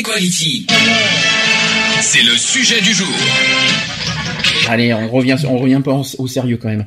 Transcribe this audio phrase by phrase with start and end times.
[0.00, 0.66] Equality,
[2.00, 3.06] c'est le sujet du jour.
[4.66, 6.86] Allez, on revient, on revient un peu au, au sérieux quand même.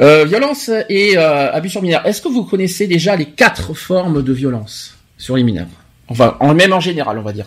[0.00, 2.06] Euh, violence et euh, abus sur mineurs.
[2.06, 5.66] Est-ce que vous connaissez déjà les quatre formes de violence sur les mineurs?
[6.06, 7.46] Enfin, en, même en général, on va dire.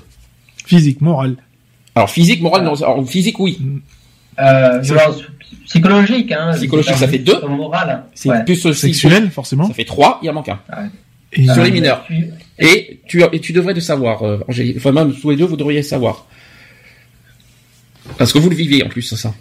[0.66, 1.38] Physique, morale.
[1.96, 2.76] Alors physique, morale, non.
[2.76, 3.62] Alors, physique, oui.
[4.40, 5.21] Euh, violence
[5.68, 6.52] psychologique, hein.
[6.54, 7.40] Psychologique, ça pas fait deux.
[7.48, 8.04] Morale.
[8.13, 8.44] C'est Ouais.
[8.44, 9.70] plus Sexuel, forcément.
[9.70, 10.20] Ça fait trois.
[10.21, 10.60] Il en manque un.
[11.32, 12.04] Et sur Euh, les mineurs.
[12.05, 12.27] tu-
[12.60, 14.24] Et tu, et tu devrais le savoir.
[14.24, 14.78] Euh, Angélique.
[14.78, 16.26] enfin, même tous les deux, vous devriez le savoir.
[18.18, 19.34] Parce que vous le vivez en plus, ça.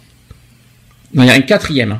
[1.13, 1.99] Non, il y a un quatrième.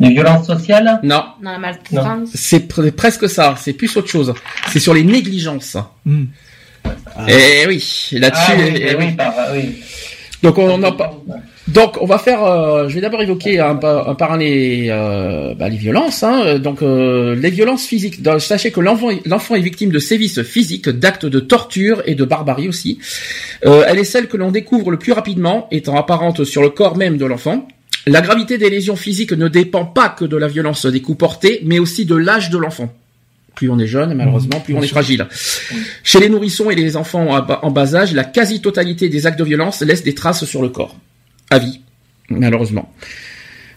[0.00, 2.28] Les violences sociales Non, Dans la maltraitance.
[2.32, 3.56] c'est pre- presque ça.
[3.60, 4.32] C'est plus autre chose.
[4.68, 5.76] C'est sur les négligences.
[6.04, 6.26] Hmm.
[7.26, 8.42] Eh oui, là-dessus.
[8.46, 9.12] Ah oui, eh oui, oui.
[9.16, 9.76] par- oui.
[10.42, 11.12] Donc on en pas.
[11.68, 12.42] Donc on va faire.
[12.44, 16.22] euh, je vais d'abord évoquer un, par un les, euh, bah, violences.
[16.22, 18.20] Hein, donc euh, les violences physiques.
[18.38, 22.98] Sachez que l'enfant est victime de sévices physiques, d'actes de torture et de barbarie aussi.
[23.62, 27.16] Elle est celle que l'on découvre le plus rapidement, étant apparente sur le corps même
[27.18, 27.68] de l'enfant.
[28.06, 31.60] La gravité des lésions physiques ne dépend pas que de la violence des coups portés,
[31.64, 32.90] mais aussi de l'âge de l'enfant.
[33.54, 35.26] Plus on est jeune, malheureusement, plus on est fragile.
[36.04, 39.82] Chez les nourrissons et les enfants en bas- âge, la quasi-totalité des actes de violence
[39.82, 40.96] laisse des traces sur le corps.
[41.50, 41.80] À vie,
[42.30, 42.92] malheureusement.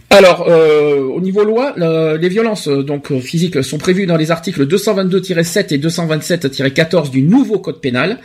[0.09, 4.17] Alors, euh, au niveau loi, le- les violences euh, donc euh, physiques sont prévues dans
[4.17, 8.19] les articles 222-7 et 227-14 du nouveau code pénal.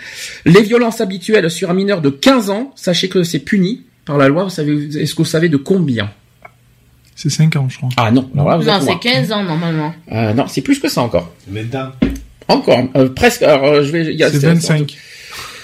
[0.45, 4.27] Les violences habituelles sur un mineur de 15 ans, sachez que c'est puni par la
[4.29, 4.43] loi.
[4.45, 6.11] Vous savez, est-ce que vous savez de combien?
[7.15, 7.89] C'est 5 ans, je crois.
[7.97, 9.95] Ah non, alors là, vous Non, c'est 15 ans normalement.
[10.11, 11.33] Euh, non, c'est plus que ça encore.
[11.49, 11.93] Maintenant.
[12.49, 13.43] Encore, euh, presque.
[13.43, 14.17] Alors, euh, je vais.
[14.19, 14.97] C'est 25.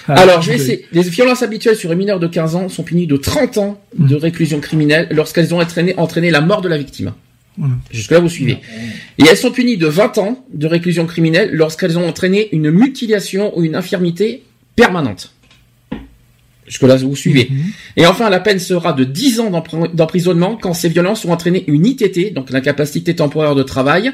[0.09, 0.87] Alors, je vais essayer.
[0.93, 4.17] Les violences habituelles sur un mineur de 15 ans sont punies de 30 ans de
[4.17, 7.13] réclusion criminelle lorsqu'elles ont entraîné, entraîné la mort de la victime.
[7.59, 7.75] Voilà.
[7.91, 8.59] Jusque-là, vous suivez.
[9.19, 13.57] Et elles sont punies de 20 ans de réclusion criminelle lorsqu'elles ont entraîné une mutilation
[13.57, 14.43] ou une infirmité
[14.75, 15.35] permanente.
[16.67, 17.49] Jusque-là, vous suivez.
[17.51, 17.63] Mhm.
[17.99, 21.65] Et enfin, la peine sera de 10 ans d'empr- d'emprisonnement quand ces violences ont entraîné
[21.67, 24.13] une ITT, donc l'incapacité temporaire de travail,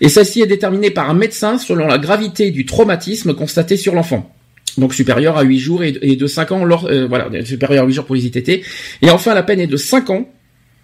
[0.00, 4.34] et celle-ci est déterminée par un médecin selon la gravité du traumatisme constaté sur l'enfant.
[4.78, 7.84] Donc supérieur à 8 jours et de, et de 5 ans, lors, euh, voilà, supérieur
[7.84, 8.62] à 8 jours pour les ITT.
[9.02, 10.28] Et enfin, la peine est de 5 ans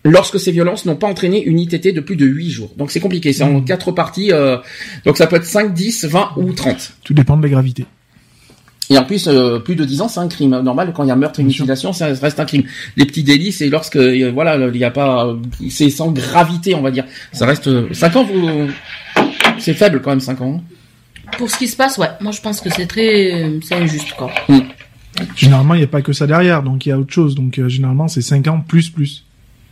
[0.04, 2.74] lorsque ces violences n'ont pas entraîné une ITT de plus de 8 jours.
[2.76, 4.56] Donc c'est compliqué, c'est en quatre parties, euh,
[5.04, 6.92] donc ça peut être 5, 10, 20 ou 30.
[7.04, 7.86] Tout dépend de la gravité.
[8.90, 10.50] Et en plus, euh, plus de 10 ans, c'est un crime.
[10.60, 12.62] Normal, quand il y a meurtre et mutilation, ça reste un crime.
[12.96, 15.36] Les petits délits, c'est lorsque, euh, voilà, il n'y a pas, euh,
[15.68, 17.04] c'est sans gravité, on va dire.
[17.32, 18.68] Ça reste, 5 ans, vous,
[19.58, 20.62] c'est faible quand même, 5 ans.
[21.36, 22.08] Pour ce qui se passe, ouais.
[22.20, 24.30] Moi, je pense que c'est très, c'est injuste, quoi.
[25.36, 27.34] Généralement, il n'y a pas que ça derrière, donc il y a autre chose.
[27.34, 29.24] Donc euh, généralement, c'est 5 ans plus plus.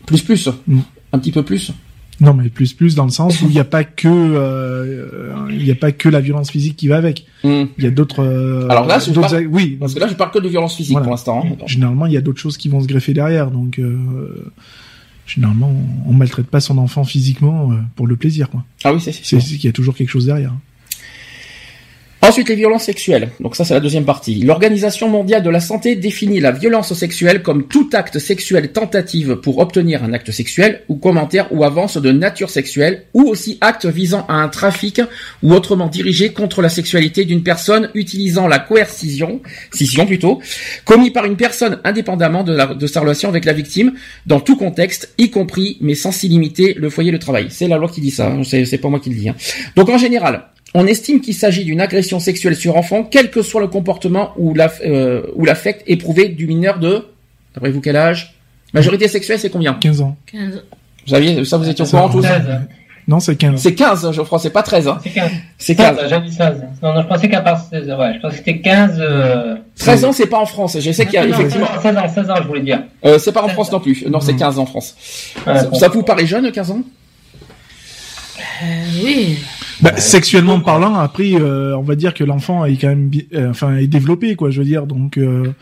[0.05, 0.49] Plus, plus.
[0.67, 0.81] Mm.
[1.13, 1.73] Un petit peu plus.
[2.21, 5.49] Non, mais plus plus dans le sens où il n'y a pas que euh, euh,
[5.51, 7.27] il n'y a pas que la violence physique qui va avec.
[7.45, 7.65] Mm.
[7.79, 8.23] Il y a d'autres.
[8.25, 10.75] euh, Alors là, je d'autres parle- oui, Parce que là, je parle que de violence
[10.77, 11.05] physique Voilà.
[11.05, 11.45] pour l'instant.
[11.47, 11.57] hein.
[11.67, 13.51] généralement, il y a d'autres choses qui vont se greffer derrière.
[13.51, 14.51] Donc euh,
[15.27, 15.73] généralement,
[16.07, 18.51] on maltraite pas son enfant physiquement euh, pour le plaisir.
[18.51, 18.65] Quoi.
[18.85, 19.43] Ah oui, c'est C'est sûr.
[19.43, 20.53] c'est qu'il y a toujours quelque chose derrière.
[22.23, 23.29] Ensuite, les violences sexuelles.
[23.41, 24.37] Donc ça, c'est la deuxième partie.
[24.43, 29.59] L'Organisation mondiale de la santé définit la violence sexuelle comme tout acte sexuel tentative pour
[29.59, 34.25] obtenir un acte sexuel ou commentaire ou avance de nature sexuelle ou aussi acte visant
[34.29, 35.01] à un trafic
[35.43, 39.41] ou autrement dirigé contre la sexualité d'une personne utilisant la coercition,
[39.71, 40.41] scission plutôt,
[40.85, 43.93] commis par une personne indépendamment de, sa relation avec la victime
[44.27, 47.49] dans tout contexte, y compris mais sans s'y limiter le foyer le travail.
[47.51, 48.29] C'est la loi qui dit ça.
[48.29, 48.43] hein.
[48.43, 49.29] C'est c'est pas moi qui le dis.
[49.29, 49.37] hein.
[49.77, 50.47] Donc en général,
[50.79, 54.55] on estime qu'il s'agit d'une agression sexuelle sur enfant, quel que soit le comportement ou
[54.85, 57.07] euh, l'affect éprouvé du mineur de,
[57.55, 58.35] d'après vous quel âge?
[58.75, 59.75] Majorité sexuelle, c'est combien?
[59.75, 60.17] 15 ans.
[60.31, 60.65] 15.
[61.07, 62.43] Vous aviez, ça vous étiez au courant tous 16.
[63.09, 63.61] Non, c'est 15.
[63.61, 64.99] C'est 15, je crois, c'est pas 13, hein.
[65.03, 65.31] C'est 15.
[65.59, 66.11] C'est 15, 15.
[66.11, 66.65] j'ai dit 16.
[66.83, 69.55] Non, non, je pensais qu'à part 16, ouais, je pensais que c'était 15, euh...
[69.79, 70.77] 13 ans, c'est pas en France.
[70.81, 72.83] Je sais qu'il y a non, effectivement, 16 ans, 16 ans, je voulais dire.
[73.05, 74.05] euh, c'est pas en France non plus.
[74.11, 74.95] Non, c'est 15 en France.
[75.47, 75.79] Ouais, Ça, bon.
[75.79, 76.83] ça vous paraît jeune, 15 ans?
[78.39, 78.65] Euh,
[79.05, 79.39] oui.
[79.83, 83.77] Bah, sexuellement parlant, après, euh, on va dire que l'enfant est quand même, euh, enfin,
[83.77, 84.51] est développé, quoi.
[84.51, 85.53] Je veux dire, donc, euh,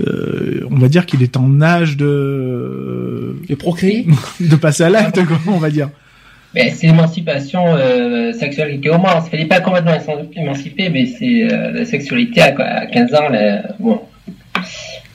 [0.00, 4.06] euh, on va dire qu'il est en âge de De procréer
[4.40, 5.38] de passer à l'acte, quoi.
[5.48, 5.90] On va dire.
[6.54, 9.24] Mais c'est l'émancipation euh, sexuelle qui commence.
[9.32, 9.98] Elle n'est pas complètement
[10.36, 13.28] émancipée, mais c'est euh, la sexualité à, à 15 ans.
[13.28, 14.00] Là, bon.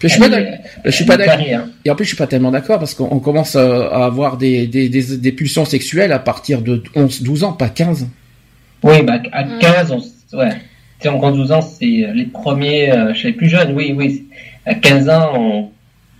[0.02, 0.28] Je suis pas
[0.86, 1.34] je suis d'accord.
[1.40, 1.70] hein.
[1.86, 4.68] Et en plus, je suis pas tellement d'accord parce qu'on commence à à avoir des,
[4.68, 8.08] des, des, des pulsions sexuelles à partir de 11, 12 ans, pas 15.
[8.84, 9.60] Oui, bah, à Mm.
[9.60, 10.50] 15, on, ouais.
[10.52, 13.94] Tu sais, en grand 12 ans, c'est les premiers, euh, chez les plus jeunes, oui,
[13.98, 14.26] oui.
[14.66, 15.70] À 15 ans, on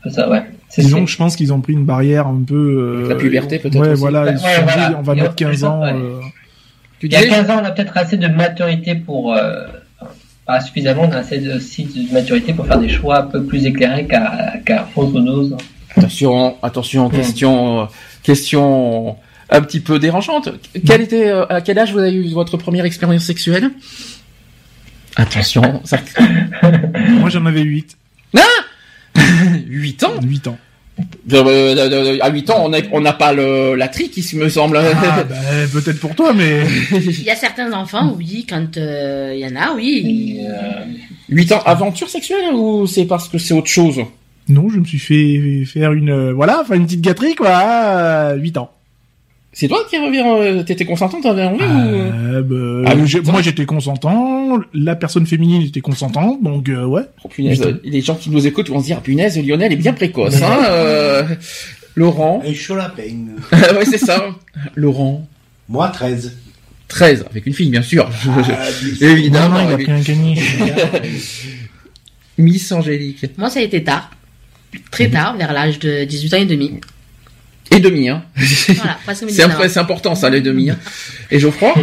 [0.04, 0.44] peut ça, ouais.
[0.78, 2.56] Disons que je pense qu'ils ont pris une barrière un peu.
[3.06, 4.00] euh, La puberté, peut-être Ouais, aussi.
[4.00, 4.24] voilà.
[4.26, 4.96] Ouais, ils se sont dit, voilà.
[5.00, 5.82] on va Et mettre en 15 ans.
[5.82, 5.94] ouais.
[5.94, 6.20] euh,
[7.00, 9.66] Tu Il y a disais 15 ans, on a peut-être assez de maturité pour, euh,
[10.50, 14.56] pas suffisamment, a assez de, maturité pour faire des choix un peu plus éclairés qu'à,
[14.66, 15.58] qu'à 11 ou 12.
[15.96, 17.86] Attention, attention, question, euh,
[18.24, 19.16] question
[19.52, 20.50] un petit peu dérangeante.
[20.88, 23.70] Quel était, euh, à quel âge vous avez eu votre première expérience sexuelle?
[25.16, 26.00] Attention, ça...
[27.10, 27.96] Moi, j'en avais 8.
[29.68, 30.14] 8 ans?
[30.20, 30.58] 8 ans.
[31.32, 34.22] Euh, euh, euh, À 8 ans, on n'a on n'a pas le, la tri qui
[34.24, 34.78] se me semble.
[34.78, 35.36] Ah, bah,
[35.72, 36.64] peut-être pour toi, mais.
[36.92, 40.38] Il y a certains enfants, oui, quand euh, il y en a, oui.
[40.42, 40.86] Et, euh,
[41.30, 44.00] 8 ans, aventure sexuelle ou c'est parce que c'est autre chose?
[44.48, 46.10] Non, je me suis fait faire une.
[46.10, 47.50] euh, voilà, enfin une petite gâterie, quoi.
[47.50, 48.72] à 8 ans.
[49.60, 51.66] C'est toi qui reviens, euh, t'étais consentante envers lui ou...
[51.66, 52.96] Euh, bah, Ah,
[53.30, 54.58] moi, j'étais consentant.
[54.74, 57.02] La personne féminine était consentante, donc euh, ouais.
[57.26, 59.92] Oh, punaise, euh, les gens qui nous écoutent vont se dire, punaise, Lionel est bien
[59.92, 60.42] précoce.
[60.42, 61.24] Hein, euh,
[61.96, 63.32] Laurent, Et chaud la peine.
[63.52, 64.28] ouais c'est ça.
[64.76, 65.28] Laurent,
[65.68, 66.38] Moi, 13.
[66.88, 68.10] 13, avec une fille bien sûr.
[68.30, 68.42] Ah.
[69.02, 70.58] Évidemment, Non, non, il a pris un caniche.
[72.38, 73.26] Miss Angélique.
[73.38, 74.10] Moi, ça a été tard.
[74.90, 76.80] Très tard, vers l'âge de 18 ans et demi.
[77.72, 78.24] Et demi, hein.
[78.36, 79.64] Voilà, c'est 19 ans.
[79.64, 80.70] un- c'est important ça, les demi.
[80.72, 80.78] Hein.
[81.32, 81.74] Et Geoffroy?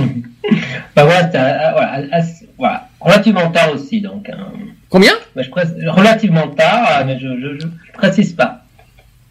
[0.94, 4.28] Bah voilà, c'était, euh, voilà, assez- voilà, relativement tard aussi, donc.
[4.28, 4.48] hein.
[4.88, 5.12] Combien?
[5.34, 8.62] Bah, je relativement tard, euh, mais je, je, je, je précise pas.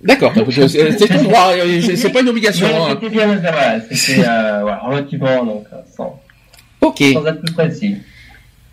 [0.04, 1.52] D'accord, c'est ton droit,
[1.96, 2.68] c'est pas une obligation.
[2.68, 2.90] Hein.
[3.02, 6.22] C'était bien, voilà, c'était euh, voilà, relativement, donc, euh, sans,
[6.82, 7.02] Ok.
[7.14, 7.98] sans être plus précis.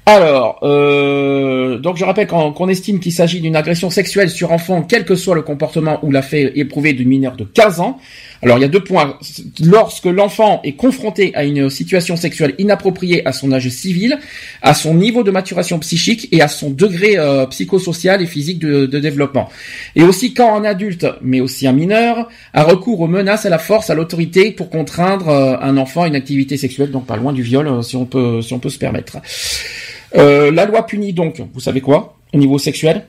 [0.05, 5.05] Alors, euh, donc je rappelle qu'on estime qu'il s'agit d'une agression sexuelle sur enfant, quel
[5.05, 8.01] que soit le comportement ou la fait éprouvé d'une mineur de 15 ans.
[8.43, 9.17] Alors il y a deux points.
[9.65, 14.19] Lorsque l'enfant est confronté à une situation sexuelle inappropriée à son âge civil,
[14.61, 18.87] à son niveau de maturation psychique et à son degré euh, psychosocial et physique de,
[18.87, 19.49] développement.
[19.95, 23.59] Et aussi quand un adulte, mais aussi un mineur, a recours aux menaces, à la
[23.59, 27.33] force, à l'autorité pour contraindre euh, un enfant à une activité sexuelle, donc pas loin
[27.33, 29.19] du viol, si on peut, si on peut se permettre.
[30.17, 33.07] Euh, la loi punit donc, vous savez quoi, au niveau sexuel?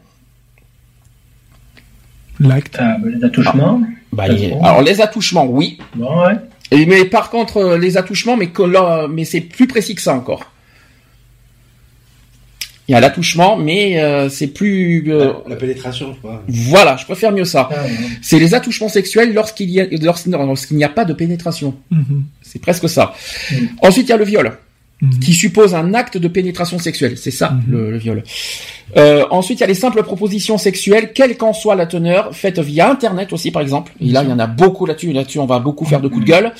[2.40, 2.80] L'acte.
[2.80, 3.82] Euh, les attouchements.
[4.12, 4.66] bah, les- trop.
[4.66, 5.78] Alors les attouchements, oui.
[5.96, 6.34] Bon, ouais.
[6.72, 10.02] Et, mais par contre, euh, les attouchements, mais, que là, mais c'est plus précis que
[10.02, 10.50] ça encore.
[12.90, 15.06] Il y a l'attouchement, mais euh, c'est plus...
[15.08, 16.44] euh, La, pénétration, je crois.
[16.50, 17.70] Voilà, je préfère mieux ça.
[17.72, 17.90] Ah, ouais.
[18.22, 21.76] C'est les attouchements sexuels lorsqu'il y a, lorsqu'il lorsqu'il n'y a pas de pénétration.
[21.92, 22.26] Mhm.
[22.42, 23.14] C'est presque ça.
[23.52, 23.56] Mm.
[23.84, 24.58] Ensuite, il y a le viol.
[25.04, 25.20] Mhm.
[25.20, 27.18] qui suppose un acte de pénétration sexuelle.
[27.18, 27.64] C'est ça, Mhm.
[27.72, 28.24] le, le viol.
[28.96, 32.60] Euh, ensuite, il y a les simples propositions sexuelles, quelle qu'en soit la teneur, faites
[32.60, 33.92] via Internet aussi, par exemple.
[34.00, 35.12] Et là, il y en a beaucoup là-dessus.
[35.14, 36.52] Là-dessus, on va beaucoup faire de coups de gueule.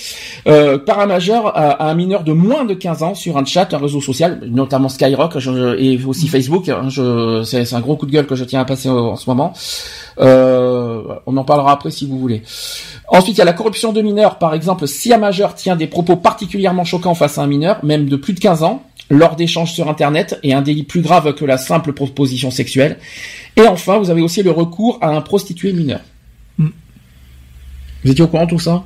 [0.48, 3.46] Euh, par un majeur à, à un mineur de moins de 15 ans sur un
[3.46, 6.70] chat, un réseau social, notamment Skyrock je- et aussi Facebook.
[6.70, 8.96] hein, je- C'est c'est un gros coup de gueule que je tiens à passer en,
[8.98, 9.54] en ce moment.
[10.20, 12.42] Euh, on en parlera après si vous voulez.
[13.14, 14.40] Ensuite, il y a la corruption de mineurs.
[14.40, 18.10] Par exemple, si un majeur tient des propos particulièrement choquants face à un mineur, même
[18.10, 21.46] de plus de 15 ans, lors d'échanges sur Internet, et un délit plus grave que
[21.46, 22.98] la simple proposition sexuelle.
[23.56, 26.00] Et enfin, vous avez aussi le recours à un prostitué mineur.
[26.58, 26.70] Mm.
[28.04, 28.84] Vous étiez au courant de tout ça?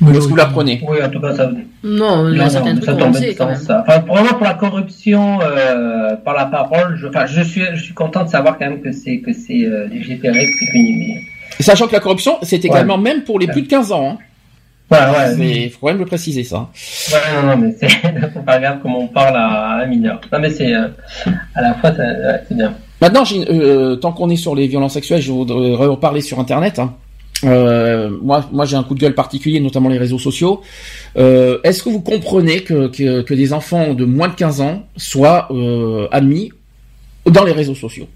[0.00, 0.82] Moi, Ou est-ce que vous l'apprenez?
[0.88, 1.50] Oui, en tout cas, ça.
[1.84, 3.84] Non, il y Non, a non, certains ça trucs qu'on tombe ça.
[3.86, 7.92] Enfin, vraiment pour la corruption euh, par la parole, je, enfin, je suis, je suis
[7.92, 11.26] content de savoir quand même que c'est que c'est euh, que c'est puni.
[11.60, 14.10] Sachant que la corruption, c'est également même pour les plus de 15 ans.
[14.12, 14.18] Hein.
[14.90, 16.68] Ouais, ouais, mais- Il faut quand même le préciser ça.
[17.12, 17.88] ouais, non, non, mais c'est
[18.34, 20.20] faut pas regarder comment on parle à un mineur.
[20.32, 20.88] Non, mais c'est euh,
[21.54, 21.92] à la fois,
[22.48, 22.74] c'est bien.
[23.00, 26.78] Maintenant, euh, tant qu'on est sur les violences sexuelles, je voudrais reparler sur Internet.
[26.80, 26.94] hein.
[27.44, 30.60] Euh, moi, moi, j'ai un coup de gueule particulier, notamment les réseaux sociaux.
[31.16, 34.82] Euh, Est-ce que vous comprenez que, que, que des enfants de moins de 15 ans
[34.96, 35.48] soient
[36.12, 36.50] admis
[37.26, 38.08] dans les réseaux sociaux?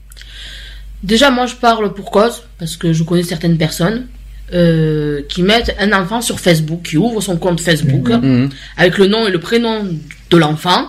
[1.04, 4.06] Déjà, moi, je parle pour cause, parce que je connais certaines personnes
[4.52, 8.49] euh, qui mettent un enfant sur Facebook, qui ouvre son compte Facebook Mhm.
[8.76, 9.87] avec le nom et le prénom
[10.30, 10.88] de l'enfant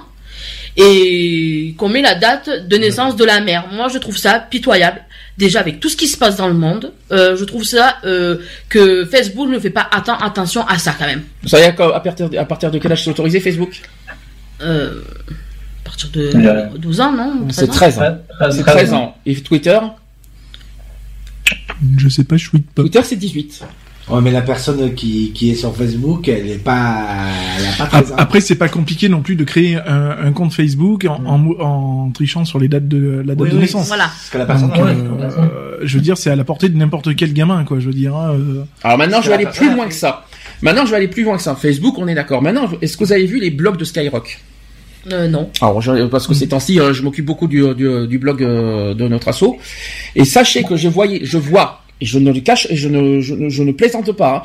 [0.77, 3.65] et qu'on met la date de naissance de la mère.
[3.71, 5.01] Moi, je trouve ça pitoyable.
[5.37, 8.37] Déjà, avec tout ce qui se passe dans le monde, euh, je trouve ça euh,
[8.69, 11.23] que Facebook ne fait pas atten- attention à ça quand même.
[11.43, 13.81] Vous savez à, quoi- à partir de, à partir de quel âge c'est autorisé Facebook?
[14.61, 15.01] Euh,
[15.83, 17.47] à partir de Le- 12 ans, non?
[17.51, 18.17] C'est 13 13 ans.
[18.51, 18.97] C'est très 13 bien.
[18.99, 19.17] ans.
[19.25, 19.79] Et Twitter?
[21.97, 22.81] Je sais pas, je suis pas.
[22.81, 23.63] Twitter, c'est 18.
[24.07, 27.07] Ouais, mais la personne qui, qui est sur Facebook, elle est pas,
[27.57, 31.05] elle a pas Après, c'est pas compliqué non plus de créer un, un compte Facebook
[31.09, 31.25] en,
[31.59, 33.87] en, trichant sur les dates de la date Oui, de oui, naissance.
[33.87, 34.03] Voilà.
[34.03, 35.41] Parce que la personne, Donc, Ouais, euh, vrai.
[35.41, 37.79] euh, je veux dire, c'est à la portée de n'importe quel gamin, quoi.
[37.79, 38.15] Je veux dire.
[38.15, 38.63] hein, euh.
[38.83, 40.25] Alors maintenant, je vais la aller personne plus loin que ça.
[40.61, 41.55] Maintenant, je vais aller plus loin que ça.
[41.55, 42.43] Facebook, on est d'accord.
[42.43, 44.39] Maintenant, est-ce que vous avez vu les blogs de Skyrock?
[45.11, 45.49] Euh, non.
[45.61, 49.07] Alors, je- parce que ces temps-ci, euh, je m'occupe beaucoup du, du, blog euh, de
[49.07, 49.57] notre asso.
[50.15, 53.21] Et sachez que je voyais, je vois, et je ne le cache, et je ne,
[53.21, 54.41] je ne, je ne plaisante pas, hein,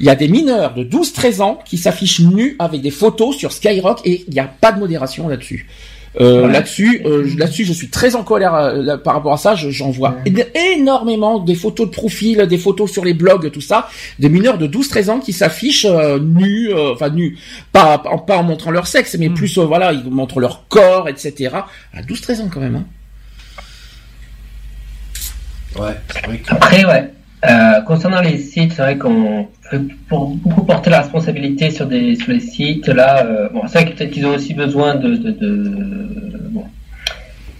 [0.00, 3.52] il y a des mineurs de 12-13 ans qui s'affichent nus avec des photos sur
[3.52, 5.68] Skyrock et il n'y a pas de modération là-dessus.
[6.18, 6.52] Euh, Ouais.
[6.52, 9.54] Là-dessus, euh, je- là-dessus, je suis très en colère euh, là, par rapport à ça.
[9.54, 10.16] Je- J'en vois
[10.74, 13.88] énormément des photos de profil, des photos sur les blogs, tout ça,
[14.18, 17.38] des mineurs de 12-13 ans qui s'affichent euh, nus, euh, enfin nus,
[17.72, 19.34] pas, pas pas en montrant leur sexe, mais Mm.
[19.34, 21.54] plus euh, voilà, ils montrent leur corps, etc.
[21.94, 22.74] À 12-13 ans quand même.
[22.74, 22.84] Hein.
[25.78, 26.52] Ouais, c'est vrai que.
[26.52, 27.10] Après, ouais.
[27.48, 29.48] Euh, concernant les sites, c'est vrai qu'on
[30.08, 32.88] pour beaucoup porter la responsabilité sur des sur les sites.
[32.88, 36.64] Là, euh, bon, c'est vrai que peut-être qu'ils ont aussi besoin de de, de bon.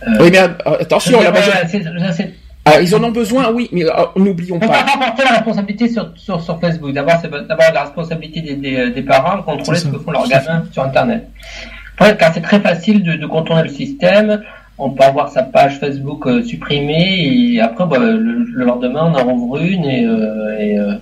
[0.06, 0.48] Euh, Oui, mais euh,
[0.80, 2.32] attention, ouais, la ouais, ouais, c'est-
[2.64, 4.84] Ah, ils en ont besoin, oui, mais euh, n'oublions On peut pas.
[4.84, 6.92] pas porter la responsabilité sur, sur, sur Facebook.
[6.92, 10.28] D'abord, c'est d'abord la responsabilité des, des, des parents de contrôler ce que font leurs
[10.28, 11.28] gamins sur Internet.
[11.98, 14.42] Après, car c'est très facile de, de contourner le système,
[14.78, 19.18] on peut avoir sa page Facebook euh, supprimée et après, bah, le, le lendemain, on
[19.18, 20.94] en rouvre une et, euh, et euh,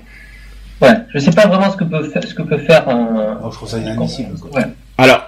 [0.82, 3.38] ouais, je sais pas vraiment ce que peut faire, ce que peut faire un.
[3.42, 4.30] Oh, je trouve ça inadmissible.
[4.54, 4.62] Ouais.
[4.96, 5.22] Alors,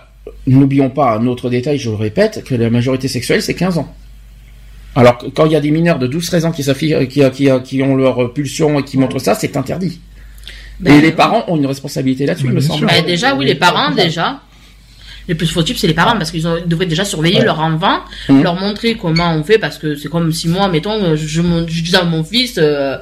[0.47, 3.95] n'oublions pas un autre détail, je le répète, que la majorité sexuelle, c'est 15 ans.
[4.97, 7.83] Alors, quand il y a des mineurs de 12-13 ans qui, s'affichent- qui, qui, qui
[7.83, 10.01] ont leur pulsion et qui montrent ça, c'est interdit.
[10.81, 12.87] Ben, et les parents ont une responsabilité là-dessus, Ouais, il me semble.
[12.87, 14.41] Ben, déjà, oui, les parents, déjà.
[15.29, 18.43] Les plus fautifs, c'est les parents, parce qu'ils devraient déjà surveiller leur enfant, Mhm.
[18.43, 21.43] leur montrer comment on fait, parce que c'est comme si moi, mettons, je, je,
[21.83, 22.97] dis à mon fils, euh,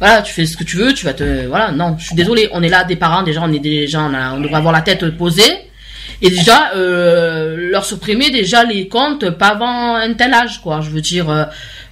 [0.00, 2.48] voilà, tu fais ce que tu veux, tu vas te, voilà, non, je suis désolé,
[2.52, 4.80] on est là, des parents, déjà, on est déjà, on, a- on devrait avoir la
[4.82, 5.42] tête posée,
[6.22, 10.80] et déjà, euh, leur supprimer déjà les comptes pas avant un tel âge, quoi.
[10.80, 11.44] Je veux dire, euh,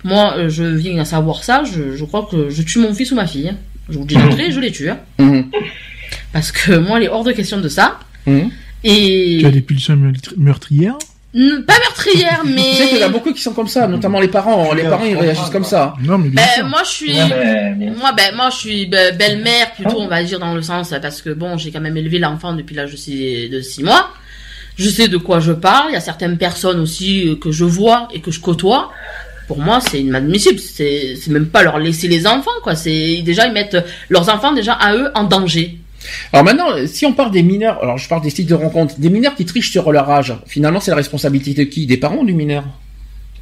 [0.05, 3.13] moi, euh, je viens à savoir ça, je, je crois que je tue mon fils
[3.13, 3.49] ou ma fille.
[3.51, 3.57] hein.
[3.89, 4.91] Je vous le dis d'entrée, je les tue.
[4.91, 4.99] hein.
[5.19, 5.51] Mhm.
[6.33, 8.01] Parce que moi, il est hors de question de ça.
[8.27, 8.51] Mhm.
[8.83, 10.99] Et Tu as des pulsions meurtri- meurtrières?
[11.67, 14.21] Pas meurtrière, Tu sais qu'il y en a mais beaucoup qui sont comme ça, notamment
[14.21, 14.73] les parents.
[14.75, 15.95] Les parents, ils réagissent comme ça.
[16.03, 16.67] Non, mais bien ben, sûr.
[16.67, 20.09] moi je suis, Ouais, mais- mais- moi ben moi je suis be- belle-mère plutôt, on
[20.09, 22.93] va dire dans le sens parce que bon, j'ai quand même élevé l'enfant depuis l'âge
[22.93, 24.11] de six, de six mois.
[24.79, 25.87] Je sais de quoi je parle.
[25.91, 28.91] Il y a certaines personnes aussi euh, que je vois et que je côtoie.
[29.49, 30.59] Pour moi, c'est inadmissible.
[30.59, 32.75] C'est c'est même pas leur laisser les enfants quoi.
[32.77, 33.77] C'est déjà ils mettent
[34.09, 35.79] leurs enfants déjà à eux en danger.
[36.33, 39.11] Alors maintenant, si on parle des mineurs, alors je parle des sites de rencontres, des
[39.11, 41.87] mineurs qui trichent sur leur âge, finalement, c'est la responsabilité de qui?
[41.87, 42.65] Des parents ou du mineur?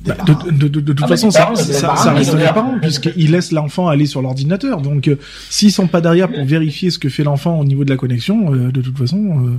[0.04, 3.30] Bah, de, de, de, de toute Ah, façon, ça, parents, ça, reste les parents, puisqu'ils
[3.30, 4.82] laissent l'enfant aller sur l'ordinateur.
[4.82, 5.18] Donc, euh,
[5.48, 8.52] s'ils sont pas derrière pour vérifier ce que fait l'enfant au niveau de la connexion,
[8.52, 9.58] euh, de toute façon, euh,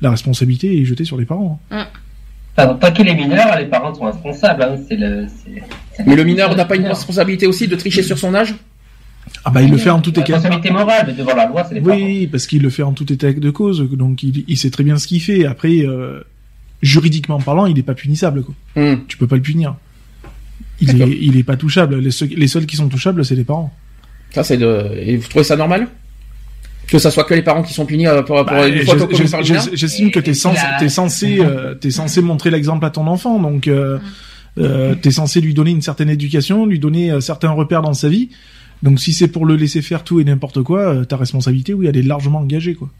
[0.00, 1.60] la responsabilité est jetée sur les parents.
[2.56, 4.62] Enfin, pas que les mineurs, les parents sont responsables.
[4.62, 5.26] Hein, le,
[6.06, 8.54] Mais le mineur n'a pas une responsabilité aussi de tricher sur son âge?
[9.44, 10.34] Ah bah, il le fait en tout La état.
[10.34, 11.96] responsabilité morale, mais devant la loi, c'est les parents.
[11.96, 14.84] Oui, parce qu'il le fait en tout état de cause, donc il, il sait très
[14.84, 15.44] bien ce qu'il fait.
[15.46, 16.20] Après, euh,
[16.80, 18.44] juridiquement parlant, il n'est pas punissable.
[18.44, 18.54] Quoi.
[18.76, 18.98] Hmm.
[19.08, 19.74] Tu peux pas le punir.
[20.80, 21.98] Il est, il est pas touchable.
[21.98, 23.72] Les, seuls- les seuls qui sont touchables, c'est les parents.
[24.30, 24.90] Ça, c'est de...
[25.00, 25.88] Et vous trouvez ça normal?
[26.88, 28.96] Que ça soit que les parents qui sont punis euh, pour, pour Bah, une fois
[29.72, 33.68] J'estime que t'es censé, t'es censé, euh, t'es censé montrer l'exemple à ton enfant, donc
[33.68, 33.98] euh,
[34.58, 38.08] euh, t'es censé lui donner une certaine éducation, lui donner euh, certains repères dans sa
[38.08, 38.30] vie.
[38.82, 41.86] Donc si c'est pour le laisser faire tout et n'importe quoi, euh, ta responsabilité, oui,
[41.86, 42.90] elle est largement engagée, quoi.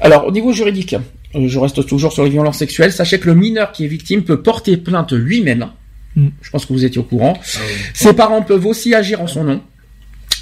[0.00, 0.94] Alors, au niveau juridique,
[1.34, 2.92] euh, je reste toujours sur les violences sexuelles.
[2.92, 5.66] Sachez que le mineur qui est victime peut porter plainte lui-même.
[6.14, 6.28] Mm.
[6.40, 7.36] Je pense que vous étiez au courant.
[7.94, 9.60] Ses parents peuvent aussi agir en son nom.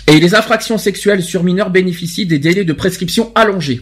[0.06, 3.80] Et les infractions sexuelles sur mineurs bénéficient des délais de prescription allongés.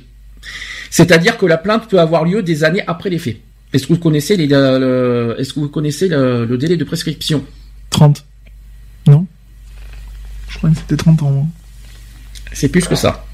[0.90, 3.38] C'est-à-dire que la plainte peut avoir lieu des années après les faits.
[3.72, 6.84] Est-ce que vous connaissez les, le- le- est-ce que vous connaissez le, le délai de
[6.84, 7.44] prescription?
[7.90, 8.24] 30.
[9.08, 9.26] Non?
[10.54, 11.44] Je crois que c'était 30 ans.
[11.44, 11.48] hein.
[12.52, 13.24] C'est plus que ça.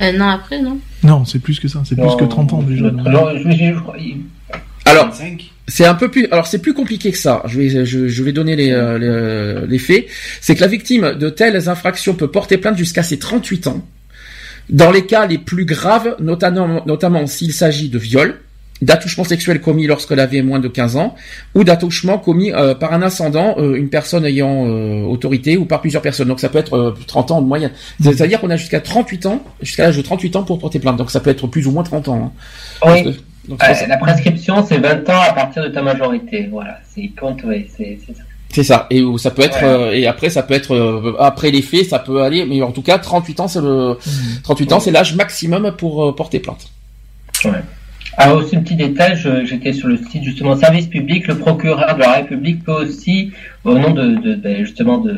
[0.00, 0.78] Un an après, non?
[1.02, 2.84] Non, c'est plus que ça, c'est plus que 30 ans déjà.
[2.84, 3.06] je- donc.
[3.06, 4.20] non, je- je- je crois- il-
[4.84, 6.26] Alors, 25 C'est un peu plus.
[6.32, 7.42] Alors c'est plus compliqué que ça.
[7.46, 10.06] Je vais je, je vais donner les, euh, les, les faits.
[10.40, 13.84] C'est que la victime de telles infractions peut porter plainte jusqu'à ses 38 ans.
[14.70, 18.40] Dans les cas les plus graves, notamment notamment s'il s'agit de viol,
[18.82, 21.14] d'attouchement sexuel commis lorsqu'elle avait moins de 15 ans,
[21.54, 25.80] ou d'attouchement commis euh, par un ascendant, euh, une personne ayant euh, autorité, ou par
[25.80, 26.28] plusieurs personnes.
[26.28, 27.70] Donc ça peut être euh, 30 ans de moyenne.
[28.02, 30.96] C'est-à-dire qu'on a jusqu'à 38 ans, jusqu'à l'âge de 38 ans pour porter plainte.
[30.98, 32.32] Donc ça peut être plus ou moins 30 ans.
[32.84, 32.90] hein.
[32.92, 33.04] Oui.
[33.04, 33.08] que-
[33.48, 36.48] donc, Ouais, la prescription, c'est 20 ans à partir de ta majorité.
[36.50, 37.40] Voilà, c'est compte,
[37.76, 38.22] c'est ça.
[38.54, 38.86] C'est ça.
[38.90, 39.68] Et ça peut être Ouais.
[39.68, 42.70] euh, et après ça peut être euh, après les faits, ça peut aller mais en
[42.70, 43.96] tout cas 38 ans c'est le
[44.44, 46.68] 38 ans c'est l'âge maximum pour euh, porter plainte.
[48.18, 52.00] Alors aussi un petit détail, j'étais sur le site justement service public, le procureur de
[52.00, 53.32] la République peut aussi,
[53.64, 55.16] au nom de, de- de- justement de,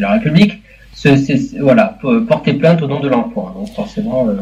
[0.00, 0.60] la République,
[0.94, 1.96] se, se- voilà,
[2.28, 3.52] porter plainte au nom de l'enfant.
[3.56, 4.34] Donc forcément, euh,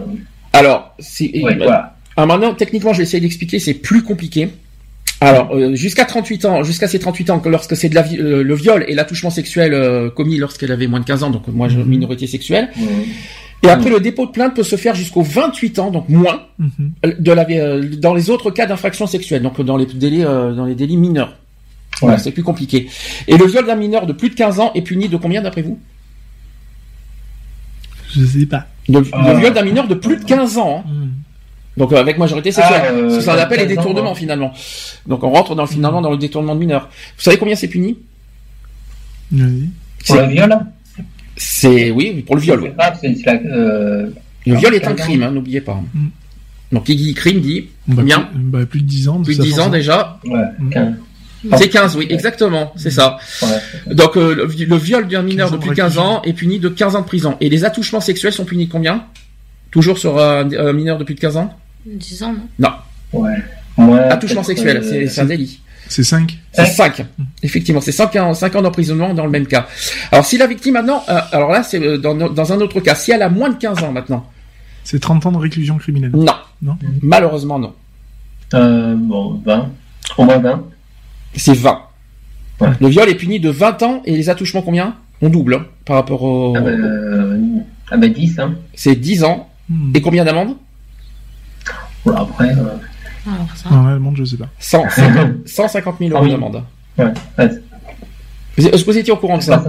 [0.54, 1.94] Alors, c'est ouais, voilà.
[2.16, 4.48] Alors maintenant, techniquement, je vais essayer d'expliquer, c'est plus compliqué.
[5.20, 8.54] Alors, euh, jusqu'à 38 ans, jusqu'à ses 38 ans, lorsque c'est de la, euh, le
[8.54, 11.76] viol et l'attouchement sexuel euh, commis lorsqu'elle avait moins de 15 ans, donc moi, je,
[11.78, 11.84] Mhm.
[11.86, 12.68] minorité sexuelle.
[12.76, 12.86] Mhm.
[13.66, 16.92] Et après, le dépôt de plainte peut se faire jusqu'aux 28 ans, donc moins, Mhm.
[17.04, 20.52] euh, de la, euh, dans les autres cas d'infraction sexuelle, donc dans les délits, euh,
[20.54, 21.34] dans les délits mineurs.
[22.00, 22.22] Voilà, Ouais.
[22.22, 22.88] c'est plus compliqué.
[23.26, 25.62] Et le viol d'un mineur de plus de 15 ans est puni de combien d'après
[25.62, 25.78] vous?
[28.14, 28.66] Je sais pas.
[28.88, 30.84] Le, le viol d'un mineur de plus de 15 ans.
[30.86, 30.90] hein.
[30.90, 31.10] Mhm.
[31.76, 32.82] Donc euh, avec majorité sexuelle.
[32.84, 34.18] Ah, euh, c'est ce qu'on appelle les 15 ans, détournements ouais.
[34.18, 34.52] finalement.
[35.06, 36.88] Donc on rentre dans finalement dans le détournement de mineurs.
[37.16, 37.98] Vous savez combien c'est puni?
[39.30, 40.56] Pour le viol,
[41.36, 42.60] C'est oui pour le viol.
[42.62, 42.70] oui.
[42.76, 44.10] pas, c'est- c'est la- euh,
[44.46, 45.04] Le Ah, viol est un 15 ans.
[45.10, 45.82] crime, hein, n'oubliez pas.
[45.94, 46.06] Mm.
[46.72, 49.20] Donc qui dit crime dit Bah, Combien plus, bah, plus de 10 ans.
[49.22, 50.18] plus de ça 10 ans déjà.
[50.24, 50.70] ouais, Mhm.
[50.70, 50.94] 15,
[51.58, 53.18] C'est 15, oui, exactement, c'est ça.
[53.42, 53.94] ouais.
[53.94, 56.22] Donc euh, le, le viol d'un mineur 15 de ans plus de de 15 ans
[56.22, 57.36] est puni de 15 ans de prison.
[57.40, 59.04] Et les attouchements sexuels sont punis de combien?
[59.70, 61.52] Toujours sur un un mineur de plus de 15 ans?
[61.84, 62.68] 10 ans, non?
[63.12, 63.30] Ouais.
[63.76, 65.60] Moins, Attouchement sexuel, euh, c'est c'est un délit.
[65.88, 66.38] C'est 5.
[66.52, 66.96] C'est Cinq.
[66.96, 67.06] 5.
[67.42, 69.66] Effectivement, c'est 5 ans, 5 ans d'emprisonnement dans le même cas.
[70.10, 72.94] Alors si la victime maintenant, euh, alors là c'est euh, dans, dans un autre cas,
[72.94, 74.28] si elle a moins de 15 ans maintenant,
[74.84, 76.10] C'est 30 ans de réclusion criminelle.
[76.14, 76.26] non.
[76.62, 76.76] Non.
[77.02, 77.74] Malheureusement non.
[78.54, 79.68] Euh, bon, 20.
[80.18, 80.64] Au moins 20.
[81.34, 81.80] C'est 20.
[82.60, 82.68] Ouais.
[82.80, 84.94] Le viol est puni de 20 ans et les attouchements combien?
[85.20, 86.54] On double hein, par rapport au...
[86.56, 87.38] Ah, ben, euh,
[87.90, 88.54] ah ben 10, hein.
[88.74, 89.48] C'est 10 ans.
[89.68, 89.92] Mhm.
[89.94, 90.56] Et combien d'amende
[92.04, 92.76] Voilà, après, euh,
[93.26, 93.70] Alors, ça.
[93.70, 94.48] Non, réellement, je sais pas.
[94.58, 96.30] 150, 150 000 euros Ah oui.
[96.32, 96.62] d'amende.
[96.98, 97.04] ouais,
[97.38, 97.48] ouais,
[98.58, 99.62] Vous- Est-ce que vous étiez au courant de ça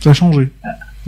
[0.00, 0.50] ça, a changé.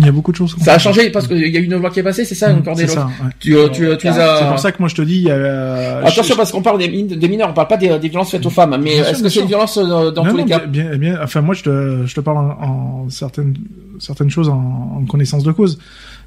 [0.00, 0.54] Il y a beaucoup de choses.
[0.54, 2.24] qui ont Ça a changé parce qu'il y a eu une loi qui est passée,
[2.24, 3.30] c'est ça, Mhm, encore des C'est lois ça, ouais.
[3.40, 4.38] Tu, euh, tu, tu les as...
[4.38, 6.88] C'est pour ça que moi je te dis, euh, Attention je- parce qu'on parle des,
[6.88, 9.28] min- des mineurs, on parle pas des, des vielances faites aux femmes, mais est-ce que
[9.28, 10.58] c'est une violence euh, dans Non, tous non, les cas?
[10.66, 13.54] bien, bien, bien- enfin moi je te, je te parle en, en certaines,
[13.98, 15.78] certaines choses en, en connaissance de cause.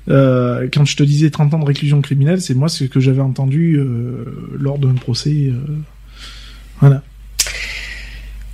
[0.10, 3.22] Euh, quand je te disais 30 ans de réclusion criminelle, c'est moi ce que j'avais
[3.22, 4.26] entendu euh,
[4.60, 5.50] lors d'un procès.
[5.50, 5.54] euh,
[6.80, 7.04] voilà.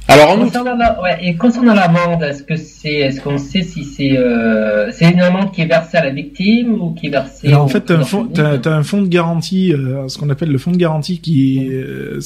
[0.10, 3.62] Alors en outre, Concernant la, ouais, et concernant l'amende, est-ce que c'est, est-ce qu'on sait
[3.62, 7.10] si c'est, euh, c'est une amende qui est versée à la victime ou qui est
[7.10, 10.07] versée Alors en fait, t'as un, fond, public t'as, t'as un fonds de garantie, euh,
[10.07, 12.21] ce qu'on appelle le fonds de garantie qui, euh,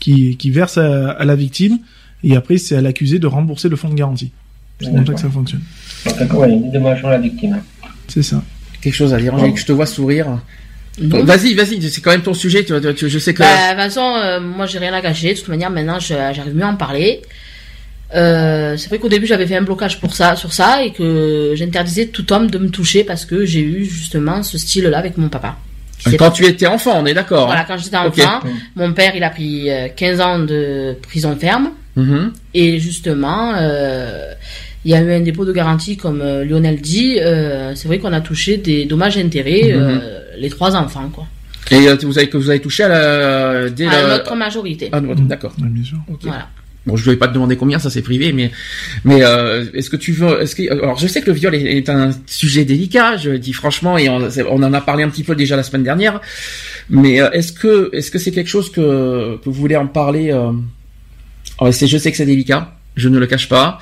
[0.00, 1.78] qui, qui verse à, à la victime,
[2.24, 4.32] et après c'est à l'accusé de rembourser le fonds de garantie.
[4.80, 5.62] C'est comme ça que ça fonctionne.
[6.18, 7.60] Donc, ouais, une dédommagement à la victime.
[8.08, 8.42] C'est ça.
[8.82, 10.38] quelque chose à dire, Angélique, je te vois sourire.
[11.00, 11.24] Non.
[11.24, 13.40] Vas-y, vas-y, c'est quand même ton sujet, tu, tu- je sais que...
[13.40, 15.32] Bah, de toute façon, euh, moi j'ai rien à cacher.
[15.34, 17.22] De toute manière, maintenant j'arrive mieux à en parler.
[18.14, 21.54] Euh, c'est vrai qu'au début j'avais fait un blocage pour ça, sur ça, et que
[21.56, 25.28] j'interdisais tout homme de me toucher parce que j'ai eu justement ce style-là avec mon
[25.28, 25.56] papa.
[25.98, 27.46] C'est Quand tu étais enfant, on est d'accord.
[27.46, 28.40] Voilà, hein quand j'étais enfant,
[28.76, 32.32] mon père il a pris euh, 15 ans de prison ferme Mhm.
[32.54, 34.32] et justement euh,
[34.84, 37.18] il y a eu un dépôt de garantie comme euh, Lionel dit.
[37.20, 39.72] euh, c'est vrai qu'on a touché des dommages et intérêts Mhm.
[39.82, 41.26] euh, les trois enfants quoi.
[41.70, 44.90] Et euh, vous avez que vous avez touché à la dès À la- notre majorité.
[44.92, 45.54] Ah, d'accord.
[46.22, 46.48] Voilà.
[46.86, 48.50] Bon, je vais pas te demander combien, ça c'est privé, mais
[49.04, 51.62] mais euh, est-ce que tu veux Est-ce que alors je sais que le viol est,
[51.78, 54.18] est un sujet délicat, je dis franchement, et on,
[54.50, 56.20] on en a parlé un petit peu déjà la semaine dernière,
[56.90, 60.30] mais euh, est-ce que est-ce que c'est quelque chose que que vous voulez en parler
[60.30, 60.50] euh...
[61.58, 63.78] alors, c'est, Je sais que c'est délicat, je ne le cache pas.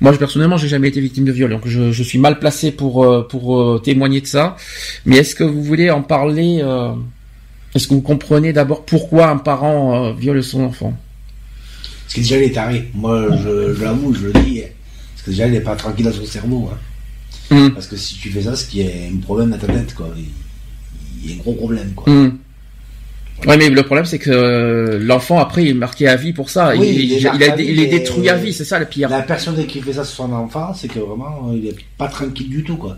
[0.00, 2.70] Moi, je, personnellement, j'ai jamais été victime de viol, donc je, je suis mal placé
[2.70, 4.56] pour euh, pour euh, témoigner de ça.
[5.06, 6.92] Mais est-ce que vous voulez en parler euh,
[7.74, 10.96] Est-ce que vous comprenez d'abord pourquoi un parent viole son enfant?
[12.04, 12.88] Parce que déjà, il est taré.
[12.94, 14.62] Moi, je, je l'avoue, je le dis.
[15.14, 16.70] Parce que déjà, il n'est pas tranquille dans son cerveau.
[16.72, 16.78] Hein.
[17.50, 17.70] Hmm.
[17.70, 19.94] Parce que si tu fais ça, c'est qu'il y a un problème dans ta tête,
[19.94, 20.08] quoi.
[20.16, 20.24] Il
[21.22, 22.12] il y a un gros problème, quoi.
[22.12, 22.38] Hmm.
[23.46, 26.50] Ouais, mais le problème c'est que euh, l'enfant après il est marqué à vie pour
[26.50, 26.72] ça.
[26.76, 28.52] Oui, il, il est il, marqué a- à vie, il est mais- détruit à vie,
[28.52, 29.08] c'est ça le pire.
[29.08, 32.48] La personne qui fait ça sur son enfant, c'est que vraiment, il est pas tranquille
[32.48, 32.96] du tout, quoi.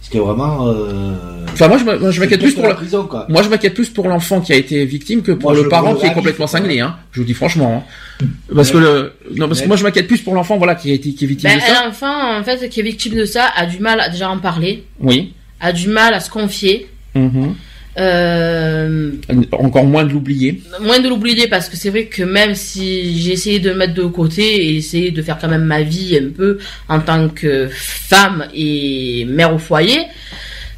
[0.00, 0.68] Parce que vraiment.
[0.68, 3.26] Euh, Enfin moi je me- moi, je m'inquiète plus pour la le, prison, quoi.
[3.28, 5.94] moi je m'inquiète plus pour l'enfant qui a été victime que pour Moi, le parent
[5.94, 6.80] qui est complètement vie, cinglé.
[6.80, 6.96] Hein.
[7.12, 7.84] Je vous dis franchement.
[8.22, 8.26] Hein.
[8.54, 10.94] Parce que le non parce que moi je m'inquiète plus pour l'enfant voilà qui a
[10.94, 11.84] été qui est victime Ben, de ça.
[11.84, 14.38] un enfant, en fait, qui est victime de ça, a du mal à déjà en
[14.38, 15.34] parler, Oui.
[15.60, 17.54] a du mal à se confier, Mhm.
[17.98, 19.10] Euh,
[19.52, 20.62] Encore moins de l'oublier.
[20.80, 23.94] moins de l'oublier parce que c'est vrai que même si j'ai essayé de le mettre
[23.94, 27.68] de côté et essayer de faire quand même ma vie un peu en tant que
[27.70, 30.06] femme et mère au foyer,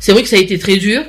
[0.01, 1.03] c'est vrai que ça a été très dur.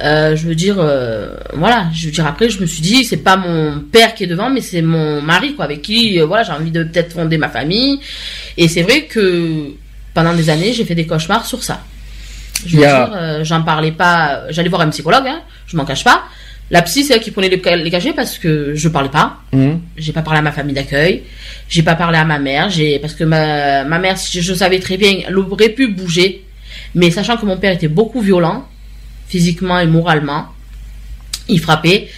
[0.00, 3.16] Euh, je veux dire, euh, voilà, je veux dire après, je me suis dit, c'est
[3.16, 6.44] pas mon père qui est devant, mais c'est mon mari, quoi, avec qui, euh, voilà,
[6.44, 7.98] j'ai envie de peut-être fonder ma famille.
[8.56, 9.72] Et c'est vrai que
[10.14, 11.82] pendant des années, j'ai fait des cauchemars sur ça.
[12.66, 14.42] Je veux Il y a- dire, euh, j'en parlais pas.
[14.50, 16.24] J'allais voir un psychologue, hein, je m'en cache pas.
[16.70, 19.38] La psy, c'est elle qui prenait les, les cachets parce que je parlais pas.
[19.52, 19.80] Mhm.
[19.96, 21.22] J'ai pas parlé à ma famille d'accueil.
[21.68, 22.68] J'ai pas parlé à ma mère.
[22.68, 26.44] J'ai parce que ma, ma mère, je, je savais très bien, elle aurait pu bouger,
[26.94, 28.66] mais sachant que mon père était beaucoup violent,
[29.28, 30.48] physiquement et moralement,
[31.48, 32.08] il frappait.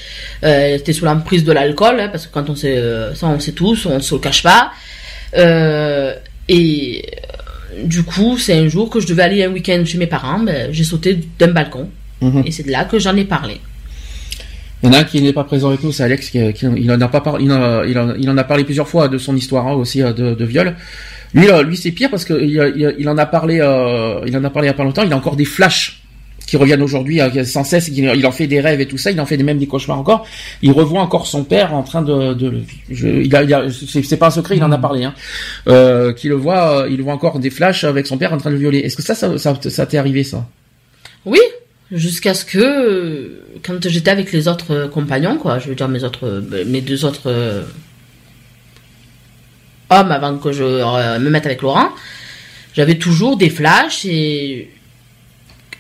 [0.43, 3.27] Euh, il était sous l'emprise de l'alcool, hein, parce que quand on sait, euh, ça
[3.29, 4.73] on sait tous, on se le cache pas.
[5.37, 6.13] Euh,
[6.49, 7.30] et euh,
[7.85, 10.69] du coup, c'est un jour que je devais aller un week-end chez mes parents, ben,
[10.73, 11.89] j'ai sauté d'un balcon.
[12.21, 12.43] Mhm.
[12.47, 13.61] Et c'est de là que j'en ai parlé.
[14.83, 16.67] Il y en a un qui n'est pas présent avec nous, c'est Alex, qui, qui-
[16.77, 18.89] il en a pas parlé, il, en a- il, en, il en a parlé plusieurs
[18.89, 20.75] fois de son histoire hein, aussi euh, de, de viol.
[21.35, 24.37] Lui, euh, lui c'est pire parce que il, il- il en a parlé, euh, il
[24.37, 25.03] en a parlé il y a pas longtemps.
[25.03, 26.00] Il a encore des flashs
[26.51, 27.87] qui reviennent aujourd'hui euh, sans cesse.
[27.95, 29.13] Il, en fait des rêves et tout ça.
[29.13, 30.27] Il en fait des- même des cauchemars encore.
[30.63, 34.17] Il revoit encore son père en train de, de je- il a, il a- c'est
[34.17, 35.15] pas un secret, il en a parlé, hein,
[35.69, 38.51] euh, qu'il le voit, euh, il voit encore des flashs avec son père en train
[38.51, 38.81] de le violer.
[38.81, 40.45] Est-ce que ça, ça, ça, ça t'est arrivé ça?
[41.25, 41.39] Oui,
[41.93, 46.43] jusqu'à ce que quand j'étais avec les autres compagnons, quoi, je veux dire mes autres,
[46.67, 47.31] mes deux autres
[49.91, 51.91] hommes avant que je me mette avec Laurent,
[52.75, 54.69] j'avais toujours des flashs et,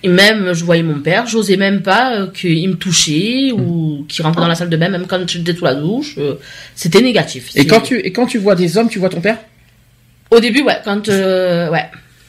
[0.02, 4.24] et même je voyais mon père, j'osais même pas euh, qu'il me touchait ou qu'il
[4.24, 6.34] rentrait dans la salle de bain, même quand j'étais sous la douche, euh,
[6.74, 7.50] c'était négatif.
[7.54, 9.38] Et quand tu, et quand tu vois des hommes, tu vois ton père?
[10.30, 11.86] Au début, ouais, quand euh, ouais.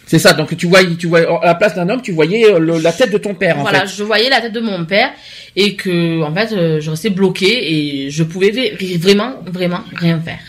[0.07, 0.33] C'est ça.
[0.33, 3.11] Donc tu vois, tu vois à la place d'un homme, tu voyais le- la tête
[3.13, 3.95] de ton père en voilà, fait.
[3.95, 5.11] je voyais la tête de mon père
[5.55, 6.49] et que en fait
[6.81, 7.73] je restais bloquée
[8.05, 10.39] et je pouvais vraiment vraiment rien faire.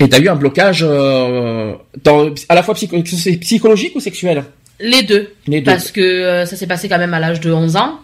[0.00, 3.02] Et t'as eu un blocage euh, dans, à la fois psycho-
[3.40, 4.44] psychologique ou sexuel?
[4.80, 5.64] Les deux, Les deux.
[5.72, 8.00] parce que euh, ça s'est passé quand même à l'âge de 11 ans.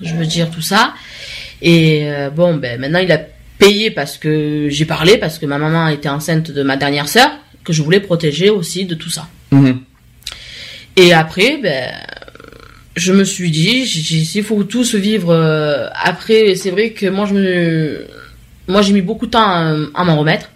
[0.00, 0.94] Je veux dire tout ça
[1.62, 3.18] et euh, bon ben maintenant il a
[3.58, 7.30] payé parce que j'ai parlé parce que ma maman était enceinte de ma dernière sœur
[7.64, 9.28] que je voulais protéger aussi de tout ça.
[9.50, 9.80] Mhm.
[10.96, 11.92] Et après, ben,
[12.94, 15.30] je me suis dit, j'ai- j'ai- il faut tous vivre.
[15.32, 18.06] euh, après, c'est vrai que moi, je me,
[18.68, 20.50] moi, j'ai mis beaucoup de temps à, à m'en remettre.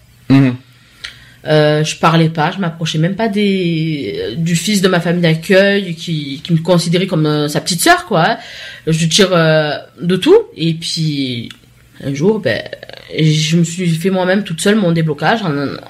[1.47, 5.95] Euh, je parlais pas, je m'approchais même pas des du fils de ma famille d'accueil
[5.95, 8.37] qui, qui me considérait comme euh, sa petite sœur, quoi.
[8.87, 9.73] Je tire euh,
[10.03, 10.37] de tout.
[10.57, 11.49] Et puis
[12.05, 12.63] un jour, ben,
[13.19, 15.41] je me suis fait moi-même toute seule mon déblocage.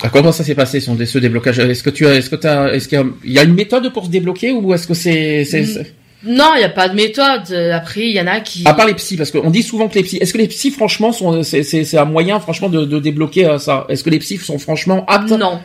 [0.03, 1.59] Ah, Comment ça s'est passé son, ce déblocage?
[1.59, 4.11] Est-ce que tu as, est-ce que t'as, est-ce qu'il y a, une méthode pour se
[4.11, 5.67] débloquer ou est-ce que c'est, c'est, Mm.
[5.67, 7.51] c'est- Non, il n'y a pas de méthode.
[7.73, 8.63] Après, il y en a qui.
[8.67, 10.71] à part les psys parce qu'on dit souvent que les psys, est-ce que les psys
[10.71, 13.87] franchement sont, c'est, c'est, un moyen franchement de, de débloquer euh, ça?
[13.89, 15.31] Est-ce que les psys sont franchement aptes?
[15.31, 15.61] Non.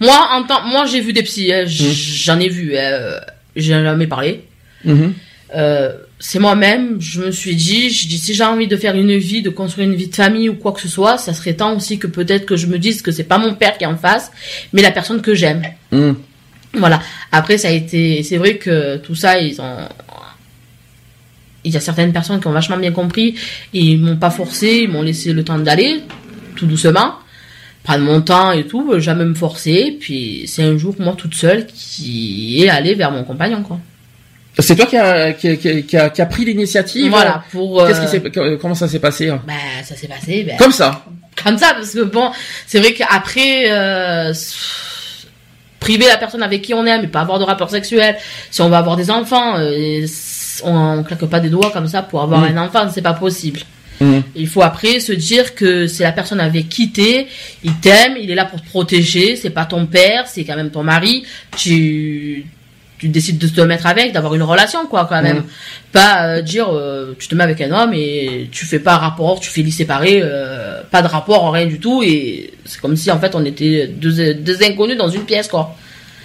[0.00, 1.52] Moi, en temps, moi, j'ai vu des psys.
[1.52, 1.92] hein, j-
[2.24, 2.72] J'en ai vu.
[2.74, 3.18] Euh,
[3.56, 4.44] j'ai jamais parlé.
[5.56, 6.96] Euh, c'est moi-même.
[7.00, 9.88] Je me suis dit, je dis, si j'ai envie de faire une vie, de construire
[9.88, 12.46] une vie de famille ou quoi que ce soit, ça serait temps aussi que peut-être
[12.46, 14.30] que je me dise que c'est pas mon père qui est en face,
[14.72, 15.62] mais la personne que j'aime.
[15.92, 16.16] Mhm.
[16.74, 17.00] Voilà.
[17.32, 19.76] Après, ça a été, c'est vrai que tout ça, ils ont,
[21.64, 23.34] il y a certaines personnes qui ont vachement bien compris,
[23.74, 26.02] et ils m'ont pas forcé, ils m'ont laissé le temps d'aller,
[26.56, 27.14] tout doucement,
[27.82, 31.66] prendre mon temps et tout, jamais me forcer, puis c'est un jour, moi, toute seule,
[31.66, 33.78] qui est allée vers mon compagnon, quoi.
[34.58, 37.08] C'est toi qui a, qui, a- qui a- qui a, pris l'initiative.
[37.10, 39.40] Voilà, pour, euh, comment ça s'est passé hein?
[39.46, 39.52] Bah,
[39.84, 41.04] ça s'est passé, ben, Comme ça?
[41.42, 42.30] comme ça parce que bon
[42.66, 44.34] c'est vrai qu'après euh,
[45.80, 48.16] priver la personne avec qui on est mais pas avoir de rapport sexuel
[48.50, 50.04] si on va avoir des enfants euh, et
[50.62, 52.56] on, on claque pas des doigts comme ça pour avoir Mm.
[52.58, 53.60] un enfant c'est pas possible
[54.02, 54.22] Mhm.
[54.34, 57.26] il faut après se dire que c'est la personne avec qui t'es
[57.62, 60.70] il t'aime il est là pour te protéger c'est pas ton père c'est quand même
[60.70, 62.46] ton mari tu
[63.00, 65.38] tu décides de te mettre avec, d'avoir une relation, quoi, quand même.
[65.38, 65.44] Mhm.
[65.90, 69.40] Pas euh, dire, euh, tu te mets avec un homme et tu fais pas rapport,
[69.40, 73.10] tu fais lit séparé, euh, pas de rapport, rien du tout, et c'est comme si,
[73.10, 75.74] en fait, on était deux, deux inconnus dans une pièce, quoi.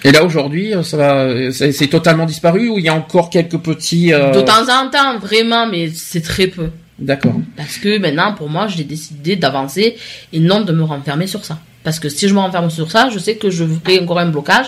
[0.03, 4.11] Et là aujourd'hui, ça va, c'est, totalement disparu ou il y a encore quelques petits.
[4.11, 6.69] De temps en temps, vraiment, mais c'est très peu.
[6.99, 7.33] D'accord.
[7.57, 9.95] Parce que maintenant, pour moi, j'ai décidé d'avancer
[10.31, 11.57] et non de me renfermer sur ça.
[11.85, 14.25] Parce que si je me renferme sur ça, je sais que je ferai encore un
[14.25, 14.65] blocage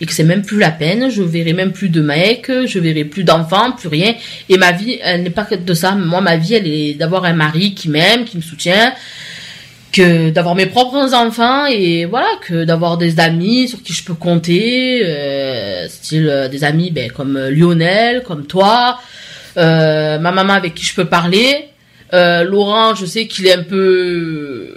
[0.00, 1.10] et que c'est même plus la peine.
[1.10, 4.14] Je verrai même plus de mecs, je verrai plus d'enfants, plus rien.
[4.48, 5.96] Et ma vie, elle n'est pas que de ça.
[5.96, 8.94] Moi, ma vie, elle est d'avoir un mari qui m'aime, qui me soutient,
[9.92, 14.14] que d'avoir mes propres enfants et voilà, que d'avoir des amis sur qui je peux
[14.14, 19.00] compter, euh, style euh, des amis ben, comme euh, Lionel, comme toi,
[19.56, 21.66] ma maman avec qui je peux parler.
[22.12, 24.76] Laurent, je sais qu'il est un peu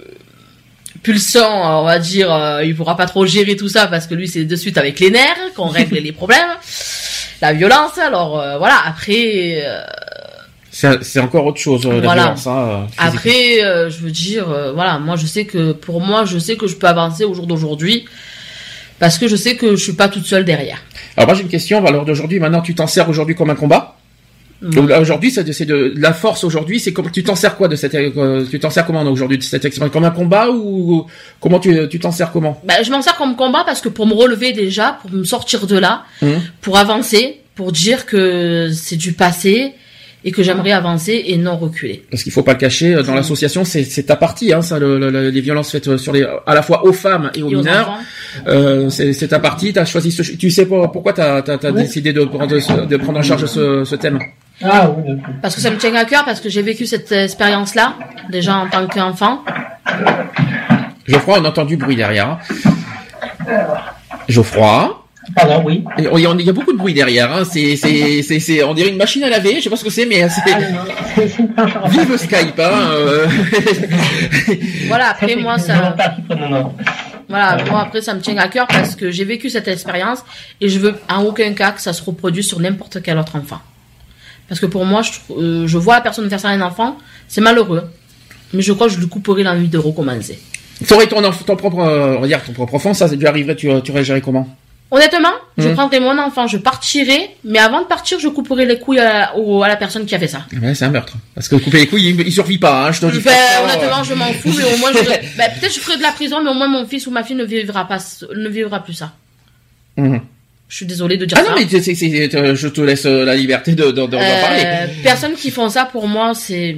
[1.04, 4.26] pulsant, on va dire, euh, il pourra pas trop gérer tout ça parce que lui
[4.26, 6.48] c'est de suite avec les nerfs qu'on règle les problèmes,
[7.40, 7.96] la violence.
[7.98, 9.82] Alors euh, voilà, après, euh,
[10.72, 12.22] C'est encore autre chose, euh, la Voilà.
[12.22, 12.46] violence.
[12.48, 12.84] Hein, euh.
[12.98, 16.56] Après, euh, je veux dire, euh, voilà, moi je sais que pour moi, je sais
[16.56, 18.06] que je peux avancer au jour d'aujourd'hui
[18.98, 20.78] parce que je sais que je suis pas toute seule derrière.
[21.16, 21.84] Alors moi j'ai une question.
[21.86, 23.93] À l'heure d'aujourd'hui, maintenant tu t'en sers aujourd'hui comme un combat?
[24.62, 26.80] Donc là, aujourd'hui, c'est de, la force aujourd'hui.
[26.80, 29.42] C'est comme tu t'en sers quoi de cette euh, Tu t'en sers comment aujourd'hui de
[29.42, 29.92] cette expérience?
[29.92, 31.06] Comme un combat ou
[31.40, 32.60] comment tu tu t'en sers comment?
[32.64, 35.66] Ben, je m'en sers comme combat parce que pour me relever déjà, pour me sortir
[35.66, 36.40] de là, Mhm.
[36.60, 39.74] pour avancer, pour dire que c'est du passé
[40.26, 42.02] et que j'aimerais avancer et non reculer.
[42.10, 42.94] Parce qu'il faut pas le cacher.
[42.94, 44.52] euh, Dans l'association, c'est c'est ta partie.
[44.52, 46.92] Hein, ça, le, le- le- les violences faites euh, sur les à la fois aux
[46.94, 47.98] femmes et aux Et mineurs.
[48.46, 49.72] Euh, c'est c'est ta partie.
[49.72, 50.10] T'as choisi.
[50.10, 53.46] Ce, tu sais pas pourquoi t'as as, décidé de prendre ce- de prendre en charge
[53.46, 54.18] ce, ce thème?
[54.62, 55.14] Ah oui.
[55.42, 57.94] Parce que ça me tient à cœur, parce que j'ai vécu cette expérience-là,
[58.30, 59.44] déjà en tant qu'enfant.
[61.06, 62.38] Geoffroy, on entend du bruit derrière.
[64.28, 65.03] Geoffroy.
[65.34, 65.82] Pardon, oui.
[65.98, 67.32] Il y, a- il y a beaucoup de bruit derrière.
[67.32, 67.44] Hein.
[67.50, 69.56] C'est, c'est, c'est, c'est, on dirait une machine à laver.
[69.56, 70.52] Je sais pas ce que c'est, mais c'est
[71.56, 72.58] Ah, vive Skype.
[72.58, 72.90] Hein.
[72.92, 73.26] euh.
[74.88, 75.96] Voilà, après moi ça,
[77.28, 80.18] voilà, moi après ça me tient à cœur parce que j'ai vécu cette expérience
[80.60, 83.60] et je veux en aucun cas que ça se reproduise sur n'importe quel autre enfant.
[84.48, 86.98] Parce que pour moi, je, euh, je vois la personne faire ça à un enfant,
[87.28, 87.84] c'est malheureux.
[88.52, 90.38] Mais je crois que je lui couperai l'envie de recommencer.
[90.86, 93.70] T'aurais ton, ton propre, euh, on va dire ton propre enfant, ça, tu arriverais, tu,
[93.82, 94.46] tu réagirais comment?
[94.94, 95.74] Honnêtement, je Mhm.
[95.74, 99.62] prendrai mon enfant, je partirai, mais avant de partir, je couperai les couilles à, au-
[99.64, 100.46] à la personne qui a fait ça.
[100.62, 101.14] Ouais, c'est un meurtre.
[101.34, 102.86] Parce que couper les couilles, il, il survit pas.
[102.86, 103.18] Hein, je te dis.
[103.18, 104.98] Ben, pas, honnêtement, je m'en fous, mais au moins, je...
[105.36, 107.34] ben, peut-être je ferai de la prison, mais au moins mon fils ou ma fille
[107.34, 107.98] ne vivra pas,
[108.36, 109.12] ne vivra plus ça.
[109.96, 110.20] Mhm.
[110.68, 111.50] Je suis désolée de dire Ah ça.
[111.50, 114.06] non, mais c'est, c'est, c'est- euh, je te laisse euh, la liberté de, de, de-
[114.06, 114.64] d'en Euh, parler.
[115.02, 116.76] personnes qui font ça, pour moi, c'est,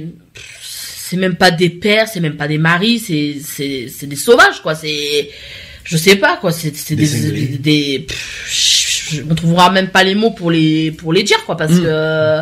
[0.63, 3.37] c'est même pas des pères, c'est même pas des maris, c'est,
[3.89, 4.75] c'est des sauvages, quoi.
[4.75, 5.29] C'est,
[5.89, 6.51] je sais pas, quoi.
[6.51, 10.51] C'est, Des des, des, des- pff, je je me trouverai même pas les mots pour
[10.51, 11.81] les, pour les dire, quoi, parce Mm.
[11.83, 12.41] que,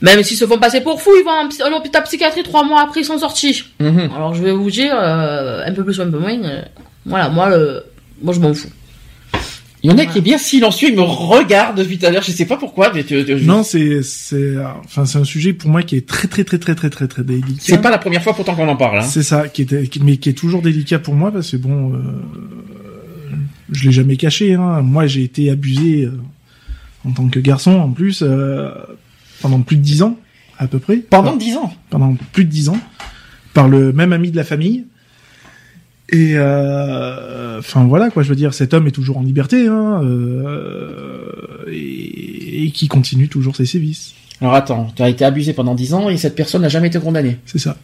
[0.00, 2.64] même s'ils se font passer pour fous, ils vont en psy- en hôpital psychiatrique trois
[2.64, 3.64] mois après, ils sont sortis.
[3.80, 4.10] Mhm.
[4.14, 6.62] Alors, je vais vous dire, euh, un peu plus ou un peu moins, euh,
[7.06, 7.84] voilà, moi, le,
[8.22, 8.70] moi, je m'en fous.
[9.84, 12.22] Il y en a qui est bien silencieux, il me regarde depuis tout à l'heure,
[12.22, 15.52] je sais pas pourquoi, mais tu- tu- je- Non, c'est c'est enfin c'est un sujet
[15.52, 17.58] pour moi qui est très très très très très très très délicat.
[17.58, 18.98] c'est pas la première fois pourtant qu'on en parle.
[18.98, 19.02] Hein.
[19.02, 21.94] C'est ça, qui était, qui- mais qui est toujours délicat pour moi parce que bon,
[21.94, 21.98] euh,
[23.72, 24.54] je l'ai jamais caché.
[24.54, 24.82] Hein.
[24.82, 26.12] Moi, j'ai été abusé euh,
[27.04, 28.70] en tant que garçon, en plus, euh,
[29.40, 30.16] pendant plus de dix ans,
[30.58, 30.98] à peu près.
[30.98, 31.72] Pendant dix ans.
[31.90, 32.78] pendant plus de dix ans,
[33.52, 34.84] par le même ami de la famille.
[36.12, 40.00] Et euh, enfin voilà quoi, je veux dire, cet homme est toujours en liberté, hein,
[40.04, 44.12] euh, et, et qui continue toujours ses sévices.
[44.42, 46.98] Alors attends, tu as été abusé pendant dix ans et cette personne n'a jamais été
[47.00, 47.38] condamnée.
[47.46, 47.78] C'est ça.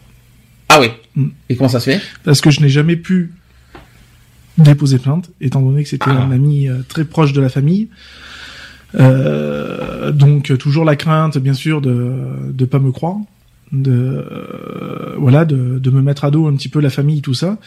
[0.69, 0.89] Ah oui.
[1.15, 1.29] Mm.
[1.49, 2.01] Et comment ça se fait?
[2.23, 3.31] Parce que je n'ai jamais pu
[4.59, 6.21] déposer plainte, étant donné que c'était Ah.
[6.21, 7.87] un ami euh, très proche de la famille.
[8.95, 12.11] Euh, donc toujours la crainte, bien sûr, de
[12.51, 13.17] de pas me croire,
[13.71, 17.33] de euh, voilà, de, de me mettre à dos un petit peu la famille, tout
[17.33, 17.57] ça.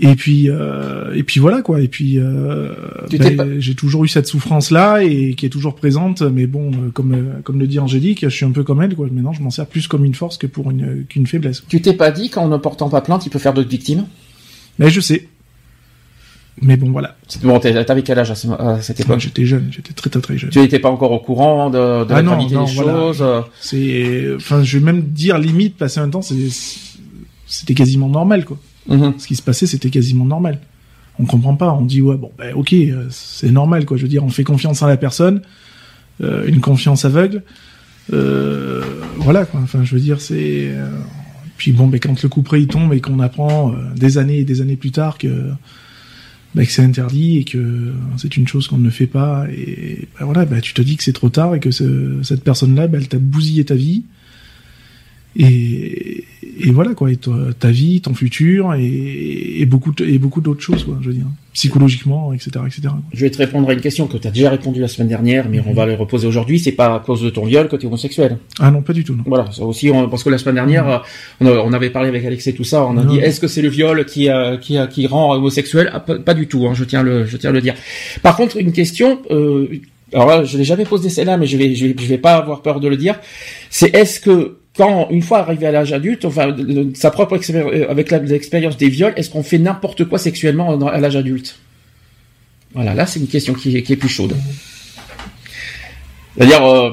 [0.00, 1.80] Et puis euh, et puis voilà quoi.
[1.80, 2.74] Et puis euh,
[3.12, 6.22] ben, pas- j'ai toujours eu cette souffrance là et qui est toujours présente.
[6.22, 8.96] Mais bon, euh, comme euh, comme le dit Angélique, je suis un peu comme elle
[8.96, 9.06] quoi.
[9.12, 11.62] Maintenant, je m'en sers plus comme une force que pour une qu'une faiblesse.
[11.68, 14.06] Tu t'es pas dit qu'en ne portant pas plainte, il peut faire d'autres victimes?
[14.80, 15.28] Mais je sais.
[16.60, 17.16] Mais bon, voilà.
[17.42, 19.18] Bon, t'avais quel âge à, ce- à cette époque?
[19.20, 20.50] j'étais jeune, j'étais très très très jeune.
[20.50, 23.42] Tu n'étais pas encore au courant de, de Ah la non, non, des choses euh,
[23.60, 26.22] C'est, enfin, je vais même dire limite, passer un temps,
[27.46, 28.58] c'était quasiment normal, quoi.
[28.88, 29.14] Mhm.
[29.18, 30.60] Ce qui se passait, c'était quasiment normal.
[31.18, 33.96] On comprend pas, on dit ouais, bon, ben ok, euh, c'est normal, quoi.
[33.96, 35.42] Je veux dire, on fait confiance à la personne,
[36.22, 37.42] euh, une confiance aveugle,
[38.12, 38.82] euh,
[39.18, 39.60] voilà, quoi.
[39.60, 40.70] Enfin, je veux dire, c'est.
[41.56, 44.44] Puis bon, ben quand le coup près il tombe et qu'on apprend des années et
[44.44, 45.50] des années plus tard que
[46.56, 50.26] ben, que c'est interdit et que c'est une chose qu'on ne fait pas et ben
[50.26, 53.08] voilà tu te dis que c'est trop tard et que ce- cette personne là elle
[53.08, 54.02] t'a bousillé ta vie
[55.36, 56.24] et,
[56.60, 60.60] et voilà quoi et toi, ta vie ton futur et, et beaucoup et beaucoup d'autres
[60.62, 62.98] choses quoi je veux dire psychologiquement etc etc quoi.
[63.12, 65.48] Je vais te répondre à une question que tu as déjà répondu la semaine dernière,
[65.48, 66.58] mais on va le reposer aujourd'hui.
[66.58, 68.38] C'est pas à cause de ton viol que tu es homosexuel.
[68.58, 70.88] ah non pas du tout non Voilà, ça aussi, on- parce que la semaine dernière,
[71.42, 73.62] euh, on, avait parlé avec Alex et tout ça, on a dit est-ce que c'est
[73.62, 75.90] le viol qui, euh, qui, euh, qui rend homosexuel?
[75.92, 77.74] Ah, pas, pas du tout, hein, je tiens le, je tiens à le dire.
[78.22, 79.68] Par contre, une question, euh,
[80.12, 82.34] alors là, je l'ai jamais posé celle-là, mais je vais, je vais, je vais pas
[82.34, 83.20] avoir peur de le dire.
[83.70, 86.54] C'est est-ce que quand une fois arrivé à l'âge adulte, enfin
[86.94, 90.98] sa propre expérience, euh, avec l'expérience des viols, est-ce qu'on fait n'importe quoi sexuellement à
[90.98, 91.58] l'âge adulte?
[92.74, 94.34] Voilà, là c'est une question qui, qui est plus chaude.
[96.40, 96.90] Euh,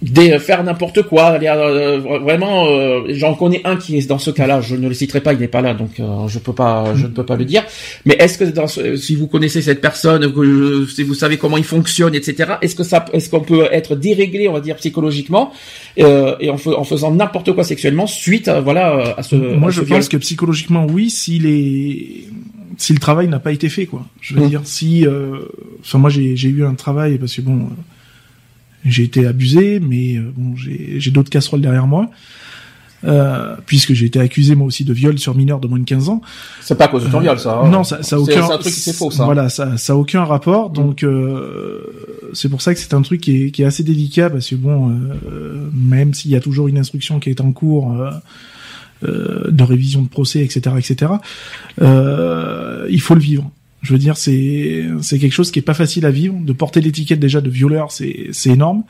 [0.00, 2.66] des, faire n'importe quoi, euh, vraiment.
[2.68, 4.60] euh, J'en connais un qui est dans ce cas-là.
[4.60, 7.02] Je ne le citerai pas, il n'est pas là, donc euh, je peux pas, je
[7.06, 7.64] ne peux pas le dire.
[8.04, 11.56] Mais est-ce que dans ce- si vous connaissez cette personne, que, si vous savez comment
[11.56, 12.52] il fonctionne, etc.
[12.62, 15.52] Est-ce que ça, est-ce qu'on peut être déréglé, on va dire psychologiquement,
[15.98, 19.34] euh, et en, fais- en faisant n'importe quoi sexuellement suite, à, voilà, à ce.
[19.34, 19.98] Moi, à je ce viol?
[19.98, 22.24] pense que psychologiquement, oui, si les
[22.76, 24.06] si le travail n'a pas été fait, quoi.
[24.20, 24.48] Je veux Mm.
[24.48, 25.38] dire, si, euh,
[25.80, 27.64] enfin, moi, j'ai j'ai eu un travail parce que bon, euh,
[28.90, 32.10] j'ai été abusé, mais euh, bon, j'ai d'autres casseroles derrière moi.
[33.04, 36.08] Euh, puisque j'ai été accusé moi aussi de viol sur mineur de moins de 15
[36.08, 36.20] ans.
[36.60, 37.60] C'est pas à cause de ton viol, ça.
[37.62, 37.68] hein.
[37.68, 38.44] Non, ça, ça a aucun.
[38.44, 39.24] C'est un truc qui faux, ça.
[39.24, 40.70] Voilà, ça, ça a aucun rapport.
[40.70, 41.80] Donc, euh,
[42.32, 44.56] c'est pour ça que c'est un truc qui est, qui est assez délicat parce que
[44.56, 48.10] bon, euh, même s'il y a toujours une instruction qui est en cours euh,
[49.04, 51.12] euh, de révision de procès, etc., etc.,
[51.80, 53.48] euh, il faut le vivre.
[53.82, 56.34] Je veux dire, c'est c'est quelque chose qui est pas facile à vivre.
[56.40, 58.82] De porter l'étiquette déjà de violeur, c'est c'est énorme.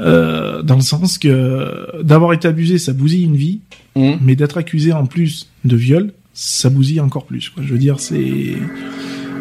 [0.00, 3.60] Euh, dans le sens que d'avoir été abusé, ça bousille une vie,
[3.96, 4.18] Mhm.
[4.22, 7.48] mais d'être accusé en plus de viol, ça bousille encore plus.
[7.48, 7.62] Quoi.
[7.64, 8.56] Je veux dire, c'est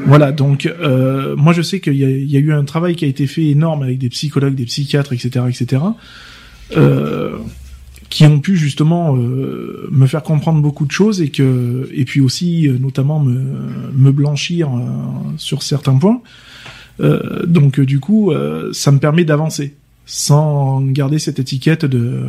[0.06, 0.32] voilà.
[0.32, 3.06] Donc, euh, moi, je sais qu'il y, a- il y a eu un travail qui
[3.06, 5.82] a été fait énorme avec des psychologues, des psychiatres, etc., etc.,
[6.78, 7.38] euh,
[8.14, 12.22] qui ont pu justement euh, me faire comprendre beaucoup de choses et que et puis
[12.22, 13.42] aussi euh, notamment me
[13.92, 14.82] me blanchir euh,
[15.38, 16.22] sur certains points.
[17.00, 18.32] Donc, du coup,
[18.72, 19.74] ça me permet d'avancer
[20.06, 22.22] sans garder cette étiquette de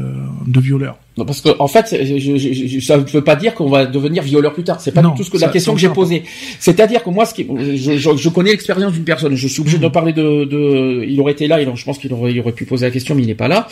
[0.47, 0.97] de violeur.
[1.17, 3.87] Non, parce que en fait, je, je, je- ça ne veut pas dire qu'on va
[3.87, 4.81] devenir violeur plus tard.
[4.81, 6.25] C'est pas Non, du tout ce que ça- la question que j'ai posée.
[6.59, 7.47] C'est-à-dire que moi, ce qui,
[7.77, 9.37] je, je, je connais l'expérience d'une personne.
[9.37, 9.83] Je suis obligé Mm.
[9.83, 11.05] de parler de, de.
[11.07, 11.61] Il aurait été là.
[11.61, 13.47] Il, je pense qu'il aurait, il aurait pu poser la question, mais il n'est pas
[13.47, 13.69] là.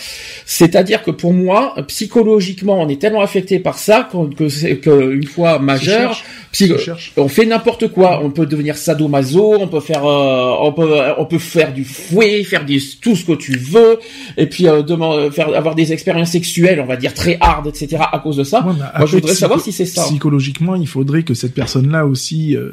[0.46, 5.12] C'est-à-dire que pour moi, psychologiquement, on est tellement affecté par ça qu'on- que, c'est- que
[5.12, 6.72] une fois majeur, psy-
[7.16, 8.20] on fait n'importe quoi.
[8.22, 12.44] On peut devenir sadomaso, on peut faire, euh, on peut, on peut faire du fouet,
[12.44, 13.98] faire des, tout ce que tu veux,
[14.37, 18.03] et puis euh, demander, faire avoir des expériences sexuelles, on va dire très hard, etc.
[18.12, 18.66] À cause de ça.
[18.66, 20.05] Ouais, Moi, je voudrais savoir si c'est ça.
[20.05, 22.57] Psychologiquement, il faudrait que cette personne-là aussi.
[22.57, 22.73] euh,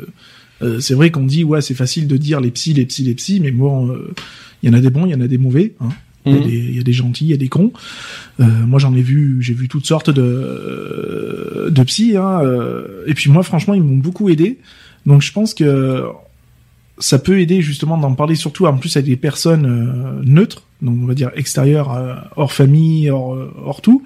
[0.62, 3.14] euh, c'est vrai qu'on dit ouais, c'est facile de dire les psys, les psys, les
[3.14, 4.14] psys, mais bon, euh,
[4.62, 5.74] il y en a des bons, il y en a des mauvais.
[5.80, 5.90] Hein.
[6.26, 6.48] Il y a Mhm.
[6.48, 7.72] des- il y, a des gentils, il y a des cons.
[8.42, 12.18] Euh, moi, j'en ai vu, j'ai vu toutes sortes de de psys.
[12.18, 14.58] Hein, euh, et puis moi, franchement, ils m'ont beaucoup aidé.
[15.06, 16.04] Donc, je pense que
[16.98, 20.98] ça peut aider justement d'en parler surtout en plus avec des personnes euh, neutres, donc
[21.02, 24.04] on va dire extérieures, hors famille, hors, hors tout,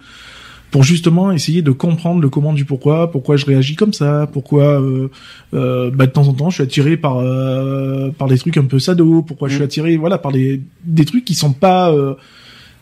[0.73, 4.81] pour justement essayer de comprendre le comment du pourquoi, pourquoi je réagis comme ça, pourquoi
[4.81, 5.07] euh,
[5.53, 8.65] euh, bah, de temps en temps je suis attiré par euh, par des trucs un
[8.65, 9.65] peu sado, pourquoi je suis Mm.
[9.65, 12.15] attiré voilà par des des trucs qui sont pas euh,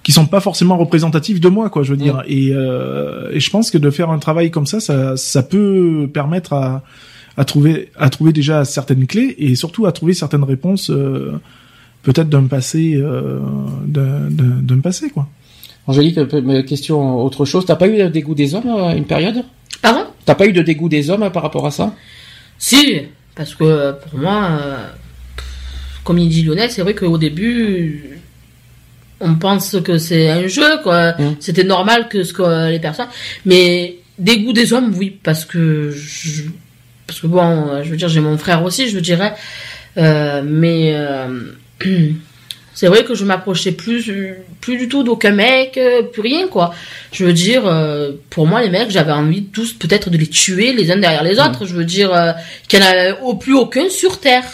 [0.03, 2.23] qui sont pas forcément représentatifs de moi quoi je veux dire.
[2.27, 6.09] Et euh, et je pense que de faire un travail comme ça ça ça peut
[6.13, 6.83] permettre à
[7.35, 11.33] à trouver à trouver déjà certaines clés et surtout à trouver certaines réponses euh,
[12.03, 13.39] peut-être d'un passé euh,
[13.85, 15.27] d'un passé quoi
[15.87, 17.65] Angélique, mais question autre chose.
[17.65, 19.43] T'as pas eu de dégoût des hommes à une période?
[19.81, 20.05] Pardon?
[20.25, 21.93] T'as pas eu de dégoût des hommes par rapport à ça?
[22.57, 23.01] Si,
[23.35, 24.77] parce que euh, pour moi, euh,
[26.03, 28.19] comme il dit Lionel, c'est vrai qu'au début,
[29.19, 31.13] on pense que c'est un jeu, quoi.
[31.13, 31.35] Mm.
[31.39, 33.07] C'était normal que ce que les personnes.
[33.45, 36.43] Mais dégoût des hommes, oui, parce que je,
[37.07, 39.33] parce que bon, euh, je veux dire, j'ai mon frère aussi, je dirais,
[39.97, 41.51] Euh, mais euh,
[42.73, 44.09] c'est vrai que je m'approchais plus,
[44.61, 46.73] plus du tout d'aucun mec, euh, plus rien, quoi.
[47.11, 50.73] Je veux dire, euh, pour moi, les mecs, j'avais envie tous peut-être de les tuer
[50.73, 51.65] les uns derrière les autres.
[51.65, 52.31] Je veux dire, euh,
[52.67, 54.45] qu'il n'y en a au plus aucun sur Terre.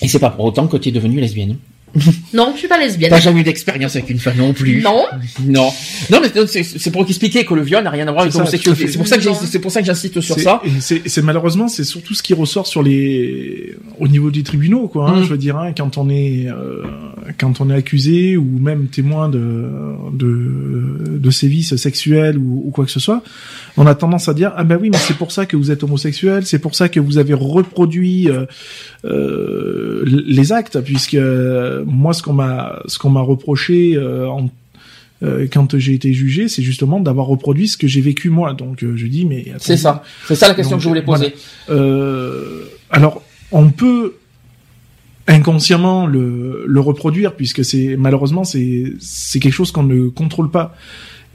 [0.00, 1.58] Et c'est pas pour autant que t'es devenue lesbienne.
[2.34, 3.10] Non, je suis pas lesbienne.
[3.10, 4.82] T'as jamais eu d'expérience avec une femme non plus.
[4.82, 5.04] Non.
[5.44, 5.70] Non.
[6.10, 8.88] Non, mais c'est- c'est pour expliquer que le viol n'a rien à voir avec l'homosexualité.
[8.88, 10.62] C'est pour ça que c'est pour ça que j'insiste sur C'est- ça.
[10.80, 15.08] C'est c'est malheureusement c'est surtout ce qui ressort sur les au niveau des tribunaux quoi.
[15.10, 15.24] Hein, Mhm.
[15.24, 16.82] Je veux dire hein, quand on est euh,
[17.38, 19.68] quand on est accusé ou même témoin de
[20.12, 23.22] de, de sévices sexuels ou, ou quoi que ce soit,
[23.80, 25.82] on a tendance à dire ah ben oui mais c'est pour ça que vous êtes
[25.84, 28.44] homosexuel, c'est pour ça que vous avez reproduit euh,
[29.04, 34.50] euh, les actes puisque euh, moi ce qu'on m'a ce qu'on m'a reproché euh, en
[35.24, 38.54] euh, quand j'ai été jugé, c'est justement d'avoir reproduit ce que j'ai vécu moi.
[38.54, 40.04] Donc euh, je dis mais C'est ça.
[40.26, 41.34] C'est ça la question Donc, que je voulais poser.
[41.70, 44.14] euh, alors, on peut
[45.26, 50.74] inconsciemment le, le reproduire puisque c'est malheureusement c'est c'est quelque chose qu'on ne contrôle pas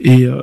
[0.00, 0.42] et euh,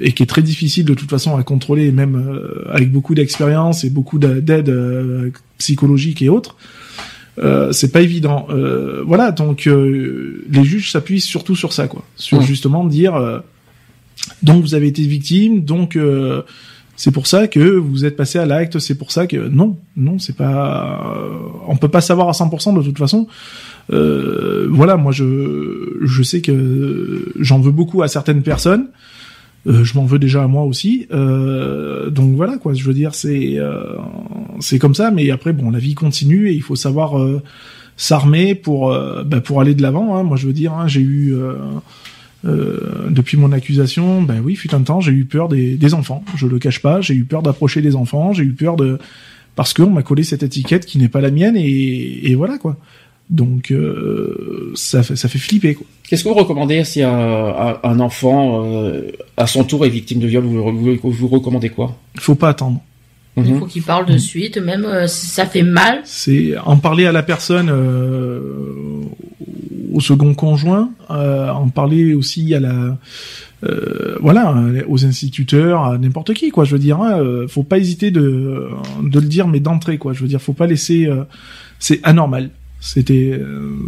[0.00, 3.84] et qui est très difficile de toute façon à contrôler même euh, avec beaucoup d'expérience
[3.84, 6.56] et beaucoup d'a- d'aide euh, psychologique et autres.
[7.38, 8.46] Euh, c'est pas évident.
[8.50, 12.44] Euh, voilà, donc euh, les juges s'appuient surtout sur ça, quoi, sur Ouais.
[12.44, 13.38] justement dire euh,
[14.42, 16.42] donc vous avez été victime, donc euh,
[16.96, 18.78] C'est pour ça que vous êtes passé à l'acte.
[18.78, 21.16] C'est pour ça que non, non, c'est pas.
[21.66, 23.26] On peut pas savoir à 100% de toute façon.
[23.92, 28.88] Euh, voilà, moi je je sais que j'en veux beaucoup à certaines personnes.
[29.66, 31.06] Euh, je m'en veux déjà à moi aussi.
[31.12, 32.74] Euh, donc voilà quoi.
[32.74, 33.96] Je veux dire, c'est euh,
[34.60, 35.10] c'est comme ça.
[35.10, 37.40] Mais après, bon, la vie continue et il faut savoir euh,
[37.96, 40.16] s'armer pour euh, bah, pour aller de l'avant.
[40.16, 40.24] Hein.
[40.24, 41.36] Moi, je veux dire, hein, j'ai eu
[42.44, 46.24] euh, depuis mon accusation, ben oui, fut un temps, j'ai eu peur des, des enfants.
[46.36, 48.98] Je le cache pas, j'ai eu peur d'approcher des enfants, j'ai eu peur de
[49.54, 52.76] parce qu'on m'a collé cette étiquette qui n'est pas la mienne et, et voilà quoi.
[53.30, 55.86] Donc euh, ça fait ça fait flipper quoi.
[56.08, 59.02] Qu'est-ce que vous recommandez si un, un- enfant euh,
[59.36, 61.96] à son tour est victime de viol vous, vous, vous recommandez quoi?
[62.14, 62.82] Il faut pas attendre.
[63.36, 63.58] Il Mhm.
[63.60, 66.00] faut qu'il parle de suite, même euh, si ça fait mal.
[66.04, 68.40] C'est en parler à la personne, euh,
[69.92, 72.98] au second conjoint, euh, en parler aussi à la,
[74.20, 74.54] voilà,
[74.88, 76.64] aux instituteurs, à n'importe qui, quoi.
[76.64, 78.68] Je veux dire, hein, faut pas hésiter de
[79.02, 80.12] de le dire, mais d'entrée, quoi.
[80.12, 81.08] Je veux dire, faut pas laisser,
[81.78, 82.50] c'est anormal.
[82.80, 83.40] C'était,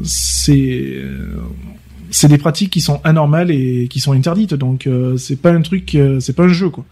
[0.05, 1.03] c'est,
[2.13, 4.55] c'est des pratiques qui sont anormales et qui sont interdites.
[4.55, 6.85] Donc, c'est pas un truc, c'est pas un jeu, quoi.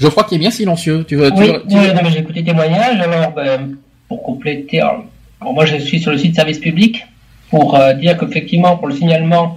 [0.00, 1.04] Je crois qu'il est bien silencieux.
[1.06, 3.00] Tu veux, tu Oui, veux- tu oui, veux- non, mais j'ai écouté témoignages.
[3.00, 3.76] Alors, ben,
[4.08, 5.04] pour compléter, alors,
[5.42, 7.06] moi je suis sur le site service public
[7.50, 9.56] pour euh, dire qu'effectivement, pour le signalement,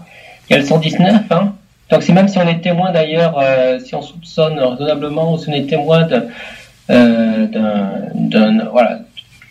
[0.49, 1.21] il y a le 119.
[1.31, 1.53] Hein.
[1.89, 5.49] Donc, c'est même si on est témoin d'ailleurs, euh, si on soupçonne raisonnablement ou si
[5.49, 6.27] on est témoin de,
[6.89, 7.47] euh,
[8.15, 8.99] d'un, voilà,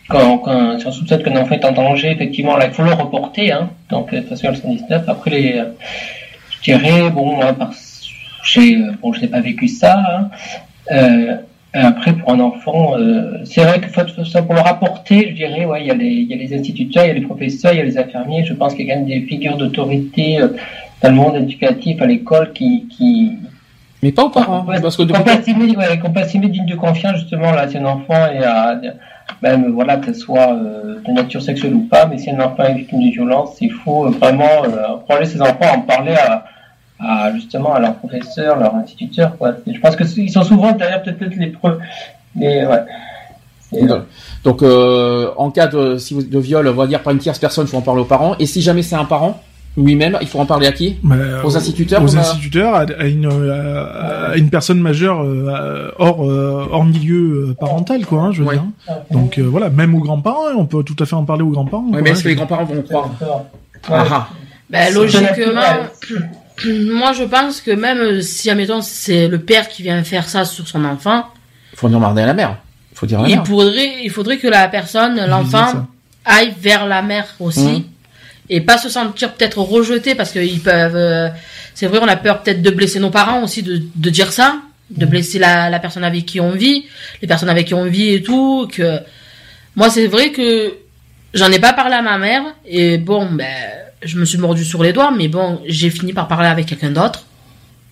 [0.09, 2.93] quand, quand, si on soupçonne qu'un enfant est en danger, effectivement, là, il faut le
[2.93, 3.51] reporter.
[3.51, 3.69] Hein.
[3.89, 5.09] Donc, de toute façon, il y a le 119.
[5.09, 5.63] Après, les,
[6.51, 9.97] je dirais, bon, par, euh, bon, je n'ai pas vécu ça.
[9.99, 10.29] Hein.
[10.91, 11.35] Euh,
[11.75, 13.87] après, pour un enfant, euh, c'est vrai que
[14.41, 17.05] pour le rapporter, je dirais, ouais, il y a les, il y a les instituteurs,
[17.05, 18.45] il y a les professeurs, il y a les infirmiers.
[18.45, 20.49] Je pense qu'il y a quand même des figures d'autorité euh,
[21.01, 23.31] dans le monde éducatif à l'école qui, qui,
[24.03, 24.65] Mais pas aux parents.
[24.81, 28.43] Parce que depuis- ouais, qu'on estimer digne de confiance justement là, si un enfant est
[28.43, 28.79] à,
[29.41, 32.63] même voilà, que ce soit euh, de nature sexuelle ou pas, mais si un enfant
[32.65, 36.45] est victime de violence, il faut vraiment euh, encourager ses enfants à en parler à,
[36.99, 39.37] à justement à leurs professeurs, leurs instituteurs.
[39.37, 39.53] Quoi.
[39.67, 41.79] Et je pense que ils sont souvent d'ailleurs peut-être les preuves.
[42.35, 42.79] Mais ouais.
[43.75, 43.99] Et, euh,
[44.43, 47.39] Donc, euh, en cas de, si vous- de viol, on va dire par une tierce
[47.39, 48.35] personne, il faut en parler aux parents.
[48.39, 49.41] Et si jamais c'est un parent,
[49.75, 50.97] lui-même, il faut en parler à qui?
[51.01, 55.89] Mais, Aux euh, instituteurs aux instituteurs, à, à une, à, à une personne majeure euh,
[55.97, 58.21] hors euh, hors milieu euh, parental, quoi.
[58.21, 58.55] hein, je veux Ouais.
[58.55, 58.65] dire.
[59.09, 61.49] Donc euh, voilà, même aux grands-parents, hein, on peut tout à fait en parler aux
[61.49, 61.85] grands-parents.
[61.91, 63.09] Oui, mais hein, est-ce que les grands-parents vont croire?
[63.21, 63.27] Ouais.
[63.89, 64.27] Ah ah.
[64.71, 65.27] C'est logiquement.
[66.65, 70.45] moi je pense que même euh, si, admettons, c'est le père qui vient faire ça
[70.45, 71.25] sur son enfant,
[71.73, 72.57] Il faut demander à la mère.
[72.91, 73.47] Il faut dire à la il mère.
[73.47, 75.87] faudrait, il faudrait que la personne, l'enfant,
[76.25, 77.59] aille vers la mère aussi.
[77.61, 77.83] Mhm.
[78.49, 80.95] Et pas se sentir peut-être rejeté parce qu'ils peuvent.
[80.95, 81.29] euh,
[81.73, 84.57] c'est vrai, on a peur peut-être de blesser nos parents aussi, de, de dire ça,
[84.91, 86.85] de blesser la, la personne avec qui on vit,
[87.21, 88.69] les personnes avec qui on vit et tout.
[88.71, 88.99] Que
[89.75, 90.73] moi, c'est vrai que
[91.33, 93.47] j'en ai pas parlé à ma mère et bon, ben,
[94.05, 96.91] je me suis mordu sur les doigts, mais bon, j'ai fini par parler avec quelqu'un
[96.91, 97.25] d'autre.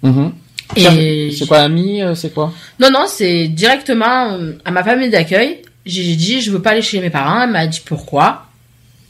[0.03, 0.33] Mhm.
[0.75, 2.53] Et C'est quoi, ami euh, C'est quoi?
[2.79, 5.61] Non, non, c'est directement euh, à ma famille d'accueil.
[5.85, 7.43] J'ai dit, je veux pas aller chez mes parents.
[7.43, 8.45] Elle m'a dit pourquoi.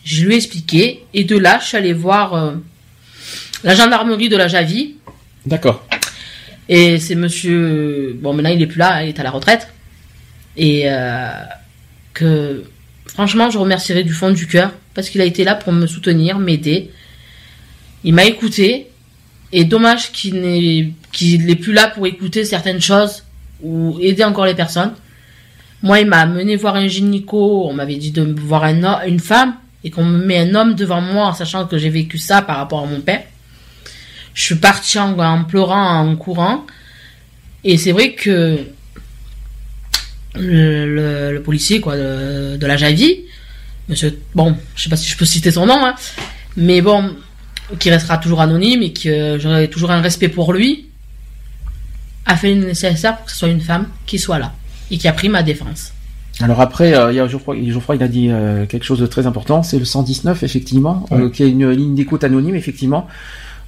[0.04, 1.04] Je lui ai expliqué.
[1.14, 2.54] Et de là, je suis allée voir euh,
[3.64, 4.96] la gendarmerie de la Javie.
[5.46, 5.86] D'accord.
[6.70, 8.18] Et c'est monsieur.
[8.20, 9.68] Bon, maintenant, il est plus là, il est à la retraite.
[10.58, 11.30] Et euh,
[12.14, 12.64] que,
[13.06, 14.72] franchement, je remercierai du fond du cœur.
[14.94, 16.92] Parce qu'il a été là pour me soutenir, m'aider.
[18.04, 18.88] Il m'a écouté.
[19.54, 23.24] Et dommage qu'il n'est plus là pour écouter certaines choses
[23.62, 24.94] ou aider encore les personnes.
[25.84, 27.68] Moi, il m'a amené voir un gynéco.
[27.68, 31.28] On m'avait dit de voir une femme et qu'on me met un homme devant moi
[31.28, 33.24] en sachant que j'ai vécu ça par rapport à mon père.
[34.34, 36.66] Je suis partie en, pleurant, en courant.
[37.64, 38.60] Et c'est vrai que
[40.36, 43.26] le policier quoi de, de la Javie,
[43.92, 45.94] monsieur, bon, je sais pas si je peux citer son nom, hein,
[46.58, 47.16] mais bon,
[47.80, 50.88] qui restera toujours anonyme et que j'aurai toujours un respect pour lui,
[52.26, 54.54] a fait le nécessaire pour que ce soit une femme qui soit là
[54.90, 55.94] et qui a pris ma défense.
[56.40, 59.06] Alors après, euh, il y a Geoffroy, Geoffroy, il a dit euh, quelque chose de
[59.06, 63.08] très important, c'est le 119 effectivement, euh, qui est une ligne d'écoute anonyme effectivement.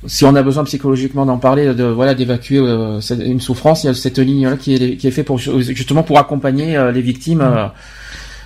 [0.05, 3.89] Si on a besoin psychologiquement d'en parler, de voilà d'évacuer euh, une souffrance, il y
[3.89, 7.01] a cette ligne là qui est qui est fait pour justement pour accompagner euh, les
[7.01, 7.41] victimes.
[7.41, 7.67] euh,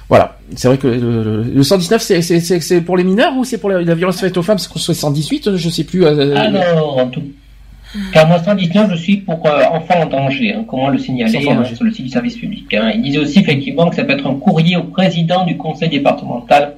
[0.10, 3.70] voilà, c'est vrai que le, le- le 119 c'est pour les mineurs ou c'est pour
[3.70, 6.06] la, la violence faite aux femmes, c'est 118, je sais plus.
[6.06, 7.24] euh, Alors, en tout
[8.14, 10.54] car moi, 119, je suis pour euh, enfants en danger.
[10.54, 12.74] hein, comment le signaler hein, sur le site du service public.
[12.74, 12.92] hein.
[12.94, 16.74] Il disait aussi effectivement que ça peut être un courrier au président du conseil départemental.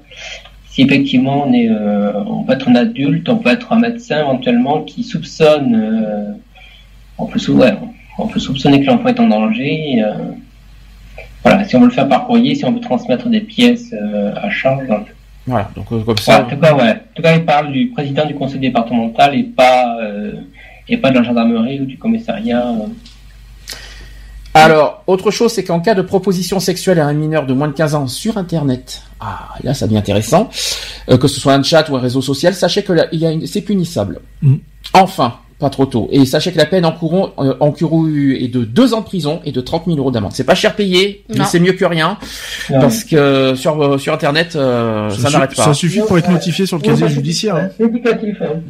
[0.69, 4.19] Si effectivement on est, euh, on peut être un adulte, on peut être un médecin
[4.19, 6.31] éventuellement qui soupçonne, euh,
[7.17, 7.73] on peut sou- ouais,
[8.19, 9.95] on peut soupçonner que l'enfant est en danger.
[9.97, 10.09] et, euh,
[11.43, 14.33] voilà, si on veut le faire par courrier, si on veut transmettre des pièces euh,
[14.35, 14.87] à charge.
[14.87, 15.07] donc,
[15.47, 16.41] Voilà, donc euh, comme Ouais, ça.
[16.43, 16.91] en tout cas, ouais.
[16.91, 20.33] En tout cas, il parle du président du conseil départemental et pas, euh,
[20.87, 22.67] et pas de la gendarmerie ou du commissariat.
[22.67, 22.87] euh.
[24.55, 27.73] Alors, autre chose, c'est qu'en cas de proposition sexuelle à un mineur de moins de
[27.73, 30.49] 15 ans sur Internet, ah, là, ça devient intéressant,
[31.09, 33.27] euh, que ce soit un chat ou un réseau social, sachez que là, il y
[33.27, 34.19] a une- c'est punissable.
[34.41, 34.55] Mm.
[34.93, 36.07] Enfin, pas trop tôt.
[36.11, 39.51] Et sachez que la peine encourue, euh, encourue est de 2 ans de prison et
[39.51, 40.31] de 30 000 euros d'amende.
[40.33, 42.17] C'est pas cher payé, mais c'est mieux que rien,
[42.69, 42.79] Non.
[42.79, 45.63] parce que sur, euh, sur Internet, euh, ça, n'arrête pas.
[45.63, 47.55] ça suffit pour être notifié sur le Ouais, casier judiciaire.
[47.57, 47.69] hein.
[47.77, 48.41] C'est éducatif.
[48.41, 48.61] hein.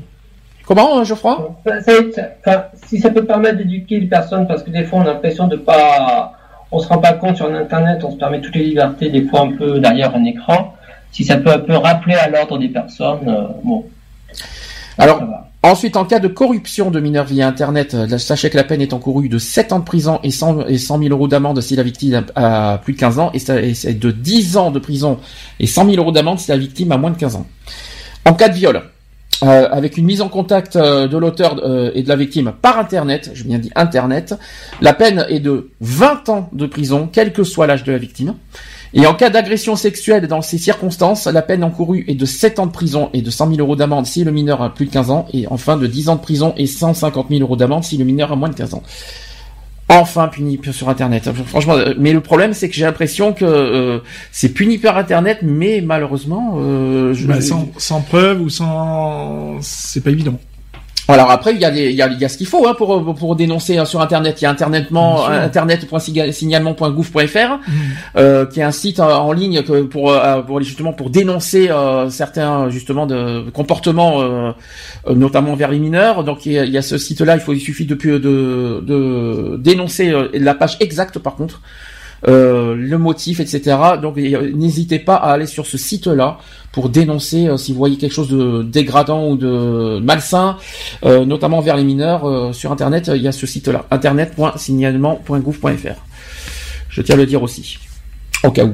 [0.65, 1.55] Comment, euh, Geoffroy?
[1.65, 4.99] Ça- ça- ça- enfin, si ça peut permettre d'éduquer les personnes, parce que des fois
[4.99, 6.33] on a l'impression de pas,
[6.71, 9.41] on se rend pas compte sur Internet, on se permet toutes les libertés, des fois
[9.41, 10.75] un peu derrière un écran.
[11.11, 13.83] Si ça peut un peu rappeler à l'ordre des personnes, euh, bon.
[14.99, 15.48] Alors, ça va.
[15.61, 18.93] Ensuite, en cas de corruption de mineurs via Internet, euh, sachez que la peine est
[18.93, 21.83] encourue de 7 ans de prison et 100, et 100 000 euros d'amende si la
[21.83, 25.19] victime a plus de 15 ans, et, de 10 ans de prison
[25.59, 27.45] et 100 000 euros d'amende si la victime a moins de 15 ans.
[28.23, 28.81] En cas de viol,
[29.41, 32.77] euh, avec une mise en contact euh, de l'auteur euh, et de la victime par
[32.77, 34.35] Internet, je bien dit Internet,
[34.81, 38.35] la peine est de 20 ans de prison, quel que soit l'âge de la victime.
[38.93, 42.65] Et en cas d'agression sexuelle dans ces circonstances, la peine encourue est de 7 ans
[42.65, 45.09] de prison et de 100 000 euros d'amende si le mineur a plus de 15
[45.09, 48.03] ans, et enfin de 10 ans de prison et 150 000 euros d'amende si le
[48.03, 48.83] mineur a moins de 15 ans.
[49.91, 51.29] Enfin puni sur Internet.
[51.47, 53.99] Franchement, euh, mais le problème c'est que j'ai l'impression que euh,
[54.31, 60.03] c'est puni par Internet, mais malheureusement, euh, je- Bah, sans, sans preuve ou sans, c'est
[60.03, 60.39] pas évident.
[61.13, 62.67] Alors après, il y a, les- il y a, il y a ce qu'il faut
[62.67, 64.41] hein, pour pour dénoncer hein, sur Internet.
[64.41, 67.73] Il y a internetement internet.signalement.gouv.fr Mhm.
[68.17, 71.69] euh, qui est un site euh, en ligne que pour euh, pour justement pour dénoncer
[71.69, 74.51] euh, certains justement de comportements euh,
[75.13, 76.23] notamment vers les mineurs.
[76.23, 77.35] Donc il y a, il y a ce site-là.
[77.35, 81.61] Il faut il suffit de de, de dénoncer euh, la page exacte par contre.
[82.27, 83.77] Euh, le motif, etc.
[84.01, 86.37] Donc euh, n'hésitez pas à aller sur ce site-là
[86.71, 90.57] pour dénoncer euh, si vous voyez quelque chose de dégradant ou de malsain,
[91.05, 93.09] euh, notamment vers les mineurs euh, sur Internet.
[93.09, 96.05] euh, Il y a ce site-là, internet.signalement.gouv.fr.
[96.89, 97.77] Je tiens à le dire aussi,
[98.43, 98.73] au cas où.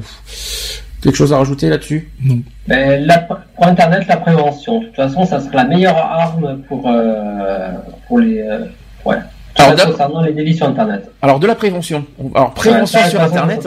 [1.02, 2.10] Quelque chose à rajouter là-dessus?
[2.24, 2.38] Non.
[2.66, 4.80] Mais la- pour Internet, la prévention.
[4.80, 7.70] De toute façon, ça sera la meilleure arme pour, euh,
[8.08, 8.40] pour les.
[8.40, 8.64] euh,
[9.04, 9.16] ouais.
[9.58, 11.10] Alors, concernant les délits sur Internet.
[11.22, 12.04] Alors de la prévention.
[12.34, 13.66] Alors prévention Ouais, ça, sur Internet.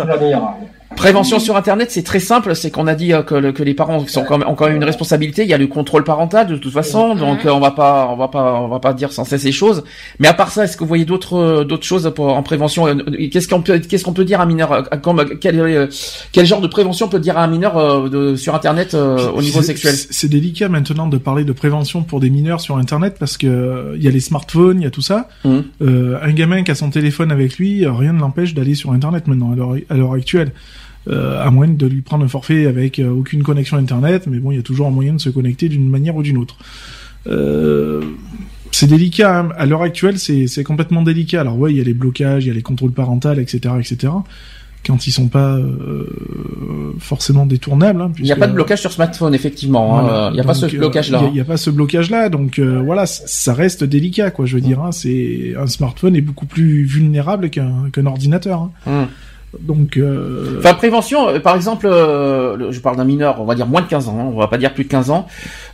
[0.95, 2.55] Prévention sur Internet, c'est très simple.
[2.55, 4.65] C'est qu'on a dit euh, que, le- que les parents sont quand même, ont quand
[4.67, 5.43] même une responsabilité.
[5.43, 8.17] Il y a le contrôle parental de toute façon, donc euh, on va pas, on
[8.17, 9.83] va pas, on va pas dire sans cesse ces choses.
[10.19, 12.85] Mais à part ça, est-ce que vous voyez d'autres, euh, d'autres choses pour, en prévention
[13.31, 15.89] Qu'est-ce qu'on peut, qu'est-ce qu'on peut dire à un mineur comme, quel,
[16.31, 19.61] quel genre de prévention on peut dire à un mineur de, sur Internet au niveau
[19.61, 19.93] sexuel?
[19.93, 24.03] c'est- délicat maintenant de parler de prévention pour des mineurs sur Internet parce que il
[24.03, 25.27] y a les smartphones, il y a tout ça.
[25.45, 29.27] Euh, un gamin qui a son téléphone avec lui, rien ne l'empêche d'aller sur Internet
[29.27, 29.53] maintenant
[29.89, 30.51] à l'heure actuelle.
[31.07, 34.51] Euh, à moins de lui prendre un forfait avec euh, aucune connexion Internet, mais bon,
[34.51, 36.57] il y a toujours un moyen de se connecter d'une manière ou d'une autre.
[37.27, 38.01] Euh,
[38.71, 39.39] c'est délicat.
[39.39, 39.49] hein.
[39.57, 41.41] À l'heure actuelle, c'est complètement délicat.
[41.41, 44.13] Alors ouais, il y a les blocages, il y a les contrôles parentaux, etc., etc.
[44.85, 45.57] Quand ils sont pas
[46.99, 48.01] forcément détournables.
[48.01, 49.99] hein, Il n'y a pas de blocage sur smartphone, effectivement.
[49.99, 50.29] hein.
[50.31, 51.19] Il n'y a pas ce blocage-là.
[51.31, 54.45] Il y a- pas ce blocage-là, donc voilà, ça reste délicat, quoi.
[54.45, 58.69] Je veux dire, c'est un smartphone est beaucoup plus vulnérable qu'un ordinateur.
[58.87, 59.07] hein.
[59.59, 63.65] Donc, euh, Enfin, prévention, euh, par exemple, euh, je parle d'un mineur, on va dire
[63.65, 65.27] moins de 15 ans, hein, on va pas dire plus de 15 ans,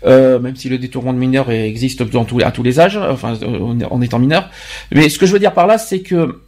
[0.06, 3.34] euh, même si le détournement de mineurs existe dans tous, à tous les âges, enfin,
[3.44, 4.50] euh, en- étant mineur.
[4.94, 6.40] Mais ce que je veux dire par là, c'est que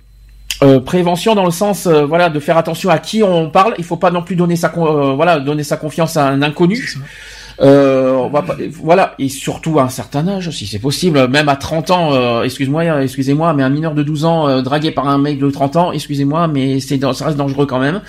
[0.63, 3.75] euh, prévention dans le sens, euh, voilà, de faire attention à qui on parle.
[3.77, 6.95] Il faut pas non plus donner sa, euh, voilà, donner sa confiance à un inconnu.
[7.59, 11.49] Euh, on va pas, voilà, et surtout à un certain âge, si c'est possible, même
[11.49, 14.91] à 30 ans, euh, excuse-moi, euh, excusez-moi, mais un mineur de 12 ans euh, dragué
[14.91, 18.01] par un mec de 30 ans, excusez-moi, mais c'est ça reste dangereux quand même.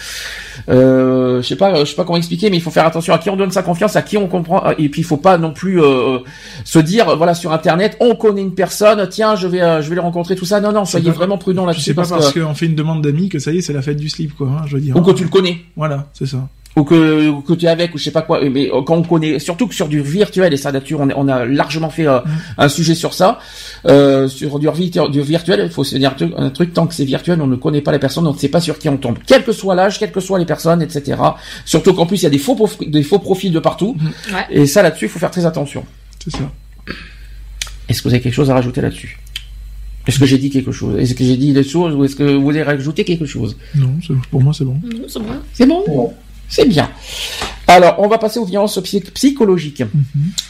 [0.69, 3.19] Euh, je sais pas, je sais pas comment expliquer, mais il faut faire attention à
[3.19, 5.53] qui on donne sa confiance, à qui on comprend, et puis il faut pas non
[5.53, 6.19] plus euh,
[6.65, 9.95] se dire, voilà, sur internet, on connaît une personne, tiens, je vais, euh, je vais
[9.95, 10.61] le rencontrer, tout ça.
[10.61, 13.03] Non, non, soyez pas- vraiment prudent là-dessus c'est pas parce, que, qu'on fait une demande
[13.03, 14.49] d'amis que ça y est, c'est la fête du slip, quoi.
[14.49, 14.97] hein, je veux dire.
[14.97, 15.59] ou que tu le connais.
[15.77, 16.49] Voilà, c'est ça.
[16.77, 18.41] Ou que, ou que tu es avec ou je sais pas quoi.
[18.49, 21.45] Mais euh, quand on connaît surtout que sur du virtuel et ça là-dessus on, a
[21.45, 22.21] largement fait euh,
[22.57, 23.41] un sujet sur ça.
[23.87, 27.05] Euh, sur du, virtu- du virtuel il faut se dire un truc- tant que c'est
[27.05, 29.19] virtuel on ne connaît pas les personnes on ne sait pas sur qui on tombe.
[29.27, 31.17] Quel que soit l'âge quelles que soient les personnes etc
[31.65, 33.97] surtout qu'en plus il y a des faux prof- des faux profils de partout.
[34.33, 34.47] Ouais.
[34.51, 35.85] et ça là-dessus il faut faire très attention.
[36.23, 36.51] C'est ça.
[37.89, 39.19] est-ce que vous avez quelque chose à rajouter là-dessus?
[40.07, 40.99] Est-ce que j'ai dit quelque chose?
[40.99, 43.57] Est-ce que j'ai dit des choses ou est-ce que vous voulez rajouter quelque chose?
[43.75, 43.91] Non,
[44.31, 44.81] pour moi, c'est bon.
[45.07, 45.27] C'est bon.
[45.53, 45.85] C'est bon?
[45.87, 46.13] Bon.
[46.49, 46.91] C'est bien.
[47.71, 49.83] Alors, on va passer aux violences psy- psychologiques.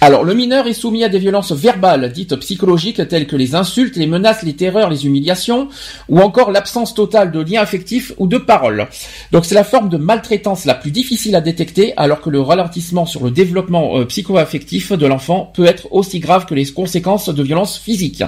[0.00, 3.96] Alors, le mineur est soumis à des violences verbales, dites psychologiques, telles que les insultes,
[3.96, 5.68] les menaces, les terreurs, les humiliations,
[6.08, 8.86] ou encore l'absence totale de lien affectif ou de parole.
[9.32, 13.04] Donc, c'est la forme de maltraitance la plus difficile à détecter, alors que le ralentissement
[13.04, 17.42] sur le développement euh, psycho-affectif de l'enfant peut être aussi grave que les conséquences de
[17.42, 18.22] violences physiques.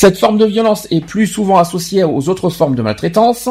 [0.00, 3.50] Cette forme de violence est plus souvent associée aux autres formes de maltraitance.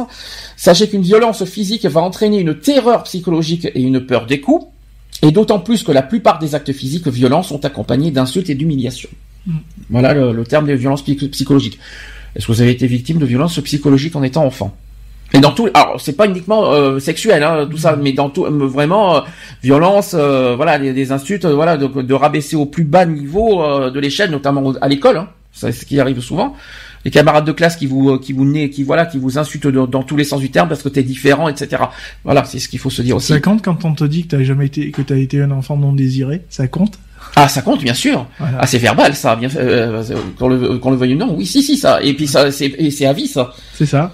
[0.57, 4.65] Sachez qu'une violence physique va entraîner une terreur psychologique et une peur des coups,
[5.21, 9.11] et d'autant plus que la plupart des actes physiques violents sont accompagnés d'insultes et d'humiliations.
[9.91, 11.77] Voilà le, le terme des violences psy- psychologiques.
[12.35, 14.75] Est-ce que vous avez été victime de violences psychologiques en étant enfant?
[15.35, 18.45] Et dans tout, alors c'est pas uniquement euh, sexuel, hein, tout ça, mais dans tout,
[18.45, 19.19] euh, vraiment euh,
[19.61, 23.91] violence, euh, voilà, des, des insultes, voilà, de, de rabaisser au plus bas niveau euh,
[23.91, 26.55] de l'échelle, notamment à l'école, hein, c'est ce qui arrive souvent.
[27.05, 29.87] Les camarades de classe qui vous, qui vous nez, qui voilà, qui vous insultent dans,
[29.87, 31.83] dans tous les sens du terme parce que t'es différent, etc.
[32.25, 33.27] Voilà, c'est ce qu'il faut se dire aussi.
[33.27, 35.77] Ça compte quand on te dit que t'as jamais été, que t'as été un enfant
[35.77, 36.41] non désiré?
[36.49, 36.99] Ça compte?
[37.37, 38.27] Ah, ça compte, bien sûr.
[38.37, 38.57] Voilà.
[38.61, 41.35] Ah, c'est verbal, ça, bien, euh, euh, qu'on le, qu'on le veuille ou non.
[41.37, 42.01] Oui, si, si, ça.
[42.03, 43.53] Et puis ça, c'est, c'est à vie, ça.
[43.73, 44.13] C'est ça.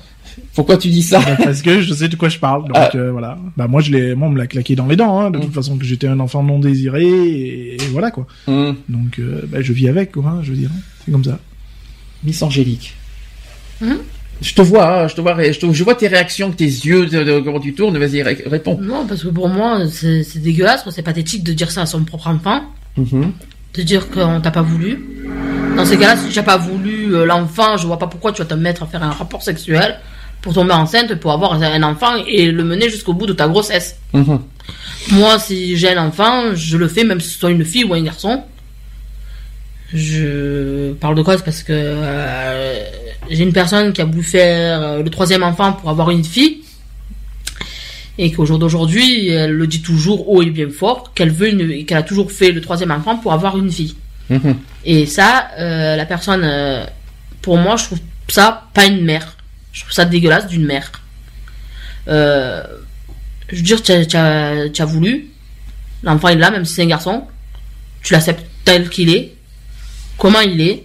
[0.54, 1.20] Pourquoi tu dis ça?
[1.20, 2.64] Bah, Parce que je sais de quoi je parle.
[2.64, 2.92] Donc Ah.
[2.96, 3.38] euh, voilà.
[3.58, 5.20] Bah moi je l'ai, moi on me l'a claqué dans les dents.
[5.22, 5.42] Hein, de Mm.
[5.42, 8.28] toute façon que j'étais un enfant non désiré et, et voilà quoi.
[8.48, 10.24] Hum, Donc euh, bah, je vis avec quoi.
[10.28, 10.70] hein, je veux dire.
[11.06, 11.40] C'est comme ça.
[12.24, 12.94] Miss Angélique.
[13.82, 13.98] Hum
[14.42, 17.06] Je te vois, hein, je te vois, je, te- je vois tes réactions, tes yeux,
[17.06, 17.98] de, de- comment tu tournes.
[17.98, 18.78] Vas-y, ré- réponds.
[18.82, 22.28] Non, parce que pour moi, c'est dégueulasse, c'est pathétique de dire ça à son propre
[22.28, 22.62] enfant,
[22.98, 23.32] Mhm.
[23.76, 25.04] de dire qu'on t'a pas voulu.
[25.76, 28.42] Dans ces cas-là, si tu n'as pas voulu euh, l'enfant, je vois pas pourquoi tu
[28.42, 30.00] vas te mettre à faire un rapport sexuel
[30.42, 33.98] pour tomber enceinte, pour avoir un enfant et le mener jusqu'au bout de ta grossesse.
[34.14, 34.40] Mhm.
[35.12, 37.94] Moi, si j'ai un enfant, je le fais, même si ce soit une fille ou
[37.94, 38.42] un garçon.
[39.94, 42.84] Je parle de quoi C'est parce que euh,
[43.30, 46.62] j'ai une personne qui a voulu faire euh, le troisième enfant pour avoir une fille.
[48.18, 51.86] Et qu'au jour d'aujourd'hui, elle le dit toujours haut et bien fort, qu'elle veut une,
[51.86, 53.96] qu'elle a toujours fait le troisième enfant pour avoir une fille.
[54.30, 54.58] Mhm.
[54.86, 56.86] Et ça, euh, la personne, euh,
[57.42, 59.38] pour moi, je trouve ça pas une mère.
[59.72, 60.92] Je trouve ça dégueulasse d'une mère.
[62.08, 62.64] Euh,
[63.50, 65.28] je veux dire, tu as, as voulu,
[66.04, 67.26] l'enfant est là, même si c'est un garçon,
[68.02, 69.35] tu l'acceptes tel qu'il est,
[70.18, 70.84] comment il est,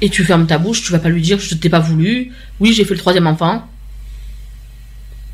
[0.00, 2.72] et tu fermes ta bouche, tu vas pas lui dire je t'ai pas voulu, oui
[2.72, 3.62] j'ai fait le troisième enfant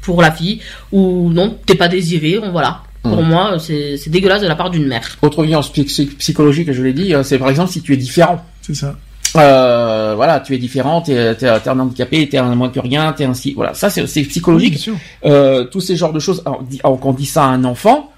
[0.02, 0.60] pour la fille,
[0.92, 2.82] ou non, t'es pas désiré, voilà.
[3.02, 3.28] Pour Mhm.
[3.28, 5.16] moi, c'est c'est dégueulasse de la part d'une mère.
[5.22, 7.96] Autre violence psy- psy- psychologique, je l'ai dit, euh, c'est par exemple si tu es
[7.96, 8.44] différent.
[8.62, 8.96] C'est ça.
[9.36, 13.12] Euh, voilà, tu es différent, t'es, t'es, t'es un handicapé, t'es un moins que rien,
[13.12, 13.52] t'es ainsi.
[13.54, 14.72] Voilà, ça c'est, psychologique.
[14.74, 14.96] bien sûr.
[15.24, 16.42] euh, tous ces genres de choses.
[16.44, 16.64] Alors,
[17.06, 18.10] on dit ça à un enfant,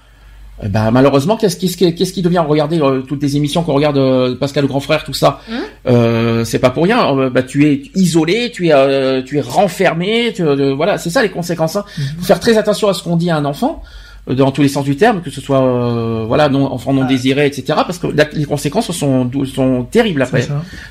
[0.69, 4.35] ben malheureusement, qu'est-ce qui, qu'est-ce qui devient Regardez euh, toutes les émissions qu'on regarde, euh,
[4.35, 5.39] Pascal le grand frère, tout ça.
[5.51, 7.17] Hein euh, c'est pas pour rien.
[7.17, 10.31] Euh, bah, tu es isolé, tu es, euh, tu es renfermé.
[10.33, 11.75] Tu, euh, voilà, c'est ça les conséquences.
[11.75, 11.85] Hein.
[12.19, 13.81] Faut faire très attention à ce qu'on dit à un enfant.
[14.29, 17.03] euh, Dans tous les sens du terme, que ce soit euh, voilà non enfant non
[17.05, 17.63] désiré, etc.
[17.85, 20.43] Parce que la- les conséquences sont sont terribles après.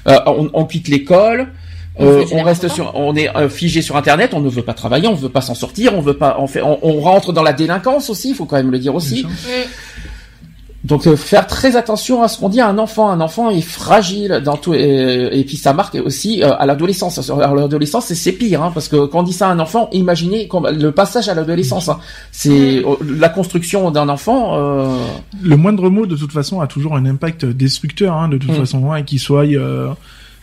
[0.08, 1.48] Euh, on, on quitte l'école,
[2.00, 5.08] euh, on reste sur, on est euh, figé sur Internet, on ne veut pas travailler,
[5.08, 7.52] on veut pas s'en sortir, on veut pas, on fait, on, on rentre dans la
[7.52, 9.26] délinquance aussi, il faut quand même le dire aussi.
[10.84, 13.08] Donc euh, faire très attention à ce qu'on dit à un enfant.
[13.08, 17.30] Un enfant est fragile dans tout, et, et puis ça marque aussi euh, à l'adolescence.
[17.30, 19.88] À l'adolescence, c'est- c'est pire, hein, parce que quand on dit ça à un enfant,
[19.92, 21.88] imaginez le passage à l'adolescence.
[21.88, 22.00] hein.
[22.32, 24.56] c'est euh, la construction d'un enfant.
[24.56, 24.96] Euh,
[25.40, 28.54] Le moindre mot de toute façon a toujours un impact destructeur hein, de toute Mm.
[28.56, 29.90] façon, hein, qu'il soit euh,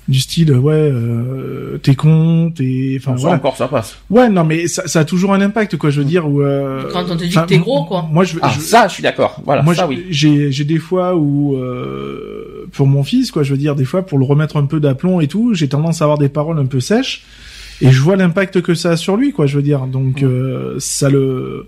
[0.10, 3.36] du style ouais euh, t'es con, t'es enfin ça voilà.
[3.38, 3.96] encore, ça passe.
[4.10, 5.92] Ouais non mais ça, ça a toujours un impact quoi.
[5.92, 8.08] Je veux dire où euh, Quand on te dit que t'es gros, quoi.
[8.12, 9.42] Moi je, Ah, je- ça, je suis d'accord.
[9.46, 10.06] Voilà, moi ça oui.
[10.10, 14.02] j'ai j'ai des fois où euh, pour mon fils quoi, je veux dire des fois
[14.06, 16.66] pour le remettre un peu d'aplomb et tout, j'ai tendance à avoir des paroles un
[16.66, 17.24] peu sèches
[17.82, 19.46] et je vois l'impact que ça a sur lui quoi.
[19.46, 21.68] Je veux dire donc euh, ça le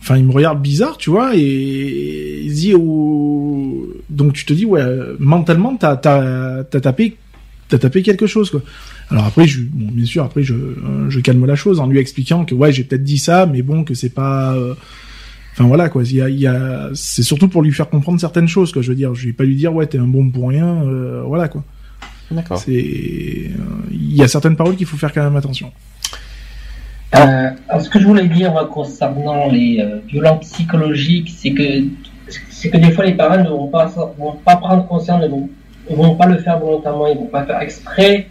[0.00, 3.84] Enfin, il me regarde bizarre, tu vois, et il dit, oh...
[4.10, 4.80] donc tu te dis, ouais,
[5.18, 7.16] mentalement, t'as, t'as, t'as tapé,
[7.68, 8.62] t'as tapé quelque chose, quoi.
[9.10, 11.98] Alors après, je, bon, bien sûr, après, je, euh, je calme la chose en lui
[11.98, 14.74] expliquant que, ouais, j'ai peut-être dit ça, mais bon, que c'est pas, euh,
[15.52, 16.02] enfin voilà, quoi.
[16.04, 18.82] Il y a, il y a, c'est surtout pour lui faire comprendre certaines choses, quoi.
[18.82, 21.22] Je veux dire, je vais pas lui dire, ouais, t'es un bon pour rien, euh,
[21.24, 21.64] voilà, quoi.
[22.30, 22.58] D'accord.
[22.58, 25.72] C'est, euh, il y a certaines paroles qu'il faut faire quand même attention.
[27.14, 31.84] Euh, alors, ce que je voulais dire moi, concernant les euh, violences psychologiques, c'est que
[32.50, 33.86] c'est que des fois les parents ne vont pas
[34.18, 35.48] vont pas prendre conscience, ne vont,
[35.90, 38.26] ne vont pas le faire volontairement, ils vont pas faire exprès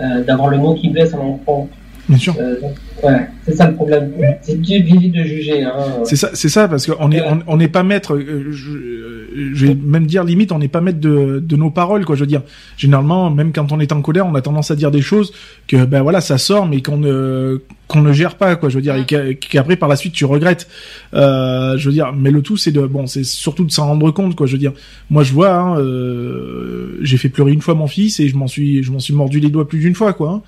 [0.00, 1.68] euh, d'avoir le mot qui blesse un enfant.
[2.08, 2.34] Bien sûr.
[2.38, 2.56] Euh,
[3.02, 4.12] ouais, c'est ça le problème.
[4.42, 5.62] C'est difficile de juger.
[5.62, 5.72] Hein.
[6.04, 8.14] C'est ça, c'est ça, parce qu'on est, on n'est pas maître.
[8.14, 11.70] euh, Je, euh, je vais même dire limite, on n'est pas maître de, de nos
[11.70, 12.16] paroles, quoi.
[12.16, 12.42] Je veux dire,
[12.76, 15.32] généralement, même quand on est en colère, on a tendance à dire des choses
[15.68, 18.68] que, ben voilà, ça sort, mais qu'on ne, qu'on ne gère pas, quoi.
[18.68, 20.68] Je veux dire, et qu'a- qu'après par la suite tu regrettes.
[21.14, 24.10] Euh, je veux dire, mais le tout, c'est de, bon, c'est surtout de s'en rendre
[24.10, 24.46] compte, quoi.
[24.46, 24.72] Je veux dire,
[25.10, 28.46] moi, je vois, hein, euh, j'ai fait pleurer une fois mon fils et je m'en
[28.48, 30.30] suis, je m'en suis mordu les doigts plus d'une fois, quoi.
[30.30, 30.42] hein.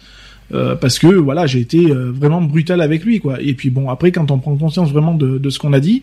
[0.55, 3.41] Euh, parce que voilà, j'ai été euh, vraiment brutal avec lui, quoi.
[3.41, 6.03] Et puis bon, après, quand on prend conscience vraiment de, de ce qu'on a dit,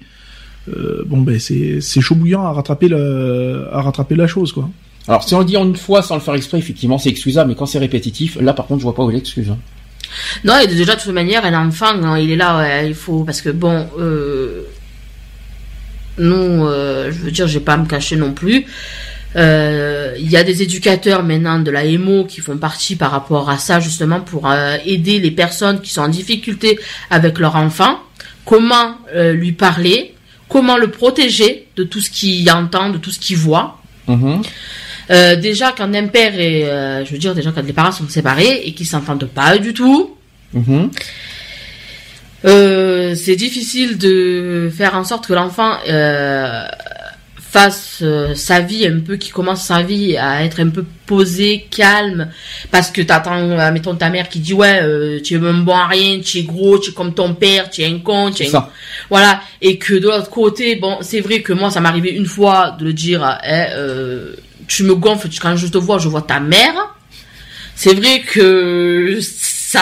[0.70, 4.70] euh, bon ben c'est c'est chaud bouillant à rattraper le à rattraper la chose, quoi.
[5.08, 7.50] Alors, si on le dit en une fois sans le faire exprès, effectivement, c'est excusable,
[7.50, 9.50] mais quand c'est répétitif, là, par contre, je vois pas où est l'excuse.
[9.50, 9.58] hein.
[10.44, 13.24] Non, et déjà, de toute manière, un enfant, hein, il est là, ouais, il faut,
[13.24, 14.64] parce que bon, euh,
[16.18, 18.66] nous, euh, je veux dire, j'ai pas à me cacher non plus.
[19.36, 23.50] Euh, Il y a des éducateurs maintenant de la EMO qui font partie par rapport
[23.50, 28.00] à ça, justement, pour euh, aider les personnes qui sont en difficulté avec leur enfant.
[28.46, 30.16] Comment euh, lui parler,
[30.48, 33.78] comment le protéger de tout ce qu'il entend, de tout ce qu'il voit.
[34.08, 34.42] Mhm.
[35.12, 36.66] Euh, déjà, quand un père et,
[37.06, 40.16] je veux dire, déjà quand les parents sont séparés et qu'ils s'entendent pas du tout,
[40.54, 40.90] Mhm.
[42.46, 46.64] euh, c'est difficile de faire en sorte que l'enfant euh,
[47.52, 51.66] fasse euh, sa vie un peu, qui commence sa vie à être un peu posé,
[51.72, 52.30] calme,
[52.70, 55.76] parce que t'attends, euh, mettons ta mère qui dit ouais, euh, tu es même bon
[55.76, 58.44] à rien, tu es gros, tu es comme ton père, tu es un con, tu
[58.44, 58.70] es un...
[59.10, 62.28] voilà, et que de l'autre côté, bon, c'est vrai que moi ça m'est arrivé une
[62.28, 64.36] fois de le dire, eh, euh,
[64.68, 66.76] tu me gonfles, tu- quand je te vois, je vois ta mère.
[67.76, 69.82] C'est vrai que ça,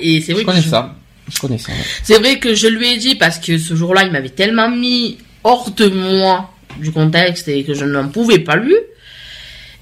[0.00, 0.94] et c'est vrai Je que connais je- ça.
[1.28, 1.72] Je connais ça.
[1.72, 1.78] ouais.
[2.04, 5.18] c'est vrai que je lui ai dit parce que ce jour-là, il m'avait tellement mis
[5.44, 8.74] hors de moi du contexte et que je n'en pouvais pas lui.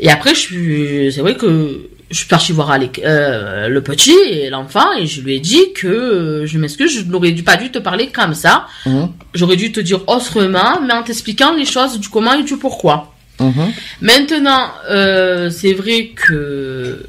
[0.00, 4.14] Et après, je suis, c'est vrai que je suis partie voir Alec- euh, le petit
[4.30, 7.56] et l'enfant et je lui ai dit que euh, je m'excuse, je n'aurais dû pas
[7.56, 8.66] dû te parler comme ça.
[8.86, 9.08] Mhm.
[9.34, 13.14] J'aurais dû te dire autrement, mais en t'expliquant les choses du comment et du pourquoi.
[13.40, 13.72] Mhm.
[14.00, 17.04] Maintenant, euh, c'est vrai que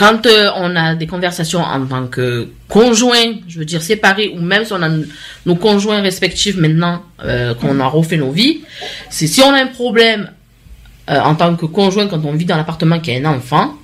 [0.00, 4.40] quand euh, on a des conversations en tant que conjoint, je veux dire séparés, ou
[4.40, 4.88] même si on a
[5.44, 8.62] nos conjoints respectifs maintenant euh, qu'on a refait nos vies,
[9.10, 10.30] c'est si on a un problème
[11.10, 13.74] euh, en tant que conjoint quand on vit dans l'appartement qui a un enfant,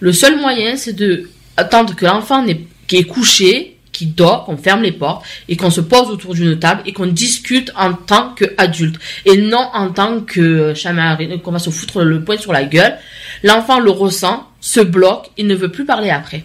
[0.00, 2.44] le seul moyen c'est de attendre que l'enfant
[2.86, 6.58] qui est couché, qui dort, qu'on ferme les portes et qu'on se pose autour d'une
[6.58, 11.58] table et qu'on discute en tant qu'adulte et non en tant que chamarine, qu'on va
[11.58, 12.94] se foutre le poing sur la gueule.
[13.42, 16.44] L'enfant le ressent, se bloque, il ne veut plus parler après.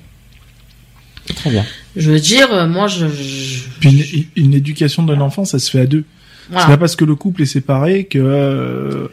[1.35, 1.65] Très bien.
[1.95, 5.69] Je veux dire, euh, moi, je, je- Puis une, une éducation d'un enfant, ça se
[5.71, 6.03] fait à deux.
[6.47, 6.67] C'est voilà.
[6.67, 9.09] pas parce que le couple est séparé que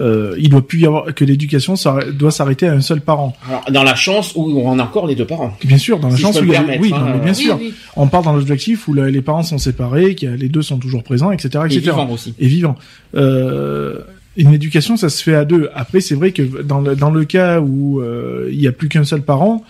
[0.00, 3.34] euh, il doit plus y avoir que l'éducation s'arrête- doit s'arrêter à un seul parent.
[3.48, 5.52] Alors, dans la chance où on a encore les deux parents.
[5.64, 7.30] Bien sûr, dans la Si chance où il y a- oui, hein, non, mais bien
[7.32, 10.48] euh, sûr, Oui, on part dans l'objectif où la- les parents sont séparés, que les
[10.48, 11.80] deux sont toujours présents, etc., Et etc.
[11.90, 12.34] vivant aussi.
[12.38, 12.76] et vivant.
[13.16, 13.98] Euh,
[14.36, 15.68] une éducation, ça se fait à deux.
[15.74, 18.88] Après, c'est vrai que dans le, dans le cas où euh, il y a plus
[18.88, 19.64] qu'un seul parent,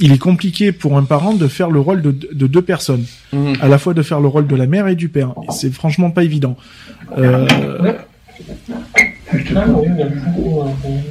[0.00, 3.04] il est compliqué pour un parent de faire le rôle de, de deux personnes,
[3.34, 3.56] Mhm.
[3.60, 5.34] à la fois de faire le rôle de la mère et du père.
[5.42, 6.56] Et C'est franchement pas évident.
[7.18, 7.46] Euh,
[9.54, 10.04] Ah, oui, euh,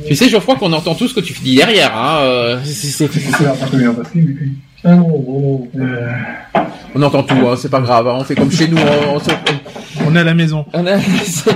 [0.08, 1.96] Tu sais, Geoffroy, qu'on entend tout ce que tu dis derrière.
[1.96, 2.60] Hein.
[2.64, 3.10] c'est-.
[6.96, 8.08] On entend tout, hein, c'est pas grave.
[8.08, 8.78] hein, On fait comme chez nous.
[8.78, 9.30] On, on se-
[10.06, 10.66] on est à la maison.
[10.74, 10.86] on
[11.24, 11.52] c'est-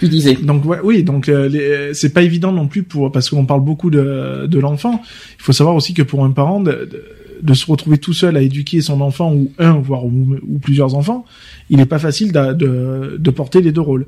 [0.00, 0.34] Tu disais.
[0.34, 3.62] Donc ouais, oui, donc euh, les- c'est pas évident non plus pour parce qu'on parle
[3.62, 5.02] beaucoup de, de l'enfant.
[5.38, 7.04] Il faut savoir aussi que pour un parent de, de,
[7.42, 11.24] de se retrouver tout seul à éduquer son enfant ou un voire ou, plusieurs enfants,
[11.70, 14.06] il n'est pas facile de, de porter les deux rôles.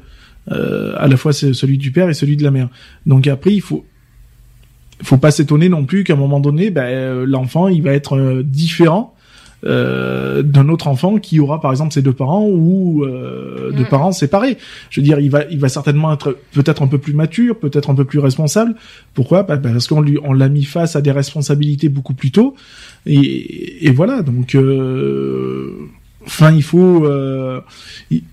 [0.50, 2.70] Euh, à la fois celui du père et celui de la mère.
[3.04, 3.84] Donc après il faut
[5.02, 8.16] faut pas s'étonner non plus qu'à un moment donné, ben, euh, l'enfant il va être
[8.16, 9.14] euh, différent
[9.64, 13.88] euh, d'un autre enfant qui aura par exemple ses deux parents ou euh, deux Mm.
[13.88, 14.56] parents séparés.
[14.90, 17.90] Je veux dire, il va, il va certainement être peut-être un peu plus mature, peut-être
[17.90, 18.74] un peu plus responsable.
[19.14, 19.42] Pourquoi?
[19.42, 22.54] Bah, Parce qu'on lui, on l'a mis face à des responsabilités beaucoup plus tôt.
[23.06, 24.54] Et, et voilà, donc.
[24.54, 25.72] Euh,
[26.26, 27.06] Enfin, il faut.
[27.06, 27.60] Euh,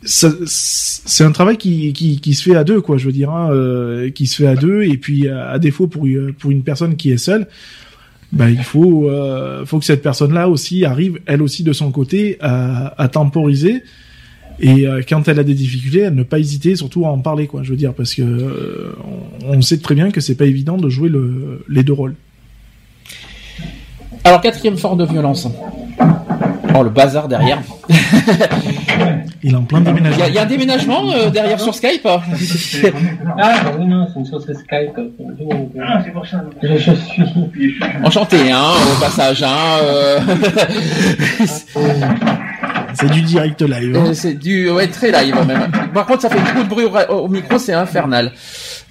[0.03, 2.97] c'est un travail qui, qui, qui se fait à deux, quoi.
[2.97, 4.83] Je veux dire, hein, euh, qui se fait à deux.
[4.83, 7.47] Et puis, à, à défaut pour une- pour une personne qui est seule,
[8.31, 12.37] bah, il faut euh, faut que cette personne-là aussi arrive, elle aussi de son côté,
[12.41, 13.83] à, temporiser.
[14.59, 17.45] Et euh, quand elle a des difficultés, à ne pas hésiter, surtout à en parler,
[17.45, 17.61] quoi.
[17.63, 18.95] Je veux dire, parce que euh,
[19.45, 22.15] on, sait très bien que c'est pas évident de jouer le, les deux rôles.
[24.23, 25.47] Alors, quatrième forme de violence.
[26.75, 27.61] Oh, le bazar derrière.
[29.43, 30.25] Il est en plein déménagement.
[30.27, 32.19] il y a un déménagement euh, derrière sur Skype Ah,
[33.37, 34.99] bah oui, non, c'est une sauce Skype.
[35.79, 36.43] Ah, c'est pour ça.
[36.63, 37.23] Je, je suis.
[38.03, 39.43] Enchanté, hein, au passage.
[39.43, 40.19] Hein, euh,
[42.93, 43.95] C'est du direct live.
[43.95, 44.05] hein.
[44.07, 45.69] euh, c'est du ouais très live même.
[45.93, 48.31] Par contre, ça fait beaucoup de bruit au micro, c'est infernal.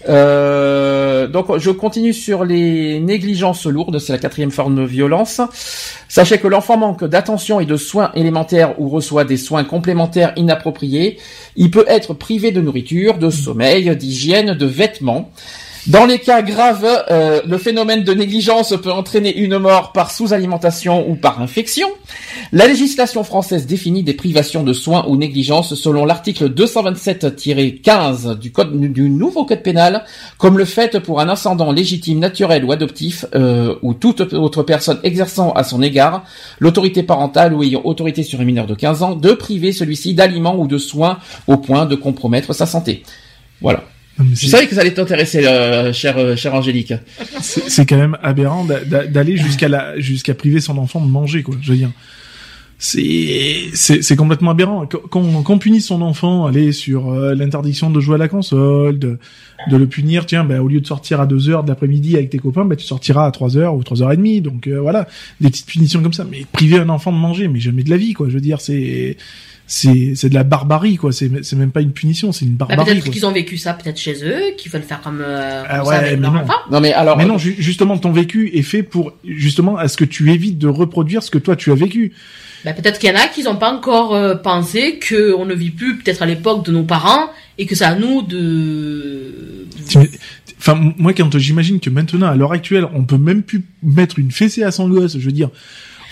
[0.09, 3.99] Euh, donc, je continue sur les négligences lourdes.
[3.99, 5.41] C'est la quatrième forme de violence.
[6.09, 11.19] Sachez que l'enfant manque d'attention et de soins élémentaires ou reçoit des soins complémentaires inappropriés.
[11.57, 15.31] Il peut être privé de nourriture, de sommeil, d'hygiène, de vêtements.
[15.89, 21.09] Dans les cas graves, euh, le phénomène de négligence peut entraîner une mort par sous-alimentation
[21.09, 21.87] ou par infection.
[22.51, 28.76] La législation française définit des privations de soins ou négligence selon l'article 227-15 du code
[28.80, 30.05] du nouveau code pénal
[30.39, 34.99] comme le fait pour un ascendant légitime naturel ou adoptif euh, ou toute autre personne
[35.05, 36.24] exerçant à son égard
[36.59, 40.57] l'autorité parentale ou ayant autorité sur un mineur de 15 ans de priver celui-ci d'aliments
[40.57, 43.05] ou de soins au point de compromettre sa santé.
[43.61, 43.84] Voilà.
[44.35, 46.95] Je savais que ça allait t'intéresser, euh, chère, euh, chère Angélique.
[47.41, 51.43] C'est quand même aberrant d'a- d'a- d'aller jusqu'à la jusqu'à priver son enfant de manger
[51.43, 51.55] quoi.
[51.61, 51.91] Je veux dire,
[52.79, 54.87] c'est complètement aberrant.
[54.87, 58.99] Qu- Qu'on qu'on punisse son enfant, aller sur euh, l'interdiction de jouer à la console,
[58.99, 59.19] de
[59.71, 60.27] de le punir.
[60.27, 62.77] Tiens, ben au lieu de sortir à 2 heures de l'après-midi avec tes copains, ben
[62.77, 64.41] tu sortiras à 3 heures ou 3 heures et demie.
[64.41, 65.07] Donc euh, voilà,
[65.41, 66.27] des petites punitions comme ça.
[66.31, 68.29] Mais priver un enfant de manger, mais jamais de la vie quoi.
[68.29, 69.17] Je veux dire, c'est
[69.67, 71.12] c'est c'est de la barbarie quoi.
[71.12, 72.91] C'est c'est même pas une punition, c'est une Bah, barbarie.
[72.93, 73.12] peut-être quoi.
[73.12, 76.01] qu'ils ont vécu ça peut-être chez eux, qu'ils veulent faire comme, euh, Ah ouais, ça
[76.01, 76.41] avec mais leur non.
[76.41, 76.53] enfant.
[76.71, 79.97] Non mais alors, Mais non, ju- justement, ton vécu est fait pour justement à ce
[79.97, 82.12] que tu évites de reproduire ce que toi tu as vécu.
[82.64, 85.71] Bah, peut-être qu'il y en a qui n'ont pas encore euh, pensé qu'on ne vit
[85.71, 89.67] plus peut-être à l'époque de nos parents et que c'est à nous de...
[90.59, 94.31] Enfin, moi, quand j'imagine que maintenant, à l'heure actuelle, on peut même plus mettre une
[94.31, 95.51] fessée à son gosse, je veux dire.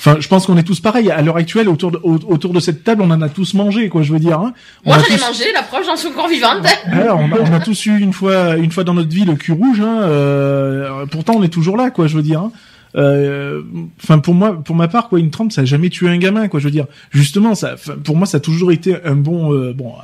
[0.06, 1.10] Enfin, je pense qu'on est tous pareils.
[1.10, 3.88] À l'heure actuelle, autour de, au- autour de cette table, on en a tous mangé,
[3.88, 4.38] quoi, je veux dire.
[4.38, 4.52] Hein.
[4.84, 6.58] Moi a j'en ai tous- mangé, la preuve j'en suis encore vivante.
[6.92, 9.34] Alors, on, a, on a tous eu une fois, une fois dans notre vie le
[9.34, 9.80] cul rouge.
[9.80, 12.06] Hein, euh, pourtant, on est toujours là, quoi.
[12.06, 12.40] Je veux dire.
[12.40, 12.52] Hein.
[12.96, 13.62] Euh,
[14.02, 16.48] Enfin, pour moi, pour ma part, quoi, une trempe, ça a jamais tué un gamin,
[16.48, 16.60] quoi.
[16.60, 16.86] Je veux dire.
[17.10, 19.94] Justement, ça, pour moi, ça a toujours été un bon, euh, bon,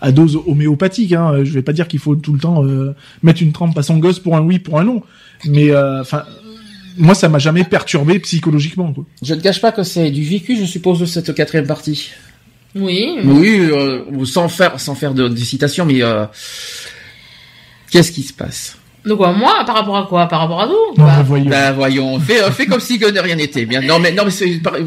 [0.00, 1.12] à dose homéopathique.
[1.12, 1.44] Hein.
[1.44, 3.98] Je vais pas dire qu'il faut tout le temps euh, mettre une trempe à son
[3.98, 5.02] gosse pour un oui, pour un non.
[5.46, 6.22] Mais, euh, enfin,
[6.96, 9.04] moi, ça m'a jamais perturbé psychologiquement, quoi.
[9.22, 12.10] je ne cache pas que c'est du vécu, je suppose, de cette quatrième partie.
[12.74, 13.16] Oui.
[13.24, 16.24] Oui, euh, sans faire, sans faire de, de citation, mais euh,
[17.90, 18.76] qu'est-ce qui se passe?
[19.04, 20.28] Donc quoi, moi, par rapport à quoi?
[20.28, 21.50] Par rapport à nous Non, Bah, voyons.
[21.50, 23.66] Ben voyons, fais, euh, fais comme si que de rien n'était.
[23.66, 24.30] Bien, non mais non mais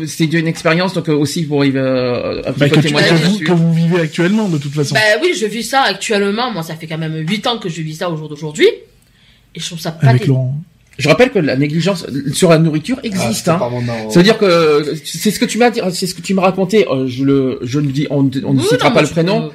[0.08, 3.52] c'est une expérience donc euh, aussi pour euh, Bah, que, tu- témoigner que vous, que
[3.52, 4.96] vous vivez actuellement, de toute façon.
[4.96, 6.50] Bah oui, je vis ça actuellement.
[6.50, 8.70] Moi, ça fait quand même 8 ans que je vis ça au jour d'aujourd'hui.
[9.54, 10.56] Et je trouve ça pas avec Laurent.
[10.98, 13.34] Je rappelle que la négligence sur la nourriture Ah, existe.
[13.46, 13.60] c'était hein.
[13.70, 16.34] mon- Ça veut dire que c'est ce que tu m'as dit, c'est ce que tu
[16.34, 16.88] m'as raconté.
[16.90, 19.08] euh, je le, je ne dis, on, ne- on ne Oui, citera non, pas le
[19.10, 19.50] prénom,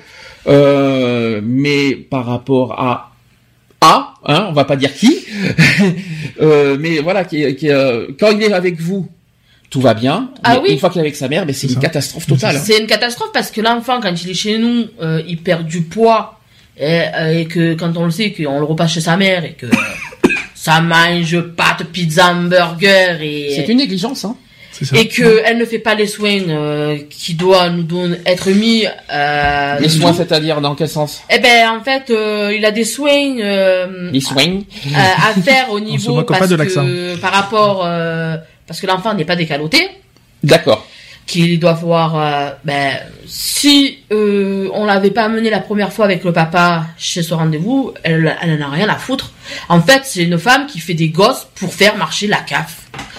[0.44, 3.12] peux- euh, mais par rapport à
[3.80, 5.24] A, hein, on va pas dire qui,
[6.42, 9.08] euh, mais voilà, qui, qui, euh, quand il est avec vous,
[9.70, 10.30] tout va bien.
[10.42, 10.72] Ah mais oui.
[10.72, 11.80] Une fois qu'il est avec sa mère, mais c'est une ça.
[11.80, 12.56] catastrophe totale.
[12.56, 12.60] hein.
[12.62, 15.82] C'est une catastrophe parce que l'enfant, quand il est chez nous, euh, il perd du
[15.82, 16.38] poids
[16.78, 19.52] et, euh, et que quand on le sait qu'on le repasse chez sa mère et
[19.52, 19.66] que
[20.62, 24.36] ça mange pâtes, pizza, hamburger et C'est une négligence, hein.
[24.72, 24.96] C'est ça.
[24.98, 28.84] et que elle ne fait pas les soins euh, qui doivent nous donner, être mis.
[29.12, 31.22] Euh, Les soins, c'est-à-dire dans quel sens?
[31.28, 34.44] Eh ben en fait, euh, il a des soins euh, Les soins.
[34.46, 36.84] euh, à faire au se niveau moque pas parce de l'accent.
[36.84, 38.36] que par rapport euh,
[38.66, 39.88] parce que l'enfant n'est pas décaloté.
[40.42, 40.86] D'accord.
[41.30, 46.24] Qu'il doit voir euh, ben si euh, on l'avait pas amené la première fois avec
[46.24, 49.30] le papa chez ce rendez-vous elle elle en a rien à foutre.
[49.68, 52.76] En fait c'est une femme qui fait des gosses pour faire marcher la CAF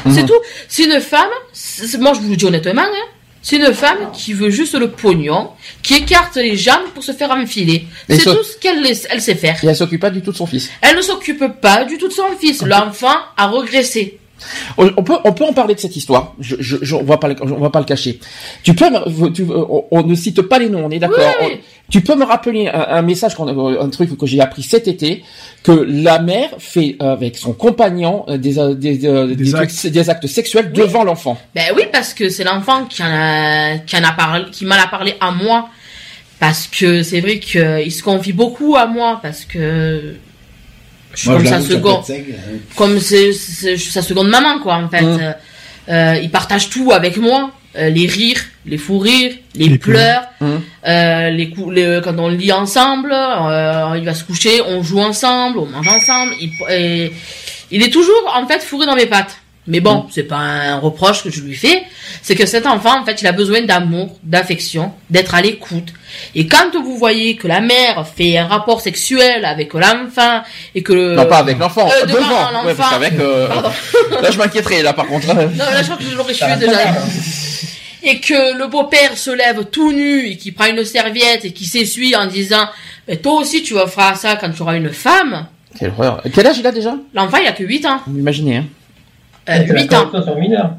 [0.09, 0.27] c'est Mhm.
[0.27, 0.39] tout.
[0.67, 3.07] C'est une femme c'est- moi je vous le dis honnêtement hein,
[3.41, 5.49] c'est une femme qui veut juste le pognon
[5.81, 7.87] qui écarte les jambes pour se faire enfiler.
[8.09, 9.57] C'est tout ce qu'elle laisse- elle sait faire.
[9.63, 10.69] Et elle s'occupe pas du tout de son fils.
[10.81, 12.61] elle ne s'occupe pas du tout de son fils.
[12.63, 14.19] L'enfant a regressé
[14.77, 16.33] On peut, on peut en parler de cette histoire.
[16.39, 18.19] Je, je, je- on va pas, le- on va pas le cacher.
[18.63, 21.19] Tu peux, me- tu, on, on ne cite pas les noms, on est d'accord.
[21.41, 21.59] Oui.
[21.89, 24.87] Tu peux me rappeler un, un message, qu'on a- un truc que j'ai appris cet
[24.87, 25.23] été,
[25.63, 29.55] que la mère fait euh, avec son compagnon euh, des, euh, des, euh, Des des,
[29.55, 29.75] actes.
[29.77, 31.37] trucs- des actes sexuels devant l'enfant.
[31.53, 34.75] Ben oui, parce que c'est l'enfant qui en a, qui en a parlé, qui m'en
[34.75, 35.69] a parlé à moi.
[36.39, 40.15] Parce que c'est vrai qu'il se confie beaucoup à moi, parce que
[41.13, 42.13] je suis Moi, comme je sa seconde, hein.
[42.75, 45.03] comme c'est, c'est- je suis sa seconde maman, quoi, en fait.
[45.03, 45.19] Hum.
[45.21, 45.31] Euh,
[45.89, 50.23] euh, il partage tout avec moi, euh, les rires, les fous rires, les, Les pleurs,
[50.41, 50.61] Hum.
[50.87, 54.99] euh, les coups, les, quand on lit ensemble, euh, il va se coucher, on joue
[54.99, 57.11] ensemble, on mange ensemble, il, et
[57.71, 59.37] il est toujours, en fait, fourré dans mes pattes.
[59.67, 61.83] Mais bon, c'est pas un reproche que je lui fais.
[62.23, 65.89] C'est que cet enfant, en fait, il a besoin d'amour, d'affection, d'être à l'écoute.
[66.33, 70.41] Et quand vous voyez que la mère fait un rapport sexuel avec l'enfant
[70.73, 71.15] et que le...
[71.15, 72.51] Non, pas avec l'enfant, Euh, devant devant.
[72.51, 72.65] l'enfant.
[72.65, 73.47] Ouais, parce qu'avec, euh,
[74.21, 75.27] là, je m'inquiéterais, là, par contre.
[75.27, 76.89] Non, là, je crois que je l'aurais tué déjà.
[76.89, 76.95] hein.
[78.03, 81.65] Et que le beau-père se lève tout nu et qui prend une serviette et qui
[81.65, 82.67] s'essuie en disant,
[83.07, 85.45] mais toi aussi, tu faire ça quand tu auras une femme.
[85.77, 86.23] Quelle horreur.
[86.33, 86.95] Quel âge il a déjà?
[87.13, 87.99] L'enfant, il a que 8 ans.
[88.07, 88.65] Vous imaginez, hein.
[89.49, 89.97] Euh, C'est la 8 ans.
[90.05, 90.71] corruption sur mineur.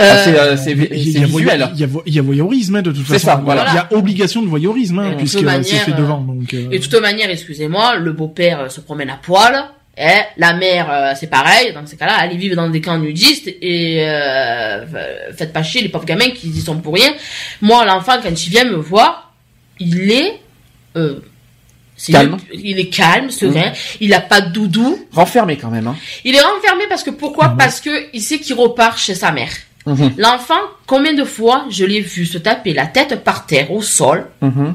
[0.00, 0.78] Euh, Ah, c'est, euh, c'est, Il
[1.10, 1.68] y, a voy- visuel.
[1.74, 3.26] il y a vo- il y a voyeurisme hein, de toute C'est façon.
[3.26, 3.66] ça, voilà.
[3.68, 5.96] Il y a obligation de voyeurisme hein, Et de puisque toute c'est manière, fait euh,
[5.96, 6.20] devant.
[6.20, 9.56] Donc, euh, Et de toute manière, excusez-moi, le beau-père euh, se promène à poil.
[9.96, 11.72] Et la mère, euh, c'est pareil.
[11.72, 14.84] Dans ces cas-là, allez vivre dans des camps nudistes et euh,
[15.36, 17.10] faites pas chier les pauvres gamins qui y sont pour rien.
[17.62, 19.32] Moi, l'enfant, quand il vient me voir,
[19.80, 20.40] il est
[22.10, 22.36] euh, Calme.
[22.52, 23.72] le- il est calme, serein.
[24.00, 24.98] Il a pas de doudou.
[25.12, 25.96] Renfermé quand même, hein.
[26.24, 27.54] Il est renfermé parce que pourquoi?
[27.58, 29.50] Parce que il sait qu'il repart chez sa mère.
[29.86, 30.12] Mhm.
[30.18, 34.26] L'enfant, combien de fois je l'ai vu se taper la tête par terre au sol,
[34.42, 34.74] Mhm.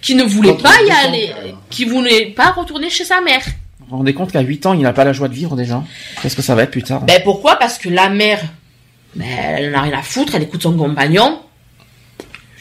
[0.00, 1.60] qui ne voulait pas y aller, alors.
[1.70, 3.42] qui voulait pas retourner chez sa mère.
[3.80, 5.82] Vous vous rendez compte qu'à 8 ans, il n'a pas la joie de vivre déjà?
[6.22, 7.02] Qu'est-ce que ça va être plus tard?
[7.02, 7.56] Ben pourquoi?
[7.56, 8.40] Parce que la mère,
[9.14, 11.40] ben, elle n'a rien à foutre, elle écoute son compagnon.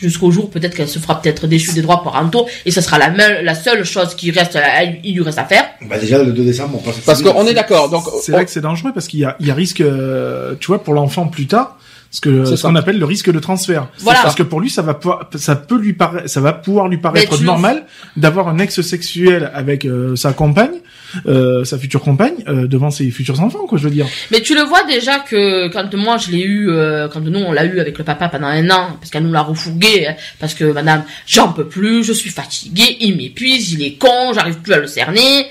[0.04, 3.10] Jusqu'au jour peut-être qu'elle se fera peut-être déchue des droits parentaux et ce sera la,
[3.10, 5.64] me- la seule chose qui reste, à- il lui reste à faire.
[5.90, 7.00] Bah déjà le 2 décembre, on passe.
[7.06, 8.04] Parce qu'on est d'accord, donc...
[8.22, 10.68] c'est là que c'est dangereux parce qu'il y a, il y a risque, euh, tu
[10.68, 11.78] vois, pour l'enfant plus tard,
[12.14, 13.88] ce que ce qu'on appelle le risque de transfert.
[14.00, 14.20] Voilà.
[14.22, 16.98] Parce que pour lui, ça va pouvoir- ça peut lui paraître, ça va pouvoir lui
[17.00, 17.86] paraître normal
[18.16, 20.76] d'avoir un ex sexuel avec euh, sa compagne,
[21.26, 24.06] euh, sa future compagne, euh, devant ses futurs enfants, quoi, je veux dire.
[24.32, 27.52] Mais tu le vois déjà que quand moi je l'ai eu, euh, quand nous on
[27.52, 30.54] l'a eu avec le papa pendant un an, parce qu'elle nous l'a refourgué, hein, parce
[30.54, 34.74] que madame, j'en peux plus, je suis fatiguée, il m'épuise, il est con, j'arrive plus
[34.74, 35.48] à le cerner.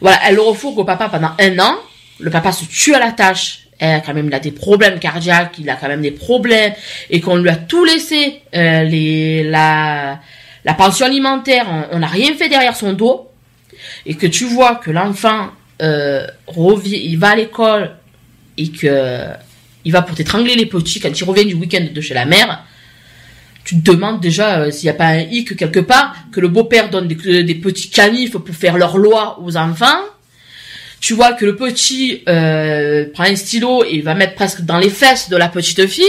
[0.00, 1.76] Voilà, elle le refourgue au papa pendant un an.
[2.18, 3.60] Le papa se tue à la tâche.
[3.78, 6.72] Elle, quand même, il a des problèmes cardiaques, il a quand même des problèmes,
[7.10, 10.20] et qu'on lui a tout laissé, euh, les, la,
[10.64, 13.28] la pension alimentaire, on on n'a rien fait derrière son dos,
[14.06, 15.50] et que tu vois que l'enfant
[15.80, 17.96] euh, revient, il va à l'école
[18.56, 19.26] et que
[19.84, 22.64] il va pour t'étrangler les petits quand il revient du week-end de chez la mère,
[23.64, 26.48] tu te demandes déjà euh, s'il n'y a pas un hic quelque part, que le
[26.48, 30.04] beau-père donne des, des petits canifs pour faire leur loi aux enfants.
[31.02, 34.88] Tu vois que le petit euh, prend un stylo et va mettre presque dans les
[34.88, 36.04] fesses de la petite fille.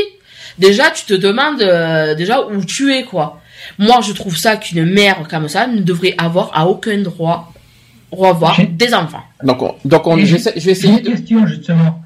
[0.60, 3.42] Déjà, tu te demandes euh, déjà où tu es, quoi.
[3.80, 7.52] Moi, je trouve ça qu'une mère comme ça ne devrait avoir à aucun droit
[8.12, 9.24] revoir des enfants.
[9.42, 11.10] Donc, on, donc on, je vais J'ai une essayer de...
[11.10, 12.03] question justement.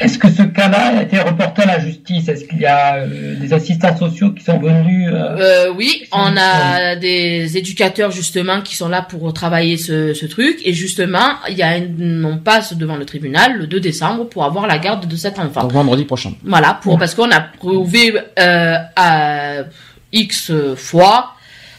[0.00, 2.28] Est-ce que ce cas-là a été reporté à la justice?
[2.28, 6.36] Est-ce qu'il y a euh, des assistants sociaux qui sont venus euh, Euh, oui, on
[6.36, 11.56] a des éducateurs justement qui sont là pour travailler ce, ce truc et justement, il
[11.56, 15.06] y a une, on passe devant le tribunal le 2 décembre pour avoir la garde
[15.06, 15.62] de cet enfant.
[15.62, 16.32] Donc, vendredi prochain.
[16.44, 19.64] Voilà, pour parce qu'on a prouvé euh, à
[20.12, 21.34] X fois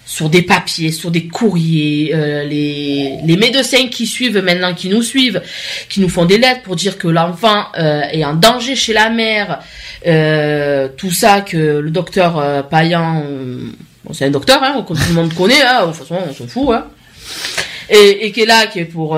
[0.10, 5.04] sur des papiers, sur des courriers, euh, les, les médecins qui suivent maintenant, qui nous
[5.04, 5.40] suivent,
[5.88, 9.12] qui nous font des lettres pour dire que l'enfant euh, est en danger chez la
[9.12, 9.60] mère,
[10.08, 13.24] euh, tout ça que le docteur Payan,
[14.04, 16.34] bon, c'est un docteur, hein, que tout le monde connaît, hein, de toute façon on
[16.34, 16.88] s'en fout, hein,
[17.92, 19.16] et, qui est là, qui est pour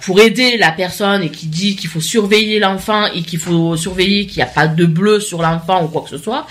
[0.00, 4.26] pour aider la personne et qui dit qu'il faut surveiller l'enfant et qu'il faut surveiller
[4.26, 6.46] qu'il n'y a pas de bleu sur l'enfant ou quoi que ce soit,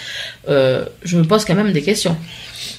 [0.50, 2.16] euh, je me pose quand même des questions.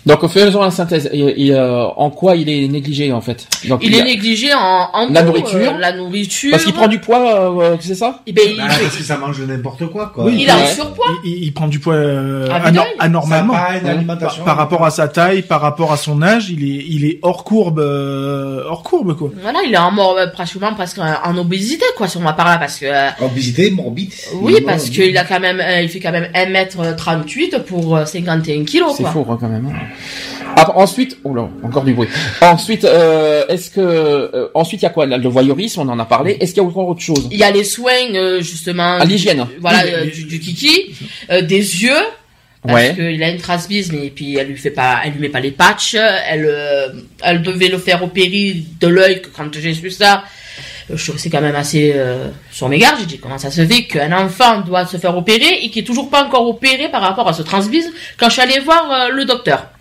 [0.06, 1.08] Donc, faisons la synthèse.
[1.12, 3.46] Et, et, euh, en quoi il est négligé, en fait?
[3.68, 5.72] Donc, Il y est a- négligé en, en La tout, nourriture.
[5.74, 6.50] euh, la nourriture.
[6.50, 8.20] Parce qu'il prend du poids, euh, c'est ça?
[8.26, 10.24] Eh ben, il, Ah, parce que ça mange n'importe quoi, quoi.
[10.24, 10.62] Oui, il a Ouais.
[10.62, 11.06] un surpoids.
[11.24, 13.54] Il, il- il prend du poids euh, Ah, anor- anormalement.
[13.54, 14.44] Pas une Par, alimentation.
[14.44, 17.42] par rapport à sa taille, par rapport à son âge, il est, il est hors
[17.44, 19.30] courbe, euh, hors courbe quoi.
[19.42, 22.46] Voilà, il est en mort, euh, pratiquement presque en obésité, quoi, si on va par
[22.46, 24.12] là, parce que, euh, Obésité, morbide.
[24.34, 26.28] oui, parce qu'il a quand même, euh, il fait quand même
[27.58, 29.66] 1m38 pour euh, 51 kilos, C'est faux, hein, quand même.
[29.66, 29.78] hein.
[30.56, 32.08] Ah, ensuite, oh là, encore du bruit.
[32.40, 35.04] Ensuite, euh, est-ce que euh, ensuite il y a quoi?
[35.06, 36.36] Le voyeurisme, on en a parlé.
[36.40, 37.28] Est-ce qu'il y a encore autre chose?
[37.32, 38.94] Il y a les soins, euh, justement.
[38.98, 39.44] À l'hygiène.
[39.60, 40.94] Voilà, euh, du, du kiki,
[41.30, 41.90] euh, des yeux.
[42.62, 42.94] Parce Ouais.
[42.94, 45.40] qu'il a une trace bise, mais puis elle lui fait pas, elle lui met pas
[45.40, 45.96] les patchs.
[45.96, 46.88] Elle, euh,
[47.22, 49.20] elle devait le faire opérer de l'œil.
[49.36, 50.20] Quand j'ai su ça, euh,
[50.92, 52.96] je suis quand même assez euh, sur mes gardes.
[53.00, 55.84] J'ai dit comment ça se fait qu'un enfant doit se faire opérer et qui est
[55.84, 57.92] toujours pas encore opéré par rapport à ce transbise?
[58.18, 59.73] Quand je suis allée voir euh, le docteur.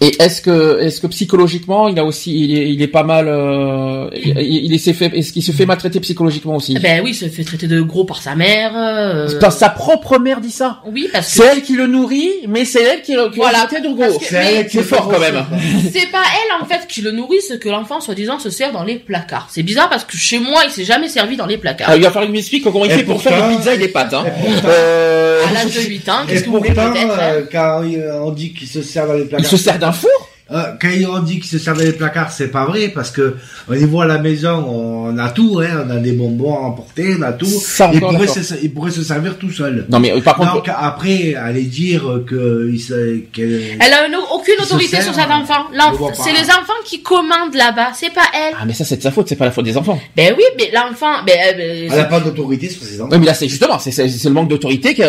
[0.00, 3.26] Et est-ce que, est-ce que psychologiquement, il a aussi, il est, il est pas mal,
[3.26, 6.74] euh, il, il est, s'est fait, est-ce qu'il se fait maltraiter psychologiquement aussi?
[6.76, 8.72] Eh Ben oui, il se fait traiter de gros par sa mère.
[8.76, 10.80] euh, C'est pas sa propre mère dit ça?
[10.86, 13.58] Oui, parce C'est que elle qui le nourrit, mais c'est elle qui, le- qui Voilà,
[13.62, 14.20] l'a traité de gros.
[14.22, 15.44] C'est mais- elle qui C'est le fort quand même.
[15.92, 18.84] c'est pas elle en fait qui le nourrit, c'est que l'enfant soi-disant se sert dans
[18.84, 19.48] les placards.
[19.50, 21.88] C'est bizarre parce que chez moi, il s'est jamais servi dans les placards.
[21.90, 23.78] Ah, il va falloir qu'il m'explique comment il Et fait pour faire des pizzas et
[23.78, 24.14] des pâtes.
[24.14, 24.24] Hein.
[24.26, 27.12] et pourtant- Euh, À l'âge de 8 ans, Et qu'est-ce que vous voulez pourtant, peut-être
[27.14, 27.18] hein?
[27.32, 30.27] euh, quand euh, on dit qu'il se sert dans les il placards, se sert four
[30.50, 33.36] Euh, quand on dit qu'il se dans les placards, c'est pas vrai parce que
[33.70, 37.16] les voit à la maison, on a tout, hein, on a des bonbons à emporter,
[37.18, 37.44] on a tout.
[37.44, 38.42] Ça, il encore, pourrait d'accord.
[38.42, 39.84] se, il pourrait se servir tout seul.
[39.90, 44.54] Non mais euh, par contre, Donc après, aller dire que se, Elle a une- aucune
[44.58, 45.66] se autorité sert, sur cet enfant.
[46.14, 48.54] C'est les enfants qui commandent là-bas, c'est pas elle.
[48.58, 50.00] ah mais ça c'est de sa faute, c'est pas la faute des enfants.
[50.16, 53.10] Ben oui, mais l'enfant, ben, euh, ben, elle n'a pas d'autorité sur ses enfants.
[53.12, 53.94] Oui mais là c'est justement, c'est
[54.24, 55.02] le manque d'autorité que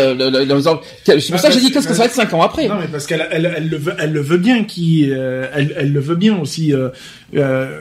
[1.06, 2.68] c'est pour ça que j'ai dit qu'est-ce que ça va être cinq ans après.
[2.68, 5.74] Non, mais parce qu'elle elle, elle le veut, elle le veut bien, qui, euh, elle,
[5.78, 6.74] elle le veut bien aussi.
[6.74, 6.90] euh,
[7.36, 7.80] euh,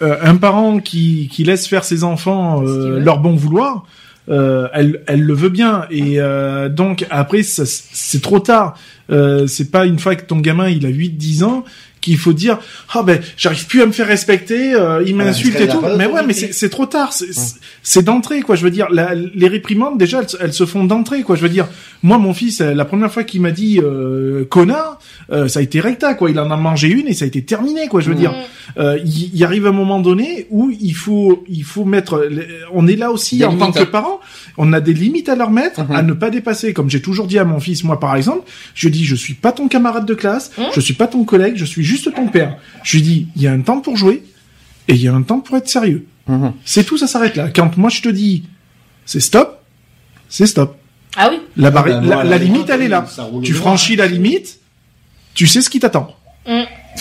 [0.00, 3.84] euh, un parent qui, qui laisse faire ses enfants euh, leur bon vouloir,
[4.28, 5.86] euh, elle, elle le veut bien.
[5.90, 8.76] Et euh, donc après, c'est trop tard.
[9.10, 11.64] Euh, c'est pas une fois que ton gamin il a 8-10 ans
[12.08, 12.58] qu'il faut dire
[12.94, 15.80] ah ben j'arrive plus à me faire respecter euh, il m'insulte et tout.
[15.96, 17.12] mais ouais mais c'est trop tard
[17.82, 18.56] c'est d'entrée quoi.
[18.56, 21.36] Je veux dire la- les réprimandes déjà elles, se- elles se font d'entrée quoi.
[21.36, 21.68] Je veux dire
[22.02, 24.98] moi mon fils euh, la première fois qu'il m'a dit euh, connard
[25.32, 26.30] euh, ça a été recta quoi.
[26.30, 28.32] Il en a mangé une et ça a été terminé quoi je veux dire.
[28.78, 32.28] Euh, il, il arrive un moment donné où il faut il faut mettre
[32.72, 33.86] on est là aussi Des en tant que hein.
[33.90, 34.20] parents.
[34.56, 35.94] On a des limites à leur mettre Mhm.
[35.96, 36.72] à ne pas dépasser.
[36.72, 38.42] Comme j'ai toujours dit à mon fils moi par exemple
[38.74, 40.64] je dis je suis pas ton camarade de classe Mhm.
[40.74, 42.56] je suis pas ton collègue je suis juste ton père.
[42.82, 44.22] Je lui dis il y a un temps pour jouer
[44.88, 46.06] et il y a un temps pour être sérieux.
[46.26, 46.52] Mhm.
[46.64, 47.48] c'est tout ça s'arrête là.
[47.48, 48.44] Quand moi je te dis
[49.06, 49.62] c'est stop
[50.28, 50.76] c'est stop.
[51.16, 51.38] Ah oui.
[51.56, 53.06] la, barri- Ah ben, moi, la, à la la limite limite, elle est là.
[53.42, 54.58] tu franchis la limite
[55.34, 56.14] tu sais ce qui t'attend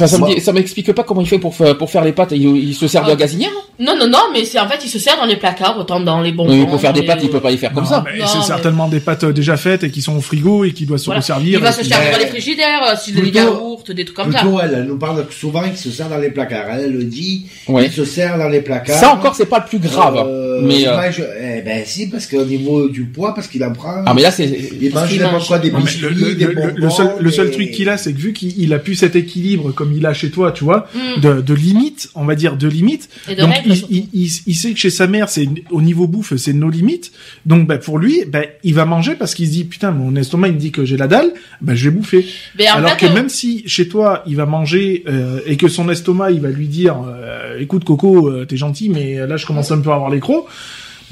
[0.05, 2.31] Enfin, ça me ça m'explique pas comment il fait pour faire, pour faire les pâtes.
[2.31, 3.17] Il, il se sert de la Ah.
[3.17, 3.49] gazinière.
[3.79, 6.21] Non, non, non, mais c'est en fait, il se sert dans les placards, autant dans
[6.21, 6.51] les bonbons.
[6.51, 8.03] Oui, pour faire des pâtes, il peut pas les faire comme Non, ça.
[8.05, 10.71] mais c'est mais- certainement des pâtes euh, déjà faites et qui sont au frigo et
[10.71, 11.19] qui doivent se Voilà.
[11.21, 14.31] resservir Il va se servir dans les frigidaires, euh, s'il des yaourts, des trucs comme
[14.31, 14.41] ça.
[14.63, 16.65] Elle, elle nous parle souvent qu'il se sert dans les placards.
[16.79, 18.97] Elle le dit, il se sert dans les placards.
[18.99, 20.17] Ça encore, c'est pas le plus grave.
[20.27, 21.11] Euh, mais euh,
[21.59, 24.01] eh ben si, parce qu'au niveau du poids, parce qu'il en prend.
[24.05, 24.45] ah mais là c'est
[24.81, 26.73] il mange n'importe quoi, des biscuits, des bonbons.
[27.19, 29.86] le seul, truc qu'il a, c'est que vu qu'il il a plus cet équilibre comme
[29.95, 31.21] il a chez toi, tu vois, Mm.
[31.21, 33.09] de, de limite, on va dire de limite.
[33.29, 33.93] Et de Donc règles, il, surtout.
[33.93, 37.11] il, il, il sait que chez sa mère, c'est au niveau bouffe, c'est nos limites.
[37.45, 40.47] Donc bah, pour lui, bah, il va manger parce qu'il se dit putain, mon estomac
[40.49, 41.31] il me dit que j'ai la dalle,
[41.61, 42.25] bah, je vais bouffer.
[42.57, 45.89] Mais Alors fait, que même si chez toi il va manger euh, et que son
[45.89, 49.71] estomac il va lui dire euh, écoute Coco euh, t'es gentil mais là je commence
[49.71, 50.45] un peu à avoir les crocs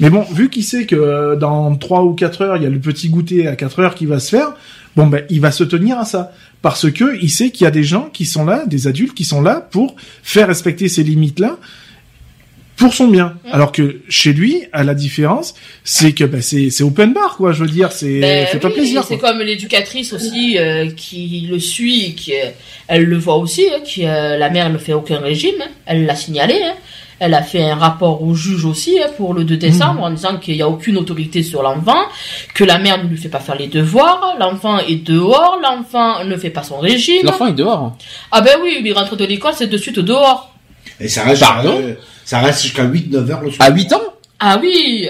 [0.00, 2.70] mais bon vu qu'il sait que euh, dans 3 ou 4 heures il y a
[2.70, 4.52] le petit goûter à 4 heures qui va se faire
[4.94, 6.32] bon ben il va se tenir à ça
[6.62, 9.24] parce que il sait qu'il y a des gens qui sont là des adultes qui
[9.24, 11.58] sont là pour faire respecter ces limites là
[12.76, 13.48] pour son bien Mm.
[13.52, 15.54] alors que chez lui à la différence
[15.84, 19.18] c'est que ben, c'est open bar quoi je veux dire c'est Ben oui, plaisir C'est
[19.18, 22.50] comme l'éducatrice aussi euh, qui le suit, qui euh,
[22.88, 26.04] elle le voit aussi, hein, qui euh, la mère ne fait aucun régime, hein, elle
[26.06, 26.54] l'a signalé.
[26.62, 26.74] hein.
[27.18, 30.36] Elle a fait un rapport au juge aussi hein, pour le 2 décembre en disant
[30.36, 31.96] qu'il n'y a aucune autorité sur l'enfant,
[32.54, 36.36] que la mère ne lui fait pas faire les devoirs, l'enfant est dehors, l'enfant ne
[36.36, 37.24] fait pas son régime.
[37.24, 37.96] l'enfant est dehors.
[38.30, 40.54] Ah ben oui, il rentre de l'école, c'est de suite dehors.
[41.00, 41.94] Et ça reste, Pardon euh,
[42.24, 43.68] ça reste jusqu'à 8-9 heures le soir.
[43.68, 44.02] À 8 ans
[44.38, 45.08] Ah oui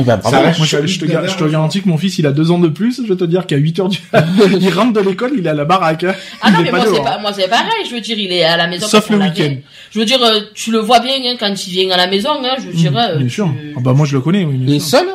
[0.00, 0.36] Eh ben, bravo.
[0.36, 2.68] Moi, je, je te, je te garantis que mon fils, il a deux ans de
[2.68, 3.02] plus.
[3.06, 3.98] Je vais te dire qu'à 8 heures du,
[4.60, 6.04] il rentre de l'école, il est à la baraque.
[6.04, 6.14] hein.
[6.40, 7.84] Ah il non, mais pas moi c'est pas, moi c'est pareil.
[7.88, 8.86] Je veux dire, il est à la maison.
[8.88, 9.54] Sauf le week-end.
[9.90, 12.30] Je veux dire, euh, tu le vois bien hein, quand il vient à la maison.
[12.42, 13.10] Hein, je dirais.
[13.12, 13.54] euh, Bien tu- sûr.
[13.76, 14.44] Ah bah moi je le connais.
[14.44, 15.06] Oui, Il est seul?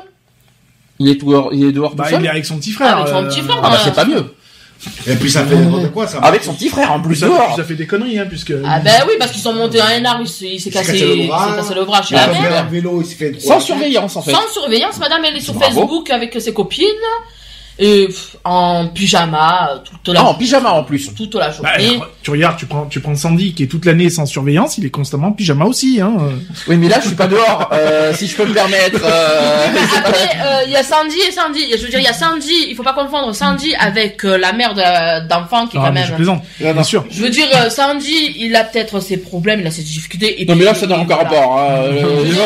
[0.99, 2.21] Il est dehors, il est dehors Bah, tout seul?
[2.21, 2.97] il est avec son petit frère.
[2.97, 4.25] Avec son euh, petit frère, Ah bah c'est pas mieux.
[5.07, 6.19] Et puis ça fait n'importe quoi, ça.
[6.19, 7.55] Avec son petit frère en plus Ça, dehors.
[7.55, 8.53] ça fait des conneries, hein, puisque.
[8.65, 11.13] Ah ben oui, parce qu'ils sont montés à un arbre, il s'est cassé, cassé le
[11.15, 11.53] il s'est bras.
[11.55, 12.59] cassé le bras chez Il a la fait mère.
[12.59, 14.31] un vélo, il s'est fait Sans surveillance en fait.
[14.31, 15.73] Sans surveillance, madame, elle est sur Bravo.
[15.81, 16.85] Facebook avec ses copines,
[17.79, 21.13] et pff, en pyjama, toute la, Ah, en pyjama en plus.
[21.15, 21.99] toute la Bah, journée.
[22.23, 24.89] tu regardes, tu prends, tu prends Sandy qui est toute l'année sans surveillance, il est
[24.89, 25.99] constamment en pyjama aussi.
[26.01, 26.13] Hein.
[26.67, 28.99] Oui, mais là je suis pas dehors, euh, si je peux me permettre.
[29.03, 29.67] euh,
[29.97, 31.59] Après, euh, il y a Sandy et Sandy.
[31.71, 34.53] Je veux dire, il y a Sandy, il faut pas confondre Sandy avec euh, la
[34.53, 36.15] mère de- d'enfant qui est Ah, quand mais je même...
[36.17, 37.05] plaisante, bien sûr.
[37.09, 40.41] Je veux dire, euh, Sandy, il a peut-être ses problèmes, il a ses difficultés.
[40.41, 41.23] Et Non mais là ça n'a aucun voilà.
[41.29, 41.59] rapport.
[41.59, 41.83] hein,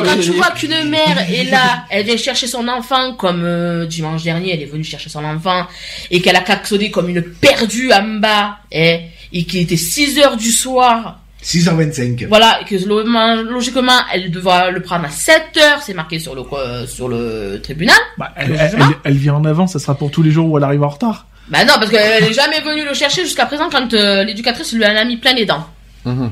[0.03, 4.23] quand tu vois qu'une mère est là, elle vient chercher son enfant, comme euh, dimanche
[4.23, 5.65] dernier, elle est venue chercher son enfant,
[6.09, 9.01] et qu'elle a klaxonné comme une perdue en bas, eh,
[9.33, 12.27] et qu'il était 6 heures du soir, 6h25.
[12.27, 13.03] voilà, et que lo-
[13.43, 17.59] logiquement, elle devra le prendre à 7 heures, c'est marqué sur le, euh, sur le
[17.63, 17.95] tribunal.
[18.17, 20.57] Bah, elle, elle, elle- elle vient en avant, ça sera pour tous les jours où
[20.57, 21.25] elle arrive en retard.
[21.49, 24.85] Bah non, parce qu'elle est jamais venue le chercher jusqu'à présent quand euh, l'éducatrice lui
[24.85, 25.65] en a mis plein les dents.
[26.05, 26.29] Mhm.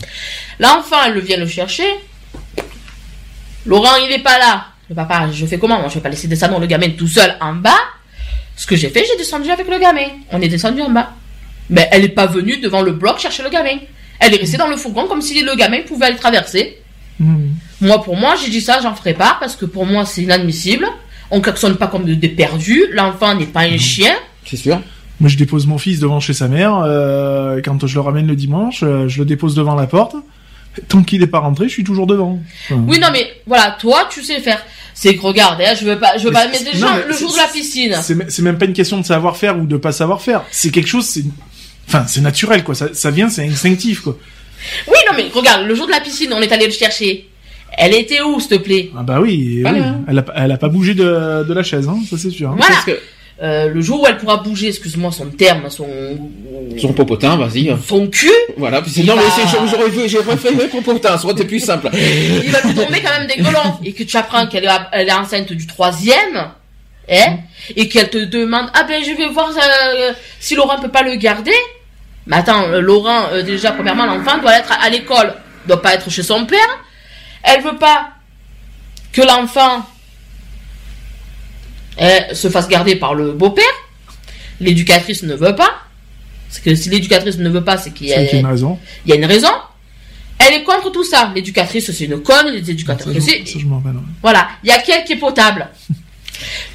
[0.59, 1.83] L'enfant, elle le vient le chercher.
[3.65, 4.65] Laurent, il est pas là.
[4.89, 5.79] Le papa, je fais comment?
[5.79, 7.77] Moi, je vais pas laisser descendre le gamin tout seul en bas.
[8.59, 10.09] Ce que j'ai fait, j'ai descendu avec le gamin.
[10.33, 11.11] On est descendu en bas.
[11.69, 13.77] Mais elle est pas venue devant le bloc chercher le gamin.
[14.19, 16.77] Elle est restée dans le fourgon comme si le gamin pouvait aller traverser.
[17.21, 17.51] Hmm.
[17.79, 20.85] Moi, pour moi, j'ai dit ça, j'en ferai pas parce que pour moi, c'est inadmissible.
[21.31, 22.83] On klaxonne pas comme des perdus.
[22.91, 24.13] L'enfant n'est pas un chien.
[24.45, 24.81] C'est sûr.
[25.21, 26.79] Moi, je dépose mon fils devant chez sa mère.
[26.85, 30.17] euh, quand je le ramène le dimanche, euh, je le dépose devant la porte.
[30.89, 32.39] Tant qu'il n'est pas rentré, je suis toujours devant.
[32.65, 34.61] Enfin, Oui, non, mais voilà, toi, tu sais faire.
[35.01, 37.05] C'est que regarde, hein, je veux pas, je veux Mais pas, mais non, déjà, mais
[37.07, 37.95] le jour de la piscine.
[38.01, 40.43] C'est même pas une question de savoir faire ou de pas savoir faire.
[40.51, 41.23] C'est quelque chose, c'est,
[41.87, 42.75] enfin, c'est naturel quoi.
[42.75, 44.17] Ça, ça vient, c'est instinctif quoi.
[44.89, 47.29] Oui, non, mais regarde, le jour de la piscine, on est allé le chercher.
[47.77, 48.91] Elle était où, s'il te plaît?
[48.97, 49.79] Ah bah oui, Voilà.
[49.79, 49.85] oui.
[50.09, 52.49] Elle, a, elle a pas bougé de, de la chaise, hein, ça c'est sûr.
[52.49, 52.55] hein.
[52.57, 52.73] Voilà.
[52.75, 52.99] Parce que
[53.41, 55.87] Euh, le jour où elle pourra bouger, excuse-moi son terme, son.
[56.77, 57.73] son popotin, vas-y.
[57.87, 58.81] Son cul, Voilà.
[58.81, 61.61] puis c'est- non, mais va- c'est, j'aurais vu, j'ai préféré popotin, ça aurait été plus
[61.61, 61.89] simple.
[61.93, 63.77] il va lui tomber quand même des gueulons.
[63.85, 66.49] Et que tu apprends qu'elle est, elle est enceinte du troisième,
[67.09, 67.37] hein,
[67.77, 70.11] et qu'elle te demande, ah ben je vais voir euh,
[70.41, 71.55] si Laurent peut pas le garder.
[72.27, 75.33] Mais attends, euh, Laurent, euh, déjà, premièrement, l'enfant doit être à, à l'école,
[75.65, 76.59] doit pas être chez son père.
[77.43, 78.09] Elle veut pas
[79.13, 79.85] que l'enfant
[82.33, 83.63] se fasse garder par le beau-père.
[84.59, 85.71] L'éducatrice ne veut pas.
[86.47, 88.79] Parce que si l'éducatrice ne veut pas, c'est qu'il y, a- une raison.
[89.05, 89.49] il y a une raison.
[90.39, 91.31] Elle est contre tout ça.
[91.35, 92.47] L'éducatrice, c'est une conne.
[92.53, 93.43] Les éducateurs, c'est...
[94.21, 94.47] Voilà.
[94.63, 95.67] Il y a qu'elle qui est potable.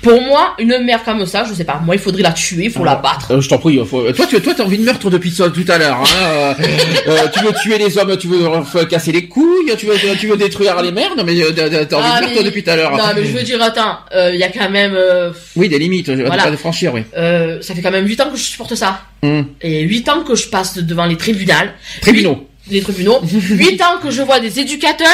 [0.03, 1.81] Pour moi, une mère comme ça, je sais pas.
[1.85, 3.33] Moi, il faudrait la tuer, il faut la battre.
[3.33, 3.79] Euh, je t'en prie.
[3.87, 6.01] faut- Toi, tu, toi, t'as envie de meurtre depuis tout à l'heure.
[6.03, 6.05] Hein.
[6.23, 6.55] euh,
[7.09, 10.27] euh, tu veux tuer les hommes, tu veux leur casser les couilles, tu veux, tu
[10.27, 11.17] veux détruire les mères.
[11.17, 12.93] Non, mais euh, t'as envie Ah, de meurtre mais- depuis tout à l'heure.
[12.97, 15.79] Non, mais je veux dire, attends, euh, il y a quand même, euh, Oui, des
[15.79, 16.11] limites.
[16.11, 16.45] Voilà.
[16.45, 17.03] pas de franchir, oui.
[17.17, 19.01] euh, ça fait quand même 8 ans que je supporte ça.
[19.23, 19.47] Hum.
[19.63, 21.53] Et 8 ans que je passe devant les tribunaux.
[22.01, 22.47] Tribunaux.
[22.71, 23.21] Les tribunaux.
[23.51, 25.09] 8 ans que je vois des éducateurs.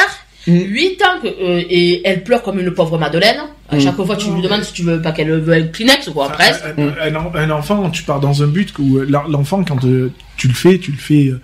[0.47, 0.59] Mm.
[0.59, 3.41] 8 ans que, euh, et elle pleure comme une pauvre Madeleine.
[3.71, 3.79] À Mm.
[3.79, 6.61] chaque fois, tu lui demandes si tu veux pas qu'elle un Kleenex ou quoi, presque.
[6.77, 9.83] Un, un- un- un enfant, tu pars dans un but où euh, l'en- l'enfant, quand
[9.85, 11.39] euh, tu le fais, tu le fais, euh,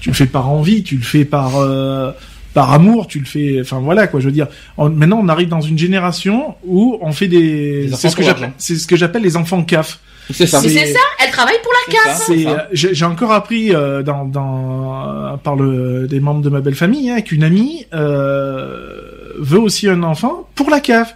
[0.00, 2.12] tu le fais par envie, tu le fais par euh,
[2.54, 3.58] par amour, tu le fais.
[3.60, 4.48] Enfin voilà quoi, je veux dire.
[4.76, 7.82] On- maintenant, on arrive dans une génération où on fait des.
[7.82, 9.98] Des C'est enfants ce que j'appelle, c'est ce que j'appelle les enfants CAF.
[10.30, 10.60] C'est ça.
[10.60, 11.94] Si c'est ça, elle travaille pour la.
[12.26, 16.74] C'est, euh, j'ai encore appris euh, dans, dans par le des membres de ma belle
[16.74, 21.14] famille hein, qu'une amie euh, veut aussi un enfant pour la CAF.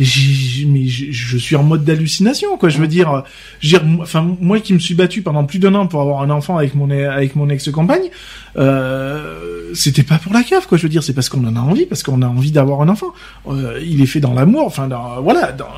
[0.00, 2.68] Et j'ai- mais je, je suis en mode d'hallucination quoi.
[2.68, 3.20] Je veux dire, euh,
[3.60, 6.00] je veux dire, moi- enfin moi qui me suis battu pendant plus d'un an pour
[6.00, 8.08] avoir un enfant avec mon avec mon ex-compagne,
[8.56, 10.78] euh, c'était pas pour la CAF quoi.
[10.78, 12.88] Je veux dire, c'est parce qu'on en a envie, parce qu'on a envie d'avoir un
[12.88, 13.12] enfant.
[13.48, 15.52] Euh, il est fait dans l'amour, enfin dans, voilà.
[15.52, 15.68] Dans,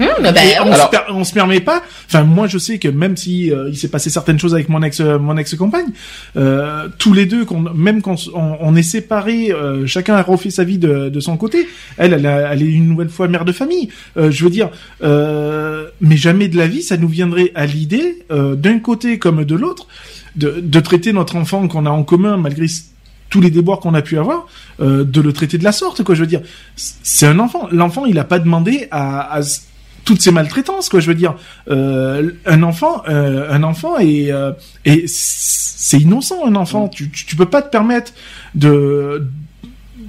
[0.00, 1.80] Hum, bah, et on, alors- se per- on se permet pas.
[2.06, 4.82] Enfin, moi, je sais que même si euh, il s'est passé certaines choses avec mon
[4.82, 5.86] ex, euh, mon ex-compagne,
[6.36, 10.50] euh, tous les deux, qu'on, même quand on, on est séparés, euh, chacun a refait
[10.50, 11.68] sa vie de, de son côté.
[11.96, 13.88] Elle, elle, a- elle est une nouvelle fois mère de famille.
[14.16, 14.70] Je veux dire,
[16.00, 19.86] mais jamais de la vie, ça nous viendrait à l'idée, d'un côté comme de l'autre,
[20.36, 22.66] de, de traiter notre enfant qu'on a en commun malgré
[23.30, 24.46] tous les déboires qu'on a pu avoir,
[24.80, 26.14] de le traiter de la sorte, quoi.
[26.14, 26.42] Je veux dire,
[26.76, 27.68] c'est un enfant.
[27.70, 29.40] L'enfant, il a pas demandé à, à
[30.04, 31.00] toutes ces maltraitances, quoi.
[31.00, 31.34] Je veux dire,
[31.70, 34.52] euh, un enfant, euh, un enfant et euh,
[34.84, 36.88] et c'est innocent, un enfant.
[36.88, 38.12] Tu, tu tu peux pas te permettre
[38.54, 39.26] de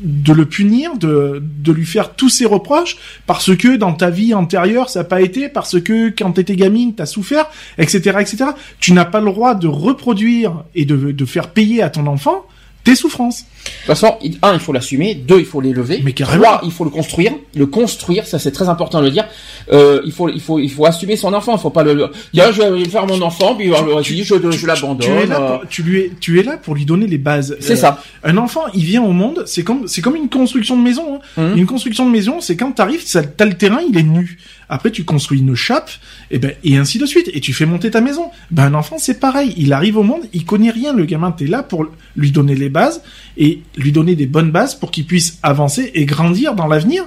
[0.03, 4.33] de le punir, de, de lui faire tous ses reproches, parce que dans ta vie
[4.33, 7.47] antérieure, ça n'a pas été, parce que quand t'étais gamine, t'as souffert,
[7.77, 8.45] etc., etc.
[8.79, 12.45] Tu n'as pas le droit de reproduire et de, de faire payer à ton enfant
[12.85, 13.39] tes souffrances.
[13.65, 15.15] De toute façon, un, il faut l'assumer.
[15.15, 15.99] Deux, il faut l'élever.
[16.05, 16.43] Mais carrément.
[16.43, 17.33] Trois, il faut le construire.
[17.55, 19.25] Le construire, ça c'est très important de le dire.
[19.73, 21.55] Euh, il faut, il faut, il faut assumer son enfant.
[21.57, 22.09] Il faut pas le.
[22.33, 25.07] Dire, je vais faire mon enfant, puis alors, je, je, je l'abandonne.
[25.07, 27.17] Tu es, là euh, pour, tu, lui es, tu es là pour lui donner les
[27.17, 27.57] bases.
[27.59, 28.03] C'est Euh, ça.
[28.23, 31.19] Un enfant, il vient au monde, c'est comme, c'est comme une construction de maison.
[31.37, 31.41] hein.
[31.53, 31.57] Mhm.
[31.57, 33.03] Une construction de maison, c'est quand t'arrives,
[33.35, 34.37] t'as le terrain, il est nu.
[34.69, 35.91] Après, tu construis une chape,
[36.31, 37.29] et ben, et ainsi de suite.
[37.33, 38.29] Et tu fais monter ta maison.
[38.51, 39.53] Ben, un enfant, c'est pareil.
[39.57, 40.93] Il arrive au monde, il connaît rien.
[40.93, 41.85] Le gamin, t'es là pour
[42.15, 43.01] lui donner les bases
[43.37, 47.03] et lui donner des bonnes bases pour qu'il puisse avancer et grandir dans l'avenir.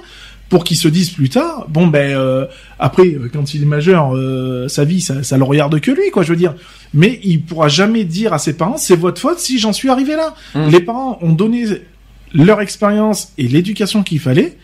[0.49, 2.47] Pour qu'il se dise plus tard, bon ben euh,
[2.79, 6.09] après euh, quand il est majeur, euh, sa vie ça, ça le regarde que lui
[6.11, 6.55] quoi, je veux dire.
[6.91, 10.15] Mais il pourra jamais dire à ses parents c'est votre faute si j'en suis arrivé
[10.15, 10.33] là.
[10.55, 10.71] Mhm.
[10.71, 11.65] Les parents ont donné
[12.33, 14.57] leur expérience et l'éducation qu'il fallait.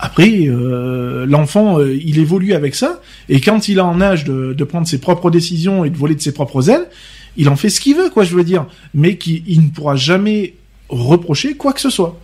[0.00, 4.52] Après, euh, l'enfant, euh, il évolue avec ça, et quand il a en âge de,
[4.52, 6.86] de prendre ses propres décisions et de voler de ses propres ailes,
[7.38, 9.96] il en fait ce qu'il veut, quoi, je veux dire, mais qu'il il ne pourra
[9.96, 10.54] jamais
[10.90, 12.18] reprocher quoi que ce soit.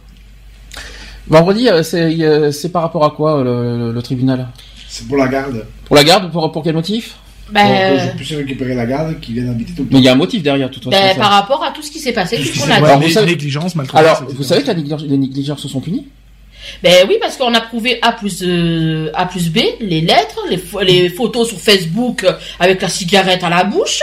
[1.26, 4.48] Vendredi, euh, c'est, euh, c'est par rapport à quoi euh, le, le- le tribunal?
[4.88, 5.64] C'est pour la garde.
[5.86, 7.14] Pour la garde Pour, pour quel motif?
[7.50, 9.94] Ben, Donc, je puisse récupérer la garde qui vient habiter tout le temps.
[9.94, 10.96] Mais il y a un motif derrière, de toute façon.
[11.02, 11.20] ben, ça.
[11.20, 12.74] par rapport à tout ce qui s'est passé, tout ce qu'on a.
[12.76, 14.06] Alors, vous savez- négligence, maltraitance.
[14.06, 14.34] Alors, etc.
[14.36, 16.06] vous savez que la négligence- les négligences sont punies?
[16.82, 20.62] Ben oui, parce qu'on a prouvé A plus euh, A plus B, les lettres, les,
[20.86, 24.00] les photos sur Facebook euh, avec la cigarette à la bouche.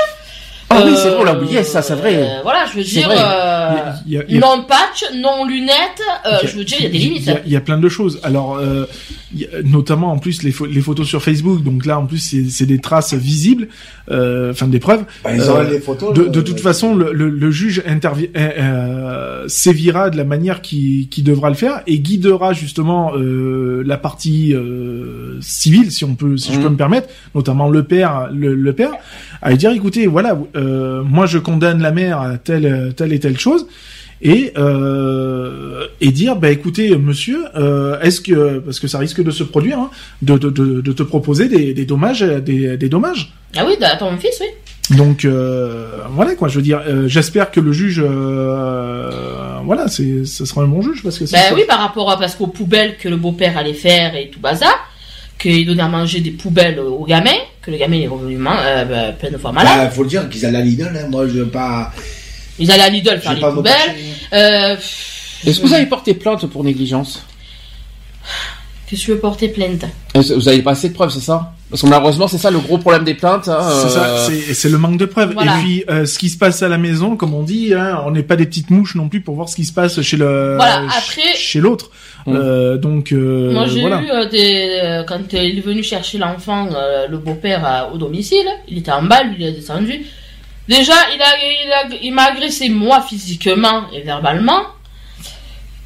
[0.74, 2.16] Ah oui, Euh, c'est vrai, on l'a oublié, ça, c'est vrai.
[2.16, 3.18] euh, voilà, je veux dire, vrai.
[3.20, 3.68] euh,
[4.08, 6.84] Il y a- il y a- non patch, non lunettes, euh, je veux dire, il
[6.86, 7.22] y a des limites.
[7.24, 8.20] Il y a, il y a plein de choses.
[8.24, 8.86] Alors, euh,
[9.34, 11.62] il y a- notamment en plus les, pho- les photos sur Facebook.
[11.64, 13.68] Donc là, en plus, c'est- c'est des traces visibles,
[14.10, 15.04] euh, enfin des preuves.
[15.24, 16.14] Bah, ils Euh, auraient les photos.
[16.14, 20.24] De, le- de toute façon, le, le, le juge intervi- euh, euh, sévira de la
[20.24, 26.04] manière qui, qui devra le faire et guidera justement euh, la partie euh, civile, si
[26.06, 26.64] on peut, si je Mhm.
[26.64, 28.92] peux me permettre, notamment le père, le, le père,
[29.42, 33.20] à lui dire, écoutez, voilà, euh, moi je condamne la mère à telle, telle et
[33.20, 33.68] telle chose.
[34.24, 39.32] Et euh, et dire bah écoutez monsieur euh, est-ce que parce que ça risque de
[39.32, 39.90] se produire hein,
[40.22, 43.96] de, de, de, de te proposer des, des dommages des, des dommages Ah oui, à
[43.96, 44.96] ton fils, oui.
[44.96, 49.10] donc euh, voilà quoi, je veux dire, euh, j'espère que le juge, euh,
[49.66, 51.36] voilà, c'est, ce sera un bon juge parce que c'est.
[51.38, 54.40] Ben oui, par rapport à parce qu'aux poubelles que le beau-père allait faire et tout
[54.40, 54.74] bazar,
[55.42, 58.86] qu'il donnait à manger des poubelles au gamin, que le gamin est revenu man- euh,
[58.86, 59.74] ben, plein de fois malade.
[59.78, 61.08] Bah, faut le dire qu'ils allaient à Lidl, hein.
[61.10, 61.92] Moi, je veux pas.
[62.60, 63.74] Ils allaient à Lidl faire les poubelles.
[64.34, 64.76] Euh,
[65.46, 67.26] Est-ce que vous avez porté plainte pour négligence?
[68.96, 69.86] Que tu veux porter plainte
[70.16, 71.54] Vous avez pas assez de preuves, c'est ça?
[71.70, 73.48] Parce que malheureusement, c'est ça le gros problème des plaintes.
[73.48, 75.32] hein, C'est ça, euh, c'est, c'est le manque de preuves.
[75.34, 75.58] Voilà.
[75.58, 78.12] Et puis, euh, ce qui se passe à la maison, comme on dit, hein, on
[78.12, 80.56] n'est pas des petites mouches non plus pour voir ce qui se passe chez le,
[80.58, 81.90] Voilà, ch- après- chez l'autre.
[82.28, 82.34] Mm.
[82.36, 84.02] Euh, donc, euh, Moi, j'ai voilà.
[84.02, 88.92] eu des quand il est venu chercher l'enfant, euh, le beau-père au domicile, il était
[88.92, 90.06] en bas, lui il est descendu.
[90.68, 94.62] Déjà, il a, il a, il m'a agressé moi physiquement et verbalement.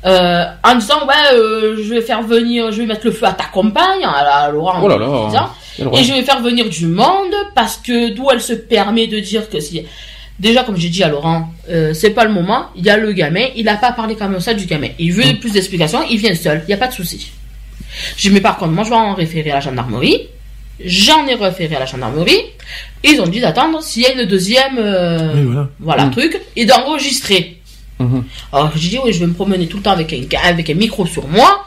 [0.06, 3.32] Euh, en disant ouais euh, je vais faire venir je vais mettre le feu à
[3.34, 4.04] ta compagne.
[4.04, 5.08] À, la- Laurent Oh là là.
[5.10, 5.50] en disant,
[5.98, 9.50] et je vais faire venir du monde parce que d'où elle se permet de dire
[9.50, 9.84] que si
[10.40, 12.68] déjà comme j'ai dit à Laurent euh, c'est pas le moment.
[12.76, 13.48] Il y a le gamin.
[13.56, 14.90] Il a pas parlé comme ça du gamin.
[15.00, 16.04] Il veut plus d'explications.
[16.10, 16.64] Il vient seul.
[16.68, 17.32] Il y a pas de souci.
[18.18, 20.28] J'ai mais par contre moi je vais en référer à la gendarmerie.
[20.84, 22.42] J'en ai référé à la gendarmerie.
[23.04, 25.70] Ils ont dit d'attendre s'il y a une deuxième euh, Oui, voilà.
[25.80, 26.12] voilà Mm.
[26.12, 26.42] truc.
[26.58, 27.58] Et d'enregistrer
[28.52, 30.74] Alors j'ai dit oui je vais me promener tout le temps avec un avec un
[30.74, 31.66] micro sur moi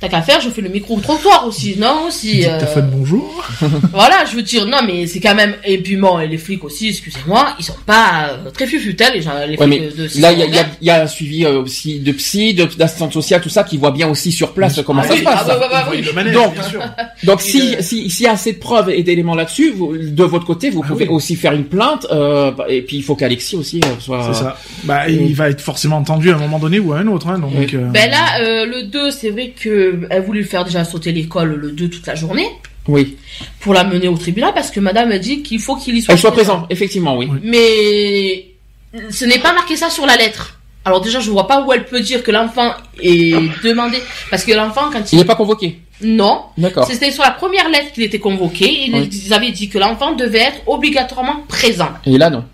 [0.00, 2.46] T'as qu'à faire, je fais le micro au trottoir aussi, non aussi.
[2.46, 3.44] Euh, T'as fait de bonjour.
[3.92, 5.54] voilà, je veux dire, non, mais c'est quand même.
[5.64, 9.22] Et puis bon, et les flics aussi, excusez-moi, ils sont pas euh, très fufutés, les
[9.22, 10.68] gens, les Ouais, flics mais de, de là, il y a, il y, a, secondaire.
[10.82, 13.76] il y a un suivi euh, aussi de psy, de- d'assistante sociale, tout ça, qui
[13.76, 15.46] voit bien aussi sur place comment Ah ça oui, se passe.
[15.48, 16.80] ah ouais, ouais, ouais, Oui, manège, Donc, bien sûr.
[17.24, 20.82] Donc, si s'il y a assez de preuves et d'éléments là-dessus, de votre côté, vous
[20.84, 21.14] Ah pouvez oui.
[21.14, 22.06] aussi faire une plainte.
[22.12, 24.30] euh, et puis, il faut qu'Alexis aussi euh, soit.
[24.32, 24.56] C'est ça.
[24.84, 27.40] Bah, il va être forcément entendu à un moment donné ou à un autre, hein,
[27.40, 27.50] donc.
[27.58, 27.66] Oui.
[27.74, 31.54] euh, Ben là, euh, le 2, c'est vrai que elle voulait faire déjà sauter l'école
[31.54, 32.48] le 2 toute la journée
[32.86, 33.16] Oui.
[33.60, 36.14] pour la mener au tribunal parce que madame a dit qu'il faut qu'il y soit,
[36.14, 37.28] Elle soit présent, effectivement, oui.
[37.30, 37.38] Oui.
[37.42, 40.54] Mais ce n'est pas marqué ça sur la lettre.
[40.84, 43.98] Alors déjà, je vois pas où elle peut dire que l'enfant est demandé
[44.30, 45.78] parce que l'enfant quand Il il n'est pas convoqué.
[46.00, 46.86] non, D'accord.
[46.86, 48.86] C'était sur la première lettre qu'il était convoqué.
[48.86, 49.10] Ils, Oui.
[49.26, 51.90] ils avaient dit que l'enfant devait être obligatoirement présent.
[52.06, 52.44] Et là, non.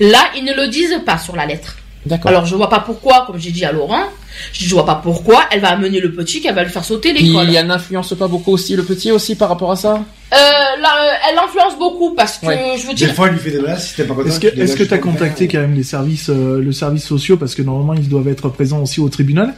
[0.00, 1.76] Là, ils ne le disent pas sur la lettre.
[2.06, 2.30] D'accord.
[2.30, 4.04] Alors, je vois pas pourquoi, comme j'ai dit à Laurent,
[4.52, 7.28] je vois pas pourquoi elle va amener le petit qu'elle va lui faire sauter Puis,
[7.28, 7.48] l'école.
[7.50, 9.94] il n'influence pas beaucoup aussi le petit aussi par rapport à ça?
[10.32, 12.74] Euh, là, euh, elle influence beaucoup parce que, Ouais.
[12.76, 14.28] je veux Des dire, fois, il lui fait des menaces si t'es pas content.
[14.28, 14.40] Est-ce
[14.76, 17.94] que tu ton contacté quand même les services euh, le service sociaux parce que normalement
[17.94, 19.54] ils doivent être présents aussi au tribunal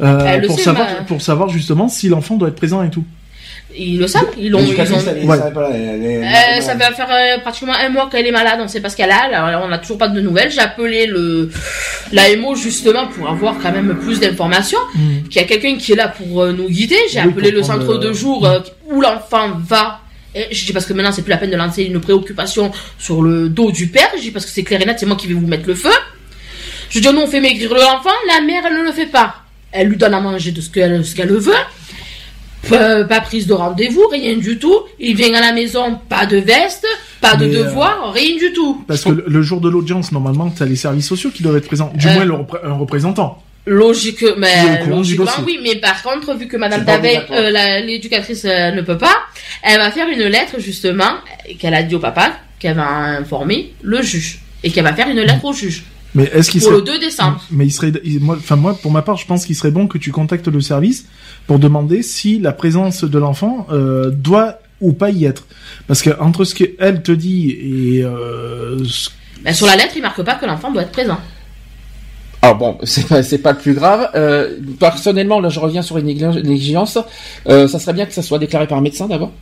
[0.00, 2.82] euh, Elle le pour sait, savoir ma- pour savoir justement si l'enfant doit être présent
[2.82, 3.04] et tout?
[3.76, 5.36] Ils le savent, ils l'ont, ils ont, est- Ouais.
[5.74, 8.80] elle est- Euh, ça va faire euh, pratiquement un mois qu'elle est malade, on sait
[8.80, 10.50] pas ce qu'elle a, alors on n'a toujours pas de nouvelles.
[10.50, 11.50] J'ai appelé le
[12.12, 14.78] l'AMO justement pour avoir quand même plus d'informations.
[15.30, 16.96] Qu'il y a quelqu'un qui est là pour euh, nous guider.
[17.10, 18.60] J'ai Oui, appelé le centre euh, de jour euh,
[18.90, 20.00] où l'enfant va.
[20.36, 23.22] Et je dis parce que maintenant c'est plus la peine de lancer une préoccupation sur
[23.22, 24.10] le dos du père.
[24.16, 25.74] Je dis parce que c'est clair et net, c'est moi qui vais vous mettre le
[25.74, 25.90] feu.
[26.90, 29.36] Je dis nous on fait maigrir l'enfant, la mère elle ne le fait pas.
[29.72, 31.52] Elle lui donne à manger de ce qu'elle ce qu'elle veut.
[32.68, 34.74] Pas, pas prise de rendez-vous, rien du tout.
[34.98, 36.86] Il vient à la maison, pas de veste,
[37.20, 38.84] pas de Mais, euh, devoir, rien du tout.
[38.86, 41.92] Parce que le, jour de l'audience normalement t'as les services sociaux qui doivent être présents,
[41.94, 42.14] du Euh.
[42.14, 43.42] moins le repré- un représentant.
[43.66, 46.84] Logique, mais logiquement oui, mais par contre, vu que Madame
[47.30, 49.16] euh, la- l'éducatrice euh, ne peut pas,
[49.62, 51.14] elle va faire une lettre justement
[51.58, 55.20] qu'elle a dit au papa qu'elle va informer le juge et qu'elle va faire une
[55.20, 55.84] lettre au juge
[56.14, 57.42] Mais est-ce qu'il pour serait le 2 décembre.
[57.50, 59.88] mais il serait il- moi enfin moi pour ma part je pense qu'il serait bon
[59.88, 61.06] que tu contactes le service
[61.48, 65.44] pour demander si la présence de l'enfant euh, doit ou pas y être
[65.88, 69.10] parce que entre ce qu'elle te dit et euh, ce-
[69.44, 71.18] Mais sur la lettre, il marque pas que l'enfant doit être présent.
[72.42, 74.10] Alors bon, c'est pas, c'est pas le plus grave.
[74.14, 76.98] Euh, personnellement, là, je reviens sur les négli- négligence.
[77.48, 79.32] Euh, ça serait bien que ça soit déclaré par un médecin d'abord.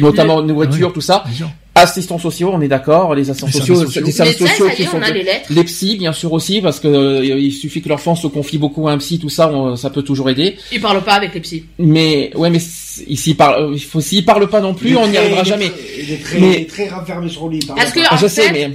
[0.00, 1.22] Notamment nourriture, tout ça.
[1.26, 1.50] Bien sûr.
[1.76, 4.06] Assistants sociaux, on est d'accord, les assistants Les sociaux, services sociaux.
[4.06, 5.46] des services sociaux ça y qui sont les lettres.
[5.50, 8.86] les psys, bien sûr aussi, parce que euh, il suffit que l'enfant se confie beaucoup
[8.86, 10.56] à un psy, tout ça, on- ça peut toujours aider.
[10.70, 11.64] Ils parlent pas avec les psys.
[11.80, 15.72] Mais ouais, mais euh, il faut s'il parle pas non plus, on n'y arrivera jamais.
[15.98, 17.58] Il est très, Mais- très renfermé sur lui.
[17.58, 18.70] par Parce que, rapport- en Je sais, fait, mais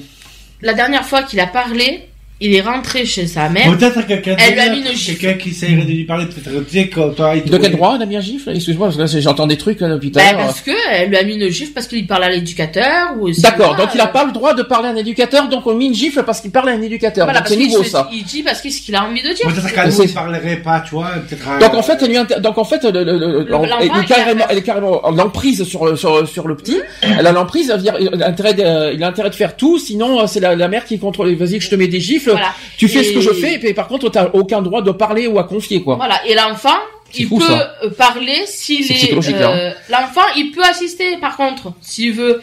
[0.62, 2.02] la dernière fois qu'il a parlé,
[2.42, 3.70] il est rentré chez sa mère.
[3.78, 5.18] Peut-être quelqu'un Elle lui a mis une gifle.
[5.20, 7.96] quelqu'un qui essayerait de lui parler, peut-être, tu sais, quand toi, il de quel droit
[7.98, 8.52] on a mis un gifle?
[8.56, 10.38] Excuse-moi, parce que là, j'entends des trucs euh, à Bah, l'heure.
[10.38, 13.76] parce que elle lui a mis une gifle parce qu'il parle à l'éducateur ou D'accord,
[13.76, 15.86] donc il a euh, pas le droit de parler à un éducateur, donc on met
[15.86, 17.26] une gifle parce qu'il parle à un éducateur.
[17.26, 18.10] Voilà, c'est qu'il nouveau ça.
[18.14, 19.46] il dit parce que ce qu'il a envie de dire.
[19.46, 21.12] Peut-être qu'à nous, C'est- il parlerait pas, tu vois,
[21.60, 24.04] Donc en fait, elle lui inter- donc en fait, le- le- le- L'enfant, elle, il
[24.04, 26.78] est carrément, a- elle est carrément en l'emprise sur le sur, sur le petit.
[27.02, 30.68] Elle a l'emprise, dire, il a intérêt de, faire tout, sinon euh, c'est la, la
[30.68, 31.34] mère qui contrôle.
[31.36, 32.29] Vas-y, que je te mets des gifles.
[32.32, 32.54] Voilà.
[32.78, 35.28] Tu fais ce que je fais, et puis, par contre, t'as aucun droit de parler
[35.28, 35.96] ou à confier quoi.
[35.96, 36.78] Voilà, et l'enfant,
[37.16, 37.74] il fou, peut ça.
[37.84, 38.96] euh, parler s'il est.
[38.96, 39.74] psychologique, euh, hein.
[39.90, 42.42] L'enfant, il peut assister, par contre, s'il veut,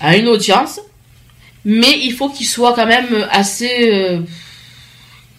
[0.00, 0.80] à une audience,
[1.64, 3.90] mais il faut qu'il soit quand même assez.
[3.92, 4.18] Euh,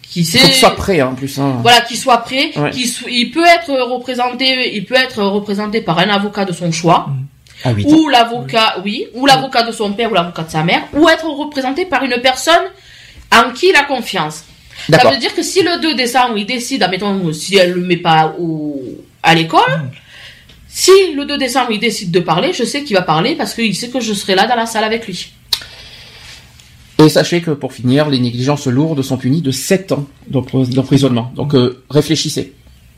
[0.10, 0.38] qu'il sait.
[0.40, 1.38] Que ce soit prêt hein, en plus.
[1.40, 1.58] Hein.
[1.62, 2.70] Voilà, qu'il soit prêt, Ouais.
[2.70, 6.72] qu'il so- il peut être représenté, il peut être représenté par un avocat de son
[6.72, 7.08] choix,
[7.66, 7.84] Ah oui.
[7.88, 11.26] ou l'avocat, oui, ou l'avocat de son père ou l'avocat de sa mère, ou être
[11.26, 12.62] représenté par une personne
[13.42, 14.44] en qui il a confiance.
[14.90, 17.98] Ça veut dire que si le 2 décembre, il décide, admettons, si elle le met
[17.98, 18.82] pas au,
[19.22, 19.90] à l'école,
[20.68, 23.76] si le 2 décembre, il décide de parler, je sais qu'il va parler parce qu'il
[23.76, 25.32] sait que je serai là dans la salle avec lui.
[27.00, 31.32] Et sachez que pour finir, les négligences lourdes sont punies de 7 ans d'empr- d'emprisonnement.
[31.36, 32.54] Donc euh, réfléchissez.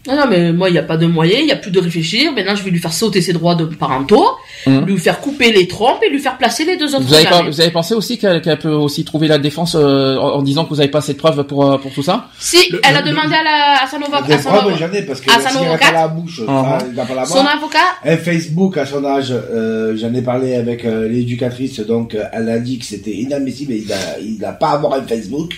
[0.08, 1.80] Non, non, mais moi, il n'y a pas de moyen, il n'y a plus de
[1.80, 2.32] réfléchir.
[2.32, 4.26] Maintenant, je vais lui faire sauter ses droits de parentaux,
[4.68, 4.86] Mhm.
[4.86, 7.42] lui faire couper les trompes et lui faire placer les deux autres Vous avez, pas,
[7.44, 10.70] vous avez pensé aussi qu'elle peut aussi trouver la défense euh, en, en disant que
[10.70, 12.28] vous n'avez pas assez de preuves pour, euh, pour tout ça?
[12.40, 14.92] Si, Le- elle a le- demandé à, la, à son avocat, Des son, preuves, j'en
[14.94, 17.56] ai, parce que à n'a pas la bouche, va pas la son voir.
[17.56, 22.50] avocat, Un Facebook à son âge, euh, j'en ai parlé avec euh, l'éducatrice, donc elle
[22.50, 23.84] a dit que c'était inadmissible, et
[24.22, 25.54] il n'a pas à avoir un Facebook.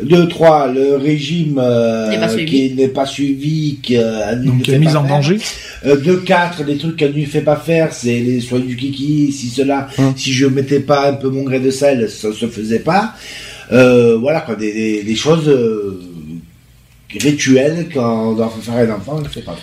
[0.00, 2.08] Deux, trois, le régime euh,
[2.46, 5.16] qui n'est pas suivi, qui euh, Donc fait la mise pas en faire.
[5.16, 5.38] danger.
[5.86, 8.76] Euh, deux, quatre, les trucs qu'elle ne lui fait pas faire, c'est les soins du
[8.76, 10.12] kiki, si cela, Hum.
[10.16, 13.14] si je mettais pas un peu mon gré de sel, ça se faisait pas.
[13.72, 16.00] Euh, voilà quoi, des, des, des choses euh,
[17.18, 19.56] rituelles quand on doit faire un enfant, on ne fait pas.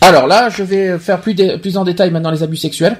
[0.00, 2.98] Alors là, je vais faire plus, dé- plus en détail maintenant les abus sexuels.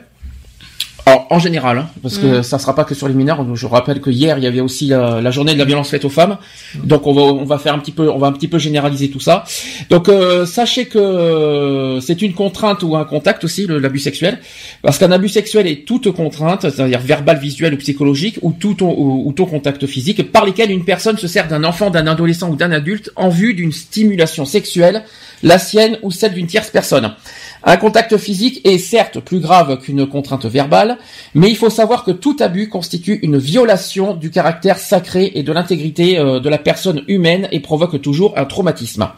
[1.04, 2.42] Alors, en général, hein, parce que Mm.
[2.44, 3.44] ça sera pas que sur les mineurs.
[3.56, 6.04] Je rappelle que hier, il y avait aussi la, la journée de la violence faite
[6.04, 6.38] aux femmes.
[6.84, 9.10] Donc, on va, on va faire un petit peu, on va un petit peu généraliser
[9.10, 9.42] tout ça.
[9.90, 14.38] Donc, euh, sachez que euh, c'est une contrainte ou un contact aussi, l'abus sexuel.
[14.82, 18.94] Parce qu'un abus sexuel est toute contrainte, c'est-à-dire verbal, visuel ou psychologique, ou tout, ton-
[18.96, 22.48] ou, ou tout contact physique, par lesquels une personne se sert d'un enfant, d'un adolescent
[22.48, 25.02] ou d'un adulte en vue d'une stimulation sexuelle,
[25.42, 27.12] la sienne ou celle d'une tierce personne.
[27.64, 30.98] Un contact physique est certes plus grave qu'une contrainte verbale,
[31.34, 35.52] mais il faut savoir que tout abus constitue une violation du caractère sacré et de
[35.52, 39.08] l'intégrité euh, de la personne humaine et provoque toujours un traumatisme.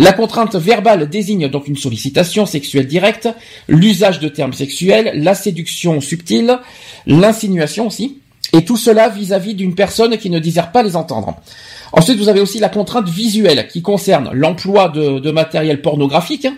[0.00, 3.28] La contrainte verbale désigne donc une sollicitation sexuelle directe,
[3.68, 6.58] l'usage de termes sexuels, la séduction subtile,
[7.06, 8.18] l'insinuation aussi,
[8.52, 11.36] et tout cela vis-à-vis d'une personne qui ne désire pas les entendre.
[11.96, 16.48] Ensuite, vous avez aussi la contrainte visuelle qui concerne l'emploi de, matériel pornographique,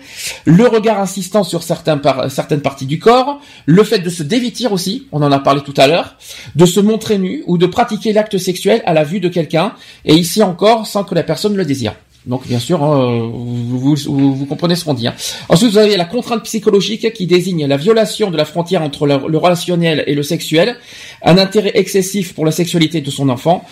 [0.47, 5.23] le regard insistant sur certaines parties du corps, le fait de se dévêtir aussi, on
[5.23, 6.17] en a parlé tout à l'heure,
[6.55, 9.75] de se montrer nu ou de pratiquer l'acte sexuel à la vue de quelqu'un,
[10.07, 11.95] et ici encore sans que la personne le désire.
[12.25, 15.07] Donc bien sûr, hein, vous, comprenez ce qu'on dit.
[15.07, 15.15] hein.
[15.49, 19.39] Ensuite, vous avez la contrainte psychologique qui désigne la violation de la frontière entre le
[19.39, 20.77] relationnel et le sexuel,
[21.23, 23.65] un intérêt excessif pour la sexualité de son enfant,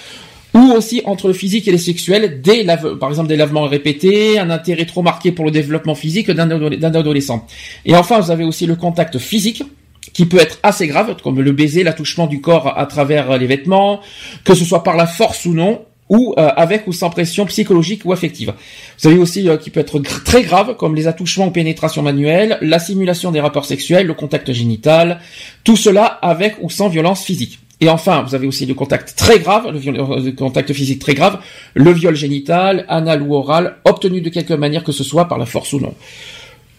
[0.55, 2.65] ou aussi entre le physique et le sexuel, des
[3.01, 6.79] par exemple des lavements répétés, un intérêt trop marqué pour le développement physique d'un adole-
[6.79, 7.47] d'un adolescent.
[7.85, 9.65] Et enfin, vous avez aussi le contact physique
[10.13, 14.01] qui peut être assez grave, comme le baiser, l'attouchement du corps à travers les vêtements,
[14.45, 18.03] que ce soit par la force ou non, ou euh, avec ou sans pression psychologique
[18.05, 18.53] ou affective.
[19.01, 22.59] Vous avez aussi euh, qui peut être très grave, comme les attouchements ou pénétrations manuelles,
[22.61, 25.21] la simulation des rapports sexuels, le contact génital,
[25.65, 27.59] tout cela avec ou sans violence physique.
[27.85, 31.01] Et enfin, vous avez aussi le contact très grave, le, viol- euh, le contact physique
[31.01, 31.39] très grave,
[31.75, 35.45] le viol génital, anal ou oral, obtenu de quelque manière que ce soit par la
[35.45, 35.95] force ou non.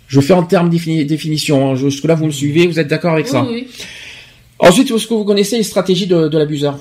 [0.07, 1.75] Je fais en termes défini- définition, hein.
[1.75, 3.45] jusque là vous me suivez, vous êtes d'accord avec ça?
[3.47, 3.67] Oui.
[4.57, 6.79] Ensuite, est-ce que vous connaissez les stratégies de, de l'abuseur?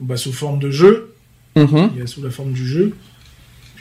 [0.00, 1.12] Bah, sous forme de jeu.
[1.56, 1.90] Mhm.
[1.94, 2.94] Il y a sous la forme du jeu.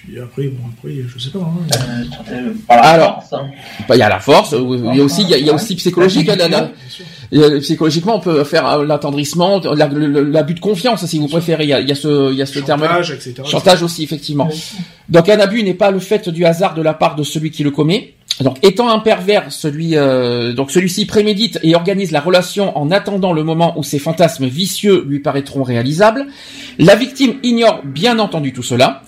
[0.08, 1.40] Puis après, bon, après, je sais pas.
[1.40, 1.68] Hein.
[1.74, 3.14] Euh, euh, par la Alors.
[3.16, 3.48] force, hein.
[3.90, 5.50] Bah, il y a la force, il y a aussi, il y a, il y
[5.50, 6.28] a aussi psychologique.
[6.28, 6.48] là, là.
[6.48, 7.06] Bien sûr.
[7.34, 11.66] Et, psychologiquement, on peut faire euh, l'attendrissement, l'abus de confiance, si vous préférez.
[11.66, 12.84] Il y a, il y a ce, il y a ce terme.
[12.84, 13.36] Chantage, etc.
[13.44, 14.48] Chantage aussi, effectivement.
[15.10, 17.64] Donc un abus n'est pas le fait du hasard de la part de celui qui
[17.64, 18.14] le commet.
[18.42, 23.34] Donc, étant un pervers, celui, euh, donc celui-ci prémédite et organise la relation en attendant
[23.34, 26.28] le moment où ses fantasmes vicieux lui paraîtront réalisables.
[26.78, 29.02] La victime ignore bien entendu tout cela.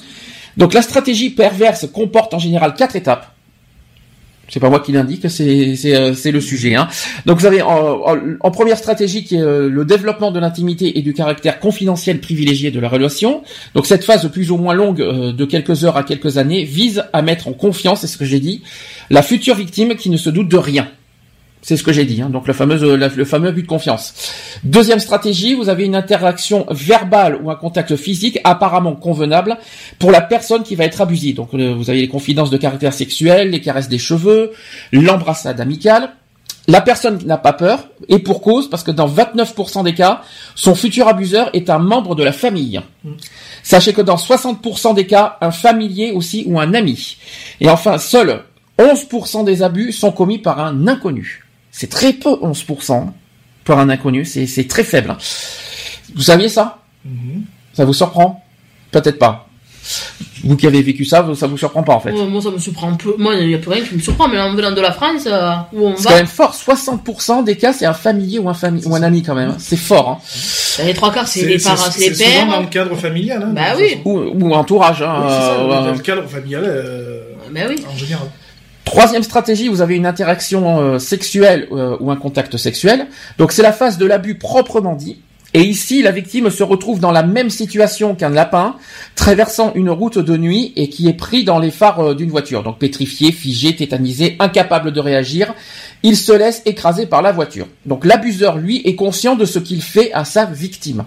[0.60, 3.34] Donc, la stratégie perverse comporte en général quatre étapes.
[4.49, 6.76] C'est pas moi qui l'indique, c'est euh, le sujet.
[6.76, 6.88] Hein.
[7.26, 11.14] Donc vous avez en première stratégie qui est euh, le développement de l'intimité et du
[11.14, 13.44] caractère confidentiel privilégié de la relation.
[13.76, 17.03] Donc cette phase plus ou moins longue euh, de quelques heures à quelques années vise
[17.14, 18.64] à mettre en confiance, c'est ce que j'ai dit,
[19.10, 20.88] la future victime qui ne se doute de rien.
[21.61, 22.30] C'est ce que j'ai dit, hein.
[22.30, 24.14] donc le fameux, la- le fameux but de confiance.
[24.64, 29.57] Deuxième stratégie, vous avez une interaction verbale ou un contact physique apparemment convenable
[29.99, 31.34] pour la personne qui va être abusée.
[31.34, 34.52] Donc euh, vous avez les confidences de caractère sexuel, les caresses des cheveux,
[34.94, 36.11] l'embrassade amicale.
[36.68, 40.22] La personne n'a pas peur, et pour cause, parce que dans 29% des cas,
[40.53, 42.80] son futur abuseur est un membre de la famille.
[43.64, 47.18] Sachez que dans 60% des cas, un familier aussi ou un ami.
[47.60, 48.44] Et enfin, seuls
[48.77, 51.44] 11% des abus sont commis par un inconnu.
[51.71, 53.07] C'est très peu, 11%,
[53.65, 55.15] par un inconnu, c'est c'est très faible.
[56.15, 56.79] Vous saviez ça?
[57.05, 57.43] Mhm.
[57.73, 58.43] Ça vous surprend?
[58.91, 59.45] Peut-être pas.
[60.43, 62.11] Vous qui avez vécu ça, ça vous surprend pas en fait.
[62.11, 63.15] Ouais, moi, ça me surprend un peu.
[63.17, 65.23] Moi, il n'y a plus rien qui me surprend, mais en venant de la France,
[65.25, 66.53] euh, où on C'est quand va, même fort.
[66.55, 69.55] 60% des cas, c'est un familier ou un, fami- ou un ami quand même.
[69.57, 70.09] C'est fort.
[70.09, 70.17] Hein.
[70.77, 72.61] bah, les trois quarts, c'est les parents, c'est les souvent dans pères.
[72.61, 73.43] le cadre familial.
[73.43, 73.97] Hein, Bah oui.
[74.05, 75.01] Ou, ou entourage.
[75.01, 77.21] Hein, Oui, c'est ça, euh, dans le cadre familial euh,
[77.51, 77.83] Bah oui.
[77.91, 78.27] en général.
[78.89, 83.05] Troisième stratégie, vous avez une interaction euh, sexuelle euh, ou un contact sexuel.
[83.37, 85.21] Donc c'est la phase de l'abus proprement dit.
[85.53, 88.77] Et ici, la victime se retrouve dans la même situation qu'un lapin
[89.13, 92.63] traversant une route de nuit et qui est pris dans les phares euh, d'une voiture.
[92.63, 95.53] Donc pétrifié, figé, tétanisé, incapable de réagir.
[96.01, 97.67] Il se laisse écraser par la voiture.
[97.85, 101.03] Donc l'abuseur, lui, est conscient de ce qu'il fait à sa victime.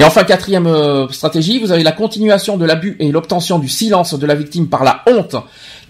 [0.00, 4.18] Et enfin, quatrième euh, stratégie, vous avez la continuation de l'abus et l'obtention du silence
[4.18, 5.36] de la victime par la honte,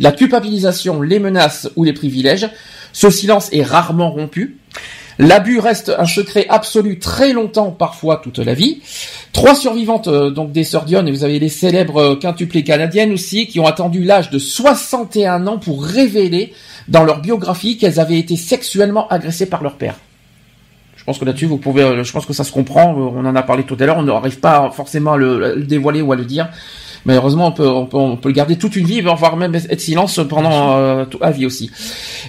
[0.00, 2.50] la culpabilisation, les menaces ou les privilèges.
[2.92, 4.58] Ce silence est rarement rompu.
[5.20, 8.82] L'abus reste un secret absolu très longtemps, parfois toute la vie.
[9.32, 13.46] Trois survivantes euh, donc des sœurs et vous avez les célèbres euh, quintuplées canadiennes aussi,
[13.46, 16.52] qui ont attendu l'âge de 61 ans pour révéler
[16.88, 19.94] dans leur biographie qu'elles avaient été sexuellement agressées par leur père.
[21.00, 22.92] Je pense que là-dessus, vous pouvez, euh, je pense que ça se comprend.
[22.92, 23.96] euh, On en a parlé tout à l'heure.
[23.98, 26.48] On n'arrive pas forcément à le, à le dévoiler ou à le dire.
[27.06, 29.54] Mais heureusement, on peut, on peut, on peut le garder toute une vie, voire même
[29.54, 31.70] être silence pendant euh, la vie aussi.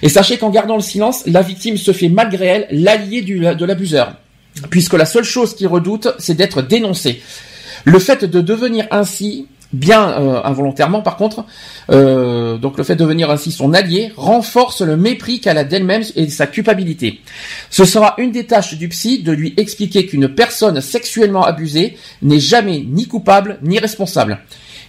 [0.00, 3.64] Et sachez qu'en gardant le silence, la victime se fait malgré elle l'allié du- de
[3.66, 4.14] l'abuseur,
[4.70, 7.20] puisque la seule chose qu'il redoute, c'est d'être dénoncé.
[7.84, 11.44] Le fait de devenir ainsi, bien euh, involontairement par contre,
[11.90, 16.02] euh, donc le fait de devenir ainsi son allié, renforce le mépris qu'elle a d'elle-même
[16.16, 17.20] et sa culpabilité.
[17.70, 22.40] Ce sera une des tâches du psy de lui expliquer qu'une personne sexuellement abusée n'est
[22.40, 24.38] jamais ni coupable ni responsable.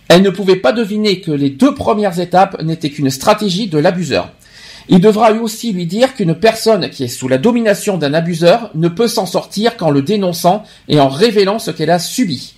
[0.09, 4.31] Elle ne pouvait pas deviner que les deux premières étapes n'étaient qu'une stratégie de l'abuseur.
[4.89, 8.69] Il devra lui aussi lui dire qu'une personne qui est sous la domination d'un abuseur
[8.75, 12.53] ne peut s'en sortir qu'en le dénonçant et en révélant ce qu'elle a subi.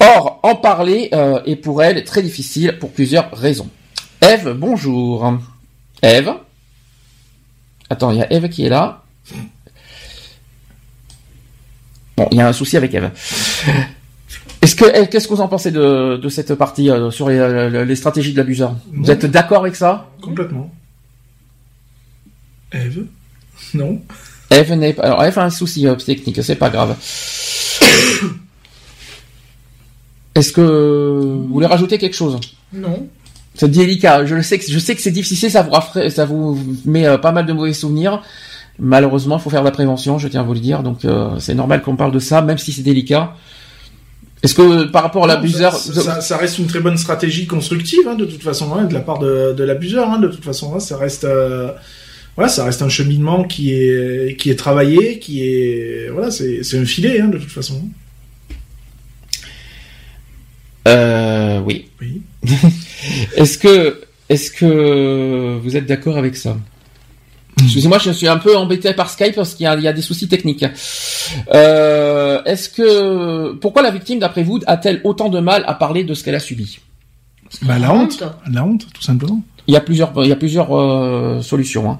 [0.00, 3.68] Or, en parler euh, est pour elle très difficile pour plusieurs raisons.
[4.22, 5.38] Eve, bonjour.
[6.02, 6.30] Eve
[7.90, 9.02] Attends, il y a Eve qui est là.
[12.16, 13.10] Bon, il y a un souci avec Eve.
[14.62, 17.84] Est-ce que, qu'est-ce que vous en pensez de, de cette partie euh, sur les, euh,
[17.84, 18.76] les stratégies de l'abuseur?
[18.92, 19.08] Vous Non.
[19.08, 20.08] êtes d'accord avec ça?
[20.22, 20.70] Complètement.
[22.72, 23.06] Eve
[23.74, 24.00] Non
[24.50, 25.02] Eve n'est pas.
[25.02, 26.96] Alors, Eve a un souci euh, technique, c'est pas grave.
[30.40, 32.38] Est-ce que vous voulez rajouter quelque chose?
[32.72, 33.06] Non.
[33.54, 34.24] C'est délicat.
[34.26, 37.06] Je le sais que je sais que c'est difficile, ça vous raffra- ça vous met
[37.06, 38.22] euh, pas mal de mauvais souvenirs.
[38.78, 40.82] Malheureusement, il faut faire de la prévention, je tiens à vous le dire.
[40.82, 43.34] Donc euh, c'est normal qu'on parle de ça, même si c'est délicat.
[44.42, 48.08] Est-ce que par rapport à l'abuseur, ça, ça- ça reste une très bonne stratégie constructive,
[48.08, 50.08] hein, de toute façon, hein, de la part de, de l'abuseur.
[50.10, 51.70] Hein, de toute façon, hein, ça reste, euh,
[52.36, 56.78] voilà, ça reste un cheminement qui est qui est travaillé, qui est, voilà, c'est c'est
[56.78, 57.82] un filet, hein, de toute façon.
[60.90, 61.88] Euh, oui.
[62.00, 62.22] Oui.
[63.36, 66.56] Est-ce que est-ce que vous êtes d'accord avec ça?
[67.60, 69.92] Excusez-moi, je suis un peu embêté par Skype parce qu'il y a, il y a
[69.92, 70.64] des soucis techniques.
[71.52, 76.14] Euh, est-ce que pourquoi la victime, d'après vous, a-t-elle autant de mal à parler de
[76.14, 76.78] ce qu'elle a subi?
[77.62, 78.34] Bah, la honte, honte.
[78.52, 79.42] la honte, tout simplement.
[79.66, 81.90] Il y a plusieurs, il y a plusieurs euh, solutions.
[81.90, 81.98] Hein.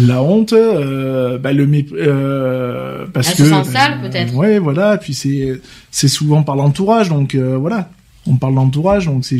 [0.00, 4.34] La honte, euh, bah, le euh, parce Elle que se sent sale, peut-être.
[4.34, 4.96] Ouais, voilà.
[4.96, 7.90] Puis c'est c'est souvent par l'entourage, donc euh, voilà.
[8.26, 9.38] On parle d'entourage, donc c'est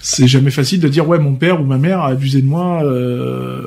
[0.00, 2.82] c'est jamais facile de dire ouais mon père ou ma mère a abusé de moi,
[2.84, 3.62] euh,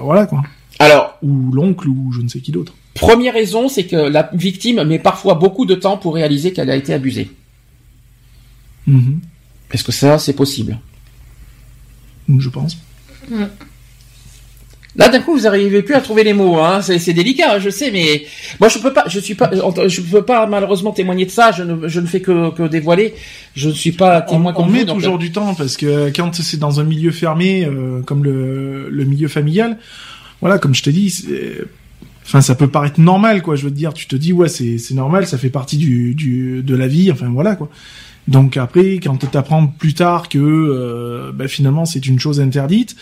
[0.00, 0.42] voilà quoi.
[0.78, 2.74] Alors, Ou l'oncle ou je ne sais qui d'autre.
[2.94, 6.76] première raison, c'est que la victime met parfois beaucoup de temps pour réaliser qu'elle a
[6.76, 7.30] été abusée.
[8.86, 9.20] Mhm.
[9.72, 10.78] Est-ce que ça, c'est possible?
[12.38, 12.76] Je pense.
[14.94, 16.58] Là, d'un coup, vous n'arrivez plus à trouver les mots.
[16.58, 16.82] Hein.
[16.82, 18.26] C'est, délicat, je sais, mais
[18.60, 19.50] moi, je peux pas, je suis pas,
[19.86, 21.50] je peux pas malheureusement témoigner de ça.
[21.50, 23.14] Je ne, je ne fais que, que dévoiler.
[23.54, 26.58] Je ne suis pas On, témoin on met toujours du temps parce que quand c'est
[26.58, 29.78] dans un milieu fermé euh, comme le, le milieu familial,
[30.42, 31.24] voilà, comme je t'ai dit,
[32.24, 33.56] enfin ça peut paraître normal quoi.
[33.56, 36.14] Je veux te dire, tu te dis ouais c'est c'est normal, ça fait partie du,
[36.14, 37.70] du de la vie, enfin voilà quoi.
[38.28, 42.94] Donc après, quand t'apprends plus tard que euh, ben, finalement c'est une chose interdite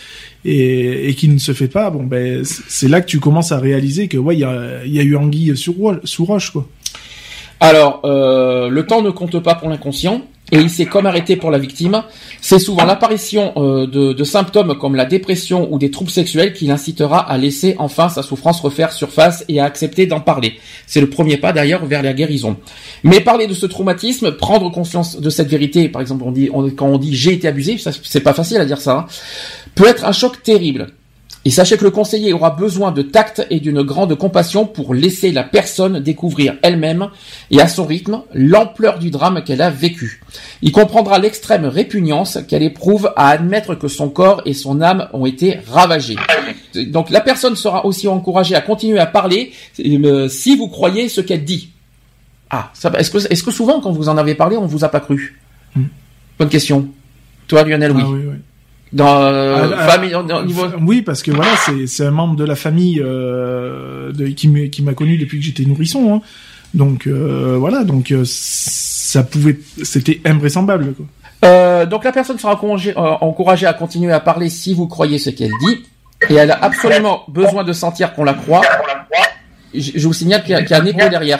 [0.47, 3.59] et, et qui ne se fait pas, bon ben c'est- là que tu commences à
[3.59, 6.67] réaliser que ouais il y a, y a eu anguille sous sous roche quoi.
[7.63, 11.51] Alors, euh, le temps ne compte pas pour l'inconscient, et il s'est comme arrêté pour
[11.51, 12.03] la victime.
[12.41, 17.19] C'est souvent l'apparition euh, de, symptômes comme la dépression ou des troubles sexuels qui l'incitera
[17.19, 20.55] à laisser enfin sa souffrance refaire surface et à accepter d'en parler.
[20.87, 22.57] C'est le premier pas d'ailleurs vers la guérison.
[23.03, 26.87] Mais parler de ce traumatisme, prendre conscience de cette vérité, par exemple, on dit, quand
[26.87, 29.07] on dit j'ai été abusé, c'est pas facile à dire ça, hein,
[29.75, 30.89] peut être un choc terrible.
[31.47, 35.33] Et sachez que le conseiller aura besoin de tact et d'une grande compassion pour laisser
[35.33, 37.09] la personne découvrir elle-même
[37.51, 40.21] et à son rythme l'ampleur du drame qu'elle a vécu.
[40.61, 45.25] Il comprendra l'extrême répugnance qu'elle éprouve à admettre que son corps et son âme ont
[45.25, 46.17] été ravagés.
[46.75, 49.53] Donc la personne sera aussi encouragée à continuer à parler
[49.83, 51.71] euh, si vous croyez ce qu'elle dit.
[52.51, 55.39] Ah, est-ce que, souvent quand vous en avez parlé, on vous a pas cru?
[55.75, 55.85] Hmm.
[56.39, 56.89] Bonne question.
[57.47, 58.03] Toi, Lionel, oui.
[58.05, 58.37] Ah oui, oui.
[58.93, 60.67] Dans euh, Ah, ah, famille, dans- dans- niveau.
[60.81, 64.67] Oui, parce que voilà, c'est c'est un membre de la famille euh, de, qui m'a
[64.67, 66.15] qui m'a connu depuis que j'étais nourrisson.
[66.15, 66.21] Hein.
[66.75, 70.95] Donc euh, voilà, donc euh, ça pouvait, c'était invraisemblable.
[70.95, 71.07] Quoi.
[71.45, 75.19] Euh, donc la personne sera encouragée, euh, encouragée à continuer à parler si vous croyez
[75.19, 75.85] ce qu'elle dit,
[76.29, 78.61] et elle a absolument besoin de sentir qu'on la croit.
[79.73, 81.39] Je, je vous signale qu'il y, a- qu'il y a un écho derrière.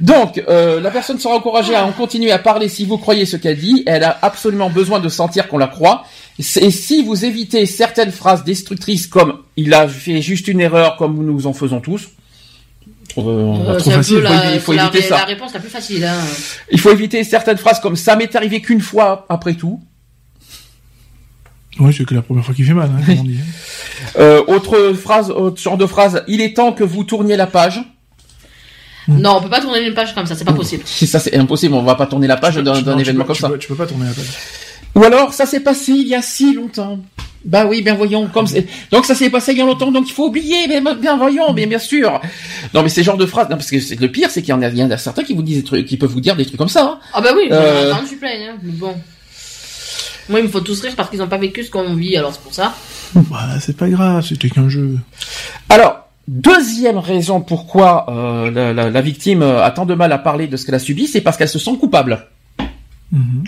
[0.00, 3.36] Donc, euh, la personne sera encouragée à en continuer à parler si vous croyez ce
[3.36, 3.82] qu'elle dit.
[3.86, 6.04] Elle a absolument besoin de sentir qu'on la croit.
[6.38, 11.24] Et si vous évitez certaines phrases destructrices comme il a fait juste une erreur, comme
[11.24, 12.08] nous en faisons tous,
[13.18, 15.18] euh, Euh, trop facile, peu il faut, la, il faut c'est la, éviter ça.
[15.18, 16.04] la réponse la plus facile.
[16.04, 16.18] Hein.
[16.72, 19.80] Il faut éviter certaines phrases comme ça m'est arrivé qu'une fois après tout.
[21.80, 23.38] Oui, c'est que la première fois qu'il fait mal, hein, comme on dit.
[24.18, 27.80] Euh, autre phrase, autre genre de phrase, il est temps que vous tourniez la page.
[29.08, 30.82] Non, on peut pas tourner une page comme ça, c'est pas possible.
[30.86, 33.48] Ça c'est impossible, on va pas tourner la page d'un événement peux- comme tu ça.
[33.48, 34.26] peux- tu peux pas tourner la page.
[34.94, 36.98] Ou alors ça s'est passé il y a si longtemps.
[37.44, 38.66] Bah oui, bien voyons, comme c'est.
[38.90, 41.52] Donc ça s'est passé il y a longtemps, donc il faut oublier, mais bien voyons,
[41.52, 42.20] mais bien sûr.
[42.72, 44.52] Non mais ces genres de phrases, non, parce que c'est le pire, c'est qu'il y
[44.54, 46.20] en a, il y en a certains qui vous disent des trucs, qui peuvent vous
[46.22, 46.84] dire des trucs comme ça.
[46.84, 46.98] hein.
[47.12, 47.88] Ah bah oui, j'en Euh.
[47.90, 48.56] ai entendu plein, hein.
[48.62, 48.94] mais bon.
[50.30, 52.32] Moi, il me faut tous rire parce qu'ils ont pas vécu ce qu'on vit, alors
[52.32, 52.74] c'est pour ça.
[53.14, 54.96] Bah, c'est pas grave, c'était qu'un jeu.
[55.68, 60.46] Alors, deuxième raison pourquoi euh, la, la- la victime a tant de mal à parler
[60.46, 62.26] de ce qu'elle a subi, c'est parce qu'elle se sent coupable.
[63.12, 63.44] Mhm.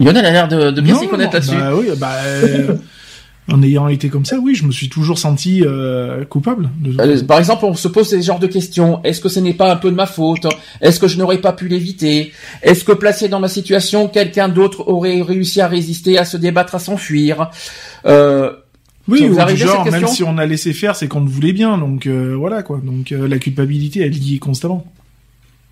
[0.00, 1.54] Lionel a l'air de, de bien s'y connaître là-dessus.
[1.56, 2.74] Bah oui, bah, euh,
[3.50, 6.68] en ayant été comme ça, oui, je me suis toujours senti euh, coupable.
[6.80, 9.00] de- Euh, par exemple, on se pose ces genres de questions.
[9.04, 10.46] Est-ce que ce n'est pas un peu de ma faute?
[10.80, 12.32] Est-ce que je n'aurais pas pu l'éviter?
[12.62, 16.74] Est-ce que placé dans ma situation, quelqu'un d'autre aurait réussi à résister, à se débattre,
[16.74, 17.50] à s'enfuir?
[18.04, 18.52] Euh,
[19.08, 22.06] Oui, ou du genre, même si on a laissé faire, c'est qu'on voulait bien, donc
[22.08, 22.80] euh, voilà quoi.
[22.84, 24.84] Donc euh, la culpabilité, elle y est constamment.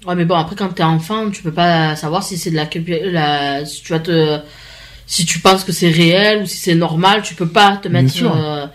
[0.06, 2.68] Ouais, mais bon, après, quand t'es enfant, tu peux pas savoir si c'est de la,
[3.10, 4.38] la, si tu vas te,
[5.06, 8.12] si tu penses que c'est réel ou si c'est normal, tu peux pas te mettre,
[8.36, 8.66] euh,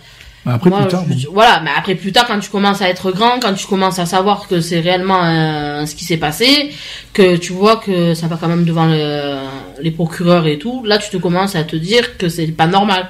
[0.46, 1.34] Après moi, plus tard, je- bon.
[1.34, 4.06] voilà, mais après plus tard, quand tu commences à être grand, quand tu commences à
[4.08, 6.72] savoir que c'est réellement euh, ce qui s'est passé,
[7.14, 9.38] que tu vois que ça va quand même devant le-
[9.82, 13.10] les procureurs et tout, là tu te commences à te dire que c'est pas normal.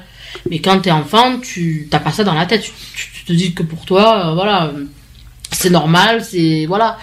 [0.49, 2.61] Mais quand t'es enfant, tu t'as pas ça dans la tête.
[2.63, 4.83] Tu, tu- tu te dis que pour toi, euh, voilà, euh,
[5.51, 6.97] c'est normal, c'est voilà.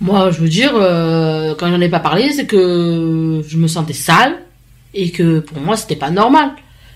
[0.00, 3.94] Moi, je veux dire, euh, quand j'en ai pas parlé, c'est que je me sentais
[3.94, 4.36] sale
[4.94, 6.50] et que pour moi, c'était pas normal.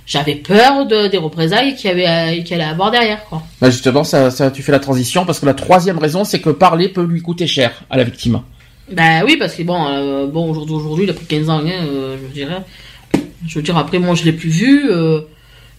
[0.07, 3.43] J'avais peur de, des représailles qu'il y avait, qu'il allait avoir derrière, quoi.
[3.61, 6.51] bah justement, ça, ça, tu fais la transition parce que la troisième raison, c'est que
[6.51, 8.41] parler peut lui coûter cher à la victime.
[8.91, 11.71] Ben oui, parce que bon, euh, bon aujourd'hui, aujourd'hui, il a pris 15 ans, hein,
[11.87, 12.63] euh, je dirais.
[13.47, 15.21] Je veux dire, après, moi, je l'ai plus vu, euh,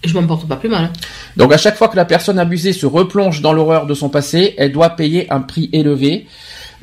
[0.04, 0.86] et je m'en porte pas plus mal.
[0.86, 0.92] hein.
[1.36, 4.56] Donc à chaque fois que la personne abusée se replonge dans l'horreur de son passé,
[4.58, 6.26] elle doit payer un prix élevé.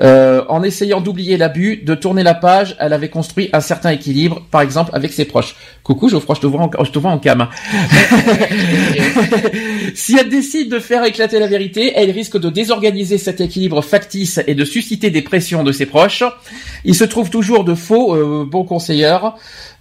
[0.00, 4.42] Euh, en essayant d'oublier l'abus, de tourner la page, elle avait construit un certain équilibre,
[4.50, 5.56] par exemple avec ses proches.
[5.82, 7.48] Coucou Geoffroy, je te vois en, je te en cam.
[9.94, 14.40] si elle décide de faire éclater la vérité, elle risque de désorganiser cet équilibre factice
[14.46, 16.22] et de susciter des pressions de ses proches.
[16.84, 19.18] Il se trouve toujours de faux euh, bons conseillers,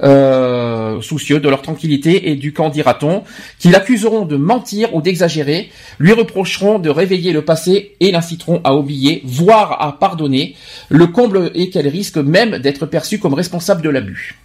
[0.02, 3.24] euh, soucieux de leur tranquillité et du qu'en dira-t-on,
[3.60, 5.70] qui l'accuseront de mentir ou d'exagérer,
[6.00, 10.56] lui reprocheront de réveiller le passé et l'inciteront à oublier, voire à pardonner.
[10.90, 14.36] Le comble est qu'elle risque même d'être perçue comme responsable de l'abus.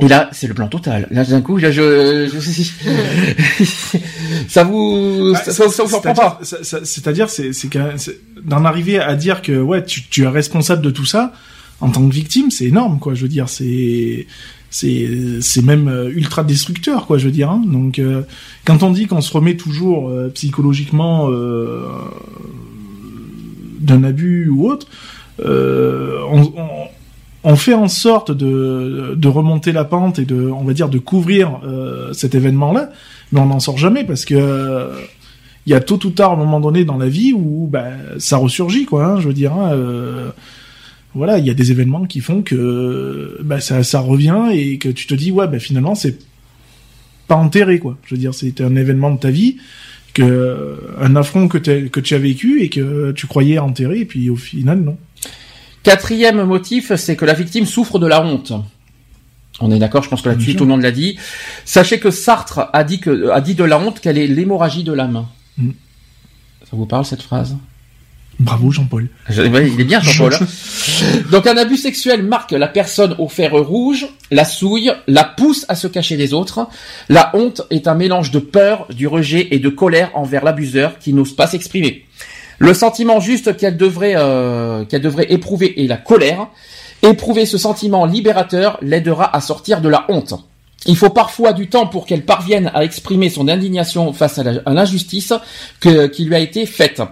[0.00, 1.06] Et là, c'est le plan total.
[1.10, 3.98] Là, d'un coup, je, je, je-
[4.48, 6.40] ça vous, Ah, ça, vous surprend c'est-à-dire- pas.
[6.84, 11.04] C'est-à-dire, c'est c'est- d'en arriver à dire que ouais, tu, tu es responsable de tout
[11.04, 11.32] ça
[11.80, 13.12] en tant que victime, c'est énorme, quoi.
[13.14, 14.26] Je veux dire, c'est
[14.72, 17.18] c'est c'est même euh, ultra destructeur, quoi.
[17.18, 17.50] Je veux dire.
[17.50, 17.62] hein.
[17.64, 18.22] Donc, euh,
[18.64, 21.30] quand on dit qu'on se remet toujours euh, psychologiquement
[23.80, 24.86] d'un abus ou autre,
[27.44, 30.98] on, fait en sorte de, de remonter la pente et de, on va dire, de
[30.98, 31.60] couvrir
[32.12, 32.90] cet événement-là,
[33.32, 34.88] mais on n'en sort jamais parce que
[35.66, 37.88] il y a tôt ou tard un moment donné dans la vie où bah,
[38.18, 39.04] ça ressurgit, quoi.
[39.04, 39.52] hein, je veux dire.
[39.52, 39.76] hein,
[41.14, 44.88] voilà, il y a des événements qui font que bah, ça, ça revient et que
[44.88, 46.18] tu te dis ouais, bah, finalement c'est
[47.28, 47.98] pas enterré, quoi.
[48.04, 49.58] Je veux dire, c'était un événement de ta vie
[50.14, 54.36] que un affront que, tu as vécu et que tu croyais enterré et puis au
[54.36, 54.96] final non.
[55.82, 58.52] Quatrième motif, c'est que la victime souffre de la honte.
[59.60, 61.18] On est d'accord, je pense que là-dessus tout le monde l'a dit.
[61.64, 64.92] Sachez que Sartre a dit que a dit de la honte qu'elle est l'hémorragie de
[64.92, 65.26] l'âme.
[65.58, 65.70] Mm.
[66.70, 67.56] Ça vous parle cette phrase?
[68.42, 69.08] Bravo Jean-Paul.
[69.28, 70.34] Je- ouais, Il est bien Jean-Paul.
[70.34, 70.46] hein.
[71.30, 75.74] Donc un abus sexuel marque la personne au fer rouge, la souille, la pousse à
[75.74, 76.66] se cacher des autres.
[77.08, 81.12] La honte est un mélange de peur, du rejet et de colère envers l'abuseur qui
[81.12, 82.04] n'ose pas s'exprimer.
[82.58, 86.48] Le sentiment juste qu'elle devrait, euh, qu'elle devrait éprouver est la colère.
[87.02, 90.34] Éprouver ce sentiment libérateur l'aidera à sortir de la honte.
[90.86, 95.32] Il faut parfois du temps pour qu'elle parvienne à exprimer son indignation face à l'injustice
[95.80, 97.02] que- qui lui a été faite.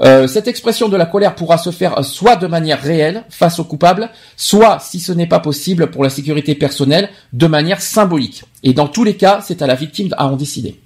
[0.00, 3.64] Euh, cette expression de la colère pourra se faire soit de manière réelle face au
[3.64, 8.44] coupable, soit, si ce n'est pas possible pour la sécurité personnelle, de manière symbolique.
[8.62, 10.78] Et dans tous les cas, c'est à la victime à en décider.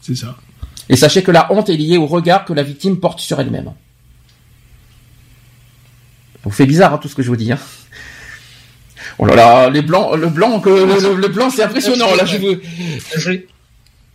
[0.00, 0.36] C'est ça.
[0.88, 3.72] Et sachez que la honte est liée au regard que la victime porte sur elle-même.
[6.44, 7.50] Vous fait bizarre hein, tout ce que je vous dis.
[7.50, 7.58] Hein
[9.18, 12.14] oh là là, les blancs, le blanc, que, le, le- le blanc, c'est impressionnant.
[12.14, 12.54] Là, je vous...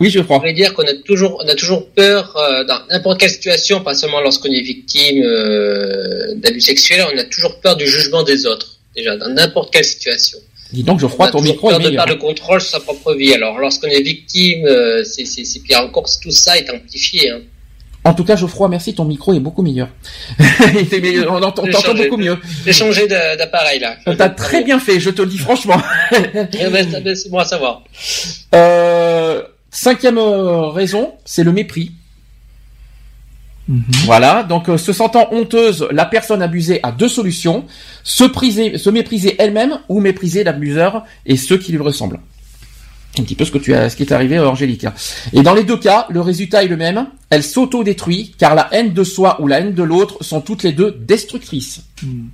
[0.03, 0.37] Je voulais, Oui, je crois.
[0.37, 3.81] je voulais dire qu'on a toujours, on a toujours peur euh, dans n'importe quelle situation,
[3.81, 8.45] pas seulement lorsqu'on est victime euh, d'abus sexuels, on a toujours peur du jugement des
[8.45, 8.79] autres.
[8.95, 10.37] Déjà, dans n'importe quelle situation.
[10.71, 12.05] Dis donc, On Geoffroy, a ton micro est peur de meilleur.
[12.05, 13.33] perdre le contrôle sur sa propre vie.
[13.33, 16.05] Alors, lorsqu'on est victime, euh, c'est pire encore.
[16.21, 17.29] Tout ça est amplifié.
[17.31, 17.41] Hein.
[18.05, 19.87] En tout cas, Geoffroy, merci, ton micro est beaucoup meilleur.
[20.91, 21.63] Meilleur, on entend,
[21.95, 22.37] beaucoup mieux.
[22.65, 23.95] J'ai changé de- d'appareil là.
[24.17, 25.81] T'as très bien fait, je te le dis franchement.
[26.11, 27.83] Eh ben, c'est- ben, C'est bon à savoir.
[28.53, 29.41] Euh,
[29.73, 31.91] cinquième euh, raison, c'est le mépris.
[33.67, 33.83] Mhm.
[34.05, 37.65] Voilà, donc euh, se sentant honteuse, la personne abusée a deux solutions
[38.03, 42.19] se, priser, se mépriser elle-même ou mépriser l'abuseur et ceux qui lui ressemblent.
[43.17, 44.83] Un petit peu ce que tu as, ce qui est arrivé à Angélique.
[44.83, 44.93] là.
[45.33, 47.07] Et dans les deux cas, le résultat est le même.
[47.29, 50.71] Elle s'auto-détruit car la haine de soi ou la haine de l'autre sont toutes les
[50.71, 51.83] deux destructrices.
[52.03, 52.29] Mhm.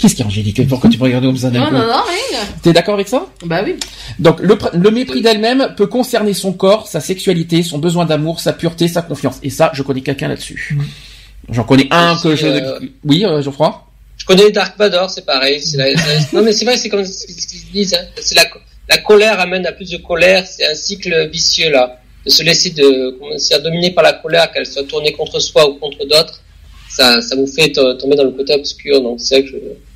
[0.00, 1.72] Qu'est-ce qu'il y a, Angélique Pourquoi tu me regardes comme ça d'un Non, coup?
[1.74, 2.38] non, non, rien.
[2.62, 3.26] T'es d'accord avec ça?
[3.44, 3.76] Bah oui.
[4.18, 8.40] donc le, pr- le mépris d'elle-même peut concerner son corps, sa sexualité, son besoin d'amour,
[8.40, 9.36] sa pureté, sa confiance.
[9.42, 10.76] Et ça, je connais quelqu'un là-dessus.
[10.78, 11.52] Mm.
[11.52, 12.46] J'en connais un que je...
[12.46, 13.86] euh, Oui, euh, Geoffroy?
[14.16, 15.62] Je connais Dark Vador, c'est pareil.
[15.74, 15.92] la-
[16.32, 17.94] non mais c'est vrai, c'est comme ce qu'ils disent.
[17.94, 18.04] Hein.
[18.20, 18.44] C'est la,
[18.88, 20.46] la colère amène à plus de colère.
[20.46, 21.98] C'est un cycle vicieux là.
[22.24, 25.66] De se laisser de, comment dire, dominer par la colère, qu'elle soit tournée contre soi
[25.70, 26.42] ou contre d'autres,
[26.90, 29.00] ça, ça vous fait to- tomber dans le côté obscur.
[29.00, 29.89] Donc c'est vrai que je-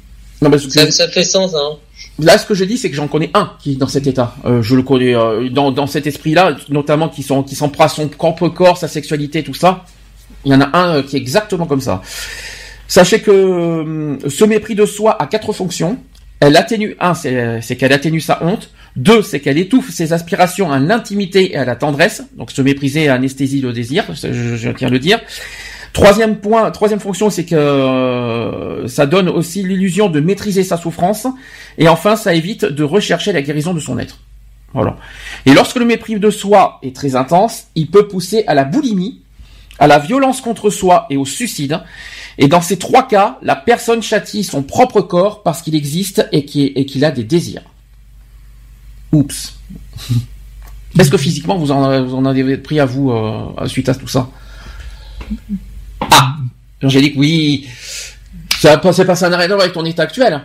[0.44, 1.54] Non, parce que ça, fait sens.
[1.54, 1.76] Hein.
[2.18, 4.36] là, ce que je dis, c'est que j'en connais un qui est dans cet état.
[4.44, 7.84] Euh, je le connais euh, dans, dans cet esprit-là, notamment qui sont qui s'en prend
[7.84, 9.84] à son propre corps, sa sexualité, tout ça.
[10.44, 12.02] Il y en a un euh, qui est exactement comme ça.
[12.86, 15.98] Sachez que euh, ce mépris de soi a quatre fonctions.
[16.40, 18.68] Elle atténue un, c'est c'est qu'elle atténue sa honte.
[18.96, 22.22] Deux, c'est qu'elle étouffe ses aspirations à l'intimité et à la tendresse.
[22.36, 25.20] Donc se mépriser anesthésie le désir, je, je- je tiens à le dire.
[25.94, 31.28] Troisième point, troisième fonction, c'est que euh, ça donne aussi l'illusion de maîtriser sa souffrance.
[31.78, 34.18] Et enfin, ça évite de rechercher la guérison de son être.
[34.72, 34.96] Voilà.
[35.46, 39.22] Et lorsque le mépris de soi est très intense, il peut pousser à la boulimie,
[39.78, 41.80] à la violence contre soi et au suicide.
[42.38, 46.44] Et dans ces trois cas, la personne châtie son propre corps parce qu'il existe et
[46.44, 47.62] qu'il a des désirs.
[49.12, 49.54] Oups.
[50.98, 54.08] Est-ce que physiquement vous en, vous en avez pris à vous euh, suite à tout
[54.08, 54.28] ça?
[56.00, 56.36] Ah
[56.82, 57.66] Angélique, oui.
[58.60, 60.32] Ça, c'est pas ça n'a rien à voir avec ton état actuel.
[60.32, 60.44] Hein?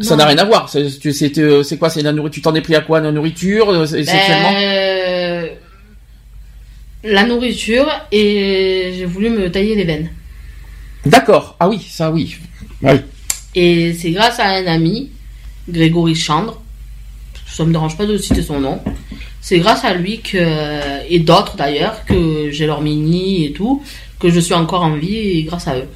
[0.00, 0.68] Ça n'a rien à voir.
[0.68, 2.34] C'est tu- c'est, euh, c'est quoi C'est la nourriture.
[2.34, 5.48] Tu t'en es pris à quoi La nourriture euh, c'est- sexuellement Euh,
[7.04, 10.10] La nourriture et j'ai voulu me tailler les veines.
[11.04, 11.56] D'accord.
[11.60, 12.36] Ah oui, ça oui.
[12.82, 12.92] Oui.
[13.54, 15.10] Et c'est grâce à un ami,
[15.68, 16.60] Grégory Chandre,
[17.46, 18.80] ça me dérange pas de citer son nom,
[19.40, 23.82] c'est grâce à lui que, et d'autres d'ailleurs, que j'ai leur mini et tout,
[24.30, 25.88] je suis encore en vie grâce à eux.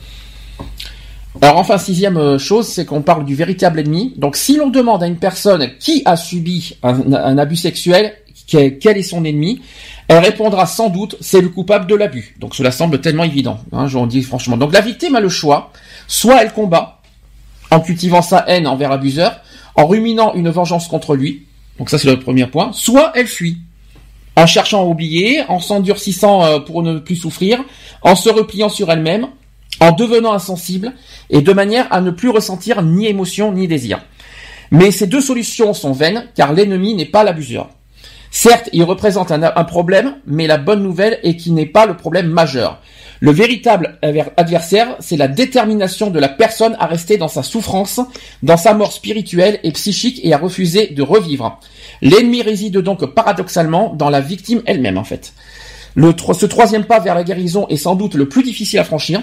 [1.41, 4.15] Alors enfin, sixième euh, chose, c'est qu'on parle du véritable ennemi.
[4.17, 8.15] Donc si l'on demande à une personne qui a subi un, abus sexuel,
[8.47, 9.61] quel est son ennemi,
[10.09, 12.35] elle répondra sans doute c'est le coupable de l'abus.
[12.41, 14.57] Donc cela semble tellement évident, hein, je vous le dis franchement.
[14.57, 15.71] Donc la victime a le choix,
[16.09, 17.01] soit elle combat
[17.71, 19.41] en cultivant sa haine envers l'abuseur,
[19.77, 21.45] en ruminant une vengeance contre lui,
[21.79, 23.59] donc ça c'est le premier point, soit elle fuit
[24.39, 27.65] en cherchant à oublier, en s'endurcissant euh, pour ne plus souffrir,
[28.02, 29.27] en se repliant sur elle-même,
[29.81, 30.93] en devenant insensible,
[31.28, 34.01] et de manière à ne plus ressentir ni émotion ni désir.
[34.70, 37.70] Mais ces deux solutions sont vaines, car l'ennemi n'est pas l'abuseur.
[38.31, 42.29] Certes, il représente un, problème, mais la bonne nouvelle est qu'il n'est pas le problème
[42.29, 42.81] majeur.
[43.21, 48.01] Le véritable adver- adversaire, c'est la détermination de la personne à rester dans sa souffrance,
[48.43, 51.59] dans sa mort spirituelle et psychique et à refuser de revivre.
[52.01, 55.33] L'ennemi réside donc paradoxalement dans la victime elle-même en fait.
[55.97, 59.23] Ce troisième pas vers la guérison est sans doute le plus difficile à franchir.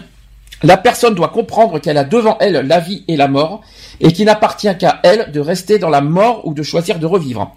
[0.63, 3.61] La personne doit comprendre qu'elle a devant elle la vie et la mort,
[3.99, 7.53] et qu'il n'appartient qu'à elle de rester dans la mort ou de choisir de revivre.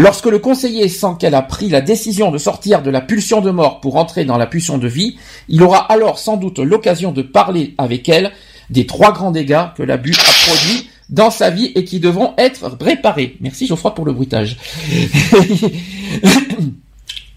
[0.00, 3.50] Lorsque le conseiller sent qu'elle a pris la décision de sortir de la pulsion de
[3.50, 5.18] mort pour entrer dans la pulsion de vie,
[5.50, 8.32] il aura alors sans doute l'occasion de parler avec elle
[8.70, 12.78] des trois grands dégâts que l'abus a produits dans sa vie et qui devront être
[12.80, 13.36] réparés.
[13.42, 14.56] Merci Geoffroy pour le bruitage.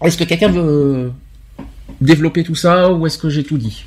[0.02, 1.12] est-ce que quelqu'un veut
[2.00, 3.84] développer tout ça ou est-ce que j'ai tout dit?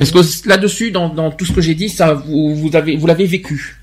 [0.00, 3.06] Est-ce que là-dessus, dans, dans tout ce que j'ai dit, ça vous, vous avez vous
[3.06, 3.80] l'avez vécu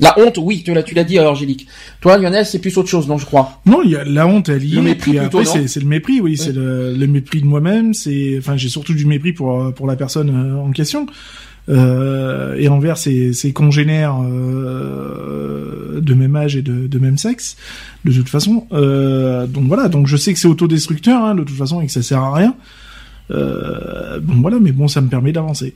[0.00, 1.66] La honte, oui, tu l'as tu l'as dit, Angélique.
[2.00, 3.60] Toi, Lionel, c'est plus autre chose, non, je crois.
[3.66, 5.86] Non, il y a la honte, elle y Le est, mépris après, c'est, c'est le
[5.86, 9.72] mépris, oui, c'est le, le mépris de moi-même, c'est, enfin, j'ai surtout du mépris pour,
[9.74, 11.06] pour la personne euh, en question,
[11.68, 17.56] euh, et envers ses, ses congénères euh, de même âge et de, de même sexe,
[18.04, 18.66] de toute façon.
[18.72, 21.92] Euh, donc voilà, donc je sais que c'est autodestructeur, hein, de toute façon, et que
[21.92, 22.54] ça sert à rien.
[23.30, 25.74] Euh, bon voilà, mais bon, ça me permet d'avancer.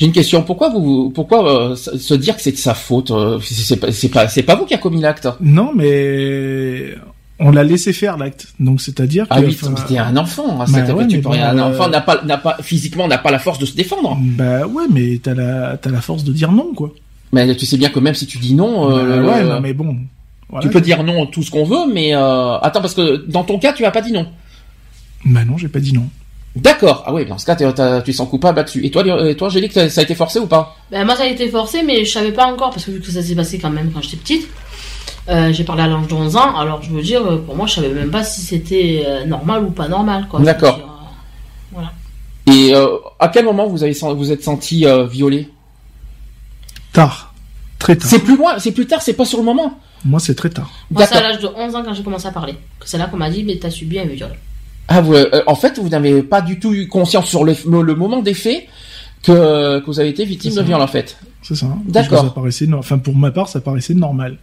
[0.00, 0.42] J'ai une question.
[0.42, 4.08] Pourquoi vous, pourquoi euh, se dire que c'est de sa faute euh, C'est pas, c'est
[4.08, 5.28] pas, c'est pas vous qui a commis l'acte?
[5.42, 6.94] Non, mais
[7.38, 9.46] on l'a laissé faire l'acte, donc c'est-à-dire Ah que.
[9.46, 10.62] oui, c'était un enfant.
[10.62, 13.18] hein, Bah ouais, tu peux rien- un euh, enfant n'a pas, n'a pas, physiquement, n'a
[13.18, 14.16] pas la force de se défendre.
[14.22, 16.90] Bah ouais, mais t'as la t'as la force de dire non quoi.
[17.32, 19.96] Mais tu sais bien que même si tu dis non, Bah ouais, non mais bon.
[20.48, 20.66] Voilà.
[20.66, 23.58] tu peux dire non tout ce qu'on veut, mais euh, attends parce que dans ton
[23.58, 24.26] cas, tu as pas dit non.
[25.26, 26.08] Bah non, j'ai pas dit non.
[26.56, 27.04] D'accord.
[27.06, 28.84] Ah oui, dans ce cas, t'es- t'as- tu es sans coupable là-dessus.
[28.84, 30.76] Et toi, et toi, Angélique, ça ça a été forcé ou pas?
[30.90, 33.10] Ben, moi, ça a été forcé, mais je savais pas encore, parce que vu que
[33.10, 34.48] ça s'est passé quand même quand j'étais petite,
[35.28, 37.66] euh, j'ai parlé à l'âge de 11 ans, alors je veux dire, euh, pour moi,
[37.66, 40.78] je savais même pas si c'était euh, normal ou pas normal, D'accord.
[40.78, 40.86] euh,
[41.72, 41.92] voilà.
[42.46, 45.48] Et euh, à quel moment vous avez vous êtes senti euh, violé
[46.92, 47.32] Tard.
[47.78, 48.10] Très tard.
[48.10, 49.78] C'est plus loin, c'est plus tard, c'est pas sur le moment?
[50.04, 50.70] Moi c'est très tard.
[50.90, 52.54] Moi, c'est à l'âge de 11 ans quand j'ai commencé à parler.
[52.84, 54.34] C'est là qu'on m'a dit, mais t'as subi un viol.
[54.90, 57.94] Ah, vous, euh, en fait, vous n'avez pas du tout eu conscience sur le, le
[57.94, 58.66] moment des faits
[59.22, 61.16] que, que vous avez été victime de viol, en fait.
[61.42, 61.68] C'est ça.
[61.86, 62.24] D'accord.
[62.24, 64.36] Ça paraissait enfin pour ma part, ça paraissait normal.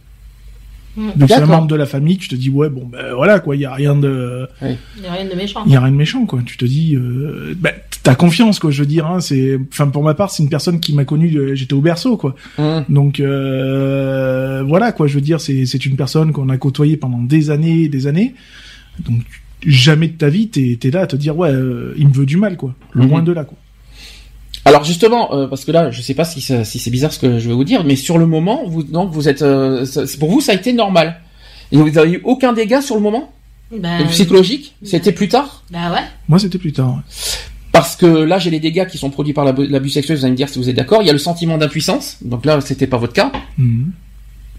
[0.96, 1.10] Mm.
[1.16, 3.54] Donc c'est un membre de la famille, tu te dis ouais bon ben voilà quoi,
[3.54, 5.62] il y a rien de Il n'y a rien de méchant.
[5.66, 6.40] il y a rien de méchant quoi.
[6.44, 7.72] Tu te dis euh, ben
[8.02, 10.80] t'as confiance quoi, je veux dire hein, c'est enfin pour ma part, c'est une personne
[10.80, 12.34] qui m'a connu j'étais au berceau quoi.
[12.58, 12.84] Hum.
[12.88, 17.18] Donc euh, voilà quoi, je veux dire, c'est c'est une personne qu'on a côtoyée pendant
[17.18, 18.34] des années, et des années.
[18.98, 19.22] Donc
[19.66, 22.26] jamais de ta vie t'es es là à te dire ouais, euh, il me veut
[22.26, 22.74] du mal quoi.
[22.94, 23.24] Loin Mhm.
[23.24, 23.56] de là quoi.
[24.64, 27.18] Alors justement, euh, parce que là, je sais pas si, ça- si c'est bizarre ce
[27.18, 30.02] que je vais vous dire, mais sur le moment, vous donc vous êtes, euh, ça-
[30.18, 31.20] pour vous, ça a été normal.
[31.72, 33.32] Et vous avez eu aucun dégât sur le moment?
[33.70, 34.74] Ben, psychologique?
[34.82, 35.64] C'était plus tard?
[35.70, 36.00] Bah ouais.
[36.28, 36.88] Moi c'était plus tard.
[36.96, 37.02] ouais.
[37.72, 40.16] Parce que là, j'ai les dégâts qui sont produits par l'abus l'abus sexuel.
[40.18, 41.02] Vous allez me dire si vous êtes d'accord.
[41.02, 42.16] Il y a le sentiment d'impuissance.
[42.22, 43.30] Donc là, c'était pas votre cas.
[43.58, 43.92] Mhm.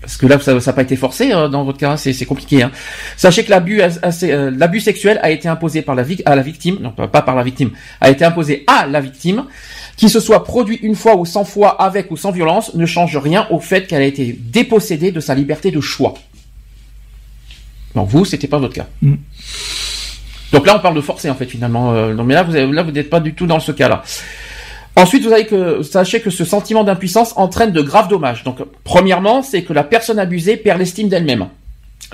[0.01, 2.63] Parce que là, ça n'a pas été forcé euh, dans votre cas, c'est compliqué.
[2.63, 2.71] Hein.
[3.17, 6.91] Sachez que l'abus euh, l'abus sexuel a été imposé par la à la victime, non
[6.91, 9.45] pas par la victime, a été imposé à la victime,
[9.97, 13.17] qui se soit produit une fois ou cent fois avec ou sans violence, ne change
[13.17, 16.13] rien au fait qu'elle a été dépossédée de sa liberté de choix.
[17.95, 18.87] Donc vous, c'était pas votre cas.
[19.01, 19.15] Mm.
[20.53, 21.93] Donc là, on parle de forcé en fait finalement.
[21.93, 24.03] Euh, non, mais là, vous avez- là, vous n'êtes pas du tout dans ce cas-là.
[24.99, 28.43] Ensuite, vous avez que sachez que ce sentiment d'impuissance entraîne de graves dommages.
[28.43, 31.47] Donc, premièrement, c'est que la personne abusée perd l'estime d'elle-même,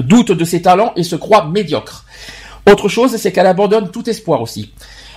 [0.03, 2.05] doute de ses talents et se croit médiocre.
[2.71, 4.71] Autre chose, c'est qu'elle abandonne tout espoir aussi.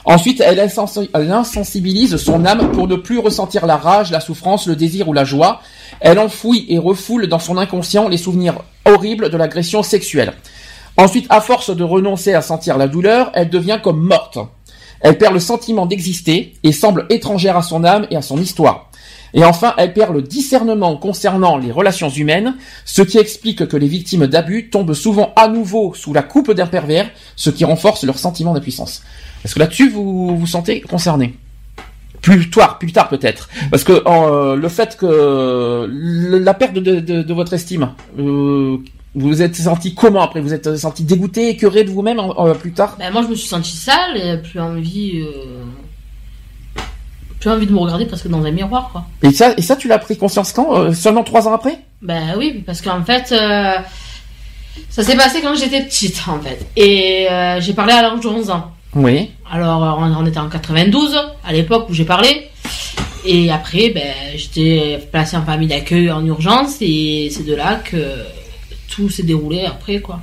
[0.06, 4.66] Ensuite, elle, insensi- elle insensibilise son âme pour ne plus ressentir la rage, la souffrance,
[4.66, 5.60] le désir ou la joie.
[6.00, 8.54] Elle enfouit et refoule dans son inconscient les souvenirs
[8.86, 10.32] horribles de l'agression sexuelle.
[10.96, 14.38] Ensuite, à force de renoncer à sentir la douleur, elle devient comme morte.
[15.00, 18.90] Elle perd le sentiment d'exister et semble étrangère à son âme et à son histoire.
[19.34, 22.54] Et enfin, elle perd le discernement concernant les relations humaines,
[22.84, 26.66] ce qui explique que les victimes d'abus tombent souvent à nouveau sous la coupe d'un
[26.66, 29.02] pervers, ce qui renforce leur sentiment d'impuissance.
[29.44, 31.34] Est-ce que là-dessus, vous vous sentez concerné?
[32.22, 37.52] Plus tard, plus tard peut-être, parce que euh, le fait que la perte de votre
[37.52, 38.78] estime, euh,
[39.14, 40.40] vous vous êtes senti comment après?
[40.40, 42.96] Vous êtes senti dégoûté, écœuré de vous-même en- plus tard?
[42.98, 46.82] Ben, moi, je me suis sentie sale et plus envie, euh,
[47.40, 49.04] plus envie de me regarder presque dans un miroir, quoi.
[49.22, 51.78] Et ça, et ça, tu l'as pris conscience quand Euh, Seulement trois ans après?
[52.02, 53.72] Ben oui, parce qu'en fait, euh,
[54.90, 56.66] ça s'est passé quand j'étais petite, en fait.
[56.76, 58.72] Et euh, j'ai parlé à l'âge de 11 ans.
[58.94, 59.30] Oui.
[59.50, 62.48] Alors, euh, on, on était en 92, à l'époque où j'ai parlé.
[63.24, 66.76] Et après, ben, j'étais placée en famille d'accueil en urgence.
[66.80, 67.96] Et c'est de là que
[68.88, 70.20] tout s'est déroulé après, quoi.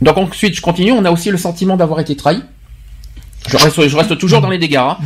[0.00, 0.92] Donc ensuite, je continue.
[0.92, 2.40] On a aussi le sentiment d'avoir été trahi.
[3.48, 3.56] Je
[3.96, 4.76] reste, toujours dans les dégâts.
[4.76, 4.98] hein.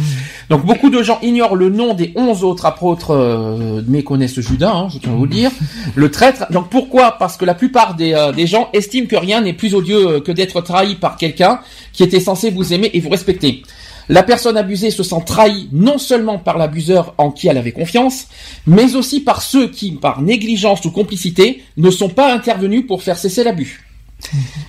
[0.48, 4.72] Donc beaucoup de gens ignorent le nom des onze autres apôtres, euh, mais connaissent Judas,
[4.74, 5.50] hein, je tiens à vous le dire.
[5.94, 6.50] Le traître.
[6.50, 7.12] Donc pourquoi?
[7.18, 10.32] Parce que la plupart des, euh, gens estiment que rien n'est plus odieux euh, que
[10.32, 11.60] d'être trahi par quelqu'un
[11.92, 13.62] qui était censé vous aimer et vous respecter.
[14.08, 18.26] La personne abusée se sent trahie non seulement par l'abuseur en qui elle avait confiance,
[18.66, 23.18] mais aussi par ceux qui, par négligence ou complicité, ne sont pas intervenus pour faire
[23.18, 23.84] cesser l'abus.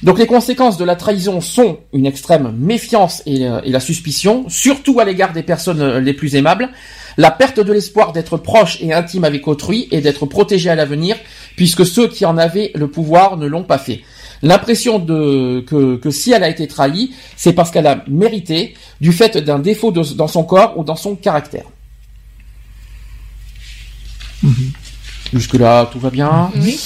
[0.02, 5.00] Donc les conséquences de la trahison sont une extrême méfiance et, euh, la suspicion, surtout
[5.00, 6.70] à l'égard des personnes euh, les plus aimables,
[7.18, 11.16] la perte de l'espoir d'être proche et intime avec autrui et d'être protégé à l'avenir,
[11.56, 14.02] puisque ceux qui en avaient le pouvoir ne l'ont pas fait.
[14.44, 19.12] L'impression de que, que si elle a été trahie, c'est parce qu'elle a mérité du
[19.12, 21.64] fait d'un défaut de- dans son corps ou dans son caractère.
[25.32, 26.52] Jusque là, tout va bien.
[26.62, 26.80] Oui.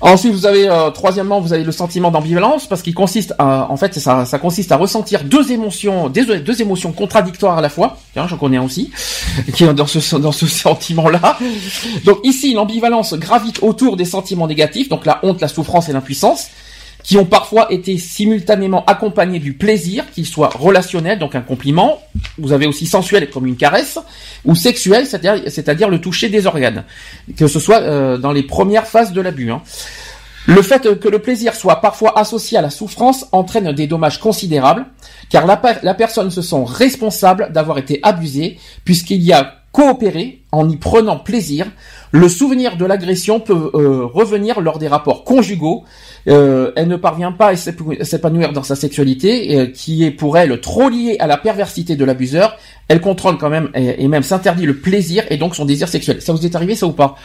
[0.00, 3.76] Ensuite, vous avez euh, troisièmement, vous avez le sentiment d'ambivalence parce qu'il consiste à, en
[3.76, 7.98] fait, ça, ça consiste à ressentir deux émotions, deux, deux émotions contradictoires à la fois.
[8.14, 8.90] Tiens, j'en connais un aussi,
[9.54, 11.38] qui est dans ce dans ce sentiment-là.
[12.04, 16.46] Donc ici, l'ambivalence gravite autour des sentiments négatifs, donc la honte, la souffrance et l'impuissance,
[17.02, 22.00] qui ont parfois été simultanément accompagnés du plaisir, qu'il soit relationnel, donc un compliment.
[22.38, 23.98] Vous avez aussi sensuel comme une caresse,
[24.44, 26.84] ou sexuel, c'est-à-dire le toucher des organes,
[27.36, 29.50] que ce soit euh, dans les premières phases de l'abus.
[29.50, 29.62] hein.
[30.46, 34.86] Le fait que le plaisir soit parfois associé à la souffrance entraîne des dommages considérables,
[35.28, 40.76] car la personne se sent responsable d'avoir été abusée, puisqu'il y a coopéré en y
[40.76, 41.66] prenant plaisir.
[42.12, 45.84] Le souvenir de l'agression peut euh, revenir lors des rapports conjugaux.
[46.26, 50.60] Euh, elle ne parvient pas à s'épanouir- dans sa sexualité, euh, qui est pour elle
[50.60, 52.56] trop liée à la perversité de l'abuseur.
[52.88, 56.20] Elle contrôle quand même et, même s'interdit le plaisir et donc son désir sexuel.
[56.20, 57.16] Ça vous est arrivé ça ou pas?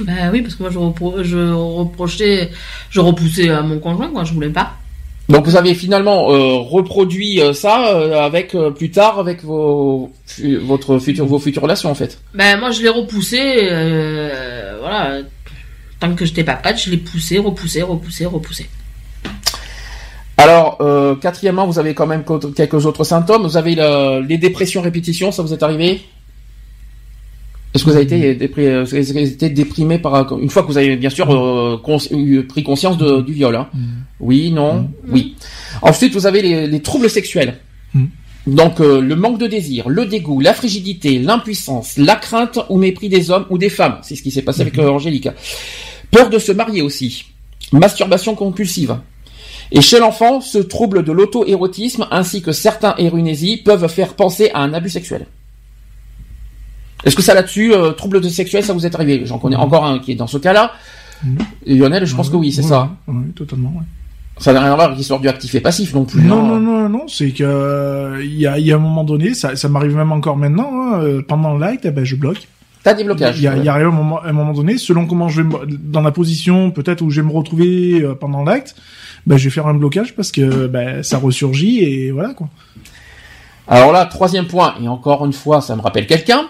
[0.00, 2.50] Ben oui, parce que moi, je, repro- je reprochais,
[2.88, 4.24] je repoussais à mon conjoint, quoi.
[4.24, 4.72] Je voulais pas.
[5.30, 10.56] Donc vous avez finalement euh, reproduit euh, ça euh, avec plus tard avec vos fu-
[10.58, 12.18] votre futur vos futures relations en fait.
[12.34, 13.38] Ben moi, je l'ai repoussé,
[14.80, 15.18] voilà.
[16.00, 18.66] Tant que j'étais pas prête, je l'ai poussé, repoussé, repoussé, repoussé.
[20.36, 20.78] Alors
[21.20, 22.24] quatrièmement vous avez quand même
[22.56, 23.42] quelques autres symptômes.
[23.42, 26.00] Vous avez le- les dépressions répétitions, ça vous est arrivé?
[27.74, 30.68] Est-ce que vous avez été, dépri- euh, vous avez été déprimé par une fois que
[30.68, 33.68] vous avez bien sûr euh, cons- eu- pris conscience de- du viol hein
[34.18, 35.36] Oui, non, oui.
[35.82, 37.58] Ensuite vous avez les, les troubles sexuels.
[37.94, 38.04] Mm.
[38.48, 43.08] Donc euh, le manque de désir, le dégoût, la frigidité, l'impuissance, la crainte ou mépris
[43.08, 43.98] des hommes ou des femmes.
[44.02, 45.28] C'est ce qui s'est passé avec euh, Angélique.
[46.10, 47.26] Peur de se marier aussi.
[47.72, 48.96] Masturbation compulsive.
[49.70, 54.62] Et chez l'enfant, ce trouble de l'auto-érotisme ainsi que certains érunésies peuvent faire penser à
[54.62, 55.26] un abus sexuel.
[57.04, 59.84] Est-ce que ça là-dessus, euh, trouble de sexuel, ça vous est arrivé J'en connais encore
[59.86, 60.72] un qui est dans ce cas-là.
[61.66, 62.90] Et Lionel, je pense que oui, c'est ça.
[63.06, 63.70] ouais, totalement.
[63.76, 63.84] ouais.
[64.38, 66.22] Ça n'a rien à voir avec l'histoire du actif et passif non plus.
[66.22, 66.58] Non, hein.
[66.58, 69.54] non, non, non, c'est que euh, il y, a, y a un moment donné, ça,
[69.54, 72.48] ça m'arrive même encore maintenant, hein, euh, pendant l'acte, eh ben, je bloque.
[72.82, 73.36] T'as des blocages.
[73.38, 75.48] Il y a, il y a un moment, un moment donné, selon comment je vais
[75.48, 78.74] me- dans la position peut-être où je vais me retrouver euh, pendant l'acte,
[79.26, 82.48] ben, je vais faire un blocage parce que ben, ça ressurgit et voilà quoi.
[83.68, 86.46] Alors là, troisième point, et encore une fois, ça me rappelle quelqu'un.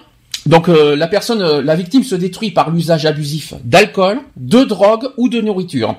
[0.47, 5.11] Donc euh, la personne, euh, la victime se détruit par l'usage abusif d'alcool, de drogue
[5.17, 5.97] ou de nourriture.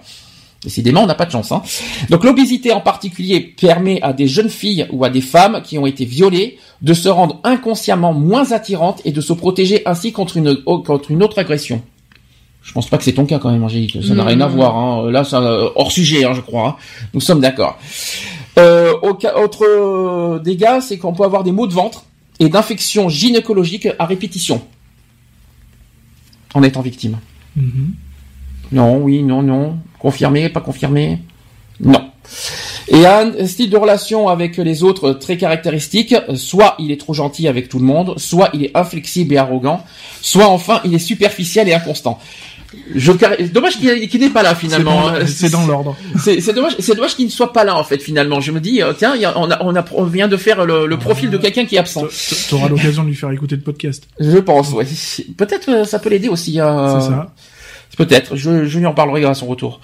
[0.63, 1.51] Décidément, on n'a pas de chance.
[1.51, 1.63] Hein.
[2.09, 5.87] Donc l'obésité en particulier permet à des jeunes filles ou à des femmes qui ont
[5.87, 10.55] été violées de se rendre inconsciemment moins attirantes et de se protéger ainsi contre une,
[10.63, 11.81] contre une autre agression.
[12.61, 13.97] Je pense pas que c'est ton cas quand même, Angélique.
[14.07, 14.75] Ça n'a rien à voir.
[14.77, 15.09] Hein.
[15.09, 16.67] Là, ça euh, hors sujet, hein, je crois.
[16.67, 16.75] hein.
[17.15, 17.79] Nous sommes d'accord.
[18.59, 22.03] Euh, autre dégât, c'est qu'on peut avoir des maux de ventre
[22.41, 24.63] et d'infections gynécologiques à répétition
[26.55, 27.19] en étant victime.
[27.55, 27.93] Mhm.
[28.71, 29.77] Non, oui, non, non.
[29.99, 31.19] Confirmé, pas confirmé?
[31.79, 32.09] Non.
[32.87, 37.47] Et un style de relation avec les autres très caractéristique, soit il est trop gentil
[37.47, 39.85] avec tout le monde, soit il est inflexible et arrogant,
[40.21, 42.19] soit enfin il est superficiel et inconstant.
[42.95, 43.11] Je,
[43.51, 45.11] dommage qu'il qu'il n'est pas là finalement.
[45.25, 45.97] C'est dans- l'ordre.
[46.17, 48.39] C'est dommage, c'est dommage qu'il ne soit pas là en fait finalement.
[48.39, 50.97] Je me dis, euh, tiens, on, a, on, a, on vient de faire le, le
[50.97, 52.05] profil de quelqu'un qui est absent.
[52.47, 54.07] Tu auras l'occasion de lui faire écouter le podcast.
[54.19, 54.85] Je pense, ouais.
[55.37, 56.59] Peut-être euh, ça peut l'aider aussi.
[56.59, 56.99] à...
[57.01, 57.33] C'est ça.
[57.97, 58.35] Peut-être.
[58.37, 59.81] Je, je lui en parlerai à son retour.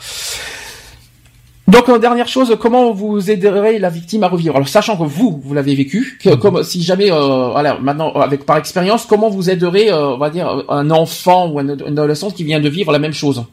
[1.67, 4.55] Donc dernière chose, comment vous aiderez la victime à revivre?
[4.55, 8.45] Alors sachant que vous, vous l'avez vécu, que, comme si jamais, euh, voilà, maintenant avec
[8.45, 12.31] par expérience, comment vous aiderez, euh, on va dire, un enfant ou un, un adolescent
[12.31, 13.43] qui vient de vivre la même chose?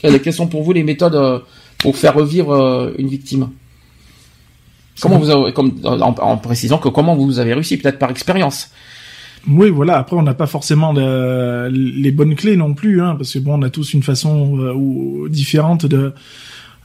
[0.00, 1.38] Quelles, quelles sont pour vous les méthodes euh,
[1.78, 3.48] pour faire revivre euh, une victime?
[5.00, 8.70] Comment vous avez, comme en, en précisant que comment vous avez réussi, peut-être par expérience.
[9.48, 9.96] Oui, voilà.
[9.96, 13.58] Après, on n'a pas forcément de- les bonnes clés non plus, hein, parce que bon,
[13.58, 16.12] on a tous une façon euh, ou différente de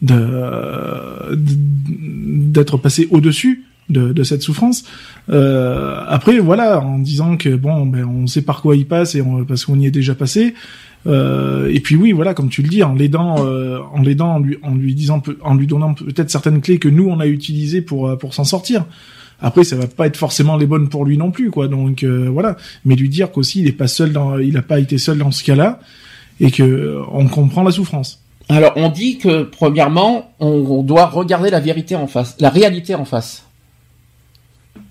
[0.03, 4.83] de d'être passé au-dessus de, de cette souffrance.
[5.29, 9.21] Euh, après, voilà, en disant que bon, ben, on sait par quoi il passe et
[9.21, 10.53] on, parce qu'on y est déjà passé.
[11.05, 14.39] Euh, et puis oui, voilà, comme tu le dis, en l'aidant, euh, en l'aidant, en
[14.39, 17.81] lui, en lui disant, en lui donnant peut-être certaines clés que nous on a utilisées
[17.81, 18.85] pour euh, pour s'en sortir.
[19.41, 21.67] Après, ça va pas être forcément les bonnes pour lui non plus, quoi.
[21.67, 22.55] Donc euh, voilà,
[22.85, 25.31] mais lui dire qu'aussi il est pas seul dans, il a pas été seul dans
[25.31, 25.81] ce cas-là
[26.39, 28.22] et que on comprend la souffrance.
[28.49, 33.05] Alors, on dit que premièrement, on, doit regarder la vérité en face, la réalité en
[33.05, 33.43] face.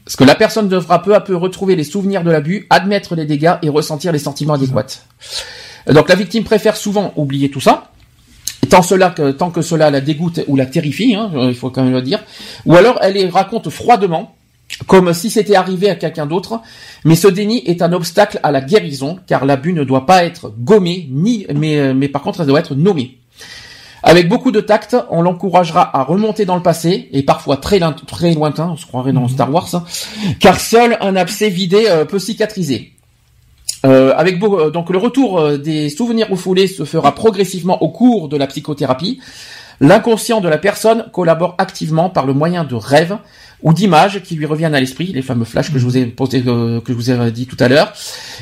[0.05, 3.25] Parce que la personne devra peu à peu retrouver les souvenirs de l'abus, admettre les
[3.25, 5.05] dégâts et ressentir les sentiments adéquats.
[5.87, 7.91] Donc, la victime préfère souvent oublier tout ça.
[8.71, 8.81] Tant,
[9.51, 12.21] que, cela la dégoûte ou la terrifie, hein, il faut quand même le dire.
[12.65, 14.35] Ou alors, elle les raconte froidement,
[14.87, 16.61] comme si c'était arrivé à quelqu'un d'autre.
[17.05, 20.55] Mais ce déni est un obstacle à la guérison, car l'abus ne doit pas être
[20.59, 23.19] gommé, ni, mais, mais par contre, ça doit être nommé.
[24.03, 27.95] Avec beaucoup de tact, on l'encouragera à remonter dans le passé, et parfois très, loin-
[28.07, 29.85] très lointain, on se croirait dans Star Wars, hein,
[30.41, 32.93] car seul un abcès vidé euh, peut cicatriser.
[33.85, 38.29] Euh, avec beau- euh, donc le retour des souvenirs refoulés se fera progressivement au cours
[38.29, 39.21] de la psychothérapie.
[39.83, 43.19] L'inconscient de la personne collabore activement par le moyen de rêves
[43.65, 46.41] ou d'images qui lui reviennent à l'esprit, les fameux flashs que je vous ai posé,
[46.47, 47.93] euh, que je vous ai dit tout à l'heure.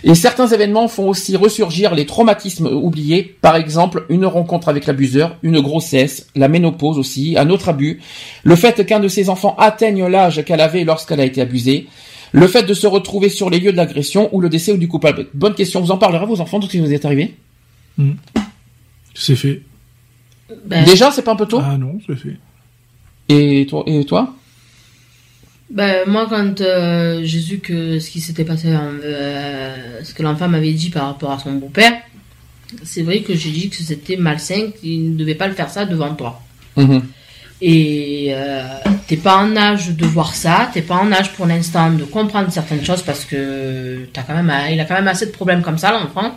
[0.05, 5.39] Et certains événements font aussi ressurgir les traumatismes oubliés, par exemple une rencontre avec l'abuseur,
[5.43, 8.03] une grossesse, la ménopause aussi, un autre abus,
[8.45, 11.87] le fait qu'un de ses enfants atteigne l'âge qu'elle avait lorsqu'elle a été abusée,
[12.33, 14.89] le fait de se retrouver sur les lieux de l'agression ou le décès ou du
[14.89, 15.29] coupable.
[15.33, 17.35] Bonne question, vous en parlerez à vos enfants, tout ce qui vous est arrivé
[19.15, 19.63] C'est fait.
[20.65, 22.37] Ben, Déjà, c'est pas un peu tôt Ah non, c'est fait.
[23.29, 24.35] et, toi, et toi
[25.71, 30.49] ben, moi, quand euh, j'ai su que ce qui s'était passé, euh, ce que l'enfant
[30.49, 31.93] m'avait dit par rapport à son beau-père,
[32.83, 35.85] c'est vrai que j'ai dit que c'était malsain, qu'il ne devait pas le faire ça
[35.85, 36.41] devant toi.
[36.77, 37.03] Mhm.
[37.63, 38.63] Et euh,
[39.07, 42.51] t'es pas en âge de voir ça, t'es pas en âge pour l'instant de comprendre
[42.51, 45.79] certaines choses parce que t'as quand même, il a quand même assez de problèmes comme
[45.79, 46.35] ça, l'enfant.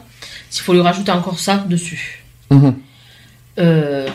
[0.50, 2.24] S'il faut lui rajouter encore ça dessus.
[2.52, 2.76] Mhm.
[3.60, 4.08] Euh,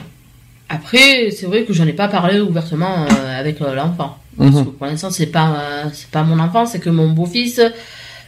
[0.69, 4.19] après, c'est vrai que j'en ai pas parlé ouvertement euh, avec euh, l'enfant.
[4.37, 4.65] Parce Mhm.
[4.67, 7.61] que pour l'instant, c'est pas, c'est pas mon enfant, c'est que mon beau-fils.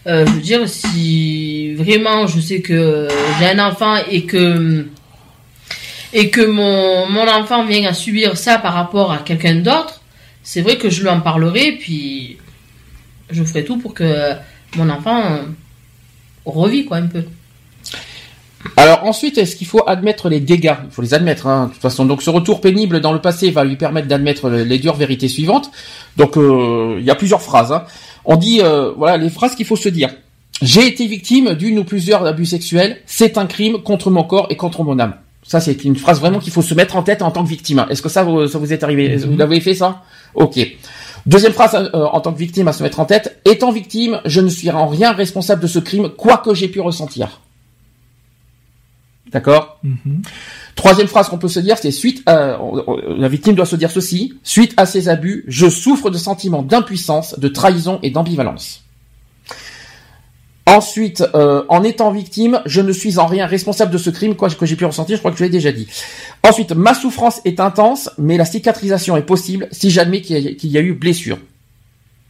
[0.07, 3.07] Je veux dire, si vraiment je sais que
[3.39, 4.87] j'ai un enfant et que
[6.13, 10.01] et que mon, mon enfant vient à subir ça par rapport à quelqu'un d'autre,
[10.43, 12.39] c'est vrai que je lui en parlerai, puis
[13.31, 14.33] je ferai tout pour que
[14.77, 15.23] mon enfant
[16.47, 17.23] revit quoi un peu.
[18.77, 20.75] Alors ensuite, est-ce qu'il faut admettre les dégâts?
[20.85, 22.05] Il faut les admettre, hein, de toute façon.
[22.05, 25.71] Donc ce retour pénible dans le passé va lui permettre d'admettre les dures vérités suivantes.
[26.17, 27.73] Donc euh, il y a plusieurs phrases.
[27.73, 27.85] hein.
[28.25, 30.11] On dit, euh, voilà, les phrases qu'il faut se dire.
[30.61, 32.99] J'ai été victime d'une ou plusieurs abus sexuels.
[33.07, 35.15] C'est un crime contre mon corps et contre mon âme.
[35.43, 37.87] Ça, c'est une phrase vraiment qu'il faut se mettre en tête en tant que victime.
[37.89, 39.17] Est-ce que ça, vous, ça vous est arrivé?
[39.17, 40.03] Vous l'avez fait ça?
[40.35, 40.61] Ok.
[41.25, 43.41] Deuxième phrase euh, en tant que victime à se mettre en tête.
[43.47, 46.81] Étant victime, je ne suis en rien responsable de ce crime, quoi que j'ai pu
[46.81, 47.41] ressentir.
[49.33, 50.23] D'accord Mhm.
[50.75, 52.59] Troisième phrase qu'on peut se dire, c'est suite à,
[53.17, 57.39] la victime doit se dire ceci, suite à ces abus, je souffre de sentiments d'impuissance,
[57.39, 58.83] de trahison et d'ambivalence.
[60.67, 64.49] Ensuite, euh, en étant victime, je ne suis en rien responsable de ce crime, quoi
[64.51, 65.89] que j'ai pu ressentir, je crois que je l'ai déjà dit.
[66.45, 70.53] Ensuite, ma souffrance est intense, mais la cicatrisation est possible si j'admets qu'il y, a-
[70.55, 71.39] qu'il y a eu blessure.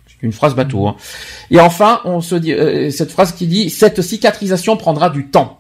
[0.07, 0.87] C'est une phrase bateau.
[0.89, 0.97] Hein.
[1.51, 5.60] Et enfin, on se dit euh, cette phrase qui dit cette cicatrisation prendra du temps.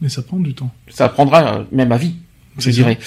[0.00, 0.70] Mais ça prend du temps.
[0.88, 2.14] Ça prendra euh, même à vie,
[2.58, 2.98] je dirais.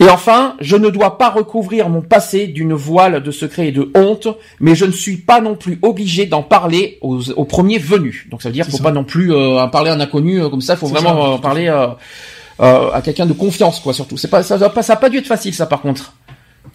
[0.00, 3.90] Et enfin, je ne dois pas recouvrir mon passé d'une voile de secret et de
[3.94, 4.26] honte,
[4.58, 8.26] mais je ne suis pas non plus obligé d'en parler aux, aux premiers venus.
[8.28, 8.82] Donc ça veut dire qu'il faut ça.
[8.84, 10.74] pas non plus euh, en parler à un inconnu euh, comme ça.
[10.74, 13.94] Il faut vraiment ça, euh, parler à quelqu'un de confiance, quoi.
[13.94, 16.14] Surtout, c'est pas ça, pas ça a pas dû être facile, ça par contre.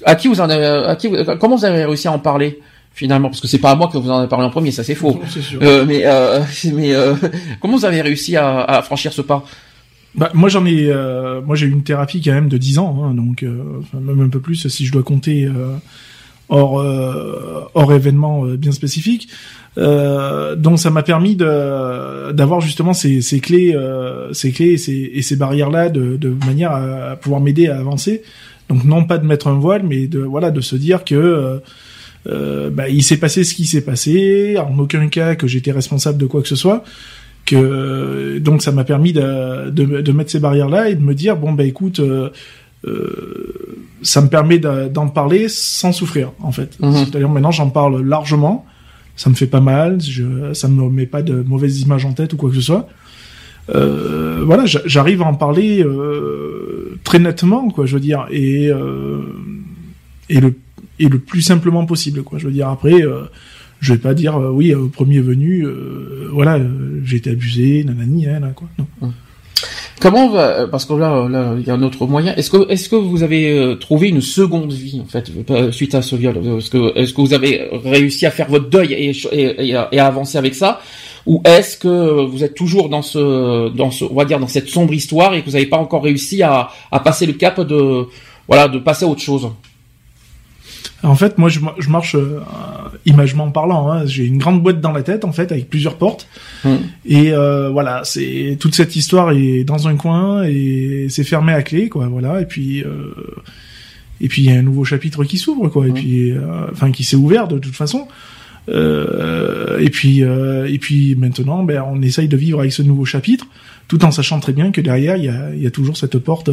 [0.05, 2.59] À qui vous en avez, à qui, vous- comment vous avez réussi à en parler?
[2.93, 4.83] Finalement Parce que c'est pas à moi que vous en avez parlé en premier, ça
[4.83, 5.19] c'est faux.
[5.27, 5.59] Sûr.
[5.61, 6.41] Euh, mais euh,
[6.73, 7.15] mais euh,
[7.61, 9.43] comment vous avez réussi à, à franchir ce pas?
[10.15, 13.03] Bah, moi j'en ai, euh, moi j'ai eu une thérapie quand même de 10 ans,
[13.03, 15.75] hein, donc euh, enfin, même un peu plus si je dois compter euh,
[16.49, 19.29] hors euh, hors événement bien spécifique.
[19.77, 24.77] Euh, donc ça m'a permis de d'avoir justement ces, ces clés, euh, ces clés et
[24.77, 28.23] ces, et ces barrières là de, de manière à, à pouvoir m'aider à avancer.
[28.67, 31.61] Donc non pas de mettre un voile, mais de voilà de se dire que
[32.29, 35.71] euh, euh, bah, il s'est passé ce qui s'est passé, en aucun cas que j'étais
[35.71, 36.83] responsable de quoi que ce soit
[37.45, 41.15] que donc ça m'a permis de, de, de mettre ces barrières là et de me
[41.15, 42.29] dire bon bah écoute euh,
[42.85, 43.53] euh,
[44.03, 46.77] ça me permet de- d'en parler sans souffrir en fait.
[46.79, 46.93] Mhm.
[46.93, 48.65] c'est-à-dire maintenant j'en parle largement.
[49.15, 52.33] Ça me fait pas mal je, ça me met pas de mauvaises images en tête
[52.33, 52.87] ou quoi que ce soit.
[53.73, 58.27] Euh, voilà j'a- j'arrive à en parler euh, très nettement quoi je veux dire.
[58.31, 59.21] Et euh,
[60.29, 60.53] et le
[60.99, 62.37] et le plus simplement possible quoi.
[62.39, 63.23] Je veux dire après euh,
[63.79, 67.83] je vais pas dire euh, oui au premier venu euh, voilà euh, j'ai été abusé
[67.83, 68.67] nanani hein, là, quoi.
[68.77, 69.11] Non.
[69.99, 71.27] Comment va, parce que là,
[71.59, 72.33] il y a un autre moyen.
[72.35, 75.93] Est-ce que, est-ce que vous avez euh, trouvé une seconde vie en fait euh, suite
[75.93, 79.75] à ce viol Est-ce que, est-ce que vous avez réussi à faire votre deuil et
[79.75, 80.79] à avancer avec ça,
[81.25, 84.69] ou est-ce que vous êtes toujours dans ce, dans ce, on va dire dans cette
[84.69, 88.05] sombre histoire et que vous n'avez pas encore réussi à, à passer le cap de,
[88.47, 89.49] voilà, de passer à autre chose?
[91.03, 92.39] En fait moi je, ma- je marche euh,
[93.05, 94.05] imagement parlant hein.
[94.05, 96.27] j'ai une grande boîte dans la tête en fait avec plusieurs portes
[96.65, 96.75] Hmm.
[97.05, 101.61] et euh, voilà c'est toute cette histoire est dans un coin et c'est fermé à
[101.63, 103.13] clé quoi voilà et puis euh,
[104.19, 105.93] et puis il y a un nouveau chapitre qui s'ouvre quoi et Mhm.
[105.95, 106.39] puis euh,
[106.73, 108.07] enfin qui s'est ouvert de toute façon
[108.67, 113.03] Euh, et puis euh, et puis maintenant ben on essaye de vivre avec ce nouveau
[113.05, 113.47] chapitre
[113.87, 116.49] tout en sachant très bien que derrière il y a, y a toujours cette porte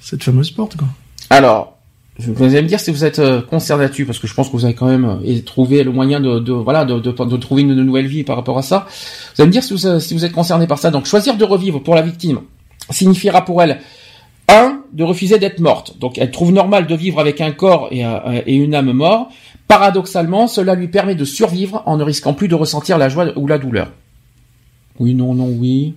[0.00, 0.88] cette fameuse porte quoi
[1.30, 1.77] Alors,
[2.18, 4.48] je- vous allez me dire si vous êtes euh, concerné là-dessus, parce que je pense
[4.48, 8.06] que vous avez quand même euh, trouvé le moyen de, voilà de, trouver une nouvelle
[8.06, 8.86] vie par rapport à ça.
[9.36, 10.90] Vous allez me dire si vous, euh, si vous êtes concerné par ça.
[10.90, 12.40] Donc, choisir de revivre pour la victime
[12.90, 13.80] signifiera pour elle
[14.48, 15.98] un de refuser d'être morte.
[15.98, 18.02] Donc, elle trouve normal de vivre avec un corps et,
[18.46, 19.28] et une âme mort.
[19.68, 23.46] Paradoxalement, cela lui permet de survivre en ne risquant plus de ressentir la joie ou
[23.46, 23.92] la douleur.
[24.98, 25.94] Oui, non, non, oui.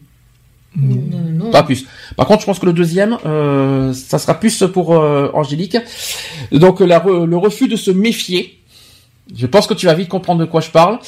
[0.76, 1.52] Non, non.
[1.52, 1.86] Pas plus.
[2.16, 5.78] Par contre, je pense que le deuxième, euh, ça sera plus pour euh, Angélique.
[6.52, 8.60] Donc la re- le refus de se méfier.
[9.36, 11.00] Je pense que tu vas vite comprendre de quoi je parle.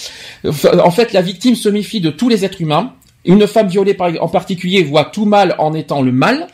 [0.84, 2.94] En fait, la victime se méfie de tous les êtres humains.
[3.26, 6.48] Une femme violée en particulier voit tout mal en étant le mal.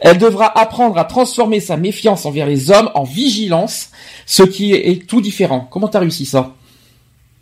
[0.00, 3.90] Elle devra apprendre à transformer sa méfiance envers les hommes en vigilance,
[4.26, 5.68] ce qui est, est tout différent.
[5.70, 6.54] Comment t'as réussi ça?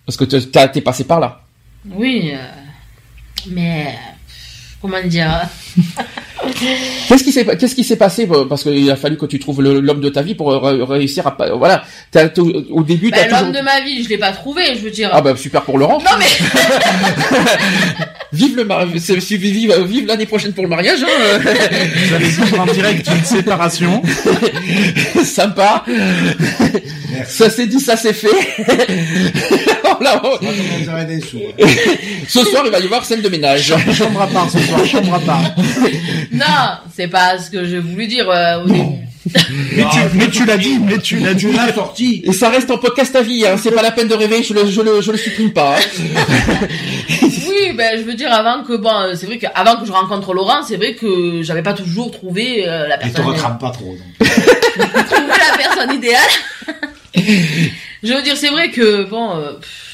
[0.04, 1.42] Parce que t'es passé par là.
[1.94, 2.38] Oui, euh,
[3.48, 3.94] mais
[4.78, 5.48] euh, comment dire
[7.08, 9.62] Qu'est-ce qui s'est qu'est-ce qui s'est passé euh, parce qu'il a fallu que tu trouves
[9.62, 13.38] l'homme de ta vie pour euh, réussir à pas- voilà t'as- t'as- au début toujours
[13.40, 15.10] L'homme de ma vie, je l'ai pas trouvé, je veux dire.
[15.12, 16.26] ah bah super pour Laurent Non mais
[18.32, 21.38] vive le mar- vive vive l'année prochaine pour le mariage hein.
[21.40, 24.02] vous allez vivre en direct d'une séparation
[25.24, 25.84] sympa
[27.26, 28.28] ça c'est dit ça c'est fait
[30.00, 30.36] Oh là, oh.
[30.42, 30.46] Hein.
[32.28, 35.14] ce soir il va y avoir scène de ménage chambre à part ce soir chambre
[35.14, 35.42] à part
[36.38, 38.80] non, c'est pas ce que je voulais dire euh, au début.
[39.76, 42.22] mais tu, mais tu l'as dit mais tu l'as dit Tu l'as sorti.
[42.24, 43.56] et ça reste en podcast à vie hein.
[43.62, 46.66] c'est pas la peine de rêver je le je le je le supprime pas hein.
[47.48, 50.32] Oui, ben je veux dire avant que bon, euh, c'est vrai qu'avant que je rencontre
[50.34, 53.96] Laurent, c'est vrai que j'avais pas toujours trouvé euh, la Et te personne pas trop.
[53.96, 54.28] donc.
[54.28, 56.20] trouvé la personne idéale.
[58.02, 59.87] je veux dire, c'est vrai que bon, euh, pff,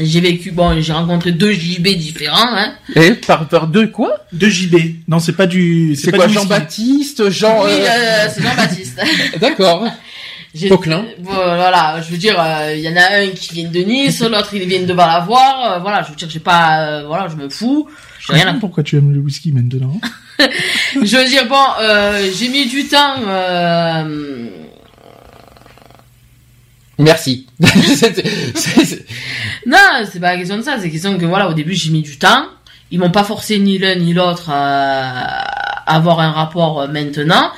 [0.00, 2.74] j'ai vécu bon, j'ai rencontré deux JB différents, hein.
[2.94, 4.24] et par par deux quoi?
[4.32, 4.76] De JB
[5.08, 6.28] non c'est pas du c'est pas quoi.
[6.28, 9.00] Jean-Baptiste Jean Oui, euh, euh, c'est Jean-Baptiste.
[9.40, 9.88] d'accord
[10.68, 11.04] Poquelin.
[11.20, 14.54] Voilà, je veux dire, euh, il y en a un qui vient de Nice, l'autre
[14.54, 17.48] il vient de Balavoir, euh, voilà, je veux dire, j'ai pas, euh, voilà, je me
[17.48, 17.88] fous,
[18.18, 20.00] je rien à pourquoi tu aimes le whisky maintenant
[20.94, 23.16] Je veux dire, bon, euh, j'ai mis du temps.
[23.26, 24.67] Euh...
[26.98, 27.46] merci
[29.66, 29.76] Non,
[30.10, 30.76] c'est pas la question de ça.
[30.80, 32.44] C'est question que voilà, au début j'ai mis du temps.
[32.90, 37.50] Ils m'ont pas forcé ni l'un ni l'autre à avoir un rapport euh, maintenant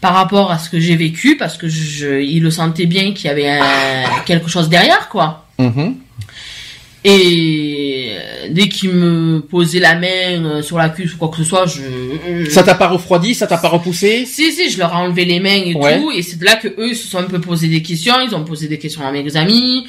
[0.00, 3.26] par rapport à ce que j'ai vécu parce que je, ils le sentaient bien qu'il
[3.26, 3.62] y avait un-
[4.24, 5.46] quelque chose derrière quoi.
[5.58, 5.96] Mhm.
[7.02, 11.38] Et euh, dès qu'ils me posaient la main euh, sur la cuisse ou quoi que
[11.38, 14.92] ce soit, je Ça t'a pas refroidi, ça t'a pas repoussé Si, si, je leur
[14.92, 15.98] ai enlevé les mains et Ouais.
[15.98, 18.34] tout, et c'est de là que eux se sont un peu posé des questions, ils
[18.34, 19.86] ont posé des questions à mes amis,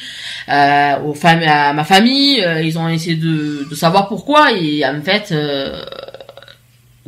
[0.48, 4.86] euh, aux femmes, à ma famille, euh, ils ont essayé de, de savoir pourquoi, et
[4.86, 5.84] en fait, euh,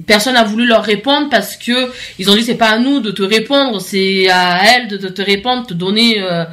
[0.05, 3.11] personne n'a voulu leur répondre parce que ils ont dit c'est pas à nous de
[3.11, 6.43] te répondre, c'est à elles de, de te répondre, te donner euh,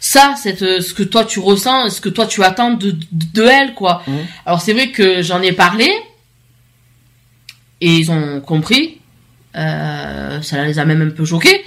[0.00, 3.26] ça, cette, euh, ce que toi tu ressens, ce que toi tu attends de, de,
[3.34, 4.02] de elles, quoi.
[4.06, 4.26] Mhm.
[4.46, 5.88] Alors c'est vrai que j'en ai parlé,
[7.80, 8.98] et ils ont compris.
[9.56, 11.64] Euh, ça les a même un peu choqués.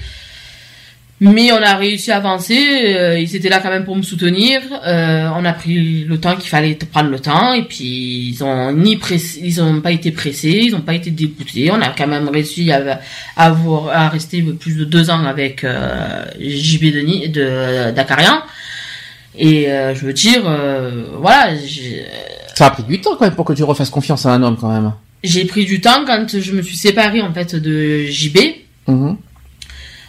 [1.25, 2.57] Mais on a réussi à avancer.
[2.57, 4.59] euh, ils étaient là quand même pour me soutenir.
[4.85, 7.53] Euh, on a pris le temps qu'il fallait prendre le temps.
[7.53, 11.11] Et puis ils ont ni pressé, ils ont pas été pressés, ils ont pas été
[11.11, 11.71] dégoûtés.
[11.71, 12.99] On a quand même réussi à,
[13.37, 18.41] à, avoir, à rester plus de deux ans avec euh, JB Denis de Dakarian.
[19.37, 20.41] Et je veux dire,
[21.19, 21.51] voilà,
[22.53, 24.57] Ça a pris du temps quand même pour que tu refasses confiance à un homme
[24.59, 24.91] quand même.
[25.23, 28.37] j'ai pris du temps quand je me suis séparée en fait de JB.
[28.87, 29.17] Mhm.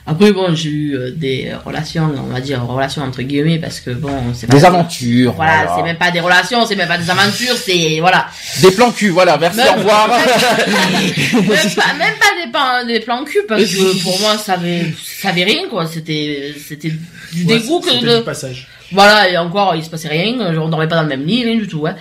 [0.07, 3.89] Après bon, j'ai eu euh, des relations, on va dire relations entre guillemets parce que
[3.91, 5.33] bon, c'est pas Des aventures.
[5.33, 5.77] Voilà, voilà.
[5.77, 8.27] c'est même pas des relations, c'est même pas des aventures, c'est voilà.
[8.61, 10.09] Des plans cul, voilà, merci, Même- au revoir.
[11.33, 14.93] même pas, même pas des, plans- des plans cul parce que pour moi ça avait
[15.23, 16.91] ça avait rien quoi, c'était c'était
[17.33, 18.69] du Ouais, dégoût que c'était de du passage.
[18.93, 21.57] voilà et encore il se passait rien, on dormait pas dans le même lit, rien
[21.57, 21.95] du tout ouais.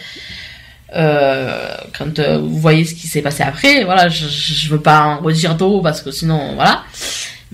[0.96, 4.80] Euh, quand euh, vous voyez ce qui s'est passé après, voilà, je, je je veux
[4.82, 6.84] pas en redire trop parce que sinon voilà.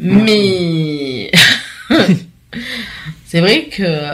[0.01, 1.31] Mais
[3.25, 4.11] c'est vrai que euh,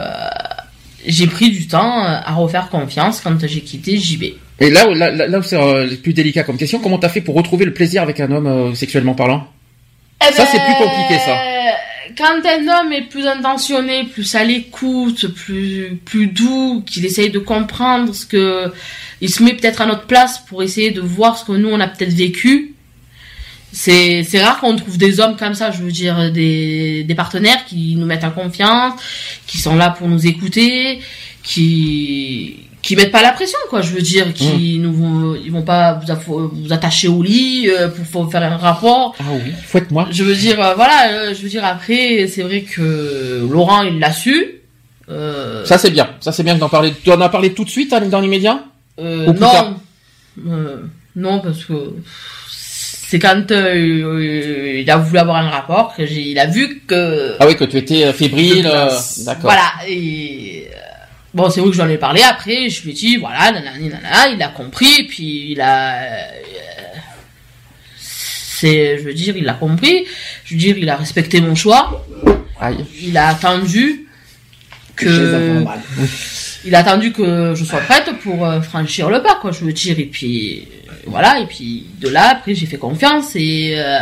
[1.06, 4.24] j'ai pris du temps euh, à refaire confiance quand j'ai quitté JB.
[4.60, 7.08] Et là, où- là, là, où c'est euh, le plus délicat comme question, comment t'as
[7.08, 9.46] fait pour retrouver le plaisir avec un homme euh, sexuellement parlant?
[10.22, 11.38] Eh Ça, c'est plus compliqué, ça.
[12.16, 17.38] Quand un homme est plus intentionné, plus à l'écoute, plus plus doux, qu'il essaye de
[17.38, 18.72] comprendre ce que,
[19.20, 21.78] il se met peut-être à notre place pour essayer de voir ce que nous on
[21.80, 22.74] a peut-être vécu.
[23.78, 27.66] C'est c'est rare qu'on trouve des hommes comme ça, je veux dire des des partenaires
[27.66, 28.94] qui nous mettent en confiance,
[29.46, 31.00] qui sont là pour nous écouter,
[31.42, 35.60] qui qui mettent pas la pression quoi, je veux dire, qui nous vont ils vont
[35.60, 39.14] pas vous, vous attacher au lit euh, pour, faire un rapport.
[39.20, 40.08] Ah oui, fouette-moi.
[40.10, 43.98] Je veux dire, euh, voilà, euh, je veux dire après, c'est vrai que Laurent, il
[43.98, 44.62] l'a su.
[45.06, 46.94] Ça c'est bien, ça c'est bien d'en parler.
[47.04, 48.64] Tu en as parlé tout de suite hein, dans l'immédiat
[48.98, 49.76] non,
[51.14, 51.74] non parce que
[53.08, 57.36] c'est quand euh, il a voulu avoir un rapport que j'ai, il a vu que
[57.38, 58.66] Ah oui, que tu étais euh, fébrile.
[58.66, 58.90] Euh.
[59.24, 59.42] D'accord.
[59.44, 59.72] voilà.
[59.88, 60.76] Et, euh,
[61.32, 62.68] bon, c'est vrai que j'en ai parlé après.
[62.68, 66.02] Je lui ai dit voilà, nanani, nanana, il a compris, puis il a.
[66.02, 66.26] euh,
[67.96, 70.04] c'est, je veux dire, il a compris.
[70.44, 72.04] Je veux dire, il a respecté mon choix.
[72.60, 72.84] Aïe.
[73.02, 74.06] il a attendu
[74.96, 75.62] que
[76.64, 79.72] il a attendu que je sois prête pour euh, franchir le pas quoi je veux
[79.72, 80.66] dire et puis
[81.06, 83.98] voilà et puis de là après j'ai fait confiance et euh,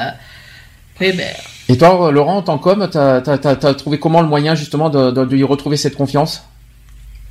[0.95, 1.33] après ben
[1.69, 4.91] Et toi, Laurent, en tant qu'homme, t'as t'as- t'as- t'as trouvé comment le moyen justement
[4.91, 6.45] de, de, de lui retrouver cette confiance?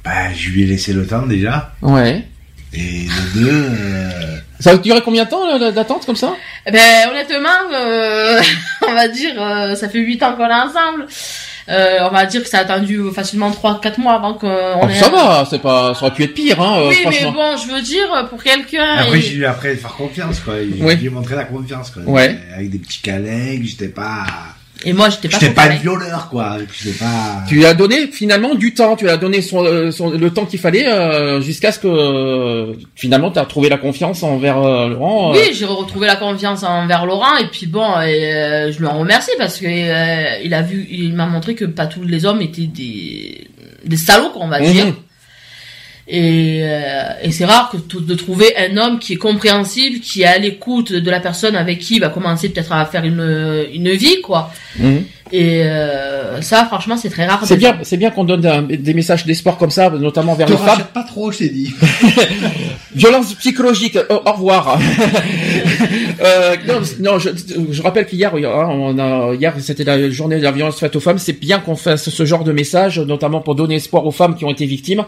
[0.03, 1.71] Bah, je lui ai laissé le temps déjà.
[1.81, 2.27] Ouais.
[2.73, 6.33] Et de deux, euh, Ça a duré combien de temps d'attente comme ça?
[6.71, 8.41] Ben honnêtement euh,
[8.87, 11.05] on va dire euh, ça fait 8 ans qu'on est ensemble
[11.69, 14.47] Euh, on va dire que ça a attendu facilement 3-4 mois avant qu'on
[14.81, 17.23] Oh, ait Ça va, c'est pas, ça aurait pu être pire, hein, euh, oui mais
[17.31, 20.55] bon je veux dire pour quelqu'un Après, et- j'ai eu après faire confiance, quoi.
[20.57, 21.09] Je Oui.
[21.09, 22.03] montré la confiance, quoi.
[22.03, 22.37] Ouais.
[22.53, 24.25] Avec des petits câlins, que j'étais pas,
[24.85, 26.57] et moi j'étais pas j'étais pas le violeur, quoi.
[26.81, 29.91] J'étais pas, Tu lui as donné finalement du temps, tu lui as donné son, euh,
[29.91, 33.77] son- le temps qu'il fallait euh, jusqu'à ce que euh, finalement tu as trouvé la
[33.77, 35.31] confiance envers euh, Laurent.
[35.33, 35.37] euh.
[35.37, 38.99] Oui, j'ai retrouvé la confiance envers Laurent et puis bon, et, euh, je lui en
[38.99, 42.41] remercie parce que euh, il a vu, il m'a montré que pas tous les hommes
[42.41, 43.47] étaient des
[43.85, 44.71] des salauds, qu'on va Mhm.
[44.71, 44.85] dire.
[46.07, 50.25] Et, euh, et c'est rare que de trouver un homme qui est compréhensible, qui est
[50.25, 53.89] à l'écoute de la personne avec qui il va commencer peut-être à faire une une
[53.91, 54.51] vie, quoi.
[54.77, 55.03] Mhm.
[55.31, 57.41] Et euh, ça, franchement, c'est très rare.
[57.45, 60.51] C'est bien, c'est bien qu'on donne un- des messages d'espoir comme ça, notamment vers te
[60.51, 60.83] les femmes.
[60.93, 61.73] pas trop, je t'ai dit.
[62.95, 63.97] Violence psychologique.
[64.09, 64.77] au revoir.
[66.23, 67.29] euh, non, non, je,
[67.71, 70.99] je rappelle qu'hier, hein, on a, hier, c'était la journée de la violence faite aux
[70.99, 71.17] femmes.
[71.17, 74.45] C'est bien qu'on fasse ce genre de message, notamment pour donner espoir aux femmes qui
[74.45, 75.03] ont été victimes.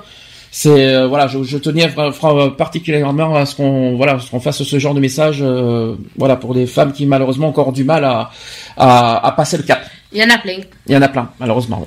[0.57, 4.63] C'est euh, voilà, je, je tenais vra- vra- particulièrement à ce qu'on voilà, qu'on fasse
[4.63, 8.05] ce genre de message, euh, voilà, pour des femmes qui malheureusement ont encore du mal
[8.05, 8.29] à,
[8.77, 9.81] à, à passer le cap.
[10.13, 10.59] Il y en a plein.
[10.87, 11.83] Il y en a plein, malheureusement.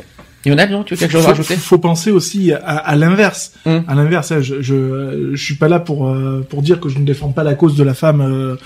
[0.47, 1.57] Lionel, non, tu veux quelque chose à faut, rajouter?
[1.57, 3.53] faut penser aussi à, à l'inverse.
[3.65, 6.99] À l'inverse, hein, je, je je suis pas là pour euh, pour dire que je
[6.99, 8.57] ne défends pas la cause de la femme euh,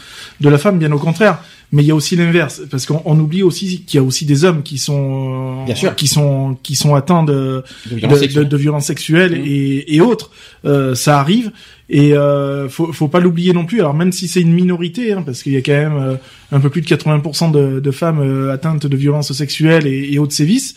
[0.40, 1.38] de la femme, bien au contraire.
[1.74, 4.26] Mais il y a aussi l'inverse, parce qu'on on oublie aussi qu'il y a aussi
[4.26, 5.94] des hommes qui sont euh, Bien sûr.
[5.96, 9.46] qui sont qui sont atteints de De violences sexuelles Mhm.
[9.46, 10.30] et, et autres.
[10.66, 11.50] Euh, ça arrive
[11.94, 13.80] et euh, faut, faut pas l'oublier non plus.
[13.80, 16.14] Alors même si c'est une minorité, hein, parce qu'il y a quand même euh,
[16.50, 20.18] un peu plus de 80% de, de femmes euh, atteintes de violences sexuelles et, et
[20.18, 20.74] autres sévices.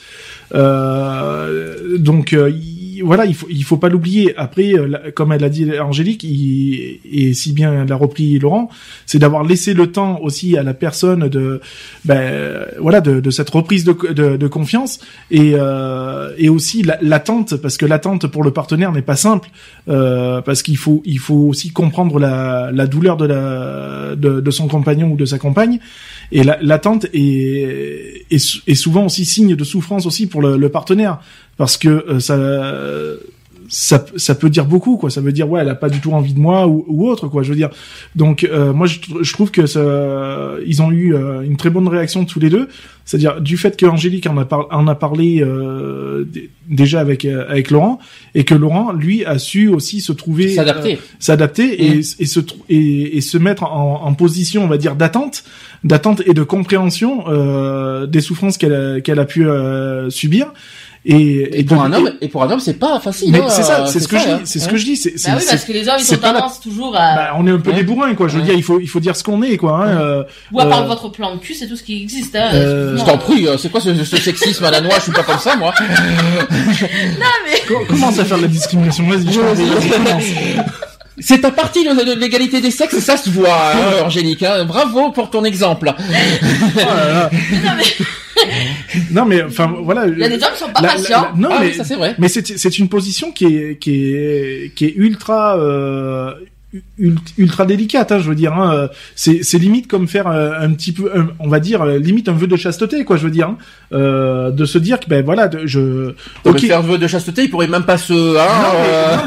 [0.54, 4.34] Euh, donc euh, il- voilà, il faut il faut pas l'oublier.
[4.38, 8.70] Après, euh, comme elle a dit Angélique, il, et si bien l'a repris Laurent,
[9.06, 11.62] c'est d'avoir laissé le temps aussi à la personne de,
[12.06, 15.00] ben voilà, de, de cette reprise de, de, de confiance
[15.32, 19.50] et euh, et aussi la- l'attente parce que l'attente pour le partenaire n'est pas simple
[19.90, 24.52] euh, parce qu'il faut il faut aussi comprendre la, la douleur de la de, de
[24.52, 25.80] son compagnon ou de sa compagne
[26.32, 30.70] et la- l'attente est, est est souvent aussi signe de souffrance aussi pour le, le
[30.70, 31.20] partenaire
[31.58, 32.38] parce que euh, ça
[33.68, 36.12] ça, ça peut dire beaucoup quoi ça veut dire ouais elle a pas du tout
[36.12, 37.72] envie de moi ou, ou autre quoi je veux dire
[38.16, 39.82] donc euh, moi je, tr- je trouve que ça,
[40.68, 42.68] ils ont eu euh, une très bonne réaction tous les deux
[43.06, 46.26] c'est-à-dire du fait que Angélique en a, par- en a parlé euh,
[46.70, 47.98] déjà avec euh, avec Laurent
[48.36, 50.94] et que Laurent lui a su aussi se trouver S'adapter.
[50.94, 52.02] euh, s'adapter et, Mm.
[52.20, 55.44] et se et, et se mettre en, en position on va dire d'attente
[55.84, 60.52] d'attente et de compréhension euh, des souffrances qu'elle a, qu'elle a pu euh, subir
[61.06, 63.32] et, Et pour un homme, et pour un homme, c'est pas facile.
[63.32, 64.40] mais hein, c'est ça, c'est ce que je hein.
[64.44, 66.20] dis, c'est ce que je dis, c'est Bah oui, parce que les hommes, ils ont
[66.22, 67.16] la- tendance toujours à...
[67.16, 67.76] bah, on est un peu Ouais.
[67.78, 68.46] des bourrins quoi, je veux Ouais.
[68.48, 70.84] dire, il faut il faut dire ce qu'on est quoi hein, euh, Ou à part
[70.84, 72.36] euh, votre plan de cul, c'est tout ce qui existe.
[72.36, 75.04] Hein, Euh, Je t'en prie, euh, c'est quoi ce, ce sexisme à la noix Je
[75.04, 75.74] suis pas comme ça, moi.
[77.68, 80.85] co- commence à faire de la discrimination, vas-y, je
[81.20, 84.44] C'est ta partie de, de l'égalité des sexes, ça se voit, hein, Angélique.
[84.44, 84.66] hein.
[84.66, 85.94] Bravo pour ton exemple.
[85.98, 87.30] Oh là là.
[87.64, 88.06] Non, mais
[89.12, 90.08] Non mais enfin voilà.
[90.08, 91.22] il y a des hommes qui sont pas la- patients.
[91.22, 92.16] la- non Ah mais oui, ça c'est vrai.
[92.18, 96.34] Mais c'est une position qui est qui est qui est ultra euh,
[97.38, 98.12] ultra délicate.
[98.12, 101.12] Hein, je veux dire, hein, euh, c'est c'est limite comme faire euh, un petit peu,
[101.16, 103.18] un- on va dire euh, limite un vœu de chasteté, quoi.
[103.18, 103.58] Je veux dire, hein,
[103.94, 106.60] euh, de se dire que ben voilà, je ok.
[106.60, 108.14] faire vœu de chasteté, il pourrait même pas se...
[108.38, 109.26] Hein.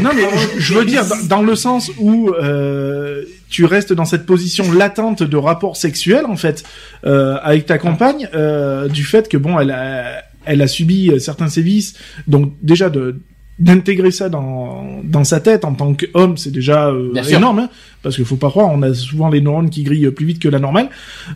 [0.00, 0.22] Non mais
[0.58, 5.22] je, veux dire dans, dans le sens où euh, tu restes dans cette position latente
[5.22, 6.64] de rapport sexuel en fait
[7.06, 11.48] euh, avec ta compagne euh, du fait que bon elle a elle a subi certains
[11.48, 11.94] sévices
[12.26, 13.20] donc déjà de
[13.62, 17.68] d'intégrer ça dans dans sa tête en tant qu'homme c'est déjà euh, énorme hein,
[18.02, 20.48] parce qu'il faut pas croire on a souvent les neurones qui grillent plus vite que
[20.48, 20.88] la normale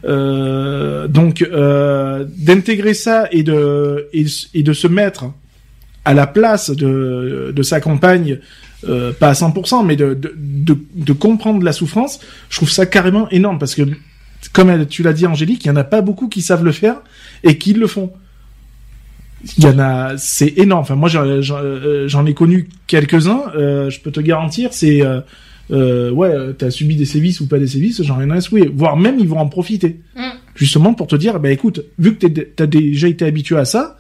[0.05, 5.27] euh, donc euh, d'intégrer ça et de et, et de se mettre
[6.07, 8.39] à la place de, de sa compagne,
[8.89, 12.87] euh, pas à 100%, mais de, de, de, de comprendre la souffrance, je trouve ça
[12.87, 13.83] carrément énorme parce que,
[14.53, 16.99] comme tu l'as dit Angélique, il y en a pas beaucoup qui savent le faire
[17.43, 18.13] et qui le font.
[19.59, 20.81] Il y en a, c'est énorme.
[20.83, 23.43] Enfin, moi, j'en euh, ai connu quelques-uns.
[23.55, 25.21] euh, je peux te garantir, c'est euh,
[25.71, 28.71] euh, ouais, t'as subi des sévices ou pas des sévices, j'en ai rien à secouer.
[28.75, 30.21] Voire même, ils vont en profiter, Mm.
[30.55, 33.99] justement pour te dire, bah écoute, vu que t'as déjà été habitué à ça,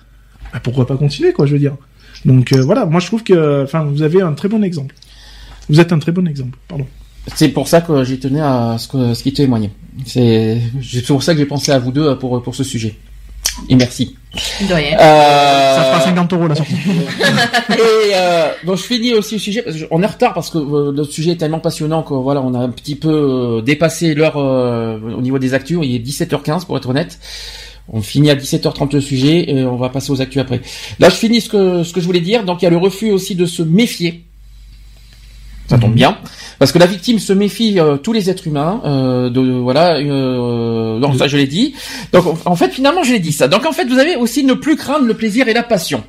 [0.52, 1.77] bah, pourquoi pas continuer, quoi, je veux dire.
[2.24, 4.94] Donc euh, voilà, moi je trouve que, enfin, vous avez un très bon exemple.
[5.68, 6.56] Vous êtes un très bon exemple.
[6.68, 6.86] Pardon.
[7.35, 9.73] C'est pour ça que j'ai tenu à ce, que, ce qui témoignait.
[10.06, 12.97] C'est c'est pour ça que j'ai pensé à vous deux pour, pour ce sujet.
[13.69, 14.16] Et merci.
[14.99, 16.74] Euh, Ça fera 50 euros la sortie.
[17.70, 20.59] Et euh, donc je finis aussi le sujet parce qu'on est en retard parce que
[20.59, 23.09] euh, le sujet est tellement passionnant que voilà on a un petit peu
[23.59, 25.78] euh, dépassé l'heure euh, au niveau des actus.
[25.83, 27.19] Il est 17h15 pour être honnête.
[27.89, 30.61] On finit à 17h30 le sujet et on va passer aux actus après.
[30.99, 32.45] Là je finis ce que ce que je voulais dire.
[32.45, 34.24] Donc il y a le refus aussi de se méfier.
[35.69, 36.19] Ça tombe bien
[36.59, 38.81] parce que la victime se méfie euh, tous les êtres humains.
[38.85, 39.97] Euh, de voilà.
[39.99, 41.75] Euh, donc ça je l'ai dit.
[42.13, 43.49] Donc en fait finalement je l'ai dit ça.
[43.49, 46.03] Donc en fait vous avez aussi ne plus craindre le plaisir et la passion.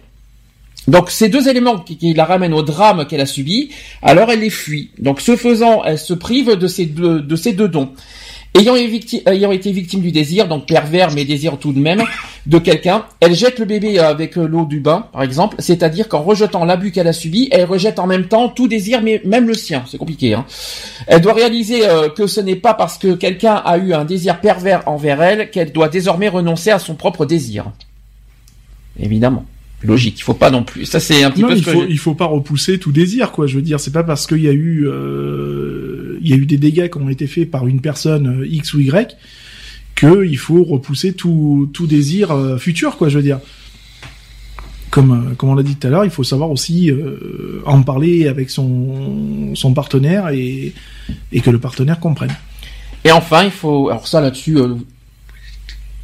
[0.87, 3.71] Donc ces deux éléments qui, qui la ramènent au drame qu'elle a subi,
[4.01, 4.91] alors elle les fuit.
[4.99, 7.91] Donc ce faisant, elle se prive de ces deux, de ces deux dons.
[8.55, 12.03] Ayant, été victime, ayant été victime du désir, donc pervers mais désir tout de même,
[12.47, 16.23] de quelqu'un, elle jette le bébé avec euh, l'eau du bain, par exemple, c'est-à-dire qu'en
[16.23, 19.53] rejetant l'abus qu'elle a subi, elle rejette en même temps tout désir, mais même le
[19.53, 20.33] sien, c'est compliqué.
[20.33, 20.45] Hein.
[21.05, 24.39] Elle doit réaliser euh, que ce n'est pas parce que quelqu'un a eu un désir
[24.39, 27.65] pervers envers elle qu'elle doit désormais renoncer à son propre désir.
[28.99, 29.45] Évidemment.
[29.83, 30.85] Logique, il faut pas non plus.
[30.85, 33.31] Ça c'est un petit Non, peu il que faut, il faut pas repousser tout désir,
[33.31, 33.45] quoi.
[33.45, 36.47] Je veux dire, c'est pas parce qu'il y a eu, euh, il y a eu
[36.47, 39.15] des dégâts qui ont été faits par une personne euh, X ou Y
[39.93, 43.09] que il faut repousser tout, tout désir euh, futur, quoi.
[43.09, 43.39] Je veux dire.
[44.89, 48.27] Comme, comme on l'a dit tout à l'heure, il faut savoir aussi euh, en parler
[48.27, 50.73] avec son, son partenaire et,
[51.33, 52.33] et que le partenaire comprenne.
[53.03, 53.89] Et enfin, il faut.
[53.89, 54.57] Alors ça là-dessus.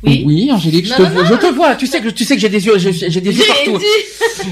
[0.05, 0.49] Euh, Oui.
[0.51, 1.75] Angélique, je, Non, te, non, vois- je te vois.
[1.75, 3.77] Tu sais que tu sais que j'ai des yeux, j'ai j'ai des yeux partout.
[3.79, 3.85] dit.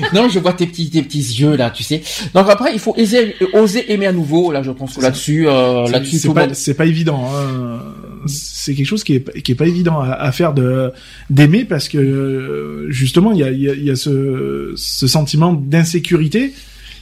[0.14, 2.02] Non, je vois tes petits tes petits yeux là, tu sais.
[2.34, 4.52] Donc après, il faut oser, oser aimer à nouveau.
[4.52, 7.26] Là, je pense que là-dessus, euh, là-dessus, c'est pas, monde- c'est pas évident.
[7.36, 7.80] Hein.
[8.28, 10.92] C'est quelque chose qui est, qui est pas évident à, à faire de
[11.30, 14.74] d'aimer parce que euh, justement il y a, il y a, il y a ce,
[14.76, 16.54] ce sentiment d'insécurité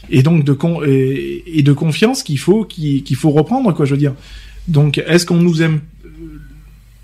[0.09, 3.85] et donc de con, et, et de confiance qu'il faut qu'il qu'il faut reprendre quoi.
[3.85, 4.13] Je veux dire.
[4.67, 5.81] Donc est-ce qu'on nous aime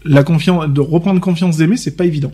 [0.06, 2.32] la confiance, de reprendre confiance d'aimer, c'est pas évident.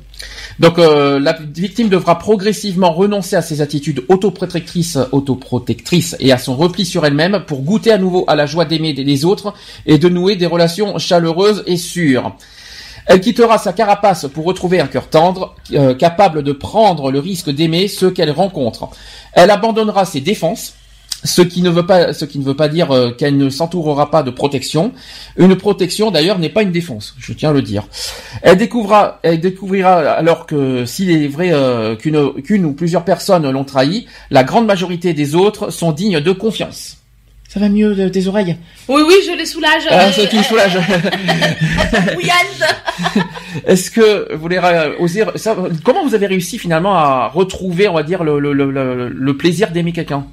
[0.60, 6.56] Donc euh, la victime devra progressivement renoncer à ses attitudes autoprotectrices, autoprotectrices et à son
[6.56, 9.54] repli sur elle-même pour goûter à nouveau à la joie d'aimer les autres
[9.86, 12.36] et de nouer des relations chaleureuses et sûres.
[13.08, 17.50] Elle quittera sa carapace pour retrouver un cœur tendre, euh, capable de prendre le risque
[17.50, 18.90] d'aimer ceux qu'elle rencontre.
[19.34, 20.76] Elle abandonnera ses défenses,
[21.24, 24.10] ce qui ne veut pas, ce qui ne veut pas dire euh, qu'elle ne s'entourera
[24.10, 24.92] pas de protection.
[25.38, 27.84] Une protection d'ailleurs n'est pas une défense, je tiens à le dire.
[28.42, 33.50] Elle découvrira, elle découvrira alors que s'il est vrai euh, qu'une qu'une ou plusieurs personnes
[33.50, 36.98] l'ont trahi, la grande majorité des autres sont dignes de confiance.
[37.48, 38.56] Ça va mieux de tes oreilles?
[38.88, 39.84] Oui, oui, je les soulage.
[39.90, 40.80] Ah, euh, ça tu me soulages.
[42.18, 43.14] Oui, Anne.
[43.68, 47.94] Est-ce que vous voulez ra- oser ça, Comment vous avez réussi finalement à retrouver, on
[47.94, 50.26] va dire, le, le, le, le- le plaisir d'aimer quelqu'un?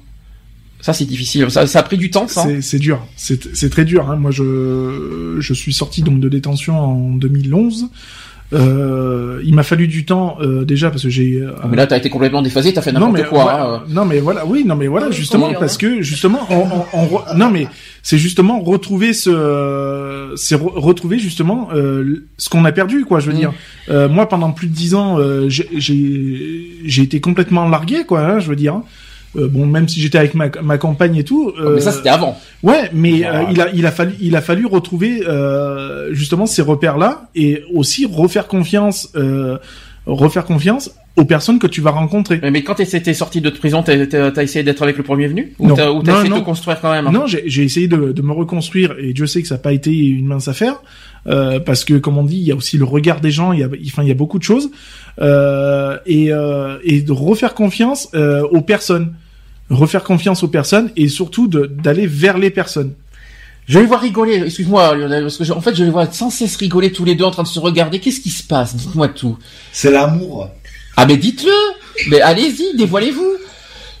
[0.81, 1.49] Ça, c'est difficile.
[1.51, 2.43] Ça, ça a pris du temps, ça.
[2.43, 4.09] C'est c'est dur, c'est c'est très dur.
[4.09, 4.15] Hein.
[4.15, 7.89] Moi, je je suis sorti donc de détention en 2011.
[8.51, 11.35] Euh, il m'a fallu du temps euh, déjà parce que j'ai.
[11.39, 12.73] euh, Mais là, t'as été complètement déphasé.
[12.73, 13.43] T'as fait non mais n'importe quoi.
[13.43, 13.83] voilà, hein.
[13.89, 17.05] non mais voilà oui non mais voilà justement oui, parce que justement on, on- on
[17.05, 17.67] re- non mais
[18.01, 23.27] c'est justement retrouver ce c'est re- retrouver justement euh, ce qu'on a perdu quoi je
[23.27, 23.39] veux Mm.
[23.39, 23.53] dire
[23.89, 28.21] Euh, moi pendant plus de dix ans euh, j'ai j'ai j'ai été complètement largué quoi
[28.21, 28.81] hein, je veux dire
[29.35, 32.09] Euh, bon même si j'étais avec ma ma compagne et tout euh, Mais ça, c'était
[32.09, 32.35] avant.
[32.63, 33.41] Ouais, mais Voilà.
[33.41, 37.29] euh, il a il a fallu il a fallu retrouver euh, justement ces repères là
[37.35, 39.57] et aussi refaire confiance euh,
[40.07, 42.39] refaire confiance aux personnes que tu vas rencontrer.
[42.41, 45.27] Mais, mais quand t'étais sorti de prison, t'as t'as- t'as essayé d'être avec le premier
[45.27, 45.53] venu?
[45.59, 47.11] Ou t'as ou t'as Non, essayé de te construire quand même hein?
[47.11, 49.73] Non, j'ai j'ai essayé de, de me reconstruire et Dieu sait que ça n'a pas
[49.73, 50.81] été une mince affaire
[51.27, 53.59] euh, parce que comme on dit, il y a aussi le regard des gens, il
[53.59, 54.69] y a enfin il y a beaucoup de choses
[55.21, 59.13] euh, et euh, et de refaire confiance euh, aux personnes,
[59.69, 62.93] refaire confiance aux personnes et surtout de- d'aller vers les personnes.
[63.67, 66.07] Je vais les voir rigoler, excuse-moi Lionel, parce que je- en fait je les vois
[66.11, 67.99] sans cesse rigoler tous les deux en train de se regarder.
[67.99, 68.75] Qu'est-ce qui se passe?
[68.75, 69.37] Dites-moi tout.
[69.71, 70.49] C'est l'amour.
[71.01, 73.37] Ah mais dites-le Mais allez-y, dévoilez-vous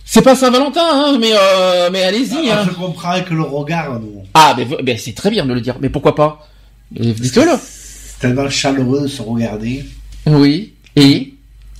[0.03, 2.49] C'est pas Saint-Valentin, hein, mais euh, mais allez-y.
[2.49, 2.65] Ah, Hein.
[2.67, 4.23] Je comprends avec le regard, nous.
[4.33, 6.45] Ah mais, mais c'est très bien de le dire, mais pourquoi pas?
[6.91, 9.85] Dites-le C'est tellement chaleureux de se regarder.
[10.25, 10.73] Oui.
[10.97, 11.35] Et?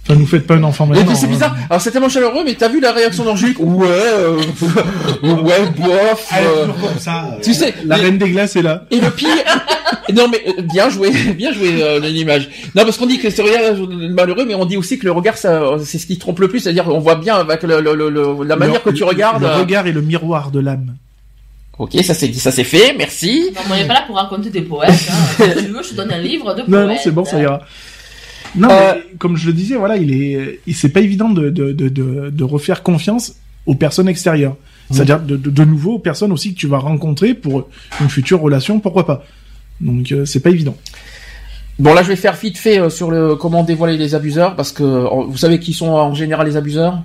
[0.10, 1.06] Enfin, nous faites pas un enfant Et maintenant.
[1.06, 1.30] puis c'est hein.
[1.30, 1.56] bizarre.
[1.70, 4.38] Alors c'est tellement chaleureux, mais t'as vu la réaction d'Angélique Ouais, euh,
[5.24, 6.28] ouais, bof.
[6.36, 7.38] Elle est euh, toujours comme ça.
[7.44, 8.86] tu sais, La et- reine des glaces est là.
[8.90, 9.28] Et le pire,
[10.16, 12.50] non mais euh, bien joué, bien joué euh, l'image.
[12.76, 13.76] Non parce qu'on dit que c'est regard
[14.10, 16.60] malheureux, mais on dit aussi que le regard, ça, c'est ce qui trompe le plus,
[16.62, 19.44] c'est-à-dire on voit bien avec le, le- le- le- la manière Le- que tu regardes.
[19.44, 20.96] Le regard est le miroir de l'âme.
[21.78, 23.52] Ok, ça c'est dit, ça c'est fait, merci.
[23.56, 24.90] Non, on n'est pas là pour raconter des poètes.
[24.90, 25.46] Hein.
[25.56, 26.68] si tu veux, je te donne un livre de poètes.
[26.68, 27.62] Non, non, c'est bon, ça ira.
[28.56, 31.50] Non, Euh, mais comme je le disais, voilà, il est, il- c'est pas évident de,
[31.50, 33.36] de, de, de, de refaire confiance
[33.66, 34.56] aux personnes extérieures.
[34.92, 37.70] C'est-à-dire de, de, de nouveau aux personnes aussi que tu vas rencontrer pour
[38.02, 39.24] une future relation, pourquoi pas.
[39.80, 40.76] Donc euh, c'est pas évident.
[41.78, 44.72] Bon là je vais faire vite fait euh, sur le comment dévoiler les abuseurs parce
[44.72, 47.02] que euh, vous savez qui sont en général les abuseurs?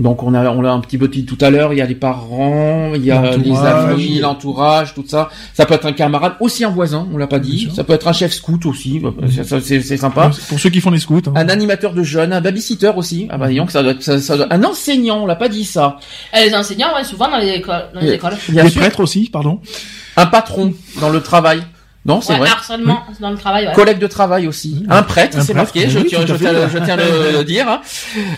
[0.00, 1.86] Donc on a on l'a un petit peu dit tout à l'heure, il y a
[1.86, 5.28] les parents, il y a les amis, l'entourage, tout ça.
[5.54, 7.68] Ça peut être un camarade, aussi un voisin, on l'a pas dit.
[7.74, 9.00] Ça peut être un chef scout aussi,
[9.44, 10.30] c'est c'est sympa.
[10.48, 11.20] Pour ceux qui font les scouts.
[11.26, 11.32] hein.
[11.36, 13.28] Un animateur de jeunes, un babysitter aussi.
[13.30, 15.48] Ah bah disons que ça doit être, ça, ça doit- un enseignant, on l'a pas
[15.48, 15.98] dit ça.
[16.36, 17.84] Et les enseignants, ouais, souvent dans les écoles.
[17.94, 18.34] Dans les écoles.
[18.48, 18.80] Bien les sûr.
[18.80, 19.60] prêtres aussi, pardon.
[20.16, 21.62] Un patron dans le travail.
[22.04, 22.48] Non, c'est Ouais, vrai.
[22.48, 23.72] harcèlement dans le travail, ouais.
[23.74, 24.84] Collègue de travail aussi.
[24.90, 26.96] Un prêtre, c'est marqué, je, oui, tiens, je, tiens, je tiens à
[27.38, 27.68] le dire.
[27.68, 27.80] hein.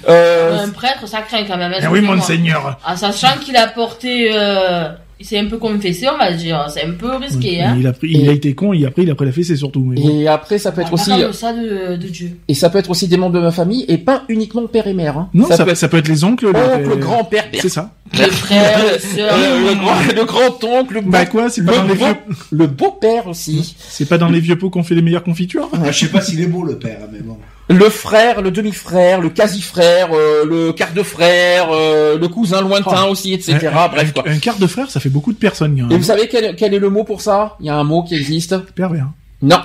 [0.09, 1.73] Euh, Un prêtre, ça craint quand même.
[1.73, 2.17] Ah oui, excusez-moi.
[2.17, 2.79] monseigneur.
[2.87, 6.67] En sachant qu'il a porté, euh, il s'est un peu confessé, on va dire.
[6.69, 7.77] C'est un peu risqué, hein.
[7.79, 9.57] Il a pris, il a été con, il a pris, il a pris la fessée
[9.57, 9.81] surtout.
[9.85, 10.09] Mais bon.
[10.21, 12.31] Et après, ça peut être aussi, ça de, de Dieu.
[12.49, 14.95] et ça peut être aussi des membres de ma famille, et pas uniquement père et
[14.95, 15.17] mère.
[15.19, 15.29] Hein.
[15.35, 16.47] Non, ça, ça peut ça, peut être les oncles.
[16.49, 17.61] être les- oncle, grand-père, père.
[17.63, 17.93] C'est ça.
[18.13, 19.37] Les frères, les sœurs.
[19.37, 22.17] Le, le grand, le grand-oncle, le, Bah quoi, c'est pas le dans les beau- vieux,
[22.51, 23.75] le beau-père aussi.
[23.79, 25.69] c'est pas dans les vieux pots qu'on fait les meilleures confitures.
[25.73, 27.39] Ah, je sais pas s'il est beau, le père, mais bon.
[27.71, 33.05] Le frère, le demi-frère, le quasi-frère, euh, le quart de frère, euh, le cousin lointain
[33.07, 33.57] aussi, etc.
[33.73, 34.31] Un- Bref, un, quoi.
[34.31, 35.75] un quart de frère, ça fait beaucoup de personnes.
[35.81, 37.57] quand Et vous savez quel, quel est le mot pour ça?
[37.61, 39.09] Il y a un mot qui existe Pervers.
[39.41, 39.61] Non.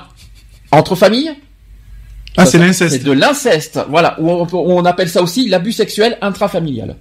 [0.72, 1.32] Entre familles?
[2.38, 2.94] Ah, c'est l'inceste.
[2.94, 3.80] C'est de l'inceste.
[3.90, 4.18] Voilà.
[4.22, 6.96] On, appelle ça aussi l'abus sexuel intrafamilial.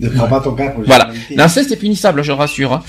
[0.00, 1.10] Ne prends pas ton cas pour Voilà.
[1.30, 2.72] L'inceste est punissable, je rassure.
[2.72, 2.82] hein.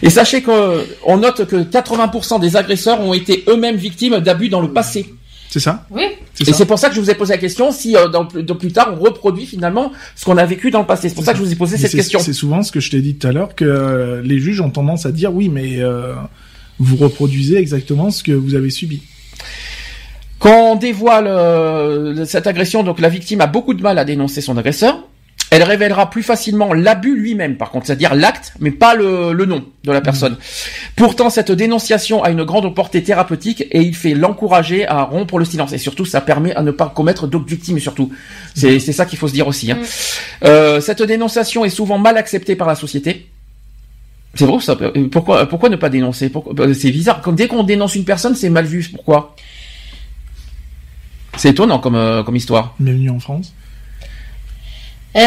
[0.00, 4.62] Et sachez que on note que 80% des agresseurs ont été eux-mêmes victimes d'abus dans
[4.62, 5.12] le passé.
[5.54, 5.86] C'est ça?
[5.92, 6.02] Oui.
[6.34, 8.24] C'est Et c'est pour ça que je vous ai posé la question si euh, dans,
[8.24, 11.08] dans plus tard on reproduit finalement ce qu'on a vécu dans le passé.
[11.08, 12.18] C'est pour ça que je vous ai posé Mais cette c'est- question.
[12.18, 14.70] C'est souvent ce que je t'ai dit tout à l'heure que euh, les juges ont
[14.70, 16.12] tendance à dire oui, mais euh,
[16.80, 19.04] vous reproduisez exactement ce que vous avez subi.
[20.40, 24.40] Quand on dévoile euh, cette agression, donc la victime a beaucoup de mal à dénoncer
[24.40, 24.98] son agresseur.
[25.54, 29.64] Elle révélera plus facilement l'abus lui-même, par contre, c'est-à-dire l'acte, mais pas le, le nom
[29.84, 30.36] de la personne.
[30.96, 35.44] Pourtant, cette dénonciation a une grande portée thérapeutique et il fait l'encourager à rompre le
[35.44, 35.72] silence.
[35.72, 38.10] Et surtout, ça permet à ne pas commettre d'autres victimes, surtout.
[38.56, 39.70] C'est c'est ça qu'il faut se dire aussi.
[39.70, 39.78] hein.
[40.42, 43.28] Euh, cette dénonciation est souvent mal acceptée par la société.
[44.34, 44.76] C'est vrai, ça.
[45.12, 46.32] Pourquoi, pourquoi ne pas dénoncer?
[46.58, 47.20] Euh, C'est bizarre.
[47.20, 48.90] Comme dès qu'on dénonce une personne, c'est mal vu.
[48.92, 49.36] Pourquoi?
[51.36, 52.74] C'est étonnant comme, euh, comme histoire.
[52.80, 53.54] Bienvenue en France?
[55.16, 55.20] Eh,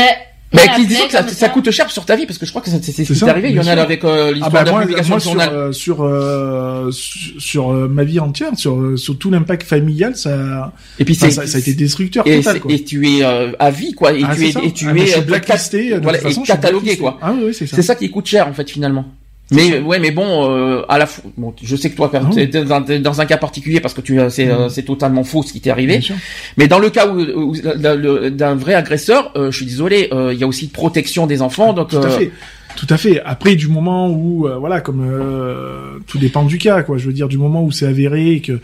[0.53, 2.61] Mais qui disons que ça, ça coûte cher sur ta vie parce que je crois
[2.61, 3.49] que c'est c'est- c'est ce qui est arrivé.
[3.49, 3.79] Il y en a sûr.
[3.81, 5.49] avec euh, Ah l'histoire bah de la publication sur, journal.
[5.53, 10.15] euh, sur, euh, sur, sur, euh, ma vie entière, sur, euh, sur tout l'impact familial,
[10.15, 12.61] ça, Et puis enfin, ça, ça a été destructeur et, total.
[12.61, 12.71] Quoi.
[12.71, 14.13] et tu es euh, à vie quoi.
[14.13, 14.61] Et Ah, tu es ça.
[14.63, 17.17] et tu Ah, es euh, blacklisté, de toute voilà, façon, et catalogué quoi.
[17.21, 17.75] Ah oui, oui, c'est ça.
[17.75, 19.03] C'est ça qui coûte cher en fait finalement.
[19.51, 22.47] Mais ouais, mais bon, euh, à la fois, bon, je sais que toi, Ah t'es
[22.47, 25.53] dans, dans un cas particulier parce que tu, as- c'est, euh, c'est totalement faux ce
[25.53, 26.01] qui t'est arrivé.
[26.57, 30.43] Mais dans le cas où, d'un vrai agresseur, euh, je suis désolé, euh, il y
[30.43, 31.89] a aussi de protection des enfants, donc.
[31.89, 32.31] Tout à euh, fait.
[32.77, 33.19] Tout à fait.
[33.25, 36.99] Après, du moment où, euh, voilà, comme euh, tout dépend du cas, quoi.
[36.99, 38.59] Je veux dire, du moment où c'est avéré et que,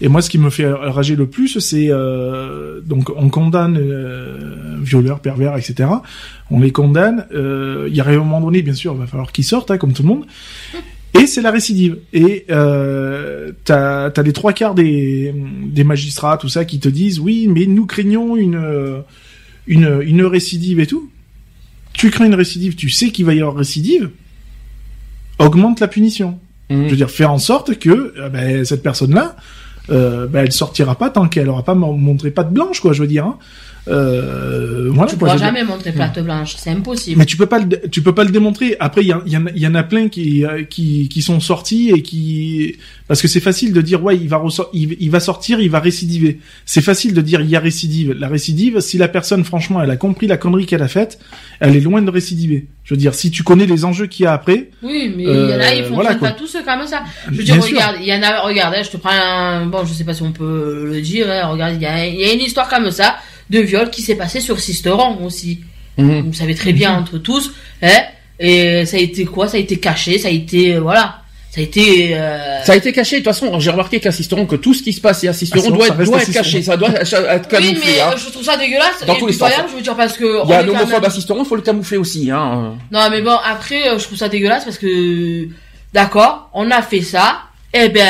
[0.00, 4.78] et moi, ce qui me fait rager le plus, c'est euh, donc on condamne euh,
[4.80, 5.90] violeurs, pervers, etc.
[6.50, 7.26] On les condamne.
[7.34, 9.76] euh, Il y a un moment donné, bien sûr, il va falloir qu'ils sortent, hein,
[9.76, 10.24] comme tout le monde.
[11.12, 11.98] Et c'est la récidive.
[12.14, 15.34] Et euh, t'as as les trois quarts des,
[15.66, 19.02] des magistrats, tout ça, qui te disent oui, mais nous craignons une
[19.66, 21.10] une, une récidive et tout
[21.98, 24.10] tu crains une récidive, tu sais qu'il va y avoir récidive,
[25.38, 26.38] augmente la punition.
[26.70, 26.84] Mhm.
[26.84, 29.36] Je veux dire, faire en sorte que euh, ben, cette personne-là,
[29.90, 32.92] euh, ben, elle sortira pas tant qu'elle aura pas mon- montré pas de blanche, quoi.
[32.92, 33.24] Je veux dire.
[33.26, 33.38] Hein.
[33.90, 37.18] Euh, voilà, Tu pourras jamais montrer plaque blanche, c'est impossible.
[37.18, 38.76] Mais tu peux pas le, dé- tu peux pas le démontrer.
[38.80, 41.22] Après, il y, en- y, a- il y en a plein qui, euh, qui, qui
[41.22, 44.42] sont sortis et qui, parce que c'est facile de dire ouais, il va
[44.72, 46.38] il, il va sortir, il va récidiver.
[46.66, 48.12] C'est facile de dire il y a récidive.
[48.18, 51.18] La récidive, si la personne, franchement, elle a compris la connerie qu'elle a faite,
[51.60, 52.66] elle est loin de récidiver.
[52.84, 55.48] Je veux dire, si tu connais les enjeux qu'il y a après, Oui, mais Euh,
[55.48, 57.02] il y en a, ils fonctionnent voilà, pas tous comme ça.
[57.30, 59.92] Je veux dire, regarde, il y en a, regarde, je te prends un, bon, je
[59.92, 62.32] sais pas si on peut le dire, hein, regarde, il y a, il y a
[62.32, 63.16] une histoire comme ça,
[63.50, 65.60] de viol qui s'est passé sur Sisteron aussi.
[65.96, 66.22] Mhm.
[66.28, 67.52] Vous savez très bien entre tous,
[67.82, 68.02] hein,
[68.38, 69.48] et ça a été quoi?
[69.48, 71.22] Ça a été caché, ça a été, euh, voilà.
[71.50, 72.62] Ça a été, euh...
[72.62, 73.16] Ça a été caché.
[73.20, 75.70] De toute façon, j'ai remarqué qu'assisteront que tout ce qui se passe et assisteront Ah,
[75.76, 76.62] doit, ça être, doit caché.
[76.62, 77.80] Ça doit être Oui, camouflé.
[77.86, 78.10] mais hein.
[78.12, 79.50] euh, je trouve ça dégueulasse Dans et tous les sens.
[79.70, 80.44] je veux dire, parce que.
[80.44, 82.30] Il y a un homophobe même- assisteront, faut le camoufler aussi.
[82.30, 82.74] Hein.
[82.92, 85.48] Non, mais bon, après, je trouve ça dégueulasse parce que,
[85.94, 87.38] d'accord, on a fait ça,
[87.72, 88.04] eh ben,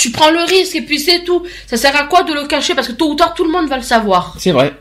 [0.00, 1.42] tu prends le risque et puis c'est tout.
[1.66, 2.74] Ça sert à quoi de le cacher?
[2.74, 4.34] Parce que tôt ou tard, tout le monde va le savoir.
[4.38, 4.72] C'est vrai.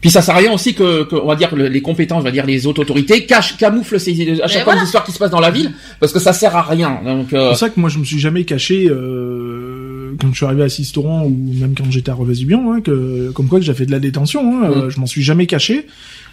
[0.00, 2.30] Puis ça sert à rien aussi que, que on va dire les compétences, on va
[2.30, 4.80] dire les autres autorités cachent, camouflent ces, à chaque fois voilà.
[4.80, 7.00] les histoires qui se passent dans la ville, parce que ça sert à rien.
[7.02, 10.36] Donc c'est euh, pour ça que moi je me suis jamais caché euh, quand je
[10.36, 13.64] suis arrivé à Sisteron ou même quand j'étais à Revesibion, hein, que comme quoi que
[13.64, 14.62] j'ai fait de la détention.
[14.62, 15.86] Hein, euh, je m'en suis jamais caché.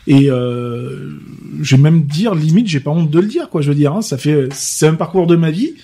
[0.05, 1.11] Et euh,
[1.61, 3.61] je vais même dire limite, j'ai pas honte de le dire, quoi.
[3.61, 5.75] Je veux dire, hein, ça fait, c'est un parcours de ma vie.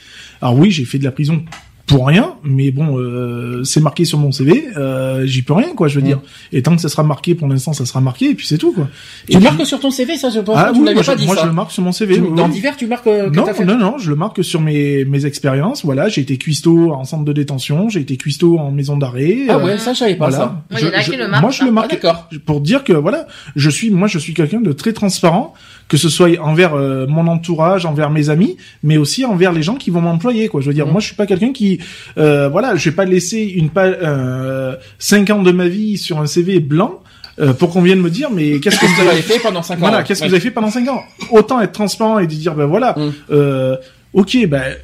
[0.41, 1.43] Alors oui, j'ai fait de la prison
[1.89, 5.87] pour rien, mais bon, euh, c'est marqué sur mon CV, euh, j'y peux rien, quoi.
[5.87, 6.05] Je veux Mm.
[6.07, 6.21] dire.
[6.53, 8.71] Et tant que ça sera marqué, pour l'instant, ça sera marqué, et puis c'est tout,
[8.71, 8.87] quoi.
[9.25, 10.85] tu Et le puis- marques sur ton CV, ça je pense ah que tu oui,
[10.85, 11.41] l'avais moi, pas je, dit moi, ça.
[11.43, 12.15] je le marque sur mon CV.
[12.15, 12.51] Tu- oui, dans oui.
[12.51, 13.65] divers, tu marques euh, que Non, fait.
[13.65, 15.83] non, non, je le marque sur mes, mes expériences.
[15.83, 19.47] Voilà, j'ai été cuistot en centre de détention, j'ai été cuistot en maison d'arrêt.
[19.49, 20.37] Ah euh, ouais, ça je savais pas voilà.
[20.45, 20.63] ça.
[20.69, 21.63] Moi, Je- le marquent, Moi, je ça.
[21.65, 22.29] le Ah, marque d'accord.
[22.45, 25.53] pour dire que voilà, je suis, moi, je suis quelqu'un de très transparent,
[25.89, 29.75] que ce soit envers euh, mon entourage, envers mes amis, mais aussi envers les gens
[29.75, 30.47] qui vont m'employer.
[30.47, 31.79] Quoi, je veux dire, moi, je suis pas quelqu'un qui,
[32.17, 36.19] euh, voilà, je vais pas laisser une pa- euh, cinq ans de ma vie sur
[36.19, 37.01] un CV blanc.
[37.41, 39.79] euh, pour qu'on vienne me dire mais qu'est-ce que vous avez fait pendant 5 ans
[39.79, 40.03] voilà, ouais.
[40.03, 41.01] qu'est-ce que vous avez fait pendant 5 ans
[41.31, 43.11] Autant être transparent et dire, ben voilà, Mm.
[43.31, 43.77] euh,
[44.11, 44.75] ok, ben,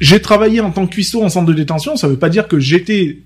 [0.00, 2.58] j'ai travaillé en tant que cuistot en centre de détention, ça veut pas dire que
[2.58, 3.18] j'étais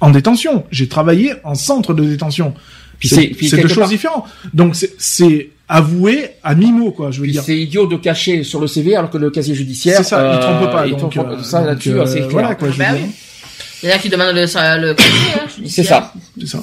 [0.00, 0.64] en détention.
[0.70, 2.54] J'ai travaillé en centre de détention.
[3.02, 4.24] Puis C'est c'est- puis c'est deux quelque choses part- différentes.
[4.54, 7.42] Donc c'est- c'est avoué à mi-mot, quoi, je veux Puis dire.
[7.42, 9.96] c'est idiot de cacher sur le CV alors que le casier judiciaire.
[9.98, 10.86] C'est ça, il trompe pas.
[10.86, 11.32] il donc, trompe pas.
[11.32, 12.30] euh, ça là-dessus, euh, c'est clair.
[12.30, 12.94] Voilà, quoi, je veux dire.
[12.94, 13.10] oui.
[13.82, 16.12] Il y en a qui demandent le, le casier, hein, C'est ça.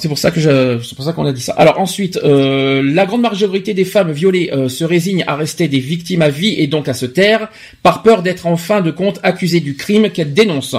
[0.00, 1.52] C'est pour ça que je, c'est pour ça qu'on a dit ça.
[1.58, 5.80] Alors ensuite, euh, la grande majorité des femmes violées euh, se résignent à rester des
[5.80, 7.48] victimes à vie et donc à se taire
[7.82, 10.76] par peur d'être en fin de compte accusées du crime qu'elles dénoncent.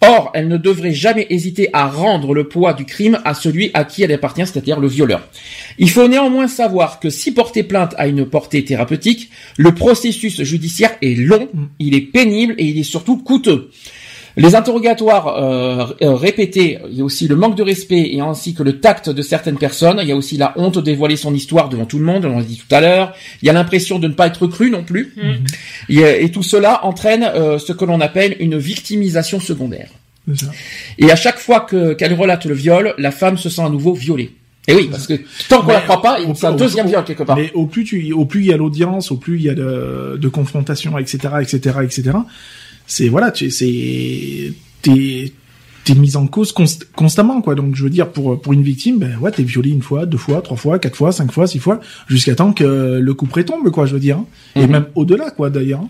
[0.00, 3.84] Or, elles ne devraient jamais hésiter à rendre le poids du crime à celui à
[3.84, 5.28] qui elle appartient, c'est-à-dire le violeur.
[5.78, 10.96] Il faut néanmoins savoir que si porter plainte a une portée thérapeutique, le processus judiciaire
[11.02, 11.48] est long,
[11.80, 13.70] il est pénible et il est surtout coûteux.
[14.38, 18.54] Les interrogatoires euh, euh, répétés, il y a aussi le manque de respect et ainsi
[18.54, 19.98] que le tact de certaines personnes.
[20.00, 22.38] Il y a aussi la honte de dévoiler son histoire devant tout le monde, on
[22.38, 23.12] l'a dit tout à l'heure.
[23.42, 25.14] Il y a l'impression de ne pas être cru non plus.
[25.88, 29.88] Et, euh, et tout cela entraîne euh, ce que l'on appelle une victimisation secondaire.
[30.36, 30.46] Ça.
[30.98, 33.94] Et à chaque fois que qu'elle relate le viol, la femme se sent à nouveau
[33.94, 34.30] violée.
[34.68, 35.14] Et oui, parce que
[35.48, 37.36] tant qu'on la croit pas, c'est un deuxième au- viol quelque part.
[37.36, 39.54] Mais au plus tu, au plus il y a l'audience, au plus il y a
[39.54, 42.10] de, de confrontation, etc., etc., etc.
[42.88, 44.52] C'est voilà, tu c'est
[44.82, 45.32] t'es
[45.84, 47.54] t'es mise en cause const- constamment quoi.
[47.54, 50.18] Donc je veux dire pour pour une victime, ben ouais, t'es violé une fois, deux
[50.18, 53.44] fois, trois fois, quatre fois, cinq fois, six fois, jusqu'à temps que le coup près
[53.44, 53.84] tombe quoi.
[53.86, 54.26] Je veux dire, hein.
[54.56, 54.70] et Mhm.
[54.72, 55.80] même au-delà quoi d'ailleurs.
[55.82, 55.88] hein.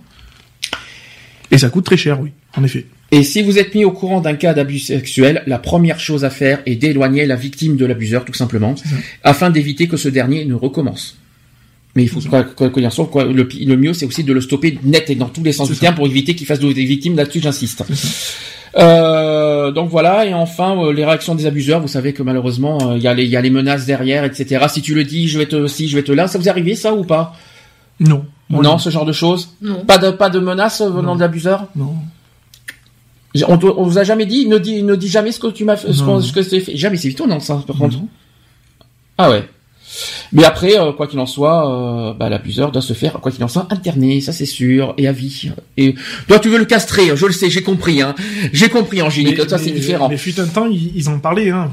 [1.51, 2.85] Et ça coûte très cher, oui, en effet.
[3.11, 6.31] Et si vous êtes mis au courant d'un cas d'abus sexuel, la première chose à
[6.31, 8.75] faire est d'éloigner la victime de l'abuseur, tout simplement,
[9.25, 11.17] afin d'éviter que ce dernier ne recommence.
[11.99, 14.41] Mais il faut quoi quoi qu'il en quoi, le, le mieux c'est aussi de le
[14.41, 16.85] stopper net et dans tous les sens du terme pour éviter qu'il fasse de- des
[16.85, 17.17] victimes.
[17.17, 17.83] Là-dessus, j'insiste.
[18.77, 21.81] Euh, donc voilà, et enfin euh, les réactions des abuseurs.
[21.81, 24.23] Vous savez que malheureusement, euh, il y, a les- il y a les menaces derrière,
[24.23, 24.65] etc.
[24.69, 26.51] Si tu le dis, je vais te, si je vais te là, ça vous est
[26.51, 27.35] arrivé ça ou pas?
[27.99, 28.25] Non.
[28.49, 29.57] Non, ce genre de choses?
[29.61, 29.85] Non.
[29.85, 31.67] Pas de pas de menaces venant de l'abuseur.
[31.75, 31.95] Non.
[33.49, 35.77] On, on vous a jamais dit, ne dis, ne dis jamais ce que tu m'as
[35.77, 36.21] fait, ce, Non, qu'on- non.
[36.21, 36.77] ce que c'est fait.
[36.77, 37.97] Jamais, c'est étonnant ça, par contre.
[37.99, 38.09] Non.
[39.19, 39.49] Ah ouais.
[40.33, 43.43] Mais après, euh, quoi qu'il en soit, euh, bah, l'abuseur doit se faire, quoi qu'il
[43.45, 45.51] en soit, interner, ça c'est sûr, et à vie.
[45.77, 45.95] Et
[46.27, 48.15] toi, tu veux le castrer, je le sais, j'ai compris, hein.
[48.53, 49.47] J'ai compris, Angélique.
[49.47, 50.09] Toi, c'est différent.
[50.09, 51.71] Mais fut un temps, ils, ils en parlaient, hein,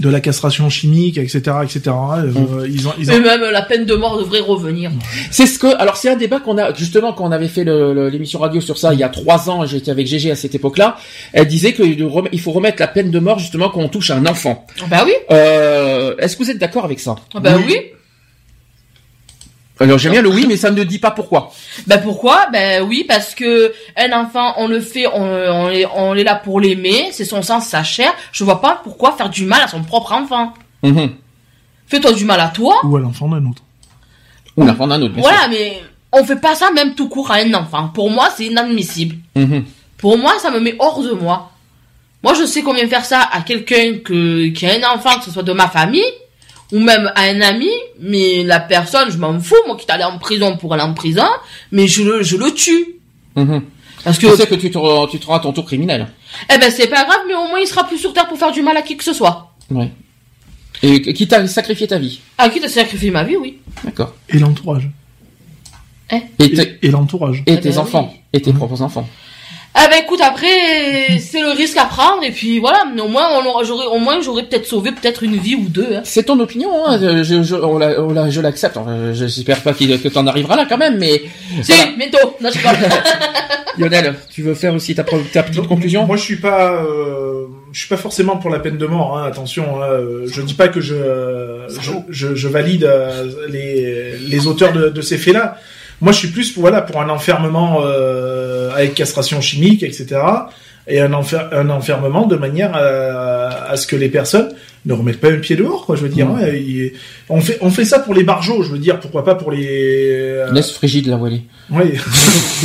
[0.00, 1.80] de la castration chimique, etc., etc.
[2.16, 2.66] Euh, Mm.
[2.68, 4.90] Ils ont, ils ont, Mais même la peine de mort devrait revenir.
[5.30, 8.38] C'est ce que, alors c'est un débat qu'on a justement quand on avait fait l'émission
[8.38, 9.64] radio sur ça il y a trois ans.
[9.66, 10.96] J'étais avec GG à cette époque-là.
[11.32, 14.26] Elle disait qu'il faut remettre la peine de mort justement quand on touche à un
[14.26, 14.66] enfant.
[14.80, 15.12] Ah Bah oui.
[15.30, 17.16] Euh, Est-ce que vous êtes d'accord avec ça?
[17.34, 17.76] Ah Bah oui.
[19.82, 21.52] Alors j'aime bien le oui, mais ça ne dit pas pourquoi.
[21.86, 22.46] Bah pourquoi?
[22.52, 26.36] Ben oui, parce que un enfant, on le fait, on, on, est, on est là
[26.36, 28.12] pour l'aimer, c'est son sang, sa chair.
[28.30, 30.54] Je vois pas pourquoi faire du mal à son propre enfant.
[30.82, 31.10] Mhm.
[31.86, 32.76] Fais-toi du mal à toi.
[32.84, 33.62] ou à l'enfant d'un autre.
[34.56, 35.14] Ou l'enfant d'un autre.
[35.14, 37.88] Bien Voilà, mais on fait pas ça même tout court à un enfant.
[37.88, 39.16] Pour moi, c'est inadmissible.
[39.34, 39.64] Mhm.
[39.98, 41.50] Pour moi, ça me met hors de moi.
[42.22, 45.30] Moi, je sais combien faire ça à quelqu'un que, qui a un enfant, que ce
[45.32, 46.04] soit de ma famille,
[46.72, 47.70] ou même à un ami,
[48.00, 51.26] mais la personne, je m'en fous, moi qui t'allais en prison pour aller en prison,
[51.70, 52.96] mais je le, je le tue.
[53.36, 53.62] Mhm.
[54.04, 56.08] Parce que, Tu sais que tu te, tu te rends à ton tour criminel.
[56.52, 58.50] eh ben, c'est pas grave, mais au moins il sera plus sur terre pour faire
[58.52, 59.52] du mal à qui que ce soit.
[59.70, 59.90] Ouais.
[60.82, 62.20] Et qui t'a sacrifié ta vie?
[62.38, 63.58] À qui t'as sacrifié ma vie, oui.
[63.84, 64.14] D'accord.
[64.28, 64.88] Et l'entourage.
[66.10, 67.42] Et, tes- Et, et l'entourage.
[67.46, 68.12] et Eh tes ben enfants.
[68.32, 68.58] Et tes Mhm.
[68.58, 69.08] propres enfants.
[69.74, 73.26] Ah ben écoute, après, c'est le risque à prendre, et puis voilà, mais au moins,
[73.40, 76.00] on aura- j'aurais, au moins, j'aurais peut-être sauvé peut-être une vie ou deux, hein.
[76.04, 76.98] C'est ton opinion, hein.
[77.00, 78.76] je, je, on la- on la- je l'accepte.
[78.76, 81.22] Enfin, je- J'espère pas qu'il- que t'en arriveras là quand même, mais
[81.62, 81.90] Si, Voilà.
[81.96, 82.34] bientôt.
[82.42, 82.58] Non, je.
[83.80, 86.04] Lionel, tu veux faire aussi ta, pro- ta petite Donc, conclusion?
[86.04, 89.16] Moi, je suis pas, euh, je suis pas forcément pour la peine de mort.
[89.16, 90.94] Hein, attention, hein, euh, je dis pas que je,
[91.80, 95.56] je, je, je valide euh, les, les auteurs de, de ces faits-là.
[96.02, 100.20] Moi, je suis plus pour voilà pour un enfermement euh, avec castration chimique, etc.
[100.88, 104.52] Et un, enfer, un enfermement de manière à, à ce que les personnes
[104.84, 105.94] ne remettent pas un pied dehors, quoi.
[105.94, 106.40] Je veux dire, hein,
[107.28, 108.62] on fait on fait ça pour les barjots.
[108.64, 109.66] Je veux dire, pourquoi pas pour les.
[109.68, 111.42] euh, Laisse frigide la voilée.
[111.70, 111.94] ouais.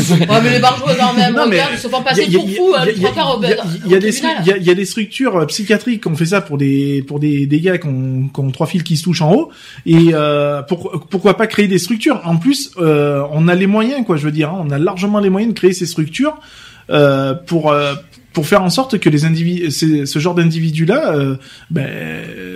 [0.09, 2.51] Ouais, mais les barjots, quand même, Non, mais regarde, ils se font passer pour il
[2.51, 3.67] y a- fous, hein, il y a- les trois quarts au il y a- au
[3.85, 4.21] il y a des
[4.59, 7.45] il y a- des structures euh, psychiatriques qui ont fait ça pour des pour des,
[7.45, 9.49] des gars qui ont, qui ont trois fils qui se touchent en haut
[9.85, 12.21] et euh, pour- pourquoi pas créer des structures?
[12.25, 15.19] En plus euh, on a les moyens quoi je veux dire hein, on a largement
[15.19, 16.37] les moyens de créer ces structures
[16.89, 17.93] euh, pour euh,
[18.37, 21.15] pour faire en sorte que les individus ce genre d'individus là
[21.71, 21.87] ben,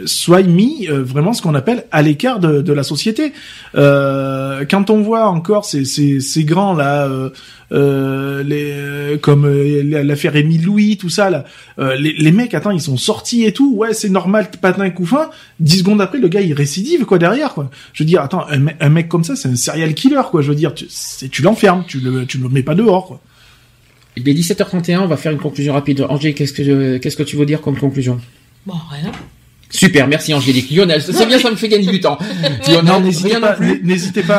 [0.06, 3.34] soient mis euh, vraiment ce qu'on appelle à l'écart de, la société.
[3.74, 7.32] Euh, quand on voit encore ces grands là euh,
[7.72, 11.46] euh, les comme euh, l'affaire Émile Louis tout ça là
[11.80, 15.32] euh, les, mecs attends ils sont sortis et tout ouais c'est normal patin coup fin
[15.60, 17.72] dix secondes après le gars il récidive quoi derrière quoi.
[17.94, 20.44] Je veux dire attends un, me- un mec comme ça c'est un serial killer quoi.
[20.44, 23.20] Je veux dire tu l'enfermes tu le tu le mets pas dehors quoi
[24.18, 26.06] Il est 17h31, on va faire une conclusion rapide.
[26.10, 28.20] Angélique, qu'est-ce que, qu'est-ce que tu veux dire comme conclusion?
[28.66, 29.12] Bon, rien.
[29.74, 30.70] Super, merci Angélique.
[30.70, 32.18] Lionel, c'est bien, ça me fait gagner du temps.
[32.68, 34.38] Lionel, n'hésitez pas, n'hésitez pas,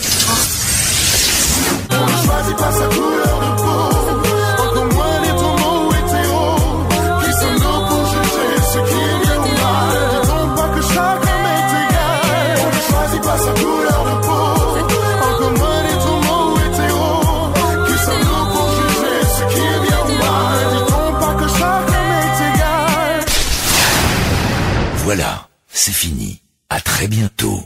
[25.04, 26.42] Voilà, c'est fini.
[26.76, 27.64] À très bientôt.